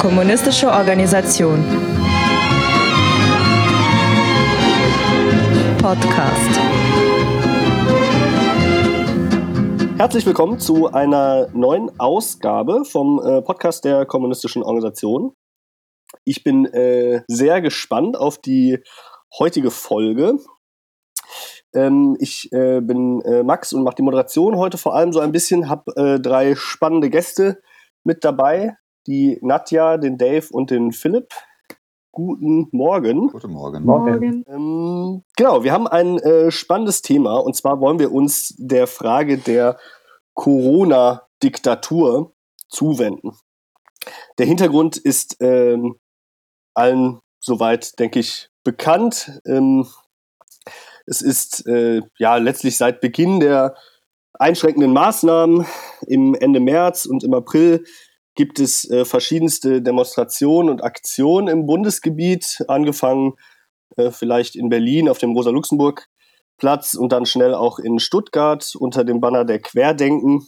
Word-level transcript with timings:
Kommunistische 0.00 0.68
Organisation. 0.68 1.64
Podcast. 5.82 6.60
Herzlich 9.98 10.26
willkommen 10.26 10.58
zu 10.58 10.86
einer 10.92 11.48
neuen 11.52 11.90
Ausgabe 12.00 12.84
vom 12.84 13.20
äh, 13.20 13.42
Podcast 13.42 13.84
der 13.84 14.06
Kommunistischen 14.06 14.62
Organisation. 14.62 15.34
Ich 16.24 16.44
bin 16.44 16.66
äh, 16.66 17.22
sehr 17.28 17.60
gespannt 17.60 18.16
auf 18.16 18.38
die 18.38 18.78
heutige 19.38 19.70
Folge. 19.70 20.38
Ähm, 21.74 22.16
ich 22.20 22.52
äh, 22.52 22.80
bin 22.80 23.20
äh, 23.22 23.42
Max 23.42 23.72
und 23.72 23.82
mache 23.82 23.96
die 23.96 24.02
Moderation 24.02 24.56
heute 24.56 24.78
vor 24.78 24.94
allem 24.94 25.12
so 25.12 25.20
ein 25.20 25.32
bisschen, 25.32 25.68
habe 25.68 25.94
äh, 25.96 26.20
drei 26.20 26.54
spannende 26.54 27.10
Gäste 27.10 27.60
mit 28.04 28.24
dabei, 28.24 28.76
die 29.06 29.38
Nadja, 29.42 29.96
den 29.98 30.18
Dave 30.18 30.46
und 30.50 30.70
den 30.70 30.92
Philipp. 30.92 31.32
Guten 32.12 32.68
Morgen. 32.72 33.28
Guten 33.28 33.52
Morgen. 33.52 33.84
Morgen. 33.84 34.44
Ähm, 34.48 35.22
genau, 35.36 35.62
wir 35.62 35.72
haben 35.72 35.86
ein 35.86 36.18
äh, 36.18 36.50
spannendes 36.50 37.02
Thema 37.02 37.36
und 37.36 37.54
zwar 37.54 37.80
wollen 37.80 37.98
wir 37.98 38.12
uns 38.12 38.54
der 38.58 38.86
Frage 38.86 39.38
der 39.38 39.78
Corona-Diktatur 40.34 42.32
zuwenden. 42.68 43.32
Der 44.38 44.46
Hintergrund 44.46 44.96
ist 44.96 45.36
ähm, 45.40 45.96
allen 46.74 47.20
soweit, 47.40 47.98
denke 47.98 48.20
ich, 48.20 48.48
bekannt. 48.64 49.40
Ähm, 49.46 49.86
es 51.08 51.22
ist 51.22 51.66
äh, 51.66 52.02
ja 52.18 52.36
letztlich 52.36 52.76
seit 52.76 53.00
Beginn 53.00 53.40
der 53.40 53.74
einschränkenden 54.34 54.92
Maßnahmen 54.92 55.66
im 56.06 56.34
Ende 56.34 56.60
März 56.60 57.06
und 57.06 57.24
im 57.24 57.34
April 57.34 57.84
gibt 58.34 58.60
es 58.60 58.88
äh, 58.88 59.04
verschiedenste 59.04 59.82
Demonstrationen 59.82 60.70
und 60.70 60.84
Aktionen 60.84 61.48
im 61.48 61.66
Bundesgebiet, 61.66 62.62
angefangen 62.68 63.34
äh, 63.96 64.10
vielleicht 64.10 64.54
in 64.54 64.68
Berlin 64.68 65.08
auf 65.08 65.18
dem 65.18 65.32
Rosa-Luxemburg-Platz 65.32 66.94
und 66.94 67.10
dann 67.10 67.26
schnell 67.26 67.54
auch 67.54 67.78
in 67.78 67.98
Stuttgart 67.98 68.74
unter 68.78 69.04
dem 69.04 69.20
Banner 69.20 69.44
der 69.44 69.60
Querdenken 69.60 70.46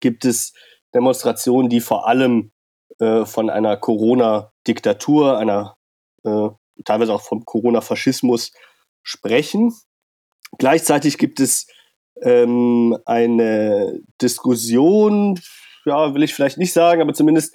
gibt 0.00 0.24
es 0.24 0.52
Demonstrationen, 0.94 1.68
die 1.68 1.80
vor 1.80 2.06
allem 2.08 2.52
äh, 2.98 3.24
von 3.24 3.50
einer 3.50 3.76
Corona-Diktatur, 3.76 5.38
einer 5.38 5.76
äh, 6.24 6.48
teilweise 6.84 7.14
auch 7.14 7.22
vom 7.22 7.44
Corona-Faschismus 7.44 8.52
sprechen. 9.02 9.72
Gleichzeitig 10.58 11.18
gibt 11.18 11.40
es 11.40 11.66
ähm, 12.22 12.96
eine 13.04 14.00
Diskussion, 14.20 15.38
ja, 15.84 16.14
will 16.14 16.22
ich 16.22 16.34
vielleicht 16.34 16.58
nicht 16.58 16.72
sagen, 16.72 17.00
aber 17.00 17.14
zumindest 17.14 17.54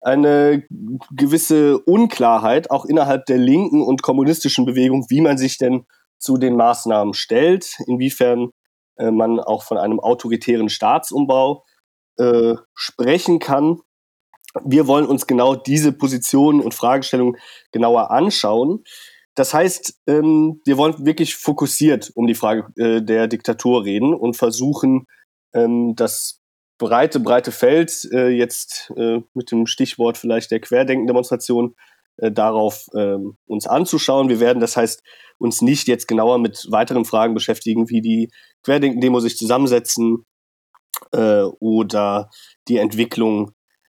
eine 0.00 0.64
gewisse 1.10 1.78
Unklarheit 1.78 2.70
auch 2.70 2.84
innerhalb 2.84 3.26
der 3.26 3.38
linken 3.38 3.82
und 3.82 4.02
kommunistischen 4.02 4.64
Bewegung, 4.64 5.06
wie 5.08 5.20
man 5.20 5.38
sich 5.38 5.58
denn 5.58 5.86
zu 6.18 6.36
den 6.36 6.56
Maßnahmen 6.56 7.14
stellt, 7.14 7.78
inwiefern 7.86 8.50
äh, 8.96 9.10
man 9.10 9.40
auch 9.40 9.62
von 9.62 9.78
einem 9.78 10.00
autoritären 10.00 10.68
Staatsumbau 10.68 11.64
äh, 12.18 12.54
sprechen 12.74 13.38
kann. 13.38 13.80
Wir 14.64 14.86
wollen 14.86 15.06
uns 15.06 15.26
genau 15.26 15.54
diese 15.54 15.92
Positionen 15.92 16.60
und 16.60 16.74
Fragestellungen 16.74 17.36
genauer 17.72 18.10
anschauen. 18.10 18.84
Das 19.38 19.54
heißt, 19.54 20.00
ähm, 20.08 20.60
wir 20.64 20.78
wollen 20.78 21.06
wirklich 21.06 21.36
fokussiert 21.36 22.10
um 22.16 22.26
die 22.26 22.34
Frage 22.34 22.72
äh, 22.76 23.00
der 23.00 23.28
Diktatur 23.28 23.84
reden 23.84 24.12
und 24.12 24.36
versuchen, 24.36 25.06
ähm, 25.54 25.94
das 25.94 26.40
breite, 26.76 27.20
breite 27.20 27.52
Feld 27.52 28.08
äh, 28.12 28.30
jetzt 28.30 28.92
äh, 28.96 29.20
mit 29.34 29.52
dem 29.52 29.68
Stichwort 29.68 30.18
vielleicht 30.18 30.50
der 30.50 30.58
Querdenken-Demonstration 30.58 31.76
äh, 32.16 32.32
darauf 32.32 32.86
ähm, 32.96 33.36
uns 33.46 33.68
anzuschauen. 33.68 34.28
Wir 34.28 34.40
werden, 34.40 34.58
das 34.58 34.76
heißt, 34.76 35.04
uns 35.38 35.62
nicht 35.62 35.86
jetzt 35.86 36.08
genauer 36.08 36.38
mit 36.38 36.66
weiteren 36.70 37.04
Fragen 37.04 37.34
beschäftigen, 37.34 37.88
wie 37.88 38.00
die 38.00 38.30
Querdenken-Demo 38.64 39.20
sich 39.20 39.36
zusammensetzen 39.36 40.26
äh, 41.12 41.42
oder 41.60 42.28
die 42.66 42.78
Entwicklung 42.78 43.52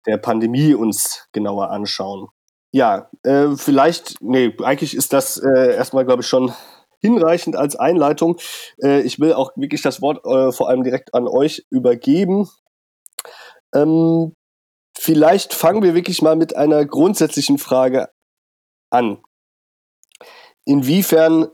der 0.06 0.18
Pandemie 0.18 0.76
uns 0.76 1.28
genauer 1.32 1.72
anschauen. 1.72 2.28
Ja, 2.72 3.10
äh, 3.24 3.56
vielleicht, 3.58 4.22
nee, 4.22 4.56
eigentlich 4.64 4.96
ist 4.96 5.12
das 5.14 5.38
äh, 5.38 5.76
erstmal, 5.76 6.06
glaube 6.06 6.22
ich, 6.22 6.28
schon 6.28 6.54
hinreichend 7.00 7.56
als 7.56 7.76
Einleitung. 7.76 8.38
Äh, 8.82 9.02
ich 9.02 9.20
will 9.20 9.34
auch 9.34 9.52
wirklich 9.58 9.82
das 9.82 10.02
Wort 10.02 10.26
äh, 10.26 10.52
vor 10.52 10.70
allem 10.70 10.84
direkt 10.84 11.14
an 11.14 11.28
euch 11.28 11.66
übergeben. 11.70 12.50
Ähm, 13.74 14.36
vielleicht 14.98 15.54
fangen 15.54 15.84
wir 15.84 15.96
wirklich 15.96 16.22
mal 16.22 16.36
mit 16.36 16.56
einer 16.56 16.86
grundsätzlichen 16.86 17.58
Frage 17.58 18.10
an. 18.90 19.18
Inwiefern 20.66 21.48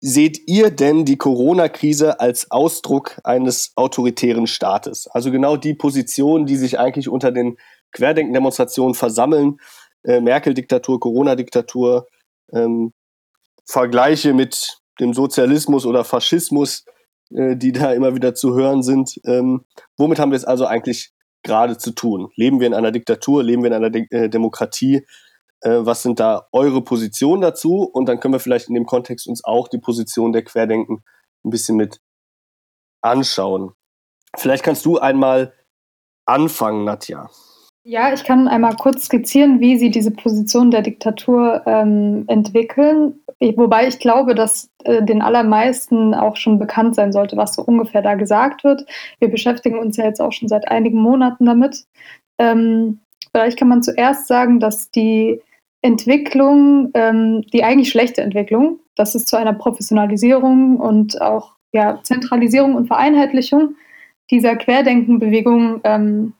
seht 0.00 0.48
ihr 0.48 0.70
denn 0.70 1.04
die 1.04 1.16
Corona-Krise 1.16 2.20
als 2.20 2.50
Ausdruck 2.50 3.20
eines 3.24 3.72
autoritären 3.74 4.46
Staates? 4.46 5.08
Also 5.08 5.32
genau 5.32 5.56
die 5.56 5.74
Positionen, 5.74 6.46
die 6.46 6.56
sich 6.56 6.78
eigentlich 6.78 7.08
unter 7.08 7.32
den 7.32 7.58
Querdenken-Demonstrationen 7.90 8.94
versammeln, 8.94 9.58
äh, 10.04 10.20
Merkel-Diktatur, 10.20 11.00
Corona-Diktatur, 11.00 12.06
ähm, 12.52 12.92
Vergleiche 13.64 14.34
mit 14.34 14.78
dem 15.00 15.14
Sozialismus 15.14 15.86
oder 15.86 16.04
Faschismus, 16.04 16.84
äh, 17.30 17.56
die 17.56 17.72
da 17.72 17.92
immer 17.92 18.14
wieder 18.14 18.34
zu 18.34 18.54
hören 18.54 18.82
sind. 18.82 19.20
Ähm, 19.24 19.64
womit 19.96 20.18
haben 20.18 20.32
wir 20.32 20.36
es 20.36 20.44
also 20.44 20.66
eigentlich 20.66 21.12
gerade 21.42 21.78
zu 21.78 21.92
tun? 21.92 22.30
Leben 22.36 22.60
wir 22.60 22.66
in 22.66 22.74
einer 22.74 22.92
Diktatur? 22.92 23.42
Leben 23.42 23.62
wir 23.62 23.68
in 23.68 23.74
einer 23.74 23.90
De 23.90 24.06
äh, 24.10 24.28
Demokratie? 24.28 25.06
Äh, 25.60 25.78
was 25.80 26.02
sind 26.02 26.20
da 26.20 26.48
eure 26.52 26.82
Positionen 26.82 27.40
dazu? 27.42 27.82
Und 27.82 28.06
dann 28.06 28.20
können 28.20 28.34
wir 28.34 28.40
vielleicht 28.40 28.68
in 28.68 28.74
dem 28.74 28.86
Kontext 28.86 29.26
uns 29.26 29.44
auch 29.44 29.68
die 29.68 29.78
Position 29.78 30.32
der 30.32 30.44
Querdenken 30.44 31.04
ein 31.44 31.50
bisschen 31.50 31.76
mit 31.76 32.00
anschauen. 33.00 33.72
Vielleicht 34.36 34.64
kannst 34.64 34.84
du 34.84 34.98
einmal 34.98 35.52
anfangen, 36.24 36.84
Nadja. 36.84 37.30
Ja, 37.84 38.12
ich 38.12 38.22
kann 38.22 38.46
einmal 38.46 38.76
kurz 38.76 39.06
skizzieren, 39.06 39.58
wie 39.58 39.76
sie 39.76 39.90
diese 39.90 40.12
Position 40.12 40.70
der 40.70 40.82
Diktatur 40.82 41.62
ähm, 41.66 42.24
entwickeln. 42.28 43.20
Ich, 43.40 43.56
wobei 43.56 43.88
ich 43.88 43.98
glaube, 43.98 44.36
dass 44.36 44.70
äh, 44.84 45.02
den 45.02 45.20
allermeisten 45.20 46.14
auch 46.14 46.36
schon 46.36 46.60
bekannt 46.60 46.94
sein 46.94 47.12
sollte, 47.12 47.36
was 47.36 47.54
so 47.54 47.62
ungefähr 47.62 48.00
da 48.00 48.14
gesagt 48.14 48.62
wird. 48.62 48.86
Wir 49.18 49.28
beschäftigen 49.28 49.80
uns 49.80 49.96
ja 49.96 50.04
jetzt 50.04 50.20
auch 50.20 50.30
schon 50.30 50.48
seit 50.48 50.68
einigen 50.68 50.98
Monaten 50.98 51.44
damit. 51.44 51.84
Ähm, 52.38 53.00
vielleicht 53.32 53.58
kann 53.58 53.68
man 53.68 53.82
zuerst 53.82 54.28
sagen, 54.28 54.60
dass 54.60 54.92
die 54.92 55.40
Entwicklung, 55.82 56.90
ähm, 56.94 57.42
die 57.52 57.64
eigentlich 57.64 57.90
schlechte 57.90 58.22
Entwicklung, 58.22 58.78
dass 58.94 59.16
es 59.16 59.24
zu 59.24 59.36
einer 59.36 59.54
Professionalisierung 59.54 60.78
und 60.78 61.20
auch 61.20 61.56
ja, 61.72 61.98
Zentralisierung 62.04 62.76
und 62.76 62.86
Vereinheitlichung 62.86 63.74
dieser 64.30 64.54
Querdenkenbewegung 64.54 65.80
ähm, 65.82 66.34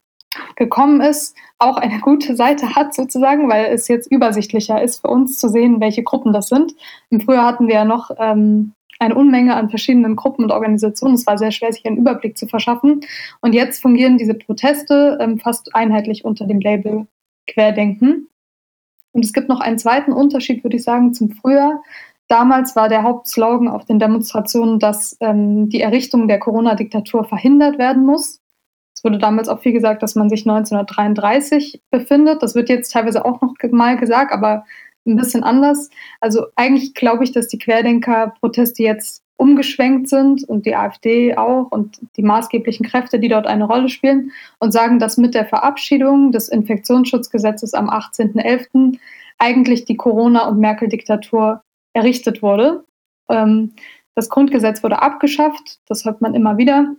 gekommen 0.57 1.01
ist, 1.01 1.37
auch 1.59 1.77
eine 1.77 2.01
gute 2.01 2.37
Seite 2.37 2.75
hat 2.75 2.95
sozusagen, 2.95 3.49
weil 3.49 3.67
es 3.67 3.89
jetzt 3.89 4.11
übersichtlicher 4.11 4.83
ist 4.83 5.01
für 5.01 5.09
uns 5.09 5.39
zu 5.39 5.49
sehen, 5.49 5.81
welche 5.81 6.03
Gruppen 6.03 6.33
das 6.33 6.49
sind. 6.49 6.75
Im 7.11 7.21
Frühjahr 7.21 7.47
hatten 7.47 7.69
wir 7.69 7.75
ja 7.75 7.85
noch 7.85 8.11
ähm, 8.19 8.73
eine 8.99 9.15
Unmenge 9.15 9.57
an 9.57 9.69
verschiedenen 9.69 10.17
Gruppen 10.17 10.45
und 10.45 10.53
Organisationen. 10.53 11.15
Es 11.15 11.27
war 11.27 11.37
sehr 11.37 11.51
schwer, 11.51 11.73
sich 11.73 11.85
einen 11.85 11.97
Überblick 11.97 12.39
zu 12.39 12.47
verschaffen. 12.47 13.01
Und 13.41 13.53
jetzt 13.53 13.83
fungieren 13.83 14.17
diese 14.17 14.35
Proteste 14.35 15.19
ähm, 15.21 15.39
fast 15.39 15.75
einheitlich 15.75 16.25
unter 16.25 16.47
dem 16.47 16.61
Label 16.61 17.07
Querdenken. 17.49 18.29
Und 19.13 19.25
es 19.25 19.33
gibt 19.33 19.49
noch 19.49 19.61
einen 19.61 19.79
zweiten 19.79 20.13
Unterschied, 20.13 20.65
würde 20.65 20.77
ich 20.77 20.85
sagen, 20.85 21.13
zum 21.13 21.31
Frühjahr. 21.31 21.83
Damals 22.29 22.77
war 22.77 22.89
der 22.89 23.03
Hauptslogan 23.03 23.69
auf 23.69 23.85
den 23.85 23.99
Demonstrationen, 23.99 24.79
dass 24.79 25.17
ähm, 25.21 25.69
die 25.69 25.81
Errichtung 25.83 26.29
der 26.29 26.39
Corona-Diktatur 26.39 27.25
verhindert 27.25 27.79
werden 27.79 28.07
muss. 28.07 28.42
Es 29.03 29.05
wurde 29.05 29.19
damals 29.19 29.49
auch 29.49 29.59
viel 29.59 29.73
gesagt, 29.73 30.01
dass 30.05 30.15
man 30.15 30.29
sich 30.29 30.49
1933 30.49 31.83
befindet. 31.91 32.41
Das 32.41 32.55
wird 32.55 32.69
jetzt 32.69 32.93
teilweise 32.93 33.25
auch 33.25 33.41
noch 33.41 33.57
mal 33.73 33.97
gesagt, 33.97 34.33
aber 34.33 34.65
ein 35.05 35.17
bisschen 35.17 35.43
anders. 35.43 35.91
Also 36.21 36.47
eigentlich 36.55 36.95
glaube 36.95 37.25
ich, 37.25 37.33
dass 37.33 37.49
die 37.49 37.59
Querdenker-Proteste 37.59 38.85
jetzt 38.85 39.25
umgeschwenkt 39.37 40.09
sind 40.09 40.45
und 40.45 40.67
die 40.67 40.77
AfD 40.77 41.37
auch 41.37 41.67
und 41.73 41.99
die 42.17 42.23
maßgeblichen 42.23 42.87
Kräfte, 42.87 43.19
die 43.19 43.27
dort 43.27 43.49
eine 43.49 43.65
Rolle 43.65 43.89
spielen 43.89 44.31
und 44.61 44.71
sagen, 44.71 45.01
dass 45.01 45.17
mit 45.17 45.35
der 45.35 45.47
Verabschiedung 45.47 46.31
des 46.31 46.49
Infektionsschutzgesetzes 46.49 47.75
am 47.75 47.91
18.11. 47.91 48.99
eigentlich 49.39 49.85
die 49.85 49.97
Corona- 49.97 50.47
und 50.47 50.61
Merkel-Diktatur 50.61 51.65
errichtet 51.93 52.41
wurde. 52.41 52.85
Ähm, 53.29 53.73
das 54.15 54.29
Grundgesetz 54.29 54.85
wurde 54.85 55.03
abgeschafft, 55.03 55.81
das 55.89 56.05
hört 56.05 56.21
man 56.21 56.37
immer 56.37 56.57
wieder. 56.57 56.95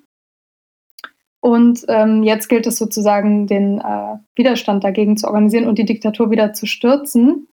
Und 1.43 1.83
ähm, 1.89 2.23
jetzt 2.23 2.47
gilt 2.47 2.65
es 2.67 2.77
sozusagen, 2.77 3.47
den 3.47 3.79
äh, 3.79 4.15
Widerstand 4.37 4.85
dagegen 4.85 5.17
zu 5.17 5.27
organisieren 5.27 5.67
und 5.67 5.77
die 5.77 5.83
Diktatur 5.83 6.31
wieder 6.31 6.53
zu 6.53 6.65
stürzen. 6.65 7.49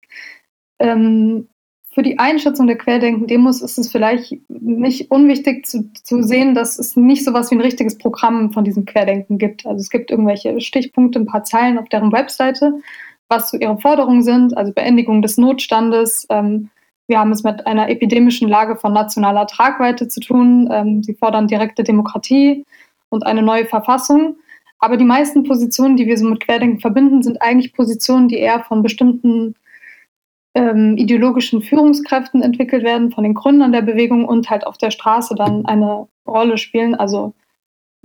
Ähm, 0.79 1.49
für 1.93 2.03
die 2.03 2.17
Einschätzung 2.21 2.69
der 2.69 2.79
Querdenken-Demos 2.79 3.63
ist 3.63 3.79
es 3.79 3.91
vielleicht 3.91 4.39
nicht 4.49 5.11
unwichtig 5.11 5.67
zu, 5.67 5.91
zu 6.05 6.23
sehen, 6.23 6.55
dass 6.55 6.79
es 6.79 6.95
nicht 6.95 7.25
so 7.25 7.33
was 7.33 7.51
wie 7.51 7.57
ein 7.57 7.61
richtiges 7.61 7.99
Programm 7.99 8.53
von 8.53 8.63
diesem 8.63 8.85
Querdenken 8.85 9.39
gibt. 9.39 9.67
Also 9.67 9.81
es 9.81 9.91
gibt 9.91 10.13
irgendwelche 10.13 10.61
Stichpunkte, 10.61 11.19
ein 11.19 11.27
paar 11.27 11.43
Zeilen 11.43 11.77
auf 11.77 11.89
deren 11.89 12.13
Webseite, 12.13 12.75
was 13.29 13.51
so 13.51 13.59
ihre 13.59 13.79
Forderungen 13.79 14.23
sind, 14.23 14.57
also 14.57 14.73
Beendigung 14.73 15.21
des 15.21 15.37
Notstandes. 15.37 16.29
Ähm, 16.31 16.71
wir 17.09 17.19
haben 17.19 17.33
es 17.33 17.43
mit 17.43 17.67
einer 17.67 17.89
epidemischen 17.89 18.49
Lage 18.49 18.77
von 18.77 18.93
nationaler 18.93 19.49
Tragweite 19.49 20.07
zu 20.07 20.21
tun. 20.21 20.69
Ähm, 20.71 21.03
sie 21.03 21.15
fordern 21.15 21.49
direkte 21.49 21.83
Demokratie 21.83 22.65
und 23.11 23.27
eine 23.27 23.43
neue 23.43 23.67
Verfassung. 23.67 24.37
Aber 24.79 24.97
die 24.97 25.05
meisten 25.05 25.45
Positionen, 25.45 25.97
die 25.97 26.07
wir 26.07 26.17
so 26.17 26.27
mit 26.27 26.41
Querdenken 26.41 26.81
verbinden, 26.81 27.23
sind 27.23 27.43
eigentlich 27.43 27.75
Positionen, 27.75 28.29
die 28.29 28.39
eher 28.39 28.65
von 28.65 28.83
bestimmten 28.83 29.55
ähm, 30.55 30.97
ideologischen 30.97 31.63
Führungskräften 31.63 32.43
entwickelt 32.43 32.83
werden, 32.83 33.13
von 33.13 33.23
den 33.25 33.35
Gründern 33.35 33.73
der 33.73 33.83
Bewegung 33.83 34.25
und 34.25 34.51
halt 34.51 34.67
auf 34.67 34.79
der 34.79 34.91
Straße 34.91 35.35
dann 35.35 35.67
eine 35.67 36.09
Rolle 36.27 36.59
spielen. 36.59 36.95
Also, 36.95 37.35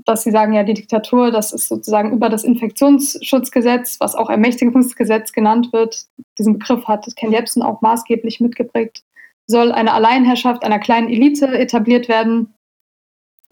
dass 0.05 0.23
sie 0.23 0.31
sagen, 0.31 0.53
ja, 0.53 0.63
die 0.63 0.73
Diktatur, 0.73 1.31
das 1.31 1.53
ist 1.53 1.69
sozusagen 1.69 2.11
über 2.11 2.29
das 2.29 2.43
Infektionsschutzgesetz, 2.43 3.97
was 3.99 4.13
auch 4.13 4.29
Ermächtigungsgesetz 4.29 5.31
genannt 5.31 5.71
wird. 5.71 6.03
Diesen 6.37 6.59
Begriff 6.59 6.85
hat 6.85 7.07
Ken 7.15 7.31
Jebsen 7.31 7.63
auch 7.63 7.81
maßgeblich 7.81 8.41
mitgeprägt. 8.41 9.03
Soll 9.47 9.71
eine 9.71 9.93
Alleinherrschaft 9.93 10.63
einer 10.63 10.79
kleinen 10.79 11.07
Elite 11.07 11.47
etabliert 11.47 12.09
werden, 12.09 12.53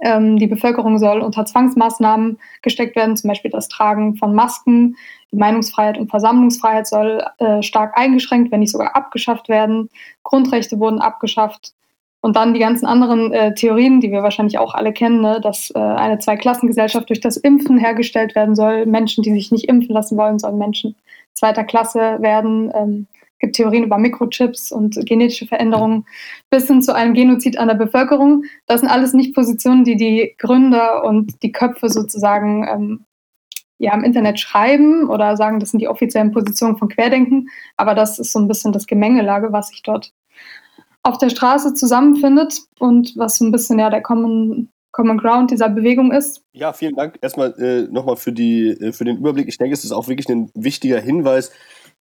ähm, 0.03 0.37
die 0.37 0.47
Bevölkerung 0.47 0.97
soll 0.99 1.21
unter 1.21 1.45
Zwangsmaßnahmen 1.45 2.37
gesteckt 2.61 2.95
werden, 2.95 3.15
zum 3.15 3.29
Beispiel 3.29 3.51
das 3.51 3.69
Tragen 3.69 4.15
von 4.17 4.35
Masken. 4.35 4.97
Die 5.31 5.37
Meinungsfreiheit 5.37 5.97
und 5.97 6.09
Versammlungsfreiheit 6.09 6.87
soll 6.87 7.23
äh, 7.39 7.63
stark 7.63 7.97
eingeschränkt, 7.97 8.51
wenn 8.51 8.59
nicht 8.59 8.71
sogar 8.71 8.95
abgeschafft 8.95 9.49
werden. 9.49 9.89
Grundrechte 10.23 10.79
wurden 10.79 10.99
abgeschafft. 10.99 11.73
Und 12.21 12.37
dann 12.37 12.53
die 12.53 12.59
ganzen 12.59 12.85
anderen 12.85 13.33
äh, 13.33 13.53
Theorien, 13.53 13.99
die 13.99 14.11
wir 14.11 14.23
wahrscheinlich 14.23 14.57
auch 14.57 14.73
alle 14.73 14.93
kennen, 14.93 15.21
ne, 15.21 15.41
dass 15.41 15.71
äh, 15.71 15.79
eine 15.79 16.19
Zweiklassengesellschaft 16.19 17.09
durch 17.09 17.19
das 17.19 17.35
Impfen 17.35 17.77
hergestellt 17.77 18.35
werden 18.35 18.55
soll. 18.55 18.85
Menschen, 18.85 19.23
die 19.23 19.33
sich 19.33 19.51
nicht 19.51 19.67
impfen 19.67 19.93
lassen 19.93 20.17
wollen, 20.17 20.39
sollen 20.39 20.57
Menschen 20.57 20.95
zweiter 21.33 21.63
Klasse 21.63 22.17
werden. 22.21 22.71
Ähm, 22.73 23.07
gibt 23.39 23.55
Theorien 23.55 23.83
über 23.83 23.97
Mikrochips 23.97 24.71
und 24.71 25.05
genetische 25.05 25.47
Veränderungen 25.47 26.05
bis 26.49 26.67
hin 26.67 26.81
zu 26.81 26.95
einem 26.95 27.13
Genozid 27.13 27.57
an 27.57 27.67
der 27.67 27.75
Bevölkerung. 27.75 28.43
Das 28.67 28.79
sind 28.79 28.89
alles 28.89 29.13
nicht 29.13 29.35
Positionen, 29.35 29.83
die 29.83 29.95
die 29.95 30.35
Gründer 30.37 31.03
und 31.03 31.43
die 31.43 31.51
Köpfe 31.51 31.89
sozusagen 31.89 32.65
ähm, 32.67 33.05
ja, 33.79 33.93
im 33.93 34.03
Internet 34.03 34.39
schreiben 34.39 35.09
oder 35.09 35.35
sagen, 35.35 35.59
das 35.59 35.71
sind 35.71 35.81
die 35.81 35.89
offiziellen 35.89 36.31
Positionen 36.31 36.77
von 36.77 36.87
Querdenken. 36.87 37.49
Aber 37.75 37.95
das 37.95 38.17
ist 38.17 38.31
so 38.31 38.39
ein 38.39 38.47
bisschen 38.47 38.71
das 38.71 38.87
Gemengelage, 38.87 39.51
was 39.51 39.69
sich 39.69 39.83
dort 39.83 40.13
auf 41.03 41.17
der 41.17 41.29
Straße 41.29 41.73
zusammenfindet 41.73 42.61
und 42.79 43.13
was 43.17 43.37
so 43.37 43.45
ein 43.45 43.51
bisschen 43.51 43.77
ja 43.77 43.89
der 43.89 44.01
Common, 44.01 44.69
Common 44.91 45.17
Ground 45.17 45.51
dieser 45.51 45.67
Bewegung 45.67 46.13
ist. 46.13 46.43
Ja, 46.53 46.71
vielen 46.71 46.95
Dank 46.95 47.19
erstmal 47.21 47.53
äh, 47.59 47.91
nochmal 47.91 48.15
für, 48.15 48.31
äh, 48.31 48.93
für 48.93 49.03
den 49.03 49.17
Überblick. 49.17 49.49
Ich 49.49 49.57
denke, 49.57 49.73
es 49.73 49.83
ist 49.83 49.91
auch 49.91 50.07
wirklich 50.07 50.29
ein 50.29 50.49
wichtiger 50.53 51.01
Hinweis, 51.01 51.51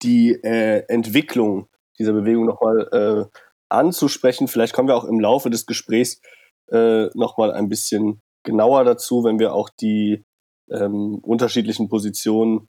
die 0.02 0.32
äh, 0.32 0.84
Entwicklung 0.88 1.68
dieser 2.00 2.14
Bewegung 2.14 2.46
nochmal 2.46 2.88
äh, 2.92 3.40
anzusprechen. 3.70 4.48
Vielleicht 4.48 4.74
kommen 4.74 4.88
wir 4.88 4.96
auch 4.96 5.06
im 5.06 5.20
Laufe 5.20 5.50
des 5.50 5.66
Gesprächs 5.66 6.22
äh, 6.72 7.08
nochmal 7.16 7.52
ein 7.52 7.70
bisschen 7.70 8.22
genauer 8.44 8.84
dazu, 8.84 9.24
wenn 9.24 9.40
wir 9.40 9.54
auch 9.54 9.70
die 9.70 10.24
ähm, 10.70 11.20
unterschiedlichen 11.20 11.90
Positionen 11.90 12.70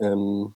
ähm, 0.00 0.54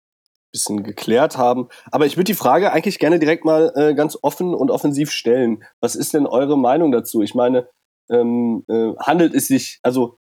bisschen 0.52 0.84
geklärt 0.84 1.38
haben. 1.38 1.68
Aber 1.92 2.06
ich 2.06 2.18
würde 2.18 2.26
die 2.26 2.34
Frage 2.34 2.72
eigentlich 2.72 3.00
gerne 3.00 3.20
direkt 3.20 3.46
mal 3.46 3.72
äh, 3.76 3.94
ganz 3.94 4.18
offen 4.22 4.56
und 4.56 4.72
offensiv 4.72 5.12
stellen. 5.12 5.64
Was 5.80 5.96
ist 5.96 6.14
denn 6.14 6.26
eure 6.26 6.58
Meinung 6.58 6.92
dazu? 6.92 7.22
Ich 7.22 7.36
meine, 7.36 7.68
ähm, 8.10 8.64
äh, 8.68 8.94
handelt 9.00 9.36
es 9.36 9.48
sich, 9.48 9.80
also 9.84 10.18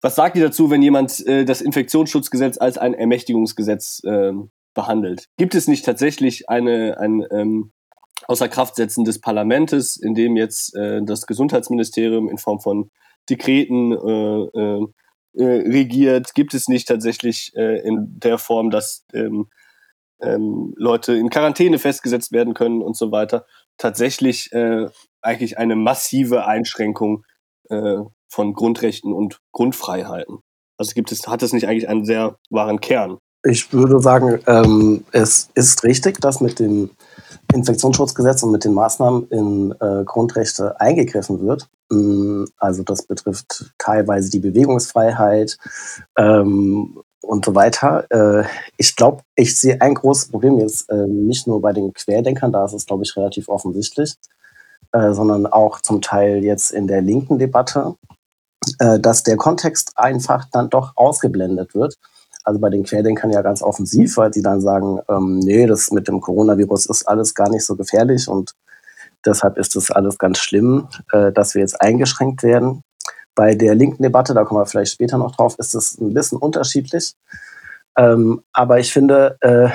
was 0.00 0.14
sagt 0.14 0.36
ihr 0.36 0.44
dazu, 0.44 0.70
wenn 0.70 0.82
jemand 0.82 1.26
äh, 1.26 1.44
das 1.44 1.62
Infektionsschutzgesetz 1.62 2.58
als 2.58 2.78
ein 2.78 2.94
Ermächtigungsgesetz 2.94 4.02
ähm, 4.06 4.50
behandelt. 4.74 5.26
Gibt 5.36 5.54
es 5.54 5.68
nicht 5.68 5.84
tatsächlich 5.84 6.48
eine, 6.48 6.98
ein 6.98 7.24
ähm, 7.30 7.72
Außerkraftsetzen 8.26 9.04
des 9.04 9.20
Parlaments, 9.20 9.96
in 9.96 10.14
dem 10.14 10.36
jetzt 10.36 10.74
äh, 10.74 11.00
das 11.02 11.26
Gesundheitsministerium 11.26 12.28
in 12.28 12.38
Form 12.38 12.60
von 12.60 12.90
Dekreten 13.28 13.92
äh, 13.92 14.60
äh, 14.60 14.86
äh, 15.34 15.68
regiert? 15.68 16.34
Gibt 16.34 16.54
es 16.54 16.68
nicht 16.68 16.88
tatsächlich 16.88 17.52
äh, 17.54 17.80
in 17.86 18.18
der 18.18 18.38
Form, 18.38 18.70
dass 18.70 19.04
ähm, 19.12 19.48
ähm, 20.20 20.74
Leute 20.76 21.14
in 21.14 21.30
Quarantäne 21.30 21.78
festgesetzt 21.78 22.32
werden 22.32 22.54
können 22.54 22.82
und 22.82 22.96
so 22.96 23.10
weiter? 23.12 23.46
Tatsächlich 23.78 24.52
äh, 24.52 24.86
eigentlich 25.22 25.58
eine 25.58 25.76
massive 25.76 26.46
Einschränkung 26.46 27.24
von 28.28 28.52
Grundrechten 28.52 29.14
und 29.14 29.40
Grundfreiheiten. 29.52 30.40
Also 30.76 30.92
gibt 30.92 31.10
es, 31.12 31.26
hat 31.26 31.42
es 31.42 31.54
nicht 31.54 31.66
eigentlich 31.66 31.88
einen 31.88 32.04
sehr 32.04 32.38
wahren 32.50 32.78
Kern? 32.80 33.16
Ich 33.46 33.72
würde 33.74 34.00
sagen, 34.00 34.40
ähm, 34.46 35.04
es 35.12 35.50
ist 35.54 35.84
richtig, 35.84 36.18
dass 36.20 36.40
mit 36.40 36.58
dem 36.58 36.90
Infektionsschutzgesetz 37.52 38.42
und 38.42 38.52
mit 38.52 38.64
den 38.64 38.72
Maßnahmen 38.72 39.28
in 39.28 39.74
äh, 39.80 40.02
Grundrechte 40.04 40.80
eingegriffen 40.80 41.46
wird. 41.46 41.68
Mm, 41.90 42.44
also 42.56 42.82
das 42.82 43.02
betrifft 43.02 43.74
teilweise 43.76 44.30
die 44.30 44.40
Bewegungsfreiheit 44.40 45.58
ähm, 46.16 46.98
und 47.20 47.44
so 47.44 47.54
weiter. 47.54 48.06
Äh, 48.10 48.44
ich 48.78 48.96
glaube, 48.96 49.22
ich 49.34 49.58
sehe 49.60 49.78
ein 49.78 49.94
großes 49.94 50.30
Problem 50.30 50.58
jetzt 50.58 50.88
äh, 50.88 51.06
nicht 51.06 51.46
nur 51.46 51.60
bei 51.60 51.74
den 51.74 51.92
Querdenkern, 51.92 52.50
da 52.50 52.64
ist 52.64 52.72
es, 52.72 52.86
glaube 52.86 53.04
ich, 53.04 53.14
relativ 53.14 53.50
offensichtlich, 53.50 54.14
äh, 54.92 55.12
sondern 55.12 55.46
auch 55.46 55.82
zum 55.82 56.00
Teil 56.00 56.42
jetzt 56.42 56.70
in 56.70 56.86
der 56.86 57.02
linken 57.02 57.38
Debatte, 57.38 57.96
äh, 58.78 58.98
dass 58.98 59.22
der 59.22 59.36
Kontext 59.36 59.92
einfach 59.96 60.46
dann 60.50 60.70
doch 60.70 60.92
ausgeblendet 60.96 61.74
wird 61.74 61.98
also 62.44 62.60
bei 62.60 62.70
den 62.70 62.84
Querdenkern 62.84 63.30
ja 63.30 63.42
ganz 63.42 63.62
offensiv, 63.62 64.16
weil 64.16 64.32
sie 64.32 64.42
dann 64.42 64.60
sagen, 64.60 65.00
ähm, 65.08 65.38
nee, 65.38 65.66
das 65.66 65.90
mit 65.90 66.06
dem 66.06 66.20
Coronavirus 66.20 66.86
ist 66.86 67.08
alles 67.08 67.34
gar 67.34 67.48
nicht 67.48 67.64
so 67.64 67.74
gefährlich 67.74 68.28
und 68.28 68.52
deshalb 69.24 69.56
ist 69.56 69.74
das 69.74 69.90
alles 69.90 70.18
ganz 70.18 70.38
schlimm, 70.38 70.88
äh, 71.12 71.32
dass 71.32 71.54
wir 71.54 71.62
jetzt 71.62 71.80
eingeschränkt 71.80 72.42
werden. 72.42 72.82
Bei 73.34 73.54
der 73.54 73.74
linken 73.74 74.02
Debatte, 74.02 74.34
da 74.34 74.44
kommen 74.44 74.60
wir 74.60 74.66
vielleicht 74.66 74.92
später 74.92 75.18
noch 75.18 75.34
drauf, 75.34 75.56
ist 75.58 75.74
es 75.74 75.98
ein 75.98 76.14
bisschen 76.14 76.38
unterschiedlich. 76.38 77.14
Ähm, 77.96 78.42
aber 78.52 78.78
ich 78.78 78.92
finde, 78.92 79.36
äh, 79.40 79.68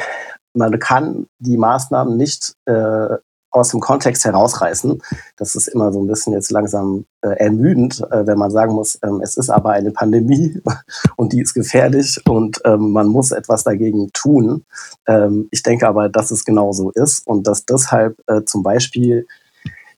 man 0.54 0.80
kann 0.80 1.28
die 1.40 1.58
Maßnahmen 1.58 2.16
nicht 2.18 2.54
äh, 2.66 3.18
aus 3.52 3.70
dem 3.70 3.80
Kontext 3.80 4.26
herausreißen. 4.26 5.02
Das 5.38 5.56
ist 5.56 5.68
immer 5.68 5.92
so 5.92 6.02
ein 6.02 6.08
bisschen 6.08 6.34
jetzt 6.34 6.52
langsam 6.52 7.06
äh, 7.22 7.30
ermüdend, 7.30 8.02
äh, 8.12 8.26
wenn 8.28 8.38
man 8.38 8.52
sagen 8.52 8.74
muss, 8.74 9.00
ähm, 9.04 9.22
es 9.24 9.38
ist 9.38 9.50
aber 9.50 9.72
eine 9.72 9.92
Pandemie 9.92 10.62
und 11.16 11.34
die 11.34 11.42
ist 11.42 11.54
gefährlich 11.54 12.22
und 12.28 12.62
ähm, 12.66 12.92
man 12.92 13.08
muss 13.08 13.32
etwas 13.32 13.64
dagegen 13.64 14.12
tun. 14.14 14.66
Ähm, 15.08 15.48
ich 15.52 15.64
denke 15.64 15.88
aber, 15.88 16.10
dass 16.10 16.32
es 16.32 16.46
genau 16.46 16.72
so 16.72 16.92
ist 16.92 17.26
und 17.28 17.48
dass 17.48 17.66
deshalb 17.66 18.18
äh, 18.28 18.44
zum 18.44 18.64
Beispiel 18.64 19.28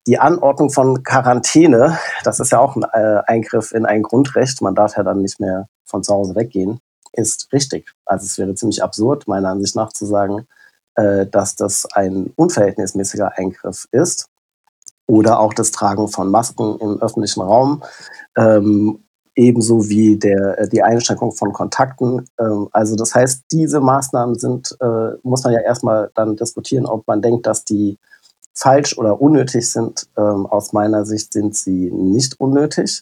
die 0.08 0.18
Anordnung 0.18 0.72
von 0.72 1.04
Quarantäne, 1.04 1.98
das 2.24 2.40
ist 2.40 2.52
ja 2.52 2.60
auch 2.60 2.76
ein 2.76 2.84
äh, 2.94 3.22
Eingriff 3.28 3.72
in 3.72 3.86
ein 3.86 4.02
Grundrecht, 4.02 4.62
man 4.62 4.76
darf 4.76 4.98
ja 4.98 5.04
dann 5.04 5.22
nicht 5.22 5.40
mehr 5.40 5.68
von 5.86 6.04
zu 6.04 6.14
Hause 6.14 6.36
weggehen, 6.36 6.80
ist 7.14 7.50
richtig. 7.54 7.92
Also 8.06 8.26
es 8.26 8.38
wäre 8.38 8.56
ziemlich 8.56 8.82
absurd, 8.82 9.28
meiner 9.28 9.50
Ansicht 9.50 9.76
nach, 9.76 9.94
zu 9.94 10.06
sagen, 10.06 10.48
äh, 10.96 11.26
dass 11.28 11.56
das 11.56 11.86
ein 11.94 12.32
unverhältnismäßiger 12.36 13.38
Eingriff 13.38 13.88
ist. 13.92 14.28
Oder 15.08 15.40
auch 15.40 15.54
das 15.54 15.72
Tragen 15.72 16.08
von 16.08 16.32
Masken 16.32 16.78
im 16.80 17.02
öffentlichen 17.02 17.42
Raum. 17.42 17.84
Ähm, 18.38 19.04
ebenso 19.36 19.90
wie 19.90 20.18
der, 20.18 20.60
äh, 20.60 20.70
die 20.70 20.84
Einschränkung 20.84 21.32
von 21.32 21.54
Kontakten. 21.54 22.28
Ähm, 22.40 22.68
also 22.72 22.96
das 22.96 23.16
heißt, 23.16 23.44
diese 23.52 23.80
Maßnahmen 23.80 24.38
sind, 24.38 24.76
äh, 24.80 25.18
muss 25.24 25.44
man 25.44 25.54
ja 25.54 25.62
erstmal 25.62 26.12
dann 26.16 26.36
diskutieren, 26.36 26.86
ob 26.86 27.08
man 27.08 27.22
denkt, 27.22 27.46
dass 27.46 27.66
die 27.66 27.98
falsch 28.54 28.98
oder 28.98 29.22
unnötig 29.22 29.72
sind. 29.72 30.08
Ähm, 30.18 30.46
aus 30.46 30.74
meiner 30.74 31.06
Sicht 31.06 31.34
sind 31.34 31.56
sie 31.56 31.92
nicht 31.92 32.40
unnötig. 32.40 33.02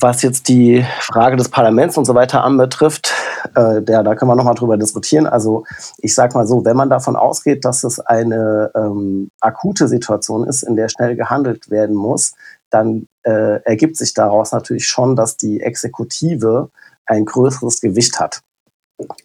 Was 0.00 0.22
jetzt 0.22 0.48
die 0.48 0.84
Frage 1.00 1.36
des 1.36 1.48
Parlaments 1.48 1.96
und 1.96 2.04
so 2.04 2.14
weiter 2.14 2.44
anbetrifft, 2.44 3.14
äh, 3.54 3.80
der, 3.80 4.02
da 4.02 4.14
können 4.14 4.30
wir 4.30 4.36
nochmal 4.36 4.54
drüber 4.54 4.76
diskutieren. 4.76 5.26
Also 5.26 5.64
ich 5.98 6.14
sage 6.14 6.34
mal 6.34 6.46
so, 6.46 6.64
wenn 6.64 6.76
man 6.76 6.90
davon 6.90 7.16
ausgeht, 7.16 7.64
dass 7.64 7.84
es 7.84 7.98
eine 7.98 8.70
ähm, 8.74 9.30
akute 9.40 9.88
Situation 9.88 10.46
ist, 10.46 10.62
in 10.62 10.76
der 10.76 10.88
schnell 10.88 11.16
gehandelt 11.16 11.70
werden 11.70 11.96
muss, 11.96 12.34
dann 12.70 13.06
äh, 13.22 13.62
ergibt 13.64 13.96
sich 13.96 14.12
daraus 14.12 14.52
natürlich 14.52 14.86
schon, 14.86 15.16
dass 15.16 15.36
die 15.36 15.60
Exekutive 15.60 16.70
ein 17.06 17.24
größeres 17.24 17.80
Gewicht 17.80 18.20
hat. 18.20 18.42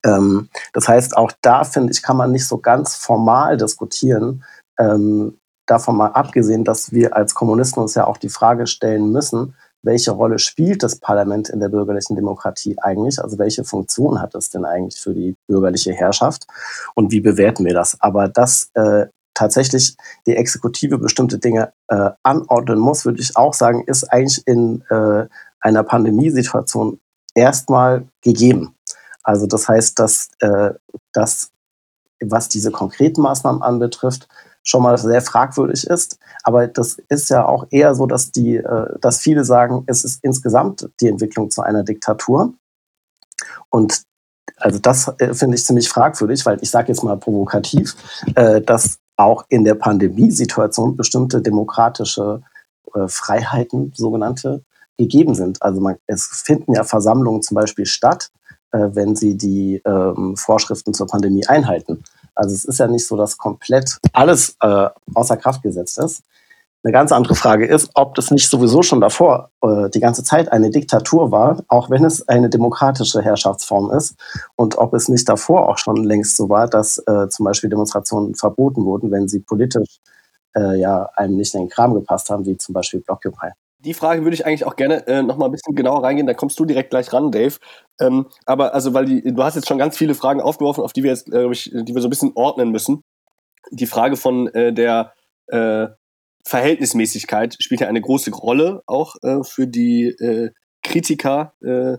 Ähm, 0.03 0.49
das 0.71 0.87
heißt, 0.87 1.17
auch 1.17 1.31
da 1.41 1.63
finde 1.63 1.91
ich, 1.91 2.01
kann 2.01 2.17
man 2.17 2.31
nicht 2.31 2.47
so 2.47 2.57
ganz 2.57 2.95
formal 2.95 3.57
diskutieren. 3.57 4.43
Ähm, 4.79 5.37
davon 5.65 5.97
mal 5.97 6.07
abgesehen, 6.07 6.63
dass 6.63 6.91
wir 6.91 7.15
als 7.15 7.35
Kommunisten 7.35 7.81
uns 7.81 7.95
ja 7.95 8.05
auch 8.05 8.17
die 8.17 8.29
Frage 8.29 8.67
stellen 8.67 9.11
müssen, 9.11 9.55
welche 9.83 10.11
Rolle 10.11 10.39
spielt 10.39 10.81
das 10.81 10.97
Parlament 10.99 11.49
in 11.49 11.59
der 11.59 11.69
bürgerlichen 11.69 12.15
Demokratie 12.15 12.75
eigentlich? 12.81 13.21
Also 13.21 13.37
welche 13.37 13.63
Funktion 13.63 14.21
hat 14.21 14.33
es 14.33 14.49
denn 14.49 14.65
eigentlich 14.65 14.99
für 14.99 15.13
die 15.13 15.35
bürgerliche 15.47 15.93
Herrschaft? 15.93 16.47
Und 16.95 17.11
wie 17.11 17.19
bewerten 17.19 17.65
wir 17.65 17.73
das? 17.73 17.99
Aber 17.99 18.29
das 18.29 18.69
äh, 18.73 19.07
tatsächlich 19.33 19.95
die 20.25 20.35
Exekutive 20.35 20.97
bestimmte 20.97 21.37
Dinge 21.37 21.73
äh, 21.89 22.11
anordnen 22.23 22.79
muss, 22.79 23.05
würde 23.05 23.19
ich 23.19 23.35
auch 23.35 23.53
sagen, 23.53 23.83
ist 23.85 24.05
eigentlich 24.05 24.41
in 24.47 24.83
äh, 24.89 25.27
einer 25.59 25.83
Pandemiesituation 25.83 26.99
erstmal 27.35 28.05
gegeben. 28.21 28.75
Also 29.23 29.47
das 29.47 29.67
heißt, 29.67 29.99
dass 29.99 30.29
äh, 30.39 30.71
das, 31.13 31.51
was 32.21 32.49
diese 32.49 32.71
konkreten 32.71 33.21
Maßnahmen 33.21 33.61
anbetrifft, 33.61 34.27
schon 34.63 34.81
mal 34.81 34.97
sehr 34.97 35.21
fragwürdig 35.21 35.85
ist. 35.87 36.17
Aber 36.43 36.67
das 36.67 36.97
ist 37.09 37.29
ja 37.29 37.45
auch 37.45 37.67
eher 37.69 37.93
so, 37.93 38.05
dass 38.07 38.31
die, 38.31 38.55
äh, 38.55 38.99
dass 38.99 39.19
viele 39.19 39.43
sagen, 39.43 39.83
es 39.87 40.03
ist 40.03 40.23
insgesamt 40.23 40.89
die 41.01 41.09
Entwicklung 41.09 41.51
zu 41.51 41.61
einer 41.61 41.83
Diktatur. 41.83 42.53
Und 43.69 44.03
also 44.57 44.79
das 44.79 45.13
äh, 45.19 45.33
finde 45.33 45.57
ich 45.57 45.65
ziemlich 45.65 45.89
fragwürdig, 45.89 46.45
weil 46.45 46.57
ich 46.61 46.71
sage 46.71 46.87
jetzt 46.87 47.03
mal 47.03 47.17
provokativ, 47.17 47.95
äh, 48.35 48.61
dass 48.61 48.99
auch 49.17 49.45
in 49.49 49.63
der 49.63 49.75
Pandemiesituation 49.75 50.95
bestimmte 50.95 51.41
demokratische 51.41 52.41
Freiheiten, 53.07 53.91
sogenannte, 53.95 54.63
gegeben 54.97 55.33
sind. 55.33 55.61
Also 55.63 55.81
man, 55.81 55.95
es 56.05 56.25
finden 56.45 56.73
ja 56.73 56.83
Versammlungen 56.83 57.41
zum 57.41 57.55
Beispiel 57.55 57.87
statt, 57.87 58.29
wenn 58.71 59.15
sie 59.15 59.35
die 59.35 59.81
ähm, 59.85 60.35
Vorschriften 60.35 60.93
zur 60.93 61.07
Pandemie 61.07 61.45
einhalten. 61.47 62.03
Also 62.35 62.53
es 62.53 62.65
ist 62.65 62.79
ja 62.79 62.87
nicht 62.87 63.07
so, 63.07 63.15
dass 63.17 63.37
komplett 63.37 63.97
alles 64.13 64.55
äh, 64.61 64.89
außer 65.13 65.37
Kraft 65.37 65.61
gesetzt 65.61 65.97
ist. 65.99 66.23
Eine 66.85 66.91
ganz 66.91 67.13
andere 67.13 67.33
Frage 67.35 67.65
ist, 67.65 67.89
ob 67.93 68.13
das 68.15 68.29
nicht 68.29 68.49
sowieso 68.49 68.83
schon 68.83 68.99
davor 68.99 69.51
äh, 69.61 69.89
die 69.89 70.01
ganze 70.01 70.21
Zeit 70.23 70.51
eine 70.51 70.69
Diktatur 70.69 71.31
war, 71.31 71.63
auch 71.69 71.89
wenn 71.89 72.03
es 72.03 72.27
eine 72.27 72.49
demokratische 72.49 73.21
Herrschaftsform 73.21 73.91
ist, 73.91 74.15
und 74.57 74.77
ob 74.77 74.93
es 74.93 75.07
nicht 75.07 75.29
davor 75.29 75.69
auch 75.69 75.77
schon 75.77 76.03
längst 76.03 76.35
so 76.35 76.49
war, 76.49 76.67
dass 76.67 76.97
äh, 76.97 77.29
zum 77.29 77.45
Beispiel 77.45 77.69
Demonstrationen 77.69 78.35
verboten 78.35 78.83
wurden, 78.83 79.11
wenn 79.11 79.29
sie 79.29 79.39
politisch 79.39 80.01
äh, 80.57 80.77
ja 80.77 81.09
einem 81.15 81.37
nicht 81.37 81.53
in 81.55 81.61
den 81.61 81.69
Kram 81.69 81.93
gepasst 81.93 82.29
haben, 82.29 82.45
wie 82.45 82.57
zum 82.57 82.73
Beispiel 82.73 82.99
Blockupy. 82.99 83.51
Die 83.83 83.93
Frage 83.93 84.23
würde 84.23 84.35
ich 84.35 84.45
eigentlich 84.45 84.65
auch 84.65 84.75
gerne 84.75 85.05
äh, 85.07 85.23
noch 85.23 85.37
mal 85.37 85.45
ein 85.45 85.51
bisschen 85.51 85.75
genauer 85.75 86.03
reingehen. 86.03 86.27
Da 86.27 86.33
kommst 86.33 86.59
du 86.59 86.65
direkt 86.65 86.89
gleich 86.91 87.11
ran, 87.11 87.31
Dave. 87.31 87.55
Ähm, 87.99 88.27
aber 88.45 88.73
also, 88.73 88.93
weil 88.93 89.05
die, 89.05 89.21
du 89.33 89.43
hast 89.43 89.55
jetzt 89.55 89.67
schon 89.67 89.77
ganz 89.77 89.97
viele 89.97 90.15
Fragen 90.15 90.41
aufgeworfen, 90.41 90.83
auf 90.83 90.93
die 90.93 91.03
wir 91.03 91.11
jetzt, 91.11 91.25
glaube 91.25 91.53
ich, 91.53 91.69
die 91.73 91.93
wir 91.93 92.01
so 92.01 92.07
ein 92.07 92.09
bisschen 92.09 92.31
ordnen 92.35 92.71
müssen. 92.71 93.03
Die 93.71 93.85
Frage 93.85 94.15
von 94.15 94.47
äh, 94.49 94.73
der 94.73 95.13
äh, 95.47 95.87
Verhältnismäßigkeit 96.45 97.55
spielt 97.59 97.81
ja 97.81 97.87
eine 97.87 98.01
große 98.01 98.31
Rolle 98.31 98.83
auch 98.85 99.15
äh, 99.21 99.43
für 99.43 99.67
die 99.67 100.07
äh, 100.07 100.51
Kritiker 100.81 101.53
äh, 101.61 101.97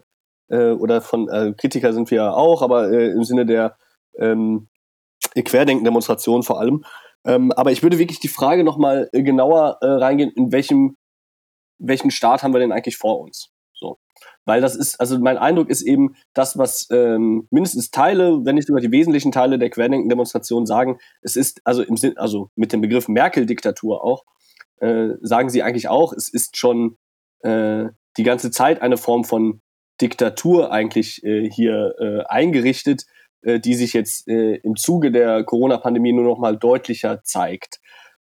oder 0.50 1.00
von 1.00 1.26
Kritiker 1.56 1.94
sind 1.94 2.10
wir 2.10 2.16
ja 2.16 2.32
auch, 2.34 2.60
aber 2.60 2.90
im 2.90 3.24
Sinne 3.24 3.46
der 3.46 3.78
ähm, 4.18 4.68
Querdenken-Demonstration 5.34 6.42
vor 6.42 6.60
allem. 6.60 6.84
Ähm, 7.24 7.50
aber 7.52 7.72
ich 7.72 7.82
würde 7.82 7.98
wirklich 7.98 8.20
die 8.20 8.28
Frage 8.28 8.62
nochmal 8.62 9.08
genauer 9.12 9.78
reingehen, 9.80 10.30
in 10.36 10.52
welchem, 10.52 10.96
welchen 11.78 12.10
Staat 12.10 12.42
haben 12.42 12.52
wir 12.52 12.60
denn 12.60 12.72
eigentlich 12.72 12.96
vor 12.96 13.20
uns? 13.20 13.50
So. 13.72 13.98
Weil 14.44 14.60
das 14.60 14.76
ist, 14.76 15.00
also 15.00 15.18
mein 15.18 15.38
Eindruck 15.38 15.68
ist 15.68 15.82
eben, 15.82 16.16
das, 16.32 16.56
was 16.58 16.88
ähm, 16.90 17.46
mindestens 17.50 17.90
Teile, 17.90 18.44
wenn 18.44 18.54
nicht 18.54 18.68
sogar 18.68 18.80
die 18.80 18.92
wesentlichen 18.92 19.32
Teile 19.32 19.58
der 19.58 19.70
Querdenken-Demonstration 19.70 20.66
sagen, 20.66 20.98
es 21.22 21.36
ist 21.36 21.60
also 21.64 21.82
im 21.82 21.96
Sinn, 21.96 22.16
also 22.16 22.50
mit 22.54 22.72
dem 22.72 22.80
Begriff 22.80 23.08
Merkel-Diktatur 23.08 24.04
auch, 24.04 24.24
äh, 24.80 25.10
sagen 25.20 25.50
sie 25.50 25.62
eigentlich 25.62 25.88
auch, 25.88 26.12
es 26.12 26.28
ist 26.28 26.56
schon 26.56 26.96
äh, 27.40 27.86
die 28.16 28.22
ganze 28.22 28.50
Zeit 28.50 28.82
eine 28.82 28.96
Form 28.96 29.24
von 29.24 29.60
Diktatur 30.00 30.72
eigentlich 30.72 31.22
äh, 31.24 31.48
hier 31.50 31.94
äh, 31.98 32.24
eingerichtet, 32.26 33.06
äh, 33.42 33.60
die 33.60 33.74
sich 33.74 33.92
jetzt 33.92 34.28
äh, 34.28 34.56
im 34.56 34.76
Zuge 34.76 35.10
der 35.10 35.44
Corona-Pandemie 35.44 36.12
nur 36.12 36.24
noch 36.24 36.38
mal 36.38 36.56
deutlicher 36.56 37.22
zeigt. 37.22 37.80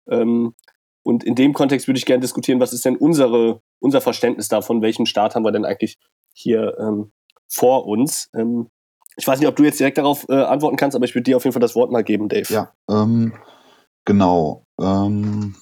Ähm, 0.08 0.54
und 1.02 1.24
in 1.24 1.34
dem 1.34 1.52
Kontext 1.52 1.88
würde 1.88 1.98
ich 1.98 2.06
gerne 2.06 2.20
diskutieren, 2.20 2.60
was 2.60 2.72
ist 2.72 2.84
denn 2.84 2.96
unsere, 2.96 3.60
unser 3.80 4.00
Verständnis 4.00 4.48
davon, 4.48 4.82
welchen 4.82 5.06
Staat 5.06 5.34
haben 5.34 5.44
wir 5.44 5.52
denn 5.52 5.64
eigentlich 5.64 5.98
hier 6.34 6.76
ähm, 6.78 7.12
vor 7.48 7.86
uns? 7.86 8.28
Ähm, 8.34 8.68
ich 9.16 9.26
weiß 9.26 9.38
nicht, 9.40 9.48
ob 9.48 9.56
du 9.56 9.64
jetzt 9.64 9.80
direkt 9.80 9.98
darauf 9.98 10.28
äh, 10.28 10.34
antworten 10.34 10.76
kannst, 10.76 10.96
aber 10.96 11.04
ich 11.04 11.14
würde 11.14 11.24
dir 11.24 11.36
auf 11.36 11.44
jeden 11.44 11.52
Fall 11.52 11.60
das 11.60 11.74
Wort 11.74 11.90
mal 11.90 12.04
geben, 12.04 12.28
Dave. 12.28 12.52
Ja, 12.52 12.72
ähm, 12.88 13.34
genau. 14.04 14.64
Ähm, 14.80 15.54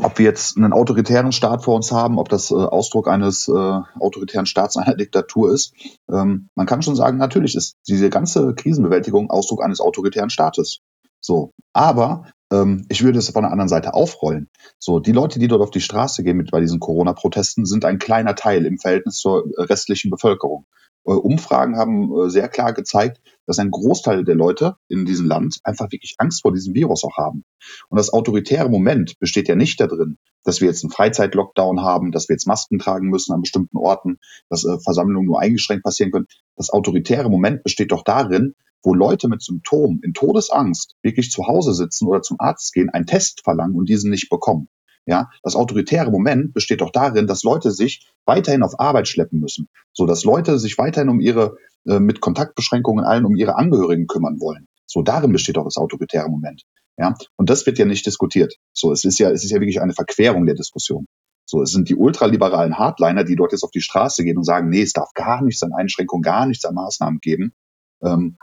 ob 0.00 0.18
wir 0.18 0.26
jetzt 0.26 0.56
einen 0.56 0.72
autoritären 0.72 1.32
Staat 1.32 1.64
vor 1.64 1.74
uns 1.74 1.90
haben, 1.90 2.18
ob 2.18 2.28
das 2.28 2.50
äh, 2.50 2.54
Ausdruck 2.54 3.08
eines 3.08 3.48
äh, 3.48 3.52
autoritären 3.52 4.46
Staats, 4.46 4.76
einer 4.76 4.96
Diktatur 4.96 5.52
ist. 5.52 5.74
Ähm, 6.10 6.48
man 6.54 6.66
kann 6.66 6.82
schon 6.82 6.96
sagen, 6.96 7.18
natürlich 7.18 7.54
ist 7.56 7.76
diese 7.88 8.10
ganze 8.10 8.54
Krisenbewältigung 8.54 9.30
Ausdruck 9.30 9.62
eines 9.62 9.80
autoritären 9.80 10.30
Staates. 10.30 10.80
So, 11.20 11.52
aber 11.72 12.26
ähm, 12.52 12.86
ich 12.88 13.02
würde 13.02 13.18
es 13.18 13.30
von 13.30 13.42
der 13.42 13.52
anderen 13.52 13.68
Seite 13.68 13.94
aufrollen. 13.94 14.48
So, 14.78 15.00
die 15.00 15.12
Leute, 15.12 15.38
die 15.38 15.48
dort 15.48 15.62
auf 15.62 15.70
die 15.70 15.80
Straße 15.80 16.22
gehen 16.22 16.36
mit 16.36 16.50
bei 16.50 16.60
diesen 16.60 16.80
Corona-Protesten, 16.80 17.66
sind 17.66 17.84
ein 17.84 17.98
kleiner 17.98 18.34
Teil 18.34 18.66
im 18.66 18.78
Verhältnis 18.78 19.16
zur 19.16 19.44
restlichen 19.58 20.10
Bevölkerung. 20.10 20.66
Äh, 21.08 21.12
Umfragen 21.12 21.76
haben 21.76 22.12
äh, 22.12 22.30
sehr 22.30 22.48
klar 22.48 22.72
gezeigt, 22.72 23.20
dass 23.46 23.58
ein 23.58 23.70
Großteil 23.70 24.24
der 24.24 24.34
Leute 24.34 24.76
in 24.88 25.06
diesem 25.06 25.26
Land 25.26 25.58
einfach 25.64 25.90
wirklich 25.90 26.16
Angst 26.18 26.42
vor 26.42 26.52
diesem 26.52 26.74
Virus 26.74 27.02
auch 27.04 27.16
haben. 27.16 27.44
Und 27.88 27.96
das 27.98 28.12
autoritäre 28.12 28.68
Moment 28.68 29.18
besteht 29.18 29.48
ja 29.48 29.54
nicht 29.54 29.80
darin, 29.80 30.18
dass 30.44 30.60
wir 30.60 30.68
jetzt 30.68 30.84
einen 30.84 30.92
Freizeitlockdown 30.92 31.82
haben, 31.82 32.12
dass 32.12 32.28
wir 32.28 32.34
jetzt 32.34 32.46
Masken 32.46 32.78
tragen 32.78 33.08
müssen 33.08 33.32
an 33.32 33.40
bestimmten 33.40 33.78
Orten, 33.78 34.18
dass 34.50 34.64
äh, 34.64 34.78
Versammlungen 34.80 35.26
nur 35.26 35.40
eingeschränkt 35.40 35.84
passieren 35.84 36.12
können. 36.12 36.26
Das 36.56 36.70
autoritäre 36.70 37.30
Moment 37.30 37.62
besteht 37.62 37.92
doch 37.92 38.04
darin, 38.04 38.54
wo 38.82 38.94
Leute 38.94 39.28
mit 39.28 39.42
Symptomen 39.42 40.00
in 40.02 40.14
Todesangst 40.14 40.96
wirklich 41.02 41.30
zu 41.30 41.46
Hause 41.46 41.74
sitzen 41.74 42.06
oder 42.06 42.22
zum 42.22 42.38
Arzt 42.40 42.72
gehen, 42.72 42.90
einen 42.90 43.06
Test 43.06 43.42
verlangen 43.44 43.76
und 43.76 43.88
diesen 43.88 44.10
nicht 44.10 44.28
bekommen. 44.30 44.68
Ja, 45.06 45.30
das 45.42 45.56
autoritäre 45.56 46.10
Moment 46.10 46.52
besteht 46.52 46.82
doch 46.82 46.90
darin, 46.90 47.26
dass 47.26 47.42
Leute 47.42 47.70
sich 47.70 48.06
weiterhin 48.26 48.62
auf 48.62 48.78
Arbeit 48.78 49.08
schleppen 49.08 49.40
müssen, 49.40 49.68
so 49.92 50.04
dass 50.04 50.22
Leute 50.22 50.58
sich 50.58 50.76
weiterhin 50.76 51.08
um 51.08 51.20
ihre 51.20 51.56
äh, 51.86 51.98
mit 51.98 52.20
Kontaktbeschränkungen 52.20 53.04
allen 53.06 53.24
um 53.24 53.34
ihre 53.34 53.56
Angehörigen 53.56 54.06
kümmern 54.06 54.38
wollen. 54.38 54.66
So 54.86 55.02
darin 55.02 55.32
besteht 55.32 55.56
doch 55.56 55.64
das 55.64 55.78
autoritäre 55.78 56.28
Moment. 56.28 56.64
Ja, 56.98 57.14
und 57.36 57.48
das 57.48 57.64
wird 57.64 57.78
ja 57.78 57.84
nicht 57.84 58.04
diskutiert. 58.04 58.56
So, 58.74 58.92
es 58.92 59.04
ist 59.04 59.18
ja, 59.18 59.30
es 59.30 59.44
ist 59.44 59.50
ja 59.50 59.60
wirklich 59.60 59.80
eine 59.80 59.94
Verquerung 59.94 60.44
der 60.46 60.56
Diskussion. 60.56 61.06
So, 61.46 61.62
es 61.62 61.70
sind 61.70 61.88
die 61.88 61.94
ultraliberalen 61.94 62.76
Hardliner, 62.76 63.24
die 63.24 63.36
dort 63.36 63.52
jetzt 63.52 63.62
auf 63.62 63.70
die 63.70 63.80
Straße 63.80 64.24
gehen 64.24 64.36
und 64.36 64.44
sagen, 64.44 64.68
nee, 64.68 64.82
es 64.82 64.92
darf 64.92 65.14
gar 65.14 65.42
nichts 65.42 65.62
an 65.62 65.72
Einschränkungen, 65.72 66.22
gar 66.22 66.44
nichts 66.44 66.66
an 66.66 66.74
Maßnahmen 66.74 67.20
geben, 67.20 67.54
ähm, 68.02 68.36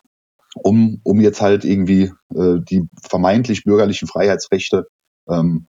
um, 0.56 1.02
um 1.04 1.20
jetzt 1.20 1.42
halt 1.42 1.66
irgendwie 1.66 2.12
äh, 2.34 2.60
die 2.60 2.88
vermeintlich 3.02 3.64
bürgerlichen 3.64 4.08
Freiheitsrechte 4.08 4.88
ähm, 5.30 5.68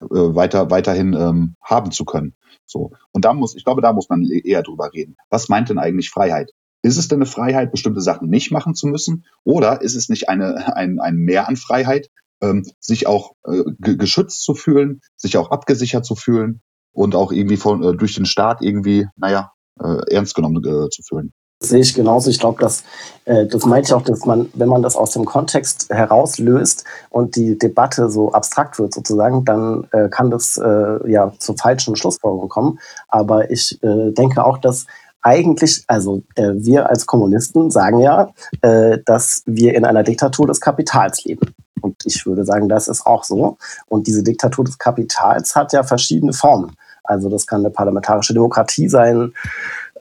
äh, 0.00 0.06
weiter, 0.10 0.70
weiterhin 0.70 1.12
ähm, 1.14 1.54
haben 1.62 1.92
zu 1.92 2.04
können. 2.04 2.34
So. 2.66 2.92
Und 3.12 3.24
da 3.24 3.34
muss, 3.34 3.54
ich 3.54 3.64
glaube, 3.64 3.82
da 3.82 3.92
muss 3.92 4.08
man 4.08 4.24
eher 4.24 4.62
drüber 4.62 4.90
reden. 4.92 5.16
Was 5.30 5.48
meint 5.48 5.68
denn 5.68 5.78
eigentlich 5.78 6.10
Freiheit? 6.10 6.50
Ist 6.82 6.96
es 6.96 7.08
denn 7.08 7.18
eine 7.18 7.26
Freiheit, 7.26 7.70
bestimmte 7.70 8.00
Sachen 8.00 8.28
nicht 8.28 8.50
machen 8.50 8.74
zu 8.74 8.88
müssen? 8.88 9.24
Oder 9.44 9.82
ist 9.82 9.94
es 9.94 10.08
nicht 10.08 10.28
eine, 10.28 10.74
ein, 10.76 10.98
ein 10.98 11.16
Mehr 11.16 11.48
an 11.48 11.56
Freiheit, 11.56 12.08
ähm, 12.40 12.64
sich 12.80 13.06
auch 13.06 13.32
äh, 13.46 13.62
geschützt 13.78 14.42
zu 14.42 14.54
fühlen, 14.54 15.00
sich 15.16 15.36
auch 15.36 15.50
abgesichert 15.50 16.04
zu 16.04 16.16
fühlen 16.16 16.60
und 16.92 17.14
auch 17.14 17.30
irgendwie 17.30 17.56
von, 17.56 17.84
äh, 17.84 17.96
durch 17.96 18.14
den 18.14 18.26
Staat 18.26 18.62
irgendwie, 18.62 19.06
naja, 19.16 19.52
äh, 19.78 20.12
ernst 20.12 20.34
genommen 20.34 20.56
äh, 20.64 20.88
zu 20.90 21.02
fühlen? 21.02 21.32
Sehe 21.64 21.80
ich 21.80 21.94
genauso. 21.94 22.30
Ich 22.30 22.40
glaube, 22.40 22.60
dass 22.60 22.82
äh, 23.24 23.46
das 23.46 23.64
meinte 23.66 23.88
ich 23.88 23.94
auch, 23.94 24.02
dass 24.02 24.24
man, 24.24 24.50
wenn 24.54 24.68
man 24.68 24.82
das 24.82 24.96
aus 24.96 25.12
dem 25.12 25.24
Kontext 25.24 25.88
herauslöst 25.90 26.84
und 27.10 27.36
die 27.36 27.58
Debatte 27.58 28.10
so 28.10 28.32
abstrakt 28.32 28.78
wird 28.78 28.92
sozusagen, 28.92 29.44
dann 29.44 29.86
äh, 29.92 30.08
kann 30.08 30.30
das 30.30 30.56
äh, 30.56 31.10
ja 31.10 31.32
zu 31.38 31.54
falschen 31.54 31.96
Schlussfolgerungen 31.96 32.48
kommen. 32.48 32.78
Aber 33.08 33.50
ich 33.50 33.82
äh, 33.82 34.10
denke 34.10 34.44
auch, 34.44 34.58
dass 34.58 34.86
eigentlich, 35.22 35.84
also 35.86 36.22
äh, 36.34 36.50
wir 36.54 36.90
als 36.90 37.06
Kommunisten 37.06 37.70
sagen 37.70 38.00
ja, 38.00 38.32
äh, 38.60 38.98
dass 39.04 39.42
wir 39.46 39.74
in 39.74 39.84
einer 39.84 40.02
Diktatur 40.02 40.48
des 40.48 40.60
Kapitals 40.60 41.24
leben. 41.24 41.54
Und 41.80 41.96
ich 42.04 42.26
würde 42.26 42.44
sagen, 42.44 42.68
das 42.68 42.88
ist 42.88 43.06
auch 43.06 43.24
so. 43.24 43.56
Und 43.88 44.06
diese 44.06 44.22
Diktatur 44.22 44.64
des 44.64 44.78
Kapitals 44.78 45.54
hat 45.54 45.72
ja 45.72 45.82
verschiedene 45.84 46.32
Formen. 46.32 46.76
Also 47.04 47.28
das 47.28 47.46
kann 47.46 47.60
eine 47.60 47.70
parlamentarische 47.70 48.32
Demokratie 48.32 48.88
sein, 48.88 49.32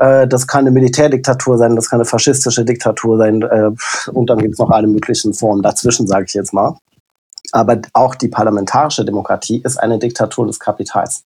äh, 0.02 0.28
das 0.28 0.48
kann 0.48 0.62
eine 0.62 0.72
Militärdiktatur 0.72 1.58
sein, 1.60 1.76
das 1.76 1.90
kann 1.90 2.00
eine 2.00 2.06
faschistische 2.06 2.66
Diktatur 2.66 3.18
sein 3.18 3.42
äh, 3.44 3.70
und 4.12 4.30
dann 4.30 4.40
gibt 4.40 4.54
es 4.54 4.60
noch 4.60 4.72
alle 4.72 4.88
möglichen 4.88 5.34
Formen 5.34 5.62
dazwischen, 5.62 6.08
sage 6.08 6.26
ich 6.28 6.34
jetzt 6.34 6.54
mal. 6.54 6.76
Aber 7.52 7.80
auch 7.94 8.16
die 8.16 8.28
parlamentarische 8.28 9.06
Demokratie 9.06 9.62
ist 9.64 9.78
eine 9.78 10.00
Diktatur 10.00 10.48
des 10.48 10.60
Kapitals. 10.60 11.24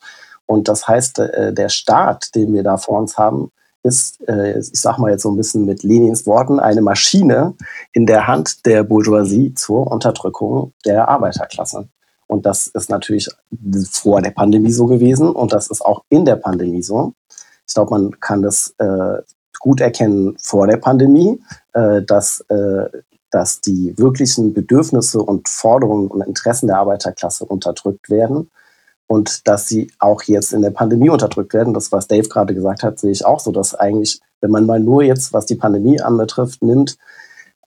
Und 0.47 0.67
das 0.67 0.87
heißt, 0.87 1.19
äh, 1.19 1.53
der 1.53 1.69
Staat, 1.69 2.33
den 2.33 2.53
wir 2.53 2.63
da 2.63 2.77
vor 2.77 2.99
uns 2.99 3.17
haben, 3.17 3.51
ist, 3.85 4.21
ich 4.21 4.79
sage 4.79 5.01
mal 5.01 5.11
jetzt 5.11 5.23
so 5.23 5.29
ein 5.29 5.35
bisschen 5.35 5.65
mit 5.65 5.83
Lenins 5.83 6.25
Worten, 6.25 6.57
eine 6.57 6.81
Maschine 6.81 7.53
in 7.91 8.05
der 8.05 8.27
Hand 8.27 8.65
der 8.65 8.81
Bourgeoisie 8.83 9.55
zur 9.55 9.91
Unterdrückung 9.91 10.71
der 10.85 11.09
Arbeiterklasse. 11.09 11.89
Und 12.27 12.45
das 12.45 12.67
ist 12.67 12.89
natürlich 12.89 13.27
vor 13.91 14.21
der 14.21 14.31
Pandemie 14.31 14.71
so 14.71 14.85
gewesen 14.85 15.29
und 15.29 15.51
das 15.51 15.67
ist 15.67 15.81
auch 15.81 16.05
in 16.07 16.23
der 16.23 16.37
Pandemie 16.37 16.81
so. 16.81 17.11
Ich 17.67 17.73
glaube, 17.73 17.91
man 17.91 18.19
kann 18.19 18.41
das 18.41 18.73
äh, 18.77 19.21
gut 19.59 19.81
erkennen 19.81 20.35
vor 20.39 20.67
der 20.67 20.77
Pandemie, 20.77 21.41
äh, 21.73 22.01
dass 22.01 22.41
äh, 22.49 22.89
dass 23.33 23.61
die 23.61 23.97
wirklichen 23.97 24.53
Bedürfnisse 24.53 25.19
und 25.19 25.49
Forderungen 25.49 26.07
und 26.07 26.21
Interessen 26.21 26.67
der 26.67 26.77
Arbeiterklasse 26.77 27.45
unterdrückt 27.45 28.09
werden 28.09 28.51
und 29.07 29.47
dass 29.47 29.67
sie 29.67 29.91
auch 29.97 30.21
jetzt 30.23 30.53
in 30.53 30.61
der 30.61 30.69
Pandemie 30.69 31.09
unterdrückt 31.09 31.53
werden. 31.53 31.73
Das, 31.73 31.91
was 31.91 32.07
Dave 32.07 32.29
gerade 32.29 32.53
gesagt 32.53 32.83
hat, 32.83 32.99
sehe 32.99 33.11
ich 33.11 33.25
auch 33.25 33.39
so, 33.39 33.51
dass 33.51 33.73
eigentlich, 33.73 34.21
wenn 34.41 34.51
man 34.51 34.67
mal 34.67 34.79
nur 34.79 35.03
jetzt, 35.03 35.33
was 35.33 35.47
die 35.47 35.55
Pandemie 35.55 35.99
anbetrifft, 35.99 36.61
nimmt, 36.61 36.97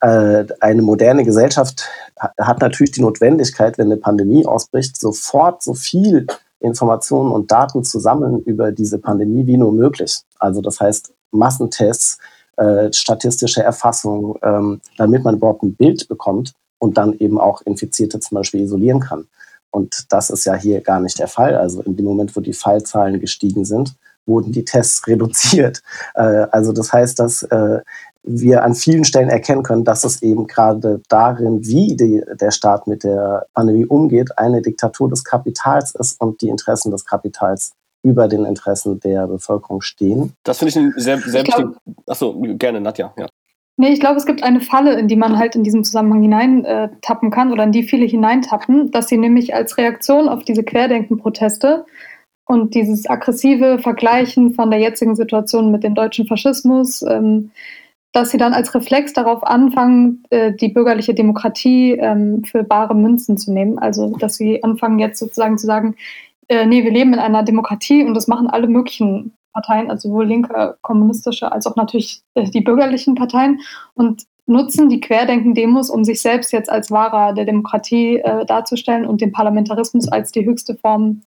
äh, 0.00 0.44
eine 0.60 0.82
moderne 0.82 1.24
Gesellschaft 1.24 1.88
hat 2.16 2.60
natürlich 2.60 2.92
die 2.92 3.02
Notwendigkeit, 3.02 3.76
wenn 3.76 3.86
eine 3.86 3.96
Pandemie 3.96 4.46
ausbricht, 4.46 4.98
sofort 4.98 5.62
so 5.62 5.74
viel 5.74 6.26
Informationen 6.60 7.30
und 7.32 7.50
Daten 7.50 7.84
zu 7.84 7.98
sammeln 8.00 8.40
über 8.40 8.72
diese 8.72 8.98
Pandemie 8.98 9.46
wie 9.46 9.56
nur 9.56 9.72
möglich. 9.72 10.18
Also 10.38 10.60
das 10.60 10.80
heißt 10.80 11.12
Massentests, 11.30 12.18
äh, 12.56 12.92
statistische 12.92 13.62
Erfassung, 13.62 14.38
ähm, 14.42 14.80
damit 14.96 15.24
man 15.24 15.36
überhaupt 15.36 15.62
ein 15.62 15.74
Bild 15.74 16.08
bekommt 16.08 16.54
und 16.78 16.96
dann 16.96 17.12
eben 17.18 17.38
auch 17.38 17.62
Infizierte 17.62 18.20
zum 18.20 18.36
Beispiel 18.36 18.62
isolieren 18.62 19.00
kann. 19.00 19.26
Und 19.70 20.06
das 20.10 20.30
ist 20.30 20.46
ja 20.46 20.54
hier 20.54 20.80
gar 20.80 21.00
nicht 21.00 21.18
der 21.18 21.28
Fall. 21.28 21.54
Also 21.54 21.82
in 21.82 21.96
dem 21.96 22.06
Moment, 22.06 22.34
wo 22.34 22.40
die 22.40 22.54
Fallzahlen 22.54 23.20
gestiegen 23.20 23.64
sind, 23.64 23.94
wurden 24.24 24.52
die 24.52 24.64
Tests 24.64 25.06
reduziert. 25.06 25.82
Äh, 26.14 26.46
also 26.50 26.72
das 26.72 26.92
heißt, 26.92 27.18
dass 27.18 27.42
äh, 27.42 27.80
wir 28.26 28.64
an 28.64 28.74
vielen 28.74 29.04
Stellen 29.04 29.28
erkennen 29.28 29.62
können, 29.62 29.84
dass 29.84 30.04
es 30.04 30.22
eben 30.22 30.46
gerade 30.46 31.00
darin, 31.08 31.64
wie 31.64 31.96
die, 31.96 32.22
der 32.40 32.50
Staat 32.50 32.86
mit 32.86 33.04
der 33.04 33.46
Pandemie 33.54 33.86
umgeht, 33.86 34.36
eine 34.36 34.60
Diktatur 34.60 35.08
des 35.08 35.24
Kapitals 35.24 35.94
ist 35.94 36.20
und 36.20 36.42
die 36.42 36.48
Interessen 36.48 36.90
des 36.90 37.04
Kapitals 37.04 37.72
über 38.02 38.28
den 38.28 38.44
Interessen 38.44 39.00
der 39.00 39.26
Bevölkerung 39.26 39.80
stehen. 39.80 40.32
Das 40.44 40.58
finde 40.58 40.70
ich 40.70 40.76
ein 40.76 40.92
sehr, 40.96 41.18
sehr 41.18 41.46
wichtig. 41.46 41.66
Achso, 42.06 42.34
gerne, 42.56 42.80
Nadja. 42.80 43.12
Ja. 43.16 43.26
Nee, 43.78 43.90
ich 43.90 44.00
glaube, 44.00 44.16
es 44.16 44.24
gibt 44.24 44.42
eine 44.42 44.60
Falle, 44.60 44.98
in 44.98 45.06
die 45.06 45.16
man 45.16 45.38
halt 45.38 45.54
in 45.54 45.62
diesem 45.62 45.84
Zusammenhang 45.84 46.22
hineintappen 46.22 47.28
äh, 47.28 47.34
kann 47.34 47.52
oder 47.52 47.64
in 47.64 47.72
die 47.72 47.82
viele 47.82 48.06
hineintappen, 48.06 48.90
dass 48.90 49.08
sie 49.08 49.18
nämlich 49.18 49.54
als 49.54 49.76
Reaktion 49.76 50.28
auf 50.28 50.44
diese 50.44 50.62
Querdenken-Proteste 50.62 51.84
und 52.46 52.74
dieses 52.74 53.06
aggressive 53.08 53.78
Vergleichen 53.78 54.54
von 54.54 54.70
der 54.70 54.80
jetzigen 54.80 55.14
Situation 55.14 55.70
mit 55.70 55.84
dem 55.84 55.94
deutschen 55.94 56.26
Faschismus, 56.26 57.02
ähm, 57.02 57.50
dass 58.16 58.30
sie 58.30 58.38
dann 58.38 58.54
als 58.54 58.74
Reflex 58.74 59.12
darauf 59.12 59.46
anfangen, 59.46 60.22
äh, 60.30 60.50
die 60.54 60.68
bürgerliche 60.68 61.12
Demokratie 61.12 61.92
ähm, 61.92 62.42
für 62.44 62.64
bare 62.64 62.94
Münzen 62.94 63.36
zu 63.36 63.52
nehmen. 63.52 63.78
Also, 63.78 64.16
dass 64.16 64.36
sie 64.36 64.64
anfangen 64.64 64.98
jetzt 64.98 65.18
sozusagen 65.18 65.58
zu 65.58 65.66
sagen, 65.66 65.96
äh, 66.48 66.64
nee, 66.64 66.82
wir 66.82 66.92
leben 66.92 67.12
in 67.12 67.18
einer 67.18 67.42
Demokratie 67.42 68.04
und 68.04 68.14
das 68.14 68.26
machen 68.26 68.46
alle 68.46 68.68
möglichen 68.68 69.34
Parteien, 69.52 69.90
also 69.90 70.08
sowohl 70.08 70.28
linke, 70.28 70.78
kommunistische 70.80 71.52
als 71.52 71.66
auch 71.66 71.76
natürlich 71.76 72.22
äh, 72.34 72.48
die 72.48 72.62
bürgerlichen 72.62 73.16
Parteien 73.16 73.60
und 73.92 74.22
nutzen 74.46 74.88
die 74.88 75.00
Querdenken-Demos, 75.00 75.90
um 75.90 76.02
sich 76.02 76.22
selbst 76.22 76.52
jetzt 76.52 76.70
als 76.70 76.90
Wahrer 76.90 77.34
der 77.34 77.44
Demokratie 77.44 78.22
darzustellen 78.46 79.04
und 79.04 79.20
den 79.20 79.32
Parlamentarismus 79.32 80.06
als 80.06 80.30
die 80.30 80.46
höchste 80.46 80.76
Form 80.76 81.22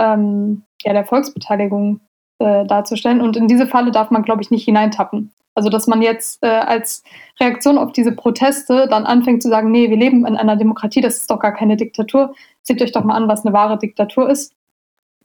ähm, 0.00 0.64
ja, 0.82 0.92
der 0.92 1.04
Volksbeteiligung 1.04 2.00
äh, 2.40 2.66
darzustellen. 2.66 3.20
Und 3.20 3.36
in 3.36 3.46
diese 3.46 3.68
Falle 3.68 3.92
darf 3.92 4.10
man, 4.10 4.24
glaube 4.24 4.42
ich, 4.42 4.50
nicht 4.50 4.64
hineintappen. 4.64 5.32
Also, 5.58 5.70
dass 5.70 5.88
man 5.88 6.02
jetzt 6.02 6.40
äh, 6.44 6.46
als 6.46 7.02
Reaktion 7.40 7.78
auf 7.78 7.90
diese 7.90 8.12
Proteste 8.12 8.86
dann 8.88 9.06
anfängt 9.06 9.42
zu 9.42 9.48
sagen, 9.48 9.72
nee, 9.72 9.90
wir 9.90 9.96
leben 9.96 10.24
in 10.24 10.36
einer 10.36 10.54
Demokratie, 10.54 11.00
das 11.00 11.16
ist 11.16 11.28
doch 11.32 11.40
gar 11.40 11.50
keine 11.50 11.76
Diktatur. 11.76 12.32
Seht 12.62 12.80
euch 12.80 12.92
doch 12.92 13.02
mal 13.02 13.16
an, 13.16 13.26
was 13.26 13.44
eine 13.44 13.52
wahre 13.52 13.76
Diktatur 13.76 14.30
ist. 14.30 14.52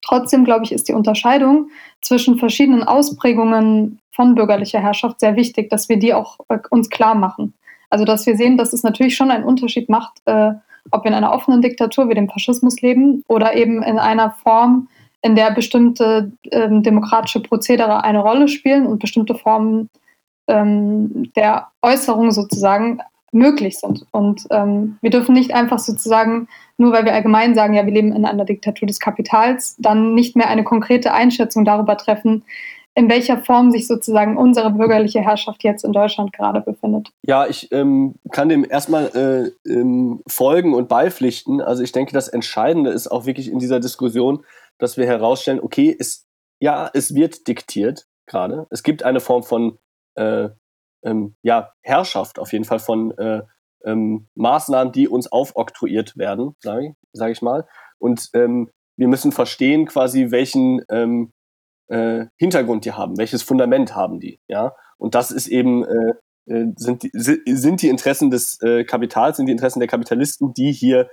Trotzdem, 0.02 0.44
glaube 0.44 0.64
ich, 0.64 0.72
ist 0.72 0.88
die 0.88 0.92
Unterscheidung 0.92 1.68
zwischen 2.02 2.36
verschiedenen 2.36 2.82
Ausprägungen 2.82 4.00
von 4.10 4.34
bürgerlicher 4.34 4.80
Herrschaft 4.80 5.20
sehr 5.20 5.36
wichtig, 5.36 5.70
dass 5.70 5.88
wir 5.88 6.00
die 6.00 6.12
auch 6.12 6.40
äh, 6.48 6.58
uns 6.70 6.90
klar 6.90 7.14
machen. 7.14 7.54
Also, 7.88 8.04
dass 8.04 8.26
wir 8.26 8.36
sehen, 8.36 8.56
dass 8.56 8.72
es 8.72 8.82
natürlich 8.82 9.14
schon 9.14 9.30
einen 9.30 9.44
Unterschied 9.44 9.88
macht, 9.88 10.14
äh, 10.24 10.50
ob 10.90 11.04
wir 11.04 11.12
in 11.12 11.16
einer 11.16 11.32
offenen 11.32 11.62
Diktatur 11.62 12.08
wie 12.08 12.14
dem 12.14 12.28
Faschismus 12.28 12.80
leben 12.80 13.22
oder 13.28 13.54
eben 13.54 13.84
in 13.84 14.00
einer 14.00 14.32
Form, 14.32 14.88
in 15.22 15.36
der 15.36 15.52
bestimmte 15.52 16.32
ähm, 16.50 16.82
demokratische 16.82 17.38
Prozedere 17.38 18.02
eine 18.02 18.18
Rolle 18.18 18.48
spielen 18.48 18.84
und 18.84 18.98
bestimmte 18.98 19.36
Formen 19.36 19.90
ähm, 20.48 21.32
der 21.36 21.68
Äußerung 21.82 22.30
sozusagen 22.30 23.00
möglich 23.32 23.78
sind. 23.78 24.06
Und 24.12 24.46
ähm, 24.50 24.96
wir 25.02 25.10
dürfen 25.10 25.34
nicht 25.34 25.52
einfach 25.54 25.80
sozusagen, 25.80 26.48
nur 26.78 26.92
weil 26.92 27.04
wir 27.04 27.12
allgemein 27.12 27.54
sagen, 27.54 27.74
ja, 27.74 27.84
wir 27.84 27.92
leben 27.92 28.12
in 28.12 28.24
einer 28.24 28.44
Diktatur 28.44 28.86
des 28.86 29.00
Kapitals, 29.00 29.76
dann 29.78 30.14
nicht 30.14 30.36
mehr 30.36 30.48
eine 30.48 30.64
konkrete 30.64 31.12
Einschätzung 31.12 31.64
darüber 31.64 31.96
treffen, 31.96 32.44
in 32.94 33.10
welcher 33.10 33.38
Form 33.38 33.72
sich 33.72 33.88
sozusagen 33.88 34.36
unsere 34.36 34.70
bürgerliche 34.70 35.20
Herrschaft 35.20 35.64
jetzt 35.64 35.84
in 35.84 35.92
Deutschland 35.92 36.32
gerade 36.32 36.60
befindet. 36.60 37.10
Ja, 37.26 37.46
ich 37.46 37.70
ähm, 37.72 38.14
kann 38.30 38.48
dem 38.48 38.64
erstmal 38.68 39.54
äh, 39.66 39.68
ähm, 39.68 40.22
folgen 40.28 40.74
und 40.74 40.88
beipflichten. 40.88 41.60
Also 41.60 41.82
ich 41.82 41.90
denke, 41.90 42.12
das 42.12 42.28
Entscheidende 42.28 42.90
ist 42.90 43.08
auch 43.08 43.26
wirklich 43.26 43.50
in 43.50 43.58
dieser 43.58 43.80
Diskussion, 43.80 44.44
dass 44.78 44.96
wir 44.96 45.06
herausstellen, 45.06 45.60
okay, 45.60 45.94
es, 45.98 46.28
ja, 46.60 46.88
es 46.94 47.16
wird 47.16 47.48
diktiert 47.48 48.06
gerade. 48.26 48.66
Es 48.70 48.84
gibt 48.84 49.02
eine 49.02 49.20
Form 49.20 49.42
von 49.42 49.78
äh, 50.14 50.48
ähm, 51.04 51.36
ja, 51.42 51.72
Herrschaft 51.82 52.38
auf 52.38 52.52
jeden 52.52 52.64
Fall 52.64 52.78
von 52.78 53.16
äh, 53.18 53.42
ähm, 53.84 54.26
Maßnahmen, 54.34 54.92
die 54.92 55.08
uns 55.08 55.30
aufoktroyiert 55.30 56.16
werden, 56.16 56.54
sage 56.60 56.88
ich, 56.88 56.92
sag 57.12 57.30
ich 57.30 57.42
mal. 57.42 57.66
Und 57.98 58.30
ähm, 58.34 58.70
wir 58.96 59.08
müssen 59.08 59.32
verstehen 59.32 59.86
quasi, 59.86 60.30
welchen 60.30 60.82
ähm, 60.90 61.32
äh, 61.88 62.26
Hintergrund 62.38 62.84
die 62.84 62.92
haben, 62.92 63.18
welches 63.18 63.42
Fundament 63.42 63.94
haben 63.94 64.20
die, 64.20 64.40
ja. 64.48 64.74
Und 64.96 65.14
das 65.14 65.30
ist 65.30 65.48
eben, 65.48 65.84
äh, 65.84 66.14
äh 66.46 66.72
sind, 66.76 67.02
die, 67.02 67.10
sind 67.14 67.82
die 67.82 67.88
Interessen 67.88 68.30
des 68.30 68.60
äh, 68.62 68.84
Kapitals, 68.84 69.36
sind 69.36 69.46
die 69.46 69.52
Interessen 69.52 69.80
der 69.80 69.88
Kapitalisten, 69.88 70.54
die 70.54 70.72
hier 70.72 71.08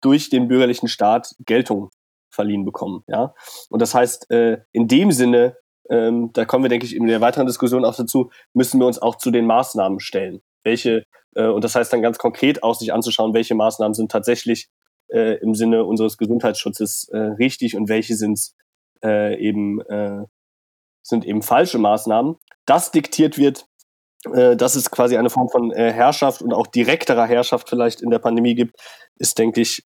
durch 0.00 0.30
den 0.30 0.46
bürgerlichen 0.46 0.86
Staat 0.86 1.34
Geltung 1.44 1.90
verliehen 2.32 2.64
bekommen, 2.64 3.02
ja. 3.08 3.34
Und 3.70 3.82
das 3.82 3.92
heißt, 3.92 4.30
in 4.30 4.86
dem 4.86 5.10
Sinne 5.10 5.56
ähm, 5.90 6.30
da 6.32 6.44
kommen 6.44 6.64
wir, 6.64 6.68
denke 6.68 6.86
ich, 6.86 6.94
in 6.94 7.06
der 7.06 7.20
weiteren 7.20 7.46
Diskussion 7.46 7.84
auch 7.84 7.96
dazu, 7.96 8.30
müssen 8.54 8.80
wir 8.80 8.86
uns 8.86 9.00
auch 9.00 9.16
zu 9.16 9.30
den 9.30 9.46
Maßnahmen 9.46 10.00
stellen. 10.00 10.40
Welche, 10.62 11.04
äh, 11.34 11.46
und 11.46 11.64
das 11.64 11.74
heißt 11.74 11.92
dann 11.92 12.02
ganz 12.02 12.18
konkret 12.18 12.62
auch 12.62 12.74
sich 12.74 12.92
anzuschauen, 12.92 13.34
welche 13.34 13.54
Maßnahmen 13.54 13.94
sind 13.94 14.10
tatsächlich 14.10 14.68
äh, 15.08 15.38
im 15.38 15.54
Sinne 15.54 15.84
unseres 15.84 16.18
Gesundheitsschutzes 16.18 17.08
äh, 17.12 17.18
richtig 17.18 17.76
und 17.76 17.88
welche 17.88 18.14
sind 18.14 18.52
äh, 19.04 19.36
eben 19.38 19.80
äh, 19.82 20.24
sind 21.02 21.24
eben 21.24 21.42
falsche 21.42 21.78
Maßnahmen. 21.78 22.36
Das 22.64 22.92
diktiert 22.92 23.36
wird, 23.36 23.66
äh, 24.32 24.56
dass 24.56 24.76
es 24.76 24.90
quasi 24.90 25.16
eine 25.16 25.30
Form 25.30 25.48
von 25.48 25.72
Herrschaft 25.72 26.42
und 26.42 26.52
auch 26.52 26.68
direkterer 26.68 27.26
Herrschaft 27.26 27.68
vielleicht 27.68 28.00
in 28.02 28.10
der 28.10 28.20
Pandemie 28.20 28.54
gibt, 28.54 28.76
ist, 29.16 29.38
denke 29.38 29.60
ich, 29.60 29.82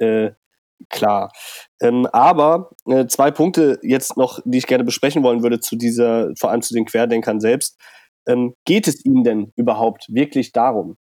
klar. 0.90 1.32
Ähm, 1.80 2.06
aber 2.12 2.70
äh, 2.86 3.06
zwei 3.06 3.30
Punkte 3.30 3.78
jetzt 3.82 4.16
noch, 4.16 4.40
die 4.44 4.58
ich 4.58 4.66
gerne 4.66 4.84
besprechen 4.84 5.22
wollen 5.22 5.42
würde 5.42 5.60
zu 5.60 5.76
dieser, 5.76 6.32
vor 6.38 6.50
allem 6.50 6.62
zu 6.62 6.74
den 6.74 6.84
Querdenkern 6.84 7.40
selbst. 7.40 7.78
Ähm, 8.28 8.54
geht 8.64 8.88
es 8.88 9.04
ihnen 9.04 9.24
denn 9.24 9.52
überhaupt 9.56 10.06
wirklich 10.08 10.52
darum? 10.52 10.96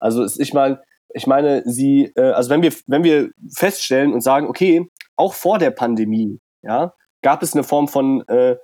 Also 0.00 0.26
ich 0.40 0.52
meine, 0.52 0.80
ich 1.14 1.26
meine, 1.26 1.62
sie, 1.64 2.12
äh, 2.16 2.32
also 2.32 2.50
wenn 2.50 2.62
wir, 2.62 2.72
wenn 2.86 3.04
wir 3.04 3.30
feststellen 3.54 4.12
und 4.12 4.20
sagen, 4.20 4.48
okay, 4.48 4.88
auch 5.16 5.34
vor 5.34 5.58
der 5.58 5.70
Pandemie, 5.70 6.40
ja, 6.62 6.92
gab 7.22 7.42
es 7.42 7.54
eine 7.54 7.62
Form 7.62 7.88
von, 7.88 8.26
äh, 8.28 8.56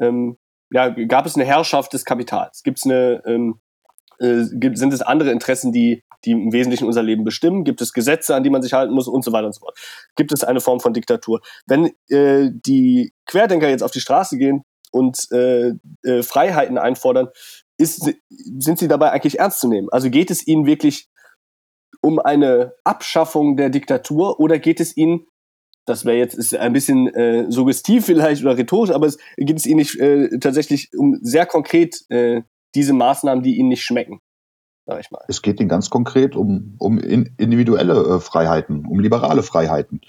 ähm, 0.00 0.38
ja, 0.72 0.88
gab 0.88 1.26
es 1.26 1.36
eine 1.36 1.44
Herrschaft 1.44 1.92
des 1.92 2.04
Kapitals? 2.04 2.62
Gibt 2.62 2.78
es 2.78 2.84
eine, 2.84 3.22
ähm, 3.26 3.60
äh, 4.20 4.44
gibt, 4.52 4.78
sind 4.78 4.92
es 4.92 5.02
andere 5.02 5.30
Interessen, 5.30 5.72
die 5.72 6.02
die 6.24 6.32
im 6.32 6.52
Wesentlichen 6.52 6.86
unser 6.86 7.02
Leben 7.02 7.24
bestimmen? 7.24 7.64
Gibt 7.64 7.80
es 7.80 7.92
Gesetze, 7.92 8.34
an 8.34 8.42
die 8.42 8.50
man 8.50 8.62
sich 8.62 8.72
halten 8.72 8.92
muss 8.92 9.08
und 9.08 9.24
so 9.24 9.32
weiter 9.32 9.46
und 9.46 9.54
so 9.54 9.60
fort? 9.60 9.78
Gibt 10.16 10.32
es 10.32 10.44
eine 10.44 10.60
Form 10.60 10.80
von 10.80 10.92
Diktatur? 10.92 11.40
Wenn 11.66 11.92
äh, 12.08 12.50
die 12.52 13.12
Querdenker 13.26 13.68
jetzt 13.68 13.82
auf 13.82 13.90
die 13.90 14.00
Straße 14.00 14.36
gehen 14.36 14.62
und 14.90 15.28
äh, 15.32 15.72
äh, 16.02 16.22
Freiheiten 16.22 16.78
einfordern, 16.78 17.28
ist, 17.78 18.12
sind 18.28 18.78
sie 18.78 18.88
dabei 18.88 19.12
eigentlich 19.12 19.38
ernst 19.38 19.60
zu 19.60 19.68
nehmen? 19.68 19.88
Also 19.90 20.10
geht 20.10 20.30
es 20.30 20.46
ihnen 20.46 20.66
wirklich 20.66 21.08
um 22.02 22.18
eine 22.18 22.74
Abschaffung 22.84 23.56
der 23.56 23.70
Diktatur 23.70 24.38
oder 24.40 24.58
geht 24.58 24.80
es 24.80 24.96
ihnen 24.96 25.26
das 25.86 26.04
wäre 26.04 26.18
jetzt 26.18 26.34
ist 26.34 26.54
ein 26.54 26.72
bisschen 26.72 27.08
äh, 27.14 27.50
suggestiv 27.50 28.04
vielleicht 28.04 28.42
oder 28.42 28.56
rhetorisch, 28.56 28.90
aber 28.90 29.06
es 29.06 29.18
geht 29.36 29.56
es 29.56 29.66
Ihnen 29.66 29.78
nicht 29.78 29.98
äh, 29.98 30.38
tatsächlich 30.38 30.90
um 30.96 31.18
sehr 31.22 31.46
konkret 31.46 32.04
äh, 32.10 32.42
diese 32.74 32.92
Maßnahmen, 32.92 33.42
die 33.42 33.56
Ihnen 33.56 33.68
nicht 33.68 33.84
schmecken 33.84 34.20
sag 34.90 35.00
ich 35.00 35.10
mal. 35.10 35.22
Es 35.28 35.42
geht 35.42 35.60
ihnen 35.60 35.68
ganz 35.68 35.88
konkret 35.90 36.36
um, 36.36 36.74
um 36.78 36.98
individuelle 36.98 38.16
äh, 38.16 38.20
Freiheiten, 38.20 38.84
um 38.86 38.98
liberale 39.00 39.42
Freiheiten. 39.42 40.00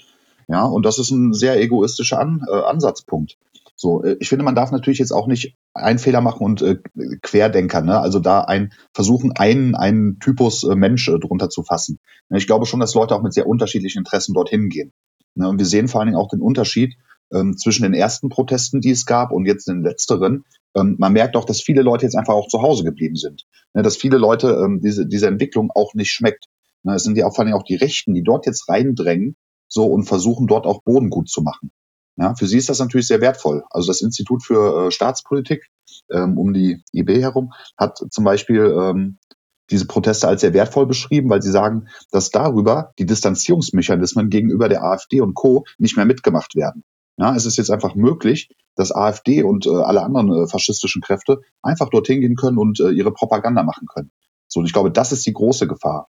Ja, 0.48 0.64
und 0.64 0.84
das 0.84 0.98
ist 0.98 1.10
ein 1.10 1.32
sehr 1.32 1.60
egoistischer 1.60 2.18
An, 2.18 2.42
äh, 2.50 2.62
Ansatzpunkt. 2.62 3.38
So, 3.76 4.02
äh, 4.02 4.16
ich 4.20 4.28
finde, 4.28 4.44
man 4.44 4.54
darf 4.54 4.72
natürlich 4.72 4.98
jetzt 4.98 5.12
auch 5.12 5.26
nicht 5.26 5.56
einen 5.72 5.98
Fehler 5.98 6.20
machen 6.20 6.44
und 6.44 6.62
äh, 6.62 6.78
Querdenker, 7.22 7.80
ne? 7.80 8.00
also 8.00 8.18
da 8.18 8.42
ein 8.42 8.72
versuchen, 8.92 9.32
einen, 9.32 9.74
einen 9.74 10.18
Typus 10.18 10.64
äh, 10.64 10.74
Mensch 10.74 11.08
äh, 11.08 11.18
drunter 11.18 11.48
zu 11.48 11.62
fassen. 11.62 11.98
Ich 12.30 12.46
glaube 12.46 12.66
schon, 12.66 12.80
dass 12.80 12.94
Leute 12.94 13.14
auch 13.14 13.22
mit 13.22 13.32
sehr 13.32 13.46
unterschiedlichen 13.46 13.98
Interessen 13.98 14.34
dorthin 14.34 14.68
gehen. 14.68 14.92
Ne? 15.34 15.48
Und 15.48 15.58
wir 15.58 15.66
sehen 15.66 15.88
vor 15.88 16.00
allen 16.00 16.08
Dingen 16.08 16.20
auch 16.20 16.28
den 16.28 16.40
Unterschied 16.40 16.94
ähm, 17.32 17.56
zwischen 17.56 17.84
den 17.84 17.94
ersten 17.94 18.28
Protesten, 18.28 18.80
die 18.80 18.90
es 18.90 19.06
gab, 19.06 19.32
und 19.32 19.46
jetzt 19.46 19.68
den 19.68 19.82
letzteren, 19.82 20.44
ähm, 20.74 20.96
man 20.98 21.12
merkt 21.12 21.36
auch, 21.36 21.44
dass 21.44 21.60
viele 21.60 21.82
Leute 21.82 22.04
jetzt 22.04 22.16
einfach 22.16 22.34
auch 22.34 22.48
zu 22.48 22.62
Hause 22.62 22.84
geblieben 22.84 23.16
sind. 23.16 23.44
Ne, 23.74 23.82
dass 23.82 23.96
viele 23.96 24.18
Leute 24.18 24.60
ähm, 24.64 24.80
diese, 24.82 25.06
diese 25.06 25.26
Entwicklung 25.26 25.70
auch 25.74 25.94
nicht 25.94 26.10
schmeckt. 26.10 26.46
Ne, 26.82 26.94
es 26.94 27.04
sind 27.04 27.16
ja 27.16 27.26
auch 27.26 27.34
vor 27.34 27.44
allem 27.44 27.54
auch 27.54 27.64
die 27.64 27.76
Rechten, 27.76 28.14
die 28.14 28.22
dort 28.22 28.46
jetzt 28.46 28.68
reindrängen 28.68 29.36
so 29.68 29.86
und 29.86 30.04
versuchen 30.04 30.46
dort 30.46 30.66
auch 30.66 30.82
Boden 30.82 31.10
gut 31.10 31.28
zu 31.28 31.42
machen. 31.42 31.70
Ja, 32.16 32.34
für 32.34 32.46
sie 32.46 32.58
ist 32.58 32.68
das 32.68 32.78
natürlich 32.78 33.06
sehr 33.06 33.22
wertvoll. 33.22 33.64
Also 33.70 33.86
das 33.86 34.02
Institut 34.02 34.42
für 34.44 34.86
äh, 34.86 34.90
Staatspolitik 34.90 35.70
ähm, 36.10 36.36
um 36.36 36.52
die 36.52 36.82
IB 36.92 37.22
herum 37.22 37.52
hat 37.78 37.98
zum 38.10 38.24
Beispiel 38.24 38.74
ähm, 38.78 39.18
diese 39.70 39.86
Proteste 39.86 40.28
als 40.28 40.42
sehr 40.42 40.52
wertvoll 40.52 40.86
beschrieben, 40.86 41.30
weil 41.30 41.40
sie 41.40 41.50
sagen, 41.50 41.88
dass 42.10 42.30
darüber 42.30 42.92
die 42.98 43.06
Distanzierungsmechanismen 43.06 44.28
gegenüber 44.28 44.68
der 44.68 44.84
AfD 44.84 45.22
und 45.22 45.34
Co. 45.34 45.64
nicht 45.78 45.96
mehr 45.96 46.04
mitgemacht 46.04 46.54
werden. 46.54 46.84
Ja, 47.16 47.34
es 47.36 47.46
ist 47.46 47.58
jetzt 47.58 47.70
einfach 47.70 47.94
möglich, 47.94 48.48
dass 48.74 48.94
AfD 48.94 49.42
und 49.42 49.66
äh, 49.66 49.70
alle 49.70 50.02
anderen 50.02 50.32
äh, 50.32 50.46
faschistischen 50.48 51.02
Kräfte 51.02 51.40
einfach 51.62 51.90
dorthin 51.90 52.20
gehen 52.20 52.36
können 52.36 52.58
und 52.58 52.80
äh, 52.80 52.90
ihre 52.90 53.12
Propaganda 53.12 53.62
machen 53.62 53.86
können. 53.86 54.10
So, 54.48 54.60
und 54.60 54.66
ich 54.66 54.72
glaube, 54.72 54.90
das 54.90 55.12
ist 55.12 55.26
die 55.26 55.32
große 55.32 55.66
Gefahr. 55.66 56.08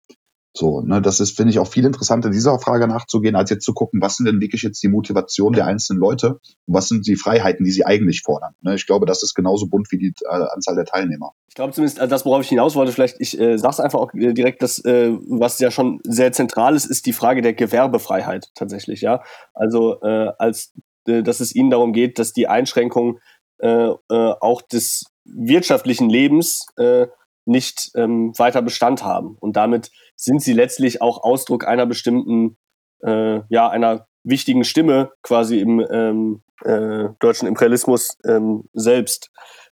So, 0.53 0.81
ne, 0.81 1.01
das 1.01 1.19
ist, 1.19 1.37
finde 1.37 1.51
ich, 1.51 1.59
auch 1.59 1.67
viel 1.67 1.85
interessanter, 1.85 2.31
dieser 2.31 2.57
Frage 2.59 2.87
nachzugehen, 2.87 3.35
als 3.35 3.51
jetzt 3.51 3.63
zu 3.63 3.73
gucken, 3.73 4.01
was 4.01 4.17
sind 4.17 4.25
denn 4.25 4.41
wirklich 4.41 4.63
jetzt 4.63 4.81
die 4.81 4.87
Motivation 4.87 5.53
der 5.53 5.67
einzelnen 5.67 5.99
Leute 5.99 6.39
und 6.65 6.73
was 6.73 6.87
sind 6.87 7.05
die 7.05 7.15
Freiheiten, 7.15 7.63
die 7.63 7.71
sie 7.71 7.85
eigentlich 7.85 8.23
fordern. 8.23 8.55
Ne, 8.61 8.73
ich 8.73 8.87
glaube, 8.87 9.05
das 9.05 9.21
ist 9.21 9.35
genauso 9.35 9.67
bunt 9.67 9.91
wie 9.91 9.99
die 9.99 10.13
äh, 10.25 10.27
Anzahl 10.27 10.75
der 10.75 10.85
Teilnehmer. 10.85 11.33
Ich 11.47 11.55
glaube 11.55 11.73
zumindest, 11.73 11.99
also 11.99 12.09
das, 12.09 12.25
worauf 12.25 12.41
ich 12.41 12.49
hinaus 12.49 12.75
wollte, 12.75 12.91
vielleicht, 12.91 13.21
ich 13.21 13.39
äh, 13.39 13.57
sage 13.57 13.73
es 13.73 13.79
einfach 13.79 13.99
auch 13.99 14.13
äh, 14.15 14.33
direkt, 14.33 14.63
dass, 14.63 14.79
äh, 14.79 15.11
was 15.27 15.59
ja 15.59 15.69
schon 15.69 15.99
sehr 16.03 16.31
zentral 16.31 16.75
ist, 16.75 16.85
ist 16.85 17.05
die 17.05 17.13
Frage 17.13 17.41
der 17.41 17.53
Gewerbefreiheit 17.53 18.49
tatsächlich, 18.55 19.01
ja. 19.01 19.21
Also 19.53 20.01
äh, 20.01 20.31
als 20.39 20.73
dass 21.23 21.39
es 21.39 21.55
ihnen 21.55 21.69
darum 21.69 21.93
geht, 21.93 22.19
dass 22.19 22.33
die 22.33 22.47
Einschränkung 22.47 23.19
äh, 23.59 23.89
äh, 23.89 23.95
auch 24.09 24.61
des 24.61 25.05
wirtschaftlichen 25.25 26.09
Lebens 26.09 26.67
äh, 26.77 27.07
nicht 27.45 27.91
ähm, 27.95 28.33
weiter 28.37 28.61
Bestand 28.61 29.03
haben. 29.03 29.35
Und 29.39 29.55
damit 29.55 29.91
sind 30.15 30.41
sie 30.41 30.53
letztlich 30.53 31.01
auch 31.01 31.23
Ausdruck 31.23 31.67
einer 31.67 31.85
bestimmten, 31.85 32.57
äh, 33.03 33.41
ja, 33.49 33.69
einer 33.69 34.07
wichtigen 34.23 34.63
Stimme 34.63 35.11
quasi 35.23 35.59
im 35.59 35.85
ähm, 35.91 36.43
äh, 36.63 37.09
deutschen 37.19 37.47
Imperialismus 37.47 38.17
ähm, 38.25 38.65
selbst. 38.73 39.31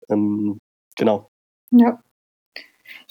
Ähm, 0.09 0.59
genau. 0.95 1.29
Ja. 1.71 2.01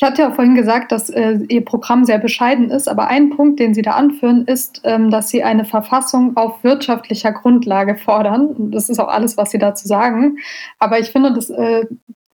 Ich 0.01 0.07
hatte 0.07 0.23
ja 0.23 0.31
vorhin 0.31 0.55
gesagt, 0.55 0.93
dass 0.93 1.11
äh, 1.11 1.41
Ihr 1.51 1.63
Programm 1.63 2.07
sehr 2.07 2.17
bescheiden 2.17 2.71
ist, 2.71 2.89
aber 2.89 3.09
ein 3.09 3.29
Punkt, 3.29 3.61
den 3.61 3.75
Sie 3.75 3.83
da 3.83 3.91
anführen, 3.91 4.47
ist, 4.47 4.81
ähm, 4.85 5.11
dass 5.11 5.29
Sie 5.29 5.43
eine 5.43 5.67
Verfassung 5.67 6.39
auf 6.39 6.65
wirtschaftlicher 6.65 7.33
Grundlage 7.33 7.97
fordern. 7.97 8.71
Das 8.71 8.89
ist 8.89 8.99
auch 8.99 9.09
alles, 9.09 9.37
was 9.37 9.51
Sie 9.51 9.59
dazu 9.59 9.87
sagen. 9.87 10.39
Aber 10.79 11.01
ich 11.01 11.11
finde, 11.11 11.35
das 11.35 11.51
äh, 11.51 11.85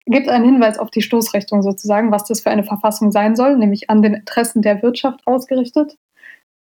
gibt 0.05 0.29
einen 0.29 0.45
Hinweis 0.45 0.79
auf 0.79 0.93
die 0.93 1.03
Stoßrichtung 1.03 1.65
sozusagen, 1.65 2.13
was 2.13 2.23
das 2.23 2.41
für 2.41 2.51
eine 2.51 2.63
Verfassung 2.63 3.11
sein 3.11 3.35
soll, 3.35 3.57
nämlich 3.57 3.91
an 3.91 4.01
den 4.01 4.15
Interessen 4.15 4.63
der 4.63 4.81
Wirtschaft 4.85 5.27
ausgerichtet. 5.27 5.97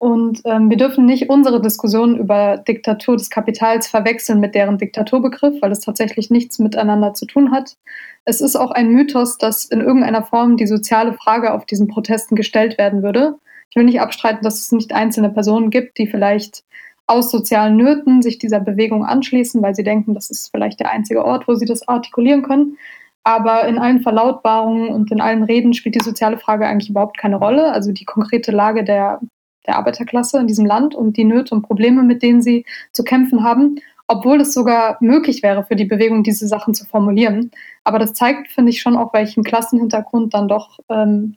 Und 0.03 0.41
ähm, 0.47 0.69
wir 0.69 0.77
dürfen 0.77 1.07
nicht 1.07 1.31
unsere 1.31 1.63
Diskussion 1.63 2.19
über 2.19 2.57
Diktatur 2.57 3.17
des 3.17 3.31
Kapitals 3.31 3.87
verwechseln 3.87 4.41
mit 4.41 4.53
deren 4.57 4.77
Diktaturbegriff, 4.77 5.63
weil 5.63 5.71
es 5.71 5.79
tatsächlich 5.79 6.29
nichts 6.29 6.59
miteinander 6.59 7.15
zu 7.15 7.25
tun 7.25 7.53
hat. 7.53 7.77
Es 8.25 8.41
ist 8.41 8.57
auch 8.57 8.73
ein 8.73 8.89
Mythos, 8.89 9.39
dass 9.39 9.65
in 9.65 9.81
irgendeiner 9.81 10.25
Form 10.25 10.57
die 10.57 10.67
soziale 10.67 11.13
Frage 11.13 11.55
auf 11.55 11.67
diesen 11.67 11.87
Protesten 11.87 12.35
gestellt 12.35 12.79
werden 12.79 13.05
würde. 13.05 13.37
Ich 13.71 13.77
will 13.77 13.85
nicht 13.85 14.01
abstreiten, 14.01 14.43
dass 14.43 14.59
es 14.59 14.73
nicht 14.73 14.93
einzelne 14.93 15.31
Personen 15.31 15.71
gibt, 15.71 15.97
die 15.99 16.09
vielleicht 16.09 16.65
aus 17.07 17.31
sozialen 17.31 17.77
Nöten 17.77 18.23
sich 18.23 18.41
dieser 18.41 18.59
Bewegung 18.59 19.05
anschließen, 19.05 19.63
weil 19.63 19.77
sie 19.77 19.85
denken, 19.85 20.15
das 20.15 20.31
ist 20.31 20.51
vielleicht 20.51 20.81
der 20.81 20.91
einzige 20.91 21.25
Ort, 21.25 21.47
wo 21.47 21.55
sie 21.55 21.67
das 21.67 21.87
artikulieren 21.87 22.43
können. 22.43 22.77
Aber 23.23 23.69
in 23.69 23.79
allen 23.79 24.01
Verlautbarungen 24.01 24.89
und 24.89 25.13
in 25.13 25.21
allen 25.21 25.45
Reden 25.45 25.75
spielt 25.75 25.95
die 25.95 26.05
soziale 26.05 26.39
Frage 26.39 26.67
eigentlich 26.67 26.91
überhaupt 26.91 27.19
keine 27.19 27.37
Rolle. 27.37 27.71
Also 27.71 27.93
die 27.93 28.05
konkrete 28.05 28.51
Lage 28.51 28.83
der 28.83 29.21
der 29.67 29.77
Arbeiterklasse 29.77 30.39
in 30.39 30.47
diesem 30.47 30.67
Land 30.67 30.95
und 30.95 31.17
die 31.17 31.25
Nöte 31.25 31.55
und 31.55 31.63
Probleme, 31.63 32.03
mit 32.03 32.23
denen 32.23 32.43
sie 32.43 32.65
zu 32.93 33.05
kämpfen 33.05 33.43
haben, 33.43 33.77
obwohl 34.07 34.41
es 34.41 34.53
sogar 34.53 34.99
möglich 35.01 35.43
wäre 35.43 35.65
für 35.65 35.77
die 35.77 35.85
Bewegung, 35.85 36.23
diese 36.23 36.47
Sachen 36.47 36.75
zu 36.75 36.85
formulieren. 36.85 37.51
Aber 37.85 37.99
das 37.99 38.13
zeigt, 38.13 38.51
finde 38.53 38.71
ich, 38.71 38.81
schon 38.81 38.97
auch, 38.97 39.15
welchen 39.15 39.45
Klassenhintergrund 39.45 40.35
dann 40.35 40.49
doch 40.49 40.79
ähm, 40.89 41.37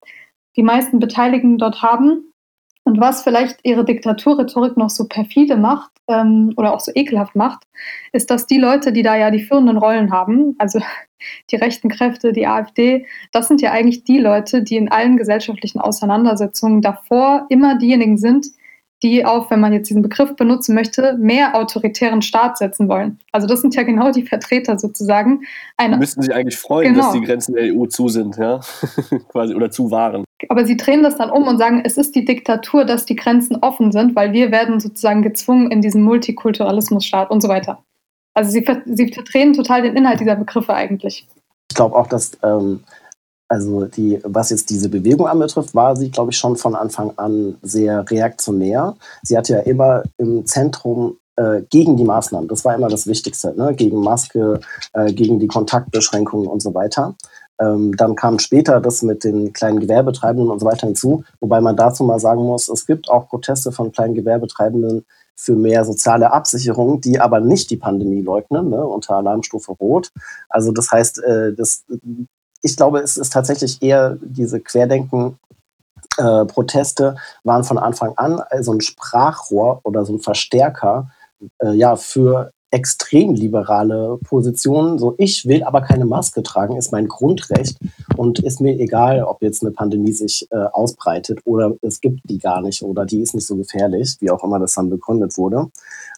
die 0.55 0.63
meisten 0.63 0.99
Beteiligten 0.99 1.57
dort 1.57 1.81
haben 1.81 2.31
und 2.85 2.99
was 3.01 3.23
vielleicht 3.23 3.59
ihre 3.63 3.83
Diktaturrhetorik 3.83 4.77
noch 4.77 4.91
so 4.91 5.07
perfide 5.07 5.57
macht 5.57 5.91
ähm, 6.07 6.53
oder 6.55 6.71
auch 6.71 6.79
so 6.79 6.91
ekelhaft 6.93 7.35
macht, 7.35 7.63
ist, 8.13 8.29
dass 8.29 8.45
die 8.45 8.59
Leute, 8.59 8.93
die 8.93 9.01
da 9.01 9.17
ja 9.17 9.31
die 9.31 9.41
führenden 9.41 9.77
Rollen 9.77 10.11
haben, 10.11 10.55
also 10.59 10.79
die 11.51 11.55
rechten 11.55 11.89
Kräfte, 11.89 12.31
die 12.31 12.45
AfD, 12.45 13.07
das 13.31 13.47
sind 13.47 13.61
ja 13.61 13.71
eigentlich 13.71 14.03
die 14.03 14.19
Leute, 14.19 14.61
die 14.61 14.77
in 14.77 14.91
allen 14.91 15.17
gesellschaftlichen 15.17 15.81
Auseinandersetzungen 15.81 16.81
davor 16.81 17.47
immer 17.49 17.75
diejenigen 17.75 18.17
sind, 18.17 18.47
die 19.03 19.25
auf, 19.25 19.51
wenn 19.51 19.59
man 19.59 19.73
jetzt 19.73 19.89
diesen 19.89 20.01
Begriff 20.01 20.35
benutzen 20.35 20.73
möchte, 20.73 21.17
mehr 21.17 21.55
autoritären 21.55 22.21
Staat 22.21 22.57
setzen 22.57 22.87
wollen. 22.87 23.19
Also 23.31 23.47
das 23.47 23.61
sind 23.61 23.75
ja 23.75 23.83
genau 23.83 24.11
die 24.11 24.23
Vertreter 24.23 24.79
sozusagen. 24.79 25.41
Eine, 25.77 25.97
müssten 25.97 26.21
sich 26.21 26.33
eigentlich 26.33 26.57
freuen, 26.57 26.93
genau. 26.93 27.05
dass 27.05 27.13
die 27.13 27.21
Grenzen 27.21 27.55
der 27.55 27.75
EU 27.75 27.85
zu 27.85 28.07
sind, 28.07 28.37
ja, 28.37 28.61
quasi 29.29 29.53
oder 29.53 29.69
zu 29.69 29.91
waren. 29.91 30.23
Aber 30.49 30.65
sie 30.65 30.77
drehen 30.77 31.03
das 31.03 31.17
dann 31.17 31.29
um 31.29 31.47
und 31.47 31.57
sagen, 31.57 31.81
es 31.83 31.97
ist 31.97 32.15
die 32.15 32.25
Diktatur, 32.25 32.85
dass 32.85 33.05
die 33.05 33.15
Grenzen 33.15 33.57
offen 33.57 33.91
sind, 33.91 34.15
weil 34.15 34.33
wir 34.33 34.51
werden 34.51 34.79
sozusagen 34.79 35.21
gezwungen 35.21 35.71
in 35.71 35.81
diesen 35.81 36.01
Multikulturalismusstaat 36.03 37.31
und 37.31 37.41
so 37.41 37.47
weiter. 37.47 37.83
Also 38.33 38.51
sie, 38.51 38.65
sie 38.85 39.13
verdrehen 39.13 39.53
total 39.53 39.81
den 39.81 39.95
Inhalt 39.95 40.19
dieser 40.19 40.35
Begriffe 40.35 40.73
eigentlich. 40.73 41.27
Ich 41.71 41.75
glaube 41.75 41.95
auch, 41.95 42.07
dass 42.07 42.37
ähm, 42.43 42.83
also 43.47 43.85
die, 43.85 44.19
was 44.23 44.49
jetzt 44.49 44.69
diese 44.69 44.89
Bewegung 44.89 45.27
anbetrifft, 45.27 45.75
war 45.75 45.95
sie, 45.95 46.09
glaube 46.09 46.31
ich, 46.31 46.37
schon 46.37 46.55
von 46.55 46.75
Anfang 46.75 47.13
an 47.17 47.57
sehr 47.61 48.09
reaktionär. 48.09 48.95
Sie 49.23 49.37
hatte 49.37 49.53
ja 49.53 49.59
immer 49.59 50.03
im 50.17 50.45
Zentrum 50.45 51.17
äh, 51.35 51.61
gegen 51.69 51.97
die 51.97 52.03
Maßnahmen, 52.03 52.47
das 52.47 52.65
war 52.65 52.75
immer 52.75 52.87
das 52.87 53.07
Wichtigste, 53.07 53.53
ne? 53.55 53.73
gegen 53.75 53.99
Maske, 53.99 54.59
äh, 54.93 55.13
gegen 55.13 55.39
die 55.39 55.47
Kontaktbeschränkungen 55.47 56.47
und 56.47 56.61
so 56.61 56.73
weiter. 56.73 57.15
Ähm, 57.59 57.95
dann 57.95 58.15
kam 58.15 58.39
später 58.39 58.81
das 58.81 59.01
mit 59.01 59.23
den 59.23 59.53
kleinen 59.53 59.79
Gewerbetreibenden 59.79 60.49
und 60.49 60.59
so 60.59 60.65
weiter 60.65 60.87
hinzu, 60.87 61.23
wobei 61.39 61.61
man 61.61 61.77
dazu 61.77 62.03
mal 62.03 62.19
sagen 62.19 62.43
muss, 62.43 62.67
es 62.67 62.85
gibt 62.85 63.09
auch 63.09 63.29
Proteste 63.29 63.71
von 63.71 63.91
kleinen 63.91 64.13
Gewerbetreibenden 64.13 65.05
für 65.37 65.55
mehr 65.55 65.83
soziale 65.85 66.31
Absicherung, 66.31 67.01
die 67.01 67.19
aber 67.19 67.39
nicht 67.39 67.69
die 67.69 67.77
Pandemie 67.77 68.21
leugnen, 68.21 68.69
ne, 68.69 68.85
unter 68.85 69.15
Alarmstufe 69.15 69.73
Rot. 69.73 70.11
Also 70.49 70.71
das 70.71 70.91
heißt, 70.91 71.23
äh, 71.23 71.53
das, 71.53 71.83
ich 72.65 72.75
glaube, 72.75 72.99
es 72.99 73.15
ist 73.15 73.31
tatsächlich 73.31 73.81
eher 73.83 74.17
diese 74.21 74.59
Querdenken. 74.59 75.37
Äh, 76.17 76.45
Proteste 76.45 77.15
waren 77.43 77.63
von 77.63 77.77
Anfang 77.77 78.13
an 78.17 78.41
so 78.61 78.73
ein 78.73 78.81
Sprachrohr 78.81 79.81
oder 79.83 80.03
so 80.03 80.13
ein 80.13 80.19
Verstärker 80.19 81.11
äh, 81.61 81.73
ja, 81.73 81.95
für 81.95 82.51
extrem 82.71 83.35
liberale 83.35 84.17
Positionen. 84.23 84.97
So, 84.97 85.13
ich 85.19 85.45
will 85.45 85.63
aber 85.63 85.81
keine 85.81 86.05
Maske 86.05 86.41
tragen, 86.41 86.75
ist 86.75 86.91
mein 86.91 87.07
Grundrecht 87.07 87.77
und 88.17 88.39
ist 88.39 88.59
mir 88.59 88.79
egal, 88.79 89.23
ob 89.23 89.43
jetzt 89.43 89.61
eine 89.61 89.71
Pandemie 89.71 90.11
sich 90.11 90.47
äh, 90.49 90.57
ausbreitet 90.57 91.41
oder 91.45 91.73
es 91.81 92.01
gibt 92.01 92.21
die 92.29 92.39
gar 92.39 92.61
nicht 92.61 92.81
oder 92.81 93.05
die 93.05 93.21
ist 93.21 93.35
nicht 93.35 93.45
so 93.45 93.55
gefährlich, 93.55 94.17
wie 94.21 94.31
auch 94.31 94.43
immer 94.43 94.59
das 94.59 94.73
dann 94.73 94.89
begründet 94.89 95.37
wurde. 95.37 95.67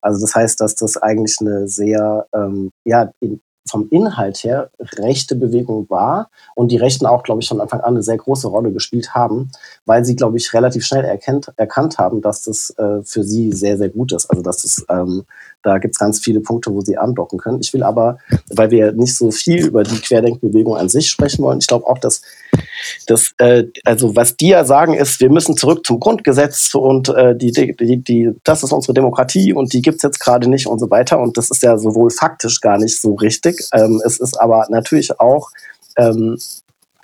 Also 0.02 0.22
das 0.22 0.34
heißt, 0.34 0.62
dass 0.62 0.76
das 0.76 0.96
eigentlich 0.96 1.38
eine 1.42 1.68
sehr 1.68 2.26
ähm, 2.34 2.72
ja, 2.86 3.12
in, 3.20 3.42
vom 3.70 3.88
Inhalt 3.90 4.38
her 4.44 4.70
rechte 4.80 5.36
Bewegung 5.36 5.90
war 5.90 6.30
und 6.56 6.72
die 6.72 6.78
Rechten 6.78 7.06
auch, 7.06 7.24
glaube 7.24 7.42
ich, 7.42 7.48
von 7.48 7.62
Anfang 7.62 7.82
an 7.82 7.94
eine 7.94 8.04
sehr 8.04 8.18
große 8.18 8.48
Rolle 8.48 8.72
gespielt 8.72 9.14
haben, 9.14 9.52
weil 9.86 10.06
sie, 10.06 10.16
glaube 10.16 10.38
ich, 10.38 10.54
relativ 10.54 10.86
schnell 10.86 11.06
erkennt, 11.06 11.52
erkannt 11.58 11.98
haben, 11.98 12.22
dass 12.22 12.44
das 12.44 12.72
äh, 12.78 13.02
für 13.04 13.24
sie 13.24 13.52
sehr, 13.52 13.78
sehr 13.78 13.90
gut 13.90 14.12
ist. 14.12 14.30
Also 14.30 14.42
dass 14.42 14.62
das, 14.64 14.86
ähm, 14.90 15.26
da 15.64 15.80
gibt 15.80 15.96
es 15.96 16.00
ganz 16.00 16.20
viele 16.20 16.40
Punkte, 16.40 16.74
wo 16.74 16.82
sie 16.82 16.98
andocken 16.98 17.40
können. 17.40 17.60
Ich 17.62 17.74
will 17.74 17.84
aber, 17.84 18.18
weil 18.50 18.72
wir 18.72 18.94
nicht 18.94 19.16
so 19.16 19.32
viel 19.32 19.66
über 19.66 19.84
die 19.84 20.00
Querdenkbewegung 20.00 20.78
an 20.78 20.90
sich 20.90 21.10
sprechen 21.10 21.44
wollen, 21.44 21.60
ich 21.60 21.68
glaube 21.68 21.88
auch, 21.88 21.98
dass, 21.98 22.22
dass 23.08 23.34
äh, 23.38 23.66
also 23.84 24.16
was 24.16 24.38
die 24.38 24.50
ja 24.50 24.64
sagen, 24.66 24.94
ist, 24.94 25.20
wir 25.20 25.30
müssen 25.30 25.58
zurück 25.58 25.86
zum 25.86 26.00
Grundgesetz 26.00 26.74
und 26.74 27.10
äh, 27.10 27.36
die, 27.36 27.52
die, 27.52 28.04
die, 28.04 28.32
das 28.44 28.64
ist 28.64 28.72
unsere 28.72 28.94
Demokratie 28.94 29.54
und 29.54 29.74
die 29.74 29.82
gibt 29.82 29.98
es 29.98 30.04
jetzt 30.04 30.20
gerade 30.20 30.50
nicht 30.50 30.68
und 30.68 30.80
so 30.80 30.90
weiter. 30.90 31.20
Und 31.20 31.38
das 31.38 31.50
ist 31.50 31.64
ja 31.64 31.78
sowohl 31.78 32.12
faktisch 32.12 32.62
gar 32.62 32.78
nicht 32.78 33.00
so 33.00 33.16
richtig, 33.16 33.68
ähm, 33.74 34.02
es 34.06 34.20
ist 34.20 34.40
aber 34.40 34.68
natürlich 34.70 35.20
auch, 35.20 35.50
ähm, 35.98 36.38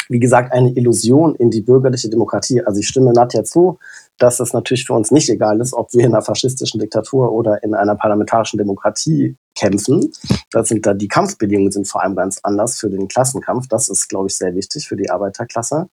wie 0.09 0.19
gesagt, 0.19 0.51
eine 0.53 0.71
Illusion 0.71 1.35
in 1.35 1.49
die 1.49 1.61
bürgerliche 1.61 2.09
Demokratie. 2.09 2.61
Also 2.61 2.79
ich 2.79 2.87
stimme 2.87 3.13
Nadja 3.13 3.43
zu, 3.43 3.79
dass 4.17 4.39
es 4.39 4.53
natürlich 4.53 4.85
für 4.85 4.93
uns 4.93 5.11
nicht 5.11 5.29
egal 5.29 5.59
ist, 5.59 5.73
ob 5.73 5.93
wir 5.93 6.05
in 6.05 6.13
einer 6.13 6.21
faschistischen 6.21 6.79
Diktatur 6.79 7.31
oder 7.31 7.63
in 7.63 7.73
einer 7.73 7.95
parlamentarischen 7.95 8.57
Demokratie 8.57 9.35
kämpfen. 9.55 10.11
Das 10.51 10.69
sind 10.69 10.85
da 10.85 10.93
die 10.93 11.07
Kampfbedingungen 11.07 11.71
sind 11.71 11.87
vor 11.87 12.03
allem 12.03 12.15
ganz 12.15 12.39
anders 12.43 12.79
für 12.79 12.89
den 12.89 13.07
Klassenkampf. 13.07 13.67
Das 13.67 13.89
ist, 13.89 14.07
glaube 14.09 14.27
ich, 14.27 14.35
sehr 14.35 14.55
wichtig 14.55 14.87
für 14.87 14.95
die 14.95 15.09
Arbeiterklasse. 15.09 15.89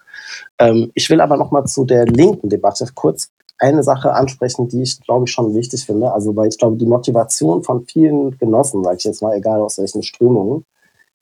Ähm, 0.59 0.91
ich 0.95 1.09
will 1.11 1.21
aber 1.21 1.37
noch 1.37 1.51
mal 1.51 1.65
zu 1.65 1.85
der 1.85 2.07
linken 2.07 2.49
Debatte 2.49 2.87
kurz 2.95 3.31
eine 3.59 3.83
Sache 3.83 4.15
ansprechen, 4.15 4.69
die 4.69 4.83
ich, 4.83 5.01
glaube 5.03 5.27
ich, 5.27 5.33
schon 5.33 5.55
wichtig 5.55 5.85
finde. 5.85 6.13
Also, 6.13 6.35
weil 6.35 6.49
ich 6.49 6.59
glaube, 6.59 6.77
die 6.77 6.87
Motivation 6.87 7.63
von 7.63 7.85
vielen 7.85 8.39
Genossen, 8.39 8.83
sage 8.83 8.97
ich 8.99 9.05
jetzt 9.05 9.23
mal, 9.23 9.37
egal 9.37 9.61
aus 9.61 9.79
welchen 9.79 10.03
Strömungen, 10.03 10.65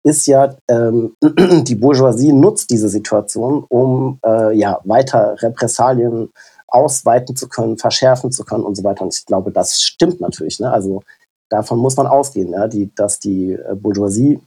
ist 0.04 0.26
ja, 0.26 0.54
ähm, 0.68 1.14
die 1.64 1.74
Bourgeoisie 1.74 2.32
nutzt 2.32 2.70
diese 2.70 2.88
Situation, 2.88 3.64
um 3.68 4.18
äh, 4.24 4.56
ja, 4.56 4.80
weiter 4.84 5.36
Repressalien 5.40 6.30
ausweiten 6.68 7.34
zu 7.34 7.48
können, 7.48 7.78
verschärfen 7.78 8.30
zu 8.30 8.44
können 8.44 8.64
und 8.64 8.76
so 8.76 8.84
weiter. 8.84 9.02
Und 9.02 9.14
ich 9.14 9.26
glaube, 9.26 9.50
das 9.50 9.82
stimmt 9.82 10.20
natürlich. 10.20 10.60
Ne? 10.60 10.70
Also 10.70 11.02
davon 11.48 11.78
muss 11.78 11.96
man 11.96 12.06
ausgehen, 12.06 12.52
ja? 12.52 12.68
die, 12.68 12.94
dass 12.94 13.18
die 13.18 13.52
äh, 13.52 13.74
Bourgeoisie 13.74 14.40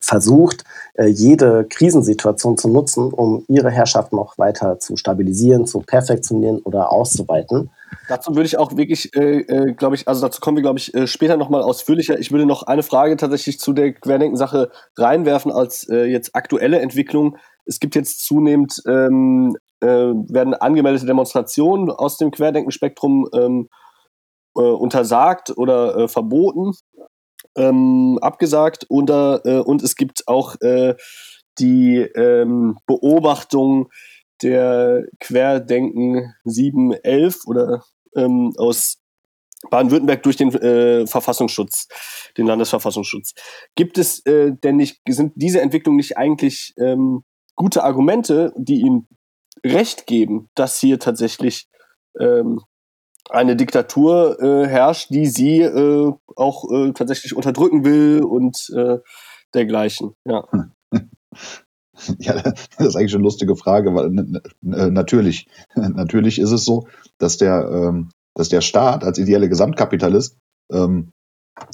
versucht, 0.00 0.64
äh, 0.94 1.06
jede 1.06 1.66
Krisensituation 1.68 2.58
zu 2.58 2.68
nutzen, 2.68 3.12
um 3.12 3.44
ihre 3.48 3.70
Herrschaft 3.70 4.12
noch 4.12 4.38
weiter 4.38 4.78
zu 4.78 4.96
stabilisieren, 4.96 5.66
zu 5.66 5.80
perfektionieren 5.80 6.58
oder 6.60 6.92
auszuweiten. 6.92 7.70
Dazu 8.08 8.34
würde 8.34 8.46
ich 8.46 8.58
auch 8.58 8.76
wirklich, 8.76 9.14
äh, 9.16 9.40
äh, 9.40 9.72
glaube 9.72 9.96
ich, 9.96 10.06
also 10.06 10.20
dazu 10.20 10.40
kommen 10.40 10.56
wir, 10.56 10.62
glaube 10.62 10.78
ich, 10.78 10.92
später 11.06 11.36
nochmal 11.36 11.62
ausführlicher. 11.62 12.18
Ich 12.18 12.30
würde 12.30 12.46
noch 12.46 12.64
eine 12.64 12.82
Frage 12.82 13.16
tatsächlich 13.16 13.58
zu 13.58 13.72
der 13.72 13.92
Querdenken-Sache 13.92 14.70
reinwerfen 14.96 15.50
als 15.50 15.88
äh, 15.88 16.04
jetzt 16.04 16.34
aktuelle 16.34 16.80
Entwicklung. 16.80 17.36
Es 17.64 17.80
gibt 17.80 17.94
jetzt 17.94 18.24
zunehmend, 18.24 18.82
ähm, 18.86 19.56
äh, 19.80 19.86
werden 19.86 20.54
angemeldete 20.54 21.06
Demonstrationen 21.06 21.90
aus 21.90 22.18
dem 22.18 22.30
Querdenken-Spektrum 22.30 23.28
ähm, 23.34 23.68
äh, 24.56 24.60
untersagt 24.60 25.56
oder 25.56 25.96
äh, 25.96 26.08
verboten 26.08 26.72
ähm, 27.56 28.18
abgesagt 28.20 28.86
oder, 28.88 29.40
äh, 29.44 29.58
und 29.58 29.82
es 29.82 29.96
gibt 29.96 30.28
auch 30.28 30.60
äh, 30.60 30.94
die 31.58 31.98
ähm, 31.98 32.78
Beobachtung 32.86 33.88
der 34.42 35.06
Querdenken 35.20 36.34
711 36.44 37.46
oder 37.46 37.82
ähm, 38.14 38.52
aus 38.58 38.98
Baden-Württemberg 39.70 40.22
durch 40.22 40.36
den 40.36 40.54
äh, 40.54 41.06
Verfassungsschutz, 41.06 41.88
den 42.36 42.46
Landesverfassungsschutz. 42.46 43.32
Gibt 43.74 43.96
es 43.96 44.24
äh, 44.26 44.52
denn 44.52 44.76
nicht, 44.76 45.00
sind 45.08 45.32
diese 45.36 45.62
Entwicklungen 45.62 45.96
nicht 45.96 46.18
eigentlich 46.18 46.74
ähm, 46.78 47.24
gute 47.54 47.82
Argumente, 47.82 48.52
die 48.56 48.82
ihnen 48.82 49.08
Recht 49.64 50.06
geben, 50.06 50.48
dass 50.54 50.78
hier 50.78 50.98
tatsächlich 50.98 51.68
ähm, 52.18 52.60
eine 53.30 53.56
Diktatur 53.56 54.40
äh, 54.40 54.66
herrscht, 54.66 55.10
die 55.10 55.26
sie 55.26 55.60
äh, 55.60 56.12
auch 56.36 56.70
äh, 56.70 56.92
tatsächlich 56.92 57.34
unterdrücken 57.34 57.84
will 57.84 58.22
und 58.22 58.70
äh, 58.74 58.98
dergleichen. 59.54 60.14
Ja. 60.24 60.44
Ja, 62.18 62.42
das 62.42 62.88
ist 62.88 62.96
eigentlich 62.96 63.14
eine 63.14 63.22
lustige 63.22 63.56
Frage, 63.56 63.94
weil 63.94 64.10
natürlich, 64.60 65.48
natürlich 65.74 66.38
ist 66.38 66.50
es 66.50 66.66
so, 66.66 66.86
dass 67.16 67.38
der, 67.38 67.70
ähm, 67.72 68.10
dass 68.34 68.50
der 68.50 68.60
Staat 68.60 69.02
als 69.02 69.18
ideelle 69.18 69.48
Gesamtkapitalist 69.48 70.36
ähm, 70.70 71.12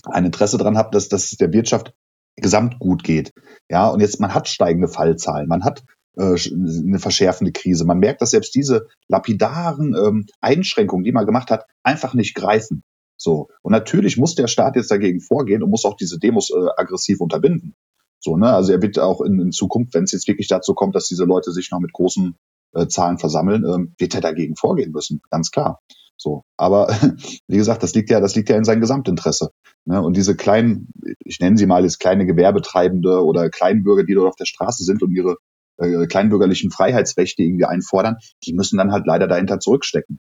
ein 0.05 0.25
Interesse 0.25 0.59
daran 0.59 0.79
hat, 0.79 0.95
dass, 0.95 1.09
dass 1.09 1.33
es 1.33 1.39
der 1.39 1.53
Wirtschaft 1.53 1.93
gesamt 2.37 2.79
gut 2.79 3.03
geht. 3.03 3.33
Ja, 3.69 3.89
und 3.89 3.99
jetzt 4.01 4.21
man 4.21 4.33
hat 4.33 4.49
steigende 4.49 4.87
Fallzahlen, 4.87 5.49
man 5.49 5.65
hat 5.65 5.81
äh, 5.81 5.85
eine 6.17 6.99
verschärfende 6.99 7.53
Krise. 7.53 7.85
Man 7.85 7.99
merkt, 7.99 8.21
dass 8.21 8.31
selbst 8.33 8.55
diese 8.55 8.87
lapidaren 9.09 9.95
ähm, 9.95 10.27
Einschränkungen, 10.41 11.05
die 11.05 11.13
man 11.13 11.27
gemacht 11.27 11.51
hat, 11.51 11.65
einfach 11.83 12.15
nicht 12.15 12.35
greifen. 12.35 12.83
So. 13.17 13.49
Und 13.63 13.73
natürlich 13.73 14.19
muss 14.19 14.35
der 14.35 14.49
Staat 14.49 14.77
jetzt 14.77 14.91
dagegen 14.91 15.21
vorgehen 15.21 15.63
und 15.63 15.71
muss 15.71 15.85
auch 15.85 15.97
diese 15.97 16.19
Demos 16.19 16.51
äh, 16.51 16.69
aggressiv 16.77 17.21
unterbinden. 17.21 17.75
So, 18.19 18.37
ne? 18.37 18.53
Also 18.53 18.73
er 18.73 18.83
wird 18.83 18.99
auch 18.99 19.21
in, 19.21 19.41
in 19.41 19.53
Zukunft, 19.53 19.95
wenn 19.95 20.05
es 20.05 20.13
jetzt 20.13 20.29
wirklich 20.29 20.49
dazu 20.49 20.75
kommt, 20.75 20.95
dass 20.95 21.09
diese 21.09 21.25
Leute 21.25 21.51
sich 21.53 21.71
noch 21.71 21.81
mit 21.81 21.93
großen 21.93 22.37
äh, 22.75 22.87
Zahlen 22.87 23.19
versammeln, 23.19 23.65
ähm, 23.65 23.95
wird 23.99 24.15
er 24.15 24.21
dagegen 24.21 24.57
vorgehen 24.57 24.93
müssen, 24.93 25.23
ganz 25.31 25.51
klar. 25.51 25.81
So, 26.17 26.45
aber 26.57 26.89
wie 27.49 27.57
gesagt, 27.57 27.83
das 27.83 27.95
liegt 27.95 28.11
ja, 28.11 28.21
das 28.21 28.35
liegt 28.35 28.49
ja 28.49 28.57
in 28.57 28.65
seinem 28.65 28.81
Gesamtinteresse. 28.81 29.51
Ne? 29.85 30.01
Und 30.01 30.17
diese 30.17 30.37
kleinen, 30.37 30.89
ich 31.25 31.41
nenne 31.41 31.57
sie 31.57 31.67
mal 31.67 31.83
jetzt 31.83 31.99
kleine 31.99 32.27
Gewerbetreibende 32.27 33.25
oder 33.25 33.51
Kleinbürger, 33.51 34.05
die 34.05 34.15
dort 34.15 34.29
auf 34.29 34.37
der 34.37 34.45
Straße 34.45 34.85
sind 34.85 35.03
und 35.03 35.11
ihre 35.11 35.37
äh, 35.83 36.07
kleinbürgerlichen 36.07 36.71
Freiheitsrechte 36.71 37.43
irgendwie 37.43 37.65
einfordern, 37.65 38.17
die 38.45 38.55
müssen 38.55 38.79
dann 38.79 38.93
halt 38.93 39.07
leider 39.07 39.27
dahinter 39.27 39.61
zurückstecken. 39.61 40.19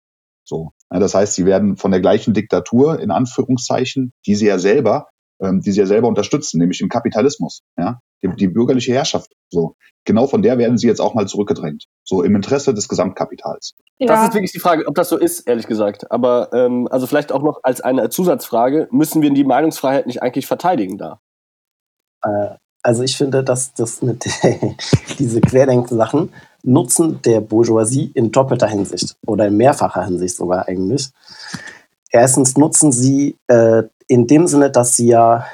So, 0.44 0.72
ja, 0.92 1.00
das 1.00 1.16
heißt, 1.16 1.34
sie 1.34 1.46
werden 1.46 1.76
von 1.76 1.92
der 1.92 2.02
gleichen 2.02 2.34
Diktatur 2.34 3.00
in 3.00 3.12
Anführungszeichen, 3.12 4.14
die 4.28 4.36
sie 4.36 4.46
ja 4.46 4.60
selber, 4.60 5.08
ähm, 5.42 5.62
die 5.62 5.72
sie 5.72 5.80
ja 5.80 5.88
selber 5.88 6.08
unterstützen, 6.08 6.60
nämlich 6.60 6.82
im 6.82 6.90
Kapitalismus, 6.90 7.62
ja, 7.78 8.00
die, 8.22 8.30
die 8.36 8.48
bürgerliche 8.48 8.94
Herrschaft. 8.94 9.32
So, 9.50 9.76
genau 10.06 10.28
von 10.28 10.44
der 10.44 10.60
werden 10.60 10.78
sie 10.78 10.88
jetzt 10.88 11.02
auch 11.02 11.16
mal 11.16 11.28
zurückgedrängt. 11.28 11.86
So 12.04 12.22
im 12.22 12.36
Interesse 12.36 12.76
des 12.76 12.88
Gesamtkapitals. 12.88 13.74
Ja. 13.98 14.08
Das 14.08 14.28
ist 14.28 14.34
wirklich 14.36 14.52
die 14.52 14.60
Frage, 14.60 14.88
ob 14.88 14.94
das 14.94 15.10
so 15.10 15.18
ist, 15.18 15.42
ehrlich 15.42 15.66
gesagt. 15.66 16.12
Aber 16.12 16.54
ähm, 16.54 16.88
also 16.92 17.08
vielleicht 17.08 17.32
auch 17.32 17.42
noch 17.42 17.62
als 17.64 17.82
eine 17.82 18.10
Zusatzfrage: 18.10 18.88
Müssen 18.92 19.24
wir 19.24 19.32
die 19.32 19.44
Meinungsfreiheit 19.44 20.06
nicht 20.06 20.22
eigentlich 20.22 20.46
verteidigen 20.46 21.00
da? 21.00 21.20
Äh, 22.22 22.56
also 22.86 23.02
ich 23.02 23.18
finde, 23.18 23.44
dass 23.44 23.74
das 23.74 24.04
mit 24.04 24.26
diese 25.20 25.42
Querdenken-Sachen 25.42 26.32
Nutzen 26.62 27.20
der 27.24 27.42
Bourgeoisie 27.42 28.12
in 28.14 28.32
doppelter 28.32 28.68
Hinsicht 28.68 29.16
oder 29.26 29.48
in 29.48 29.58
mehrfacher 29.58 30.06
Hinsicht 30.06 30.36
sogar 30.36 30.68
eigentlich. 30.68 31.10
Erstens 32.12 32.58
nutzen 32.58 32.92
sie 32.92 33.38
äh, 33.48 33.84
in 34.08 34.28
dem 34.28 34.46
Sinne, 34.46 34.70
dass 34.70 34.96
sie 34.96 35.08
ja, 35.08 35.48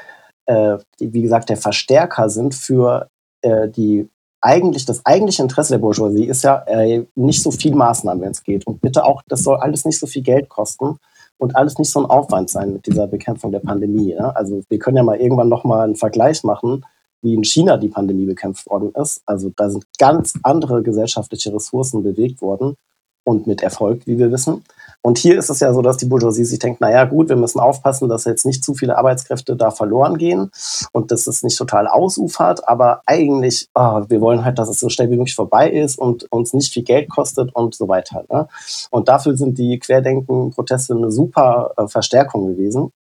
äh, 0.44 0.76
wie 0.98 1.22
gesagt, 1.22 1.48
der 1.48 1.56
Verstärker 1.56 2.28
sind 2.28 2.54
für 2.54 3.08
äh, 3.40 3.66
die 3.68 4.10
eigentlich, 4.42 4.84
das 4.84 5.06
eigentliche 5.06 5.42
Interesse 5.42 5.72
der 5.72 5.78
Bourgeoisie 5.78 6.26
ist 6.26 6.44
ja 6.44 6.62
äh, 6.66 7.06
nicht 7.14 7.42
so 7.42 7.50
viel 7.50 7.74
Maßnahmen, 7.74 8.22
wenn 8.22 8.32
es 8.32 8.44
geht. 8.44 8.66
Und 8.66 8.82
bitte 8.82 9.06
auch, 9.06 9.22
das 9.26 9.42
soll 9.42 9.56
alles 9.56 9.86
nicht 9.86 9.98
so 9.98 10.06
viel 10.06 10.22
Geld 10.22 10.50
kosten 10.50 10.98
und 11.38 11.56
alles 11.56 11.78
nicht 11.78 11.90
so 11.90 12.00
ein 12.00 12.10
Aufwand 12.10 12.50
sein 12.50 12.74
mit 12.74 12.86
dieser 12.86 13.06
Bekämpfung 13.06 13.52
der 13.52 13.60
Pandemie. 13.60 14.10
Ja? 14.12 14.30
Also 14.30 14.62
wir 14.68 14.78
können 14.78 14.98
ja 14.98 15.02
mal 15.02 15.18
irgendwann 15.18 15.48
nochmal 15.48 15.84
einen 15.84 15.96
Vergleich 15.96 16.44
machen 16.44 16.84
wie 17.22 17.34
in 17.34 17.44
China 17.44 17.76
die 17.76 17.88
Pandemie 17.88 18.26
bekämpft 18.26 18.68
worden 18.68 18.92
ist. 19.00 19.22
Also 19.26 19.50
da 19.56 19.70
sind 19.70 19.86
ganz 19.98 20.34
andere 20.42 20.82
gesellschaftliche 20.82 21.54
Ressourcen 21.54 22.02
bewegt 22.02 22.42
worden 22.42 22.76
und 23.24 23.46
mit 23.46 23.62
Erfolg, 23.62 24.06
wie 24.06 24.18
wir 24.18 24.32
wissen. 24.32 24.64
Und 25.04 25.18
hier 25.18 25.36
ist 25.36 25.50
es 25.50 25.60
ja 25.60 25.72
so, 25.72 25.82
dass 25.82 25.96
die 25.96 26.06
Bourgeoisie 26.06 26.44
sich 26.44 26.60
denkt, 26.60 26.80
naja 26.80 27.04
gut, 27.04 27.28
wir 27.28 27.36
müssen 27.36 27.58
aufpassen, 27.58 28.08
dass 28.08 28.24
jetzt 28.24 28.46
nicht 28.46 28.64
zu 28.64 28.74
viele 28.74 28.96
Arbeitskräfte 28.96 29.56
da 29.56 29.70
verloren 29.72 30.16
gehen 30.16 30.50
und 30.92 31.10
dass 31.10 31.26
es 31.26 31.42
nicht 31.42 31.58
total 31.58 31.88
ausufert, 31.88 32.66
aber 32.68 33.02
eigentlich, 33.06 33.68
oh, 33.74 34.02
wir 34.08 34.20
wollen 34.20 34.44
halt, 34.44 34.58
dass 34.58 34.68
es 34.68 34.78
so 34.78 34.88
schnell 34.88 35.10
wie 35.10 35.16
möglich 35.16 35.34
vorbei 35.34 35.70
ist 35.70 35.98
und 35.98 36.30
uns 36.30 36.52
nicht 36.52 36.72
viel 36.72 36.84
Geld 36.84 37.10
kostet 37.10 37.54
und 37.54 37.74
so 37.74 37.88
weiter. 37.88 38.24
Ne? 38.30 38.46
Und 38.90 39.08
dafür 39.08 39.36
sind 39.36 39.58
die 39.58 39.78
Querdenken-Proteste 39.78 40.94
eine 40.94 41.10
super 41.10 41.72
äh, 41.76 41.88
Verstärkung 41.88 42.46
gewesen 42.46 42.92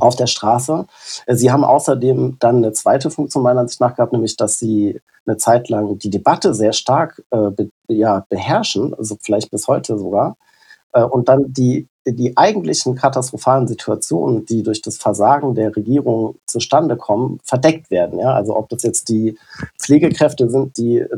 auf 0.00 0.16
der 0.16 0.26
Straße. 0.26 0.86
Sie 1.28 1.50
haben 1.50 1.64
außerdem 1.64 2.36
dann 2.38 2.56
eine 2.56 2.72
zweite 2.72 3.10
Funktion 3.10 3.42
meiner 3.42 3.60
Ansicht 3.60 3.80
nach 3.80 3.94
gehabt, 3.94 4.12
nämlich 4.12 4.36
dass 4.36 4.58
sie 4.58 5.00
eine 5.26 5.36
Zeit 5.36 5.68
lang 5.68 5.98
die 5.98 6.10
Debatte 6.10 6.54
sehr 6.54 6.72
stark 6.72 7.22
äh, 7.30 7.50
be, 7.50 7.70
ja, 7.88 8.24
beherrschen, 8.28 8.94
also 8.94 9.16
vielleicht 9.20 9.50
bis 9.50 9.66
heute 9.66 9.98
sogar, 9.98 10.36
äh, 10.92 11.02
und 11.02 11.28
dann 11.28 11.52
die, 11.52 11.88
die 12.06 12.36
eigentlichen 12.36 12.94
katastrophalen 12.94 13.66
Situationen, 13.66 14.46
die 14.46 14.62
durch 14.62 14.80
das 14.80 14.96
Versagen 14.96 15.54
der 15.54 15.74
Regierung 15.74 16.36
zustande 16.46 16.96
kommen, 16.96 17.40
verdeckt 17.44 17.90
werden. 17.90 18.18
Ja? 18.18 18.34
Also 18.34 18.56
ob 18.56 18.68
das 18.68 18.82
jetzt 18.82 19.08
die 19.08 19.36
Pflegekräfte 19.78 20.48
sind, 20.48 20.76
die 20.78 20.98
äh, 20.98 21.08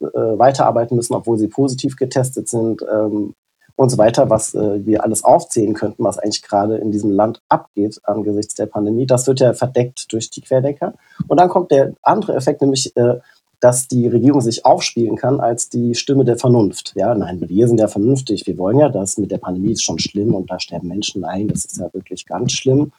weiterarbeiten 0.00 0.96
müssen, 0.96 1.14
obwohl 1.14 1.38
sie 1.38 1.48
positiv 1.48 1.96
getestet 1.96 2.48
sind, 2.48 2.82
ähm, 2.82 3.34
und 3.78 3.90
so 3.90 3.96
weiter, 3.96 4.28
was 4.28 4.56
äh, 4.56 4.84
wir 4.84 5.04
alles 5.04 5.22
aufzählen 5.22 5.72
könnten, 5.72 6.02
was 6.02 6.18
eigentlich 6.18 6.42
gerade 6.42 6.78
in 6.78 6.90
diesem 6.90 7.12
Land 7.12 7.40
abgeht 7.48 8.00
angesichts 8.02 8.54
der 8.54 8.66
Pandemie. 8.66 9.06
Das 9.06 9.28
wird 9.28 9.38
ja 9.38 9.54
verdeckt 9.54 10.12
durch 10.12 10.30
die 10.30 10.40
Querdenker. 10.40 10.94
Und 11.28 11.38
dann 11.38 11.48
kommt 11.48 11.70
der 11.70 11.92
andere 12.02 12.34
Effekt, 12.34 12.60
nämlich, 12.60 12.96
äh, 12.96 13.20
dass 13.60 13.86
die 13.86 14.08
Regierung 14.08 14.40
sich 14.40 14.64
aufspielen 14.66 15.14
kann 15.14 15.38
als 15.38 15.68
die 15.68 15.94
Stimme 15.94 16.24
der 16.24 16.36
Vernunft. 16.36 16.92
Ja, 16.96 17.14
nein, 17.14 17.40
wir 17.48 17.68
sind 17.68 17.78
ja 17.78 17.86
vernünftig. 17.86 18.48
Wir 18.48 18.58
wollen 18.58 18.80
ja 18.80 18.88
das 18.88 19.16
mit 19.16 19.30
der 19.30 19.38
Pandemie 19.38 19.72
ist 19.72 19.84
schon 19.84 20.00
schlimm 20.00 20.34
und 20.34 20.50
da 20.50 20.58
sterben 20.58 20.88
Menschen. 20.88 21.20
Nein, 21.20 21.46
das 21.46 21.64
ist 21.64 21.76
ja 21.76 21.88
wirklich 21.92 22.26
ganz 22.26 22.52
schlimm. 22.52 22.90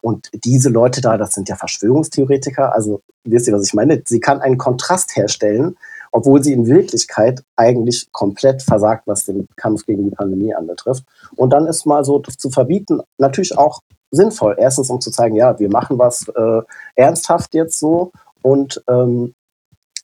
Und 0.00 0.30
diese 0.44 0.70
Leute 0.70 1.02
da, 1.02 1.18
das 1.18 1.32
sind 1.34 1.50
ja 1.50 1.56
Verschwörungstheoretiker. 1.56 2.74
Also, 2.74 3.02
wisst 3.24 3.48
ihr, 3.48 3.52
was 3.52 3.66
ich 3.66 3.74
meine? 3.74 4.02
Sie 4.06 4.20
kann 4.20 4.40
einen 4.40 4.56
Kontrast 4.56 5.14
herstellen 5.14 5.76
obwohl 6.12 6.42
sie 6.42 6.52
in 6.52 6.66
Wirklichkeit 6.66 7.42
eigentlich 7.56 8.06
komplett 8.12 8.62
versagt, 8.62 9.06
was 9.06 9.24
den 9.24 9.48
Kampf 9.56 9.86
gegen 9.86 10.04
die 10.04 10.14
Pandemie 10.14 10.54
anbetrifft. 10.54 11.04
Und 11.36 11.52
dann 11.52 11.66
ist 11.66 11.86
mal 11.86 12.04
so 12.04 12.20
zu 12.20 12.50
verbieten 12.50 13.00
natürlich 13.18 13.58
auch 13.58 13.80
sinnvoll. 14.10 14.56
Erstens, 14.58 14.90
um 14.90 15.00
zu 15.00 15.10
zeigen, 15.10 15.34
ja, 15.34 15.58
wir 15.58 15.70
machen 15.70 15.98
was 15.98 16.28
äh, 16.28 16.62
ernsthaft 16.94 17.54
jetzt 17.54 17.80
so 17.80 18.12
und 18.42 18.82
ähm, 18.88 19.34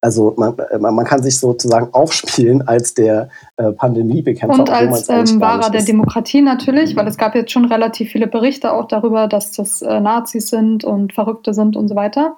also 0.00 0.34
man, 0.36 0.54
man, 0.78 1.04
kann 1.04 1.22
sich 1.24 1.40
sozusagen 1.40 1.92
aufspielen 1.92 2.66
als 2.66 2.94
der 2.94 3.30
äh, 3.56 3.72
Pandemiebekämpfer. 3.72 4.60
Und 4.60 4.70
als 4.70 5.08
ähm, 5.08 5.40
Wahrer 5.40 5.70
der 5.70 5.82
Demokratie 5.82 6.40
natürlich, 6.40 6.94
weil 6.94 7.08
es 7.08 7.16
gab 7.16 7.34
jetzt 7.34 7.50
schon 7.50 7.64
relativ 7.64 8.12
viele 8.12 8.28
Berichte 8.28 8.72
auch 8.72 8.86
darüber, 8.86 9.26
dass 9.26 9.50
das 9.52 9.82
äh, 9.82 9.98
Nazis 9.98 10.50
sind 10.50 10.84
und 10.84 11.14
Verrückte 11.14 11.52
sind 11.52 11.76
und 11.76 11.88
so 11.88 11.96
weiter. 11.96 12.36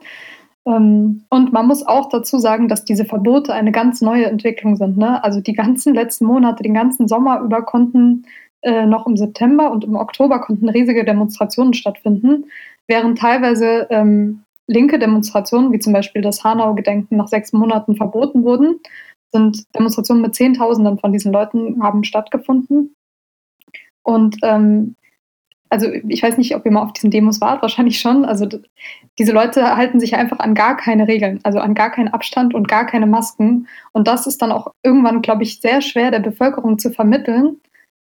Ähm, 0.67 1.25
und 1.31 1.53
man 1.53 1.67
muss 1.67 1.87
auch 1.87 2.09
dazu 2.09 2.39
sagen, 2.39 2.69
dass 2.69 2.85
diese 2.85 3.05
Verbote 3.05 3.53
eine 3.53 3.73
ganz 3.73 4.01
neue 4.01 4.27
Entwicklung 4.27 4.77
sind. 4.77 4.97
Ne? 4.97 5.23
Also 5.25 5.41
die 5.41 5.55
ganzen 5.55 5.95
letzten 5.95 6.27
Monate, 6.27 6.63
den 6.63 6.75
ganzen 6.75 7.09
Sommer 7.09 7.41
über 7.41 7.63
konnten 7.63 8.27
äh, 8.63 8.85
noch 8.87 9.07
im 9.07 9.17
September 9.17 9.71
und 9.71 9.85
im 9.85 9.97
Oktober 9.97 10.41
konnten 10.41 10.69
riesige 10.69 11.05
Demonstrationen 11.05 11.73
stattfinden, 11.73 12.47
während 12.87 13.19
teilweise 13.19 13.87
ähm, 13.91 14.43
linke 14.67 14.99
Demonstrationen, 14.99 15.73
wie 15.73 15.79
zum 15.79 15.93
Beispiel 15.93 16.23
das 16.23 16.45
Hanau-Gedenken 16.45 17.17
nach 17.17 17.29
sechs 17.29 17.53
Monaten 17.53 17.97
verboten 17.97 18.45
wurden, 18.45 18.81
sind 19.33 19.65
Demonstrationen 19.75 20.23
mit 20.23 20.35
Zehntausenden 20.35 20.99
von 20.99 21.13
diesen 21.13 21.33
Leuten 21.33 21.83
haben 21.83 22.05
stattgefunden. 22.05 22.95
Und 24.03 24.37
ähm, 24.43 24.97
also 25.71 25.87
ich 26.09 26.23
weiß 26.23 26.37
nicht, 26.37 26.55
ob 26.57 26.67
ihr 26.67 26.73
mal 26.73 26.83
auf 26.83 26.93
diesen 26.93 27.13
Demos 27.13 27.41
wart, 27.41 27.63
wahrscheinlich 27.63 28.01
schon. 28.01 28.25
Also 28.25 28.47
diese 29.19 29.33
Leute 29.33 29.77
halten 29.77 30.01
sich 30.01 30.17
einfach 30.17 30.41
an 30.41 30.55
gar 30.55 30.77
keine 30.77 31.07
Regeln, 31.07 31.39
also 31.45 31.61
an 31.61 31.75
gar 31.75 31.91
keinen 31.91 32.09
Abstand 32.09 32.55
und 32.55 32.69
gar 32.69 32.87
keine 32.87 33.07
Masken. 33.07 33.69
Und 33.93 34.09
das 34.09 34.27
ist 34.27 34.43
dann 34.43 34.51
auch 34.51 34.73
irgendwann, 34.83 35.23
glaube 35.23 35.45
ich, 35.45 35.61
sehr 35.61 35.81
schwer 35.81 36.11
der 36.11 36.19
Bevölkerung 36.19 36.79
zu 36.79 36.91
vermitteln, 36.91 37.61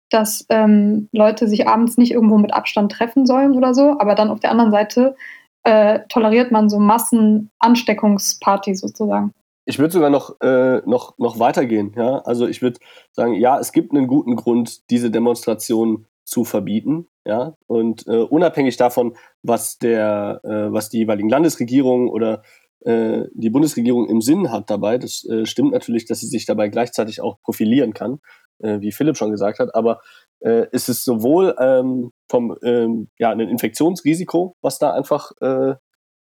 dass 0.10 0.45
ähm, 0.49 1.08
Leute 1.13 1.47
sich 1.47 1.67
abends 1.67 1.97
nicht 1.97 2.12
irgendwo 2.12 2.38
mit 2.38 2.54
Abstand 2.54 2.91
treffen 2.91 3.26
sollen 3.26 3.54
oder 3.54 3.73
so. 3.73 3.97
Aber 3.97 4.13
dann 4.13 4.30
auf 4.30 4.41
der 4.41 4.52
anderen 4.52 4.71
Seite 4.71 5.15
äh, 5.63 5.99
toleriert 6.10 6.52
man 6.52 6.69
so 6.69 6.80
Massenansteckungspartys 6.80 8.82
sozusagen. 8.82 9.32
Ich 9.65 9.80
würde 9.80 9.93
sogar 9.93 10.10
noch, 10.10 10.41
äh, 10.41 10.82
noch, 10.86 11.17
noch 11.17 11.39
weitergehen. 11.39 11.93
Ja? 11.95 12.17
Also 12.26 12.45
ich 12.45 12.62
würde 12.62 12.80
sagen, 13.13 13.36
ja, 13.36 13.58
es 13.58 13.71
gibt 13.71 13.93
einen 13.93 14.08
guten 14.08 14.36
Grund, 14.36 14.89
diese 14.89 15.10
Demonstration 15.10 16.06
zu 16.24 16.44
verbieten. 16.46 17.08
Ja? 17.26 17.56
Und 17.68 18.08
äh, 18.08 18.18
unabhängig 18.18 18.78
davon, 18.78 19.16
was, 19.42 19.78
der, 19.78 20.42
äh, 20.44 20.72
was 20.72 20.90
die 20.90 21.00
jeweiligen 21.00 21.30
Landesregierungen 21.30 22.10
oder 22.10 22.44
äh, 22.82 23.24
die 23.34 23.50
Bundesregierung 23.50 24.08
im 24.10 24.22
Sinn 24.22 24.52
hat 24.52 24.70
dabei, 24.70 24.98
das 24.98 25.26
äh, 25.26 25.46
stimmt 25.46 25.72
natürlich, 25.72 26.06
dass 26.06 26.20
sie 26.20 26.28
sich 26.28 26.46
dabei 26.46 26.70
gleichzeitig 26.70 27.22
auch 27.22 27.40
profilieren 27.42 27.94
kann, 27.94 28.20
äh, 28.60 28.80
wie 28.82 28.92
Philipp 28.92 29.18
schon 29.18 29.32
gesagt 29.32 29.60
hat, 29.60 29.74
aber 29.76 30.02
äh, 30.40 30.68
ist 30.72 30.90
es 30.90 31.06
sowohl 31.06 31.56
ähm, 31.60 32.12
vom 32.30 32.58
ähm, 32.64 33.10
ja, 33.18 33.32
ein 33.32 33.40
Infektionsrisiko, 33.40 34.56
was 34.62 34.80
da 34.80 34.92
einfach 34.94 35.32
äh, 35.42 35.76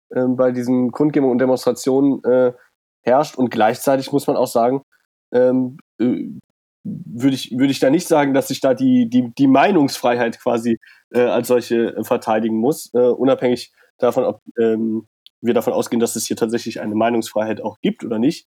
äh, 0.09 0.27
bei 0.27 0.51
diesen 0.51 0.91
Kundgebungen 0.91 1.31
und 1.31 1.39
Demonstrationen 1.39 2.21
herrscht 3.03 3.35
und 3.35 3.49
gleichzeitig 3.49 4.11
muss 4.11 4.27
man 4.27 4.37
auch 4.37 4.47
sagen, 4.47 4.83
ähm, 5.31 5.77
äh, 5.99 6.27
würde 6.83 7.35
ich, 7.35 7.51
würde 7.51 7.71
ich 7.71 7.79
da 7.79 7.89
nicht 7.89 8.07
sagen, 8.07 8.33
dass 8.33 8.49
ich 8.49 8.59
da 8.59 8.73
die, 8.73 9.09
die, 9.09 9.31
die 9.37 9.47
Meinungsfreiheit 9.47 10.39
quasi 10.39 10.79
äh, 11.13 11.21
als 11.21 11.47
solche 11.47 11.95
äh, 11.95 12.03
verteidigen 12.03 12.57
muss, 12.57 12.91
äh, 12.93 12.99
unabhängig 12.99 13.71
davon, 13.97 14.23
ob 14.23 14.41
ähm, 14.59 15.07
wir 15.41 15.53
davon 15.53 15.73
ausgehen, 15.73 15.99
dass 15.99 16.15
es 16.15 16.25
hier 16.25 16.37
tatsächlich 16.37 16.81
eine 16.81 16.95
Meinungsfreiheit 16.95 17.61
auch 17.61 17.77
gibt 17.81 18.03
oder 18.03 18.19
nicht, 18.19 18.47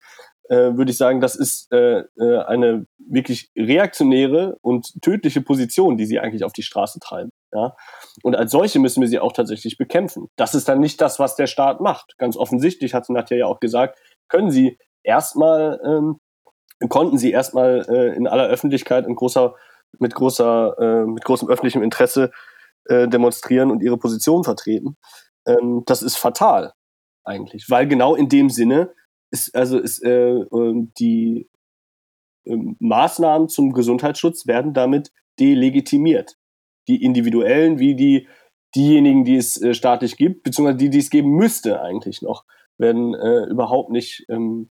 äh, 0.49 0.75
würde 0.75 0.91
ich 0.91 0.97
sagen, 0.97 1.21
das 1.21 1.35
ist 1.35 1.71
äh, 1.71 2.03
eine 2.17 2.85
wirklich 2.97 3.49
reaktionäre 3.57 4.57
und 4.61 5.01
tödliche 5.01 5.41
Position, 5.41 5.97
die 5.97 6.05
sie 6.05 6.19
eigentlich 6.19 6.43
auf 6.43 6.53
die 6.53 6.63
Straße 6.63 6.99
treiben. 6.99 7.29
Ja? 7.53 7.75
Und 8.23 8.35
als 8.35 8.51
solche 8.51 8.79
müssen 8.79 9.01
wir 9.01 9.07
sie 9.07 9.19
auch 9.19 9.31
tatsächlich 9.31 9.77
bekämpfen. 9.77 10.27
Das 10.35 10.53
ist 10.53 10.67
dann 10.67 10.79
nicht 10.79 10.99
das, 10.99 11.19
was 11.19 11.35
der 11.35 11.47
Staat 11.47 11.79
macht. 11.79 12.17
Ganz 12.17 12.35
offensichtlich, 12.35 12.93
hat 12.93 13.09
Nadja 13.09 13.37
ja 13.37 13.45
auch 13.45 13.61
gesagt, 13.61 13.97
können 14.27 14.51
sie 14.51 14.77
erstmal 15.03 15.79
ähm, 15.85 16.17
konnten 16.89 17.17
sie 17.17 17.31
erstmal 17.31 17.85
äh, 17.89 18.15
in 18.15 18.27
aller 18.27 18.47
Öffentlichkeit 18.47 19.05
in 19.07 19.15
großer, 19.15 19.55
mit 19.99 20.13
großer, 20.15 20.75
äh, 20.79 21.05
mit 21.05 21.23
großem 21.23 21.49
öffentlichem 21.49 21.83
Interesse 21.83 22.31
äh, 22.85 23.07
demonstrieren 23.07 23.71
und 23.71 23.83
ihre 23.83 23.97
Position 23.97 24.43
vertreten. 24.43 24.97
Ähm, 25.45 25.83
das 25.85 26.01
ist 26.01 26.17
fatal 26.17 26.73
eigentlich, 27.23 27.69
weil 27.69 27.87
genau 27.87 28.15
in 28.15 28.29
dem 28.29 28.49
Sinne 28.49 28.93
ist 29.31 29.55
also 29.55 29.79
ist 29.79 30.03
äh, 30.03 30.31
ähm, 30.31 30.91
die 30.97 31.49
äh, 32.45 32.57
Maßnahmen 32.79 33.49
zum 33.49 33.73
Gesundheitsschutz 33.73 34.47
werden 34.47 34.73
damit 34.73 35.11
delegitimiert. 35.39 36.37
Die 36.87 37.03
individuellen 37.03 37.79
wie 37.79 37.95
die 37.95 38.27
diejenigen, 38.75 39.25
die 39.25 39.35
es 39.35 39.61
äh, 39.61 39.73
staatlich 39.73 40.17
gibt, 40.17 40.43
beziehungsweise 40.43 40.77
die, 40.77 40.89
die 40.89 40.99
es 40.99 41.09
geben 41.09 41.31
müsste 41.31 41.81
eigentlich 41.81 42.21
noch, 42.21 42.45
werden 42.77 43.13
äh, 43.13 43.45
überhaupt 43.49 43.91
nicht 43.91 44.25
ähm, 44.29 44.69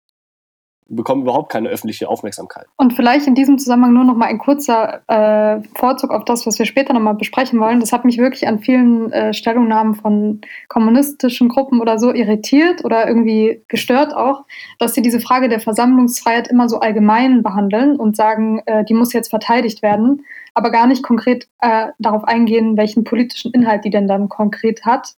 bekommen 0.87 1.23
überhaupt 1.23 1.51
keine 1.51 1.69
öffentliche 1.69 2.09
Aufmerksamkeit. 2.09 2.65
Und 2.77 2.93
vielleicht 2.93 3.27
in 3.27 3.35
diesem 3.35 3.57
Zusammenhang 3.57 3.93
nur 3.93 4.03
noch 4.03 4.15
mal 4.15 4.25
ein 4.25 4.37
kurzer 4.37 5.01
äh, 5.07 5.61
Vorzug 5.75 6.11
auf 6.11 6.25
das, 6.25 6.45
was 6.45 6.59
wir 6.59 6.65
später 6.65 6.93
noch 6.93 7.01
mal 7.01 7.13
besprechen 7.13 7.59
wollen. 7.59 7.79
Das 7.79 7.91
hat 7.91 8.05
mich 8.05 8.17
wirklich 8.17 8.47
an 8.47 8.59
vielen 8.59 9.11
äh, 9.11 9.33
Stellungnahmen 9.33 9.95
von 9.95 10.41
kommunistischen 10.67 11.49
Gruppen 11.49 11.81
oder 11.81 11.99
so 11.99 12.13
irritiert 12.13 12.83
oder 12.83 13.07
irgendwie 13.07 13.63
gestört 13.67 14.15
auch, 14.15 14.43
dass 14.79 14.93
sie 14.93 15.01
diese 15.01 15.19
Frage 15.19 15.49
der 15.49 15.59
Versammlungsfreiheit 15.59 16.47
immer 16.47 16.69
so 16.69 16.79
allgemein 16.79 17.43
behandeln 17.43 17.95
und 17.95 18.15
sagen, 18.15 18.61
äh, 18.65 18.83
die 18.85 18.93
muss 18.93 19.13
jetzt 19.13 19.29
verteidigt 19.29 19.81
werden, 19.81 20.25
aber 20.53 20.71
gar 20.71 20.87
nicht 20.87 21.03
konkret 21.03 21.47
äh, 21.59 21.87
darauf 21.99 22.23
eingehen, 22.23 22.77
welchen 22.77 23.03
politischen 23.03 23.51
Inhalt 23.53 23.85
die 23.85 23.89
denn 23.89 24.07
dann 24.07 24.29
konkret 24.29 24.85
hat. 24.85 25.13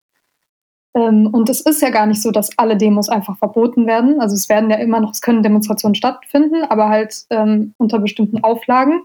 Ähm, 0.96 1.28
und 1.28 1.50
es 1.50 1.62
ist 1.62 1.82
ja 1.82 1.90
gar 1.90 2.06
nicht 2.06 2.22
so, 2.22 2.32
dass 2.32 2.58
alle 2.58 2.78
Demos 2.78 3.10
einfach 3.10 3.38
verboten 3.38 3.86
werden. 3.86 4.20
Also 4.22 4.34
es 4.34 4.50
werden 4.50 4.70
ja 4.70 4.78
immer 4.78 5.02
noch, 5.02 5.12
es 5.12 5.22
können 5.22 5.44
Demonstrationen 5.44 5.96
stattfinden, 5.96 6.64
aber 6.64 6.90
halt 6.90 7.26
ähm, 7.30 7.74
unter 7.78 8.00
bestimmten 8.00 8.44
Auflagen. 8.44 9.02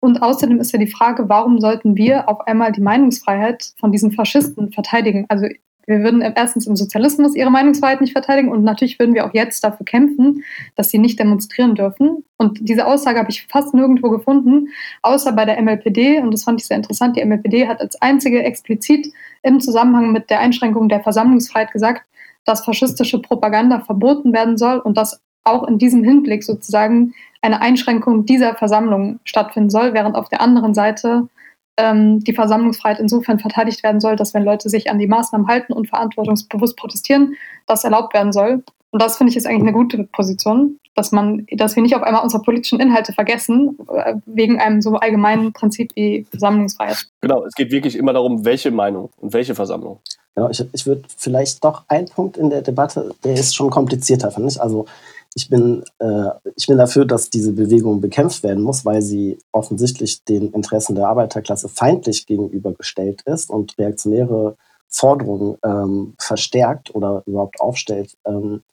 Und 0.00 0.22
außerdem 0.22 0.60
ist 0.60 0.72
ja 0.72 0.78
die 0.78 0.90
Frage, 0.90 1.28
warum 1.28 1.60
sollten 1.60 1.96
wir 1.96 2.28
auf 2.28 2.46
einmal 2.46 2.72
die 2.72 2.80
Meinungsfreiheit 2.80 3.72
von 3.80 3.90
diesen 3.90 4.12
Faschisten 4.12 4.72
verteidigen? 4.72 5.26
Also 5.28 5.46
wir 5.88 6.00
würden 6.00 6.20
erstens 6.20 6.66
im 6.66 6.76
Sozialismus 6.76 7.34
ihre 7.34 7.50
Meinungsfreiheit 7.50 8.02
nicht 8.02 8.12
verteidigen 8.12 8.50
und 8.50 8.62
natürlich 8.62 8.98
würden 8.98 9.14
wir 9.14 9.24
auch 9.24 9.32
jetzt 9.32 9.64
dafür 9.64 9.86
kämpfen, 9.86 10.44
dass 10.76 10.90
sie 10.90 10.98
nicht 10.98 11.18
demonstrieren 11.18 11.74
dürfen. 11.74 12.24
Und 12.36 12.58
diese 12.60 12.86
Aussage 12.86 13.18
habe 13.18 13.30
ich 13.30 13.46
fast 13.46 13.72
nirgendwo 13.72 14.10
gefunden, 14.10 14.68
außer 15.00 15.32
bei 15.32 15.46
der 15.46 15.60
MLPD. 15.60 16.20
Und 16.20 16.32
das 16.32 16.44
fand 16.44 16.60
ich 16.60 16.66
sehr 16.66 16.76
interessant. 16.76 17.16
Die 17.16 17.24
MLPD 17.24 17.66
hat 17.66 17.80
als 17.80 18.00
einzige 18.02 18.42
explizit 18.42 19.08
im 19.42 19.60
Zusammenhang 19.60 20.12
mit 20.12 20.28
der 20.28 20.40
Einschränkung 20.40 20.90
der 20.90 21.00
Versammlungsfreiheit 21.00 21.72
gesagt, 21.72 22.02
dass 22.44 22.66
faschistische 22.66 23.20
Propaganda 23.22 23.80
verboten 23.80 24.34
werden 24.34 24.58
soll 24.58 24.78
und 24.80 24.98
dass 24.98 25.22
auch 25.44 25.66
in 25.66 25.78
diesem 25.78 26.04
Hinblick 26.04 26.44
sozusagen 26.44 27.14
eine 27.40 27.62
Einschränkung 27.62 28.26
dieser 28.26 28.54
Versammlung 28.56 29.20
stattfinden 29.24 29.70
soll, 29.70 29.94
während 29.94 30.16
auf 30.16 30.28
der 30.28 30.42
anderen 30.42 30.74
Seite 30.74 31.28
ähm, 31.78 32.20
die 32.20 32.34
Versammlungsfreiheit 32.34 32.98
insofern 32.98 33.38
verteidigt 33.38 33.82
werden 33.82 34.00
soll, 34.00 34.16
dass 34.16 34.34
wenn 34.34 34.44
Leute 34.44 34.68
sich 34.68 34.90
an 34.90 34.98
die 34.98 35.06
Maßnahmen 35.06 35.46
halten 35.46 35.72
und 35.72 35.88
verantwortungsbewusst 35.88 36.76
protestieren, 36.76 37.36
das 37.66 37.84
erlaubt 37.84 38.12
werden 38.12 38.32
soll. 38.32 38.64
Und 38.90 39.02
das 39.02 39.16
finde 39.16 39.30
ich 39.30 39.36
ist 39.36 39.46
eigentlich 39.46 39.62
eine 39.62 39.72
gute 39.72 40.04
Position, 40.04 40.78
dass 40.94 41.12
man, 41.12 41.46
dass 41.52 41.76
wir 41.76 41.82
nicht 41.82 41.94
auf 41.94 42.02
einmal 42.02 42.22
unsere 42.22 42.42
politischen 42.42 42.80
Inhalte 42.80 43.12
vergessen, 43.12 43.78
äh, 43.94 44.14
wegen 44.26 44.58
einem 44.58 44.82
so 44.82 44.96
allgemeinen 44.96 45.52
Prinzip 45.52 45.92
wie 45.94 46.26
Versammlungsfreiheit. 46.30 47.06
Genau, 47.20 47.44
es 47.44 47.54
geht 47.54 47.70
wirklich 47.70 47.96
immer 47.96 48.12
darum, 48.12 48.44
welche 48.44 48.70
Meinung 48.70 49.10
und 49.18 49.32
welche 49.32 49.54
Versammlung. 49.54 50.00
Genau, 50.34 50.50
ich, 50.50 50.64
ich 50.72 50.86
würde 50.86 51.02
vielleicht 51.16 51.62
doch 51.64 51.84
einen 51.88 52.06
Punkt 52.06 52.36
in 52.36 52.50
der 52.50 52.62
Debatte, 52.62 53.14
der 53.24 53.34
ist 53.34 53.54
schon 53.54 53.70
komplizierter, 53.70 54.30
finde 54.30 54.48
ich. 54.48 54.60
Also 54.60 54.86
ich 55.38 55.48
bin, 55.48 55.84
äh, 56.00 56.30
ich 56.56 56.66
bin 56.66 56.78
dafür, 56.78 57.04
dass 57.04 57.30
diese 57.30 57.52
Bewegung 57.52 58.00
bekämpft 58.00 58.42
werden 58.42 58.64
muss, 58.64 58.84
weil 58.84 59.02
sie 59.02 59.38
offensichtlich 59.52 60.24
den 60.24 60.50
Interessen 60.52 60.96
der 60.96 61.06
Arbeiterklasse 61.06 61.68
feindlich 61.68 62.26
gegenübergestellt 62.26 63.22
ist 63.22 63.48
und 63.48 63.78
reaktionäre 63.78 64.56
Forderungen 64.88 65.56
ähm, 65.64 66.14
verstärkt 66.18 66.92
oder 66.92 67.22
überhaupt 67.26 67.60
aufstellt. 67.60 68.16
Ähm, 68.26 68.64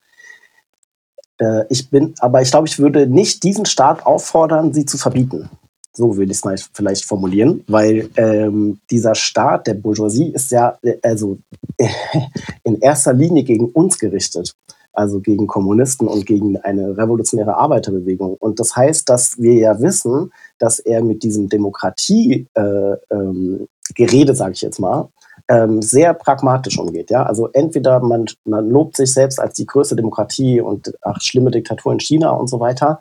äh, 1.40 1.66
ich 1.70 1.92
bin, 1.92 2.16
aber 2.20 2.42
ich 2.42 2.50
glaube, 2.50 2.68
ich 2.68 2.80
würde 2.80 3.06
nicht 3.06 3.44
diesen 3.44 3.68
Staat 3.68 4.04
auffordern, 4.04 4.74
sie 4.74 4.86
zu 4.86 4.98
verbieten. 4.98 5.52
So 5.96 6.18
würde 6.18 6.32
ich 6.32 6.42
es 6.44 6.70
vielleicht 6.74 7.06
formulieren, 7.06 7.64
weil 7.68 8.10
ähm, 8.18 8.80
dieser 8.92 9.16
Staat 9.16 9.68
der 9.68 9.76
Bourgeoisie 9.76 10.32
ist 10.34 10.52
ja 10.52 10.78
äh, 10.82 10.98
also 11.02 11.38
in 12.64 12.80
erster 12.82 13.14
Linie 13.14 13.44
gegen 13.44 13.70
uns 13.70 13.98
gerichtet 13.98 14.54
also 14.96 15.20
gegen 15.20 15.48
Kommunisten 15.48 16.08
und 16.08 16.26
gegen 16.26 16.58
eine 16.58 16.98
revolutionäre 16.98 17.56
Arbeiterbewegung. 17.56 18.36
Und 18.40 18.60
das 18.60 18.76
heißt, 18.76 19.08
dass 19.10 19.38
wir 19.38 19.54
ja 19.54 19.80
wissen, 19.82 20.32
dass 20.58 20.80
er 20.80 21.04
mit 21.04 21.24
diesem 21.24 21.50
Demokratie-Gerede, 21.50 22.98
äh, 23.12 24.30
ähm, 24.30 24.36
sage 24.36 24.54
ich 24.54 24.62
jetzt 24.62 24.80
mal, 24.80 25.10
ähm, 25.48 25.82
sehr 25.82 26.14
pragmatisch 26.14 26.80
umgeht. 26.80 27.12
Ja? 27.12 27.24
Also 27.24 27.50
entweder 27.52 28.00
man, 28.00 28.26
man 28.46 28.70
lobt 28.70 28.98
sich 28.98 29.14
selbst 29.14 29.40
als 29.40 29.56
die 29.56 29.66
größte 29.66 29.96
Demokratie 29.96 30.62
und 30.62 30.94
ach, 31.02 31.22
schlimme 31.22 31.52
Diktatur 31.52 31.94
in 31.94 32.00
China 32.00 32.32
und 32.32 32.50
so 32.50 32.60
weiter. 32.60 33.00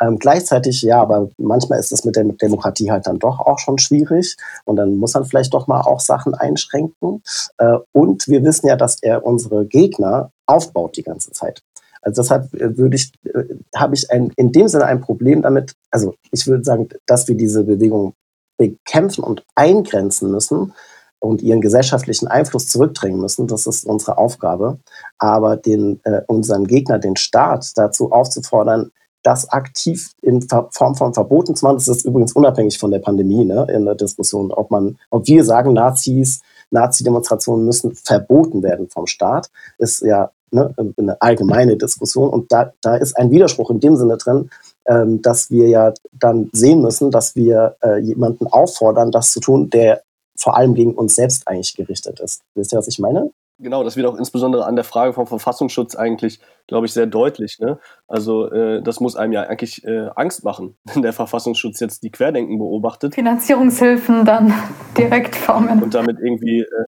Ähm, 0.00 0.18
gleichzeitig, 0.18 0.82
ja, 0.82 1.00
aber 1.00 1.30
manchmal 1.38 1.78
ist 1.78 1.92
es 1.92 2.04
mit 2.04 2.16
der 2.16 2.24
Demokratie 2.24 2.90
halt 2.90 3.06
dann 3.06 3.18
doch 3.18 3.40
auch 3.40 3.58
schon 3.58 3.78
schwierig 3.78 4.36
und 4.64 4.76
dann 4.76 4.96
muss 4.96 5.14
man 5.14 5.24
vielleicht 5.24 5.54
doch 5.54 5.66
mal 5.66 5.80
auch 5.80 6.00
Sachen 6.00 6.34
einschränken. 6.34 7.22
Äh, 7.58 7.78
und 7.92 8.28
wir 8.28 8.44
wissen 8.44 8.66
ja, 8.66 8.76
dass 8.76 9.02
er 9.02 9.24
unsere 9.24 9.66
Gegner 9.66 10.30
aufbaut 10.46 10.96
die 10.96 11.02
ganze 11.02 11.32
Zeit. 11.32 11.62
Also 12.02 12.22
deshalb 12.22 12.54
äh, 12.54 12.76
würde 12.76 12.96
ich, 12.96 13.12
äh, 13.24 13.44
habe 13.74 13.94
ich 13.94 14.10
ein, 14.10 14.32
in 14.36 14.52
dem 14.52 14.68
Sinne 14.68 14.84
ein 14.84 15.00
Problem 15.00 15.42
damit, 15.42 15.74
also 15.90 16.14
ich 16.30 16.46
würde 16.46 16.64
sagen, 16.64 16.88
dass 17.06 17.26
wir 17.26 17.34
diese 17.34 17.64
Bewegung 17.64 18.14
bekämpfen 18.58 19.24
und 19.24 19.44
eingrenzen 19.54 20.30
müssen 20.30 20.72
und 21.18 21.42
ihren 21.42 21.60
gesellschaftlichen 21.60 22.28
Einfluss 22.28 22.68
zurückdrängen 22.68 23.20
müssen. 23.20 23.46
Das 23.46 23.66
ist 23.66 23.84
unsere 23.84 24.18
Aufgabe. 24.18 24.78
Aber 25.18 25.56
den, 25.56 26.00
äh, 26.04 26.20
unseren 26.26 26.66
Gegner, 26.66 26.98
den 26.98 27.16
Staat, 27.16 27.72
dazu 27.76 28.12
aufzufordern, 28.12 28.92
das 29.26 29.48
aktiv 29.50 30.12
in 30.22 30.40
Form 30.70 30.94
von 30.94 31.12
Verboten 31.12 31.56
zu 31.56 31.64
machen. 31.64 31.78
Das 31.78 31.88
ist 31.88 32.04
übrigens 32.04 32.32
unabhängig 32.32 32.78
von 32.78 32.92
der 32.92 33.00
Pandemie 33.00 33.44
ne, 33.44 33.66
in 33.72 33.84
der 33.84 33.96
Diskussion, 33.96 34.52
ob 34.52 34.70
man, 34.70 34.98
ob 35.10 35.26
wir 35.26 35.44
sagen, 35.44 35.72
Nazis 35.72 36.40
Nazi-Demonstrationen 36.70 37.64
müssen 37.64 37.94
verboten 37.94 38.62
werden 38.62 38.88
vom 38.88 39.06
Staat, 39.06 39.50
ist 39.78 40.02
ja 40.02 40.30
ne, 40.50 40.74
eine 40.96 41.20
allgemeine 41.20 41.76
Diskussion. 41.76 42.28
Und 42.28 42.52
da, 42.52 42.72
da 42.82 42.96
ist 42.96 43.16
ein 43.16 43.30
Widerspruch 43.30 43.70
in 43.70 43.80
dem 43.80 43.96
Sinne 43.96 44.16
drin, 44.16 44.50
ähm, 44.86 45.22
dass 45.22 45.50
wir 45.50 45.68
ja 45.68 45.92
dann 46.12 46.48
sehen 46.52 46.80
müssen, 46.80 47.10
dass 47.10 47.34
wir 47.34 47.76
äh, 47.82 47.98
jemanden 47.98 48.46
auffordern, 48.46 49.10
das 49.10 49.32
zu 49.32 49.40
tun, 49.40 49.70
der 49.70 50.02
vor 50.38 50.56
allem 50.56 50.74
gegen 50.74 50.94
uns 50.94 51.16
selbst 51.16 51.48
eigentlich 51.48 51.74
gerichtet 51.74 52.20
ist. 52.20 52.42
Wisst 52.54 52.72
ihr, 52.72 52.78
was 52.78 52.88
ich 52.88 52.98
meine? 52.98 53.30
Genau, 53.58 53.82
das 53.82 53.96
wird 53.96 54.06
auch 54.06 54.16
insbesondere 54.16 54.66
an 54.66 54.76
der 54.76 54.84
Frage 54.84 55.14
vom 55.14 55.26
Verfassungsschutz 55.26 55.96
eigentlich, 55.96 56.40
glaube 56.66 56.84
ich, 56.84 56.92
sehr 56.92 57.06
deutlich. 57.06 57.58
Ne? 57.58 57.78
Also 58.06 58.50
äh, 58.50 58.82
das 58.82 59.00
muss 59.00 59.16
einem 59.16 59.32
ja 59.32 59.44
eigentlich 59.44 59.82
äh, 59.84 60.10
Angst 60.14 60.44
machen, 60.44 60.76
wenn 60.84 61.02
der 61.02 61.14
Verfassungsschutz 61.14 61.80
jetzt 61.80 62.02
die 62.02 62.10
Querdenken 62.10 62.58
beobachtet. 62.58 63.14
Finanzierungshilfen 63.14 64.26
dann 64.26 64.52
direkt 64.98 65.36
formen. 65.36 65.82
Und 65.82 65.94
damit 65.94 66.18
irgendwie, 66.20 66.60
äh, 66.60 66.84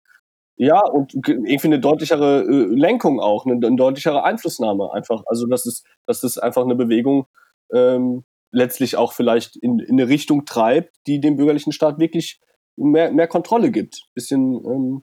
ja, 0.57 0.81
und 0.85 1.15
irgendwie 1.15 1.69
eine 1.69 1.81
deutlichere 1.81 2.43
äh, 2.43 2.67
Lenkung 2.75 3.19
auch, 3.19 3.47
eine, 3.47 3.55
eine, 3.67 3.77
deutlichere 3.77 4.25
Einflussnahme 4.25 4.93
einfach. 4.93 5.23
Also 5.27 5.47
das 5.47 5.65
ist, 5.65 5.87
das 6.07 6.23
ist 6.23 6.37
einfach 6.37 6.65
eine 6.65 6.75
Bewegung, 6.75 7.27
ähm, 7.73 8.25
letztlich 8.51 8.97
auch 8.97 9.13
vielleicht 9.13 9.57
in, 9.57 9.79
in 9.79 9.99
eine 9.99 10.09
Richtung 10.09 10.45
treibt, 10.45 10.95
die 11.07 11.21
dem 11.21 11.37
bürgerlichen 11.37 11.73
Staat 11.73 11.99
wirklich 11.99 12.41
mehr, 12.77 13.11
mehr 13.11 13.29
Kontrolle 13.29 13.71
gibt. 13.71 14.03
Bisschen 14.15 14.55
ähm, 14.67 15.03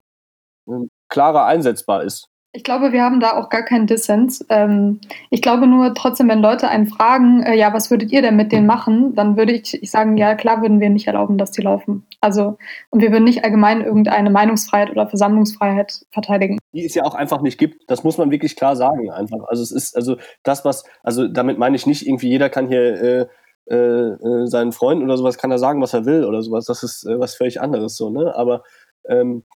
klarer 1.08 1.46
einsetzbar 1.46 2.02
ist. 2.02 2.28
Ich 2.56 2.64
glaube, 2.64 2.90
wir 2.90 3.02
haben 3.02 3.20
da 3.20 3.36
auch 3.36 3.50
gar 3.50 3.62
keinen 3.62 3.86
Dissens. 3.86 4.42
Ähm, 4.48 5.00
ich 5.28 5.42
glaube 5.42 5.66
nur 5.66 5.92
trotzdem, 5.92 6.28
wenn 6.30 6.40
Leute 6.40 6.68
einen 6.68 6.86
fragen, 6.86 7.42
äh, 7.42 7.54
ja, 7.54 7.74
was 7.74 7.90
würdet 7.90 8.10
ihr 8.12 8.22
denn 8.22 8.34
mit 8.36 8.50
denen 8.50 8.66
machen, 8.66 9.14
dann 9.14 9.36
würde 9.36 9.52
ich, 9.52 9.82
ich 9.82 9.90
sagen, 9.90 10.16
ja, 10.16 10.34
klar 10.34 10.62
würden 10.62 10.80
wir 10.80 10.88
nicht 10.88 11.06
erlauben, 11.06 11.36
dass 11.36 11.50
die 11.50 11.60
laufen. 11.60 12.06
Also, 12.22 12.56
und 12.88 13.02
wir 13.02 13.12
würden 13.12 13.24
nicht 13.24 13.44
allgemein 13.44 13.82
irgendeine 13.82 14.30
Meinungsfreiheit 14.30 14.90
oder 14.90 15.06
Versammlungsfreiheit 15.06 16.06
verteidigen. 16.10 16.58
Die 16.72 16.86
es 16.86 16.94
ja 16.94 17.04
auch 17.04 17.14
einfach 17.14 17.42
nicht 17.42 17.58
gibt. 17.58 17.90
Das 17.90 18.04
muss 18.04 18.16
man 18.16 18.30
wirklich 18.30 18.56
klar 18.56 18.74
sagen, 18.74 19.10
einfach. 19.10 19.44
Also, 19.48 19.62
es 19.62 19.70
ist, 19.70 19.94
also, 19.94 20.16
das, 20.42 20.64
was, 20.64 20.84
also, 21.02 21.28
damit 21.28 21.58
meine 21.58 21.76
ich 21.76 21.86
nicht 21.86 22.06
irgendwie, 22.06 22.30
jeder 22.30 22.48
kann 22.48 22.68
hier, 22.68 23.02
äh, 23.02 23.26
äh, 23.68 23.74
äh 23.74 24.46
seinen 24.46 24.72
Freunden 24.72 25.04
oder 25.04 25.18
sowas 25.18 25.36
kann 25.36 25.50
er 25.50 25.58
sagen, 25.58 25.82
was 25.82 25.92
er 25.92 26.06
will 26.06 26.24
oder 26.24 26.40
sowas. 26.40 26.64
Das 26.64 26.82
ist 26.82 27.04
äh, 27.04 27.20
was 27.20 27.34
völlig 27.34 27.60
anderes 27.60 27.96
so, 27.96 28.08
ne? 28.08 28.34
Aber 28.34 28.62
ähm, 29.08 29.44
äh, 29.44 29.55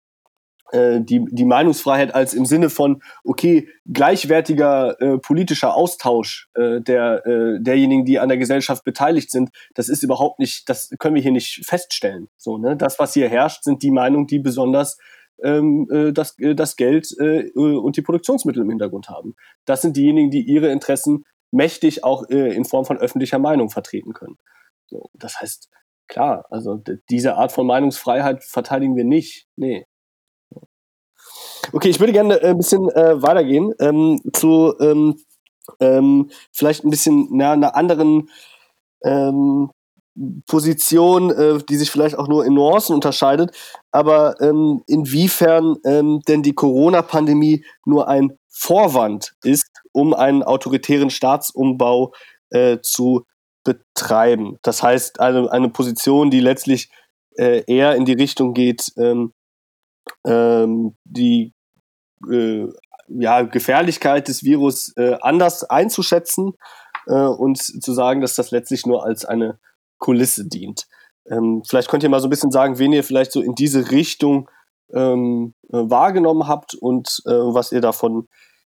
die, 0.73 1.25
die 1.29 1.45
Meinungsfreiheit 1.45 2.13
als 2.13 2.33
im 2.33 2.45
Sinne 2.45 2.69
von, 2.69 3.01
okay, 3.23 3.69
gleichwertiger 3.85 5.01
äh, 5.01 5.17
politischer 5.17 5.73
Austausch 5.73 6.49
äh, 6.55 6.81
der, 6.81 7.25
äh, 7.25 7.59
derjenigen, 7.61 8.03
die 8.03 8.19
an 8.19 8.27
der 8.27 8.37
Gesellschaft 8.37 8.83
beteiligt 8.83 9.31
sind, 9.31 9.49
das 9.75 9.87
ist 9.87 10.03
überhaupt 10.03 10.39
nicht, 10.39 10.67
das 10.67 10.89
können 10.99 11.15
wir 11.15 11.21
hier 11.21 11.31
nicht 11.31 11.65
feststellen. 11.65 12.27
So, 12.37 12.57
ne? 12.57 12.75
Das, 12.75 12.99
was 12.99 13.13
hier 13.13 13.29
herrscht, 13.29 13.63
sind 13.63 13.81
die 13.81 13.91
Meinungen, 13.91 14.27
die 14.27 14.39
besonders 14.39 14.97
ähm, 15.43 15.87
äh, 15.91 16.11
das, 16.11 16.37
äh, 16.39 16.55
das 16.55 16.75
Geld 16.75 17.15
äh, 17.19 17.49
und 17.55 17.97
die 17.97 18.01
Produktionsmittel 18.01 18.63
im 18.63 18.69
Hintergrund 18.69 19.09
haben. 19.09 19.35
Das 19.65 19.81
sind 19.81 19.97
diejenigen, 19.97 20.31
die 20.31 20.41
ihre 20.41 20.69
Interessen 20.69 21.25
mächtig 21.51 22.03
auch 22.03 22.29
äh, 22.29 22.53
in 22.53 22.65
Form 22.65 22.85
von 22.85 22.97
öffentlicher 22.97 23.39
Meinung 23.39 23.69
vertreten 23.69 24.13
können. 24.13 24.37
So, 24.87 25.09
das 25.13 25.39
heißt, 25.39 25.69
klar, 26.07 26.45
also 26.49 26.81
diese 27.09 27.35
Art 27.35 27.51
von 27.51 27.67
Meinungsfreiheit 27.67 28.43
verteidigen 28.43 28.95
wir 28.95 29.03
nicht. 29.03 29.47
Nee. 29.55 29.85
Okay, 31.71 31.89
ich 31.89 31.99
würde 31.99 32.13
gerne 32.13 32.41
äh, 32.41 32.49
ein 32.49 32.57
bisschen 32.57 32.89
äh, 32.89 33.21
weitergehen 33.21 33.73
ähm, 33.79 34.21
zu 34.33 34.73
ähm, 34.79 35.19
ähm, 35.79 36.29
vielleicht 36.51 36.83
ein 36.83 36.89
bisschen 36.89 37.27
na, 37.31 37.51
einer 37.51 37.75
anderen 37.75 38.29
ähm, 39.03 39.69
Position, 40.47 41.31
äh, 41.31 41.59
die 41.69 41.75
sich 41.75 41.91
vielleicht 41.91 42.17
auch 42.17 42.27
nur 42.27 42.45
in 42.45 42.53
Nuancen 42.53 42.95
unterscheidet, 42.95 43.51
aber 43.91 44.39
ähm, 44.41 44.81
inwiefern 44.87 45.75
denn 45.83 46.41
die 46.41 46.53
Corona-Pandemie 46.53 47.63
nur 47.85 48.07
ein 48.07 48.37
Vorwand 48.49 49.33
ist, 49.43 49.69
um 49.91 50.13
einen 50.15 50.41
autoritären 50.41 51.11
Staatsumbau 51.11 52.13
äh, 52.49 52.79
zu 52.81 53.25
betreiben. 53.63 54.57
Das 54.63 54.81
heißt, 54.81 55.19
eine, 55.19 55.51
eine 55.51 55.69
Position, 55.69 56.31
die 56.31 56.39
letztlich 56.39 56.89
äh, 57.37 57.63
eher 57.67 57.95
in 57.95 58.05
die 58.05 58.13
Richtung 58.13 58.53
geht, 58.53 58.91
ähm, 58.97 59.33
ähm, 60.25 60.95
die 61.03 61.53
äh, 62.29 62.67
ja, 63.07 63.41
Gefährlichkeit 63.43 64.27
des 64.27 64.43
Virus 64.43 64.93
äh, 64.97 65.17
anders 65.21 65.63
einzuschätzen 65.63 66.53
äh, 67.07 67.13
und 67.13 67.57
zu 67.57 67.93
sagen, 67.93 68.21
dass 68.21 68.35
das 68.35 68.51
letztlich 68.51 68.85
nur 68.85 69.05
als 69.05 69.25
eine 69.25 69.59
Kulisse 69.97 70.45
dient. 70.45 70.87
Ähm, 71.29 71.63
vielleicht 71.67 71.89
könnt 71.89 72.03
ihr 72.03 72.09
mal 72.09 72.19
so 72.19 72.27
ein 72.27 72.31
bisschen 72.31 72.51
sagen, 72.51 72.79
wen 72.79 72.93
ihr 72.93 73.03
vielleicht 73.03 73.31
so 73.31 73.41
in 73.41 73.55
diese 73.55 73.91
Richtung 73.91 74.49
ähm, 74.93 75.53
äh, 75.71 75.77
wahrgenommen 75.77 76.47
habt 76.47 76.75
und 76.75 77.21
äh, 77.25 77.31
was 77.31 77.71
ihr 77.71 77.81
davon 77.81 78.27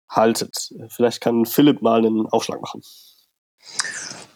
haltet. 0.09 0.73
Vielleicht 0.89 1.21
kann 1.21 1.45
Philipp 1.45 1.83
mal 1.83 1.99
einen 1.99 2.27
Aufschlag 2.29 2.61
machen. 2.63 2.83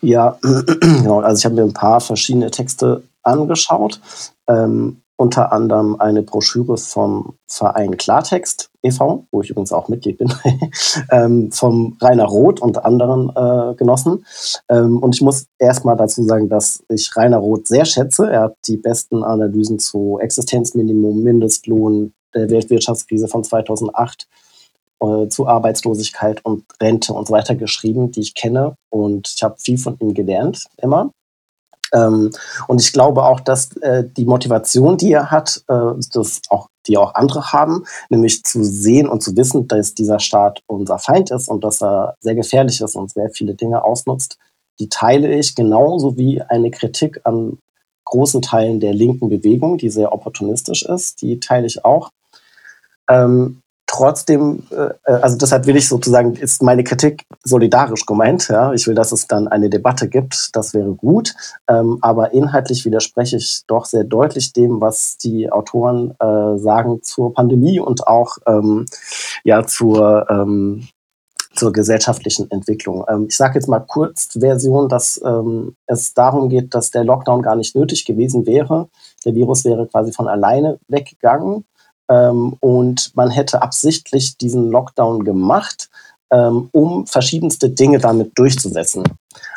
Ja, 0.02 0.38
genau. 0.80 1.20
Also 1.20 1.38
ich 1.38 1.44
habe 1.44 1.54
mir 1.54 1.62
ein 1.62 1.72
paar 1.72 2.00
verschiedene 2.00 2.50
Texte 2.50 3.04
angeschaut. 3.22 4.00
Ähm, 4.48 5.01
unter 5.16 5.52
anderem 5.52 5.96
eine 6.00 6.22
Broschüre 6.22 6.76
vom 6.76 7.34
Verein 7.46 7.96
Klartext 7.96 8.70
e.V., 8.82 9.26
wo 9.30 9.42
ich 9.42 9.50
übrigens 9.50 9.72
auch 9.72 9.88
Mitglied 9.88 10.18
bin, 10.18 10.32
ähm, 11.10 11.52
vom 11.52 11.96
Rainer 12.00 12.24
Roth 12.24 12.60
und 12.60 12.84
anderen 12.84 13.30
äh, 13.36 13.74
Genossen. 13.76 14.24
Ähm, 14.68 14.98
und 14.98 15.14
ich 15.14 15.20
muss 15.20 15.46
erstmal 15.58 15.96
dazu 15.96 16.24
sagen, 16.24 16.48
dass 16.48 16.82
ich 16.88 17.16
Rainer 17.16 17.38
Roth 17.38 17.68
sehr 17.68 17.84
schätze. 17.84 18.30
Er 18.30 18.42
hat 18.42 18.56
die 18.66 18.76
besten 18.76 19.22
Analysen 19.22 19.78
zu 19.78 20.18
Existenzminimum, 20.20 21.22
Mindestlohn, 21.22 22.12
der 22.34 22.50
Weltwirtschaftskrise 22.50 23.28
von 23.28 23.44
2008, 23.44 24.26
äh, 25.00 25.28
zu 25.28 25.46
Arbeitslosigkeit 25.46 26.44
und 26.44 26.64
Rente 26.80 27.12
und 27.12 27.28
so 27.28 27.34
weiter 27.34 27.54
geschrieben, 27.54 28.10
die 28.10 28.20
ich 28.20 28.34
kenne. 28.34 28.76
Und 28.90 29.32
ich 29.36 29.42
habe 29.42 29.56
viel 29.58 29.78
von 29.78 29.96
ihm 30.00 30.14
gelernt, 30.14 30.64
immer. 30.78 31.10
Ähm, 31.92 32.30
und 32.68 32.80
ich 32.80 32.92
glaube 32.92 33.24
auch, 33.24 33.40
dass 33.40 33.76
äh, 33.78 34.04
die 34.04 34.24
Motivation, 34.24 34.96
die 34.96 35.12
er 35.12 35.30
hat, 35.30 35.62
äh, 35.68 35.92
das 36.12 36.40
auch, 36.48 36.68
die 36.86 36.96
auch 36.96 37.14
andere 37.14 37.52
haben, 37.52 37.84
nämlich 38.08 38.42
zu 38.42 38.64
sehen 38.64 39.08
und 39.08 39.22
zu 39.22 39.36
wissen, 39.36 39.68
dass 39.68 39.94
dieser 39.94 40.18
Staat 40.18 40.62
unser 40.66 40.98
Feind 40.98 41.30
ist 41.30 41.48
und 41.48 41.62
dass 41.62 41.82
er 41.82 42.14
sehr 42.20 42.34
gefährlich 42.34 42.80
ist 42.80 42.96
und 42.96 43.12
sehr 43.12 43.30
viele 43.30 43.54
Dinge 43.54 43.84
ausnutzt, 43.84 44.38
die 44.80 44.88
teile 44.88 45.32
ich 45.32 45.54
genauso 45.54 46.16
wie 46.16 46.42
eine 46.42 46.70
Kritik 46.70 47.20
an 47.24 47.58
großen 48.04 48.42
Teilen 48.42 48.80
der 48.80 48.92
linken 48.92 49.28
Bewegung, 49.28 49.78
die 49.78 49.90
sehr 49.90 50.12
opportunistisch 50.12 50.82
ist, 50.82 51.22
die 51.22 51.40
teile 51.40 51.66
ich 51.66 51.84
auch. 51.84 52.10
Ähm, 53.08 53.61
trotzdem, 53.92 54.62
äh, 54.70 55.12
also 55.12 55.36
deshalb 55.36 55.66
will 55.66 55.76
ich 55.76 55.86
sozusagen, 55.86 56.34
ist 56.34 56.62
meine 56.62 56.82
Kritik 56.82 57.26
solidarisch 57.44 58.06
gemeint. 58.06 58.48
Ja? 58.48 58.72
Ich 58.72 58.86
will, 58.86 58.94
dass 58.94 59.12
es 59.12 59.26
dann 59.26 59.48
eine 59.48 59.68
Debatte 59.68 60.08
gibt, 60.08 60.50
das 60.54 60.72
wäre 60.74 60.94
gut. 60.94 61.34
Ähm, 61.68 61.98
aber 62.00 62.32
inhaltlich 62.32 62.84
widerspreche 62.84 63.36
ich 63.36 63.62
doch 63.66 63.84
sehr 63.84 64.04
deutlich 64.04 64.52
dem, 64.54 64.80
was 64.80 65.18
die 65.18 65.52
Autoren 65.52 66.14
äh, 66.18 66.58
sagen 66.58 67.02
zur 67.02 67.34
Pandemie 67.34 67.78
und 67.78 68.06
auch 68.06 68.38
ähm, 68.46 68.86
ja, 69.44 69.66
zur, 69.66 70.26
ähm, 70.30 70.88
zur 71.54 71.72
gesellschaftlichen 71.72 72.50
Entwicklung. 72.50 73.04
Ähm, 73.08 73.26
ich 73.28 73.36
sage 73.36 73.54
jetzt 73.56 73.68
mal 73.68 73.80
kurz 73.80 74.30
Version, 74.38 74.88
dass 74.88 75.20
ähm, 75.22 75.76
es 75.86 76.14
darum 76.14 76.48
geht, 76.48 76.74
dass 76.74 76.90
der 76.92 77.04
Lockdown 77.04 77.42
gar 77.42 77.56
nicht 77.56 77.76
nötig 77.76 78.06
gewesen 78.06 78.46
wäre. 78.46 78.88
Der 79.26 79.34
Virus 79.34 79.66
wäre 79.66 79.86
quasi 79.86 80.12
von 80.12 80.28
alleine 80.28 80.78
weggegangen 80.88 81.66
ähm, 82.08 82.56
und 82.60 83.14
man 83.14 83.30
hätte 83.30 83.62
absichtlich 83.62 84.36
diesen 84.36 84.70
Lockdown 84.70 85.24
gemacht, 85.24 85.88
ähm, 86.30 86.68
um 86.72 87.06
verschiedenste 87.06 87.70
Dinge 87.70 87.98
damit 87.98 88.32
durchzusetzen. 88.36 89.04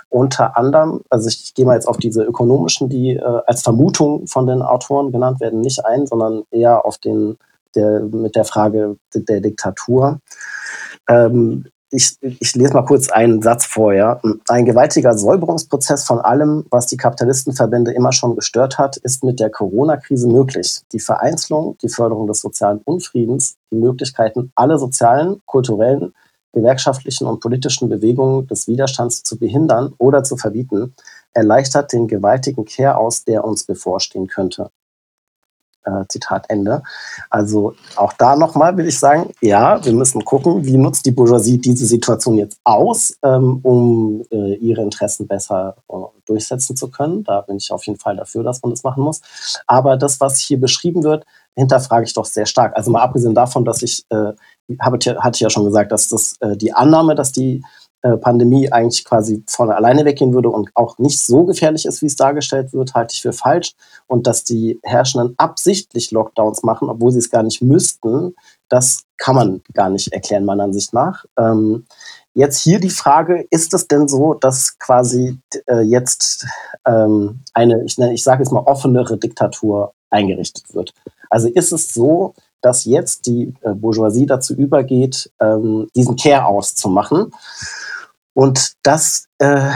Unter 0.09 0.57
anderem, 0.57 1.01
also 1.09 1.27
ich 1.27 1.53
gehe 1.53 1.65
mal 1.65 1.75
jetzt 1.75 1.87
auf 1.87 1.97
diese 1.97 2.23
ökonomischen, 2.23 2.89
die 2.89 3.15
äh, 3.15 3.41
als 3.47 3.63
Vermutung 3.63 4.27
von 4.27 4.47
den 4.47 4.61
Autoren 4.61 5.11
genannt 5.11 5.39
werden, 5.39 5.61
nicht 5.61 5.85
ein, 5.85 6.05
sondern 6.07 6.43
eher 6.51 6.85
auf 6.85 6.97
den 6.97 7.37
der, 7.75 8.01
mit 8.01 8.35
der 8.35 8.45
Frage 8.45 8.97
der 9.13 9.41
Diktatur. 9.41 10.19
Ähm, 11.09 11.65
ich, 11.95 12.17
ich 12.21 12.55
lese 12.55 12.73
mal 12.73 12.85
kurz 12.85 13.09
einen 13.09 13.41
Satz 13.41 13.65
vorher. 13.65 14.21
Ein 14.47 14.65
gewaltiger 14.65 15.17
Säuberungsprozess 15.17 16.05
von 16.05 16.19
allem, 16.19 16.65
was 16.69 16.87
die 16.87 16.97
Kapitalistenverbände 16.97 17.91
immer 17.91 18.11
schon 18.11 18.35
gestört 18.35 18.77
hat, 18.77 18.97
ist 18.97 19.23
mit 19.23 19.39
der 19.39 19.49
Corona-Krise 19.49 20.27
möglich. 20.27 20.81
Die 20.91 20.99
Vereinzelung, 20.99 21.77
die 21.81 21.89
Förderung 21.89 22.27
des 22.27 22.41
sozialen 22.41 22.81
Unfriedens, 22.83 23.55
die 23.71 23.77
Möglichkeiten, 23.77 24.51
alle 24.55 24.77
sozialen, 24.77 25.41
kulturellen, 25.45 26.13
gewerkschaftlichen 26.53 27.27
und 27.27 27.41
politischen 27.41 27.89
Bewegungen 27.89 28.47
des 28.47 28.67
Widerstands 28.67 29.23
zu 29.23 29.37
behindern 29.37 29.93
oder 29.97 30.23
zu 30.23 30.37
verbieten, 30.37 30.93
erleichtert 31.33 31.91
den 31.93 32.07
gewaltigen 32.07 32.65
Kehr 32.65 32.97
aus, 32.97 33.23
der 33.25 33.43
uns 33.43 33.65
bevorstehen 33.65 34.27
könnte. 34.27 34.69
Äh, 35.85 36.05
Zitat 36.09 36.45
Ende. 36.49 36.81
Also 37.29 37.75
auch 37.95 38.13
da 38.13 38.35
nochmal 38.35 38.75
will 38.75 38.87
ich 38.87 38.97
sagen, 38.97 39.29
ja, 39.39 39.83
wir 39.85 39.93
müssen 39.93 40.25
gucken, 40.25 40.65
wie 40.65 40.77
nutzt 40.77 41.05
die 41.05 41.11
Bourgeoisie 41.11 41.59
diese 41.59 41.85
Situation 41.85 42.39
jetzt 42.39 42.59
aus, 42.63 43.15
ähm, 43.21 43.59
um 43.61 44.25
äh, 44.31 44.55
ihre 44.55 44.81
Interessen 44.81 45.27
besser 45.27 45.75
äh, 45.87 45.93
durchsetzen 46.25 46.75
zu 46.75 46.89
können. 46.89 47.23
Da 47.23 47.41
bin 47.41 47.57
ich 47.57 47.71
auf 47.71 47.85
jeden 47.85 47.99
Fall 47.99 48.15
dafür, 48.15 48.43
dass 48.43 48.63
man 48.63 48.71
das 48.71 48.83
machen 48.83 49.03
muss. 49.03 49.21
Aber 49.67 49.95
das, 49.95 50.19
was 50.19 50.39
hier 50.39 50.59
beschrieben 50.59 51.03
wird, 51.03 51.25
hinterfrage 51.55 52.05
ich 52.05 52.13
doch 52.13 52.25
sehr 52.25 52.47
stark. 52.47 52.75
Also 52.75 52.89
mal 52.89 53.03
abgesehen 53.03 53.35
davon, 53.35 53.63
dass 53.63 53.83
ich, 53.83 54.05
äh, 54.09 54.33
habe, 54.81 54.97
hatte 54.97 55.35
ich 55.35 55.41
ja 55.41 55.51
schon 55.51 55.65
gesagt, 55.65 55.91
dass 55.91 56.09
das 56.09 56.35
äh, 56.39 56.57
die 56.57 56.73
Annahme, 56.73 57.13
dass 57.13 57.31
die 57.31 57.63
äh, 58.05 58.17
Pandemie 58.17 58.71
eigentlich 58.71 59.03
quasi 59.03 59.43
von 59.47 59.71
alleine 59.71 60.05
weggehen 60.05 60.31
würde 60.31 60.49
und 60.49 60.69
auch 60.75 60.99
nicht 60.99 61.19
so 61.19 61.43
gefährlich 61.43 61.87
ist, 61.87 62.03
wie 62.03 62.05
es 62.05 62.15
dargestellt 62.15 62.71
wird, 62.71 62.93
halte 62.93 63.13
ich 63.13 63.21
für 63.23 63.33
falsch. 63.33 63.73
Und 64.05 64.27
dass 64.27 64.43
die 64.43 64.79
Herrschenden 64.83 65.33
absichtlich 65.37 66.11
Lockdowns 66.11 66.61
machen, 66.61 66.87
obwohl 66.87 67.11
sie 67.11 67.17
es 67.17 67.31
gar 67.31 67.41
nicht 67.41 67.63
müssten, 67.63 68.35
das 68.69 69.05
kann 69.17 69.33
man 69.33 69.63
gar 69.73 69.89
nicht 69.89 70.13
erklären, 70.13 70.45
meiner 70.45 70.65
Ansicht 70.65 70.93
nach. 70.93 71.25
Ähm, 71.35 71.87
jetzt 72.35 72.59
hier 72.59 72.79
die 72.79 72.91
Frage, 72.91 73.47
ist 73.49 73.73
es 73.73 73.87
denn 73.87 74.07
so, 74.07 74.35
dass 74.35 74.77
quasi 74.77 75.39
äh, 75.65 75.81
jetzt 75.81 76.45
ähm, 76.85 77.39
eine, 77.55 77.85
ich, 77.85 77.97
ich 77.97 78.23
sage 78.23 78.43
jetzt 78.43 78.51
mal, 78.51 78.67
offenere 78.67 79.17
Diktatur 79.17 79.93
eingerichtet 80.11 80.75
wird? 80.75 80.93
Also 81.31 81.47
ist 81.47 81.71
es 81.71 81.91
so, 81.91 82.35
dass 82.61 82.85
jetzt 82.85 83.25
die 83.25 83.55
äh, 83.61 83.73
Bourgeoisie 83.73 84.27
dazu 84.27 84.53
übergeht, 84.53 85.31
ähm, 85.39 85.87
diesen 85.95 86.15
Care-aus 86.15 86.75
zu 86.75 86.89
machen 86.89 87.31
und 88.35 88.73
das, 88.83 89.27
äh, 89.39 89.71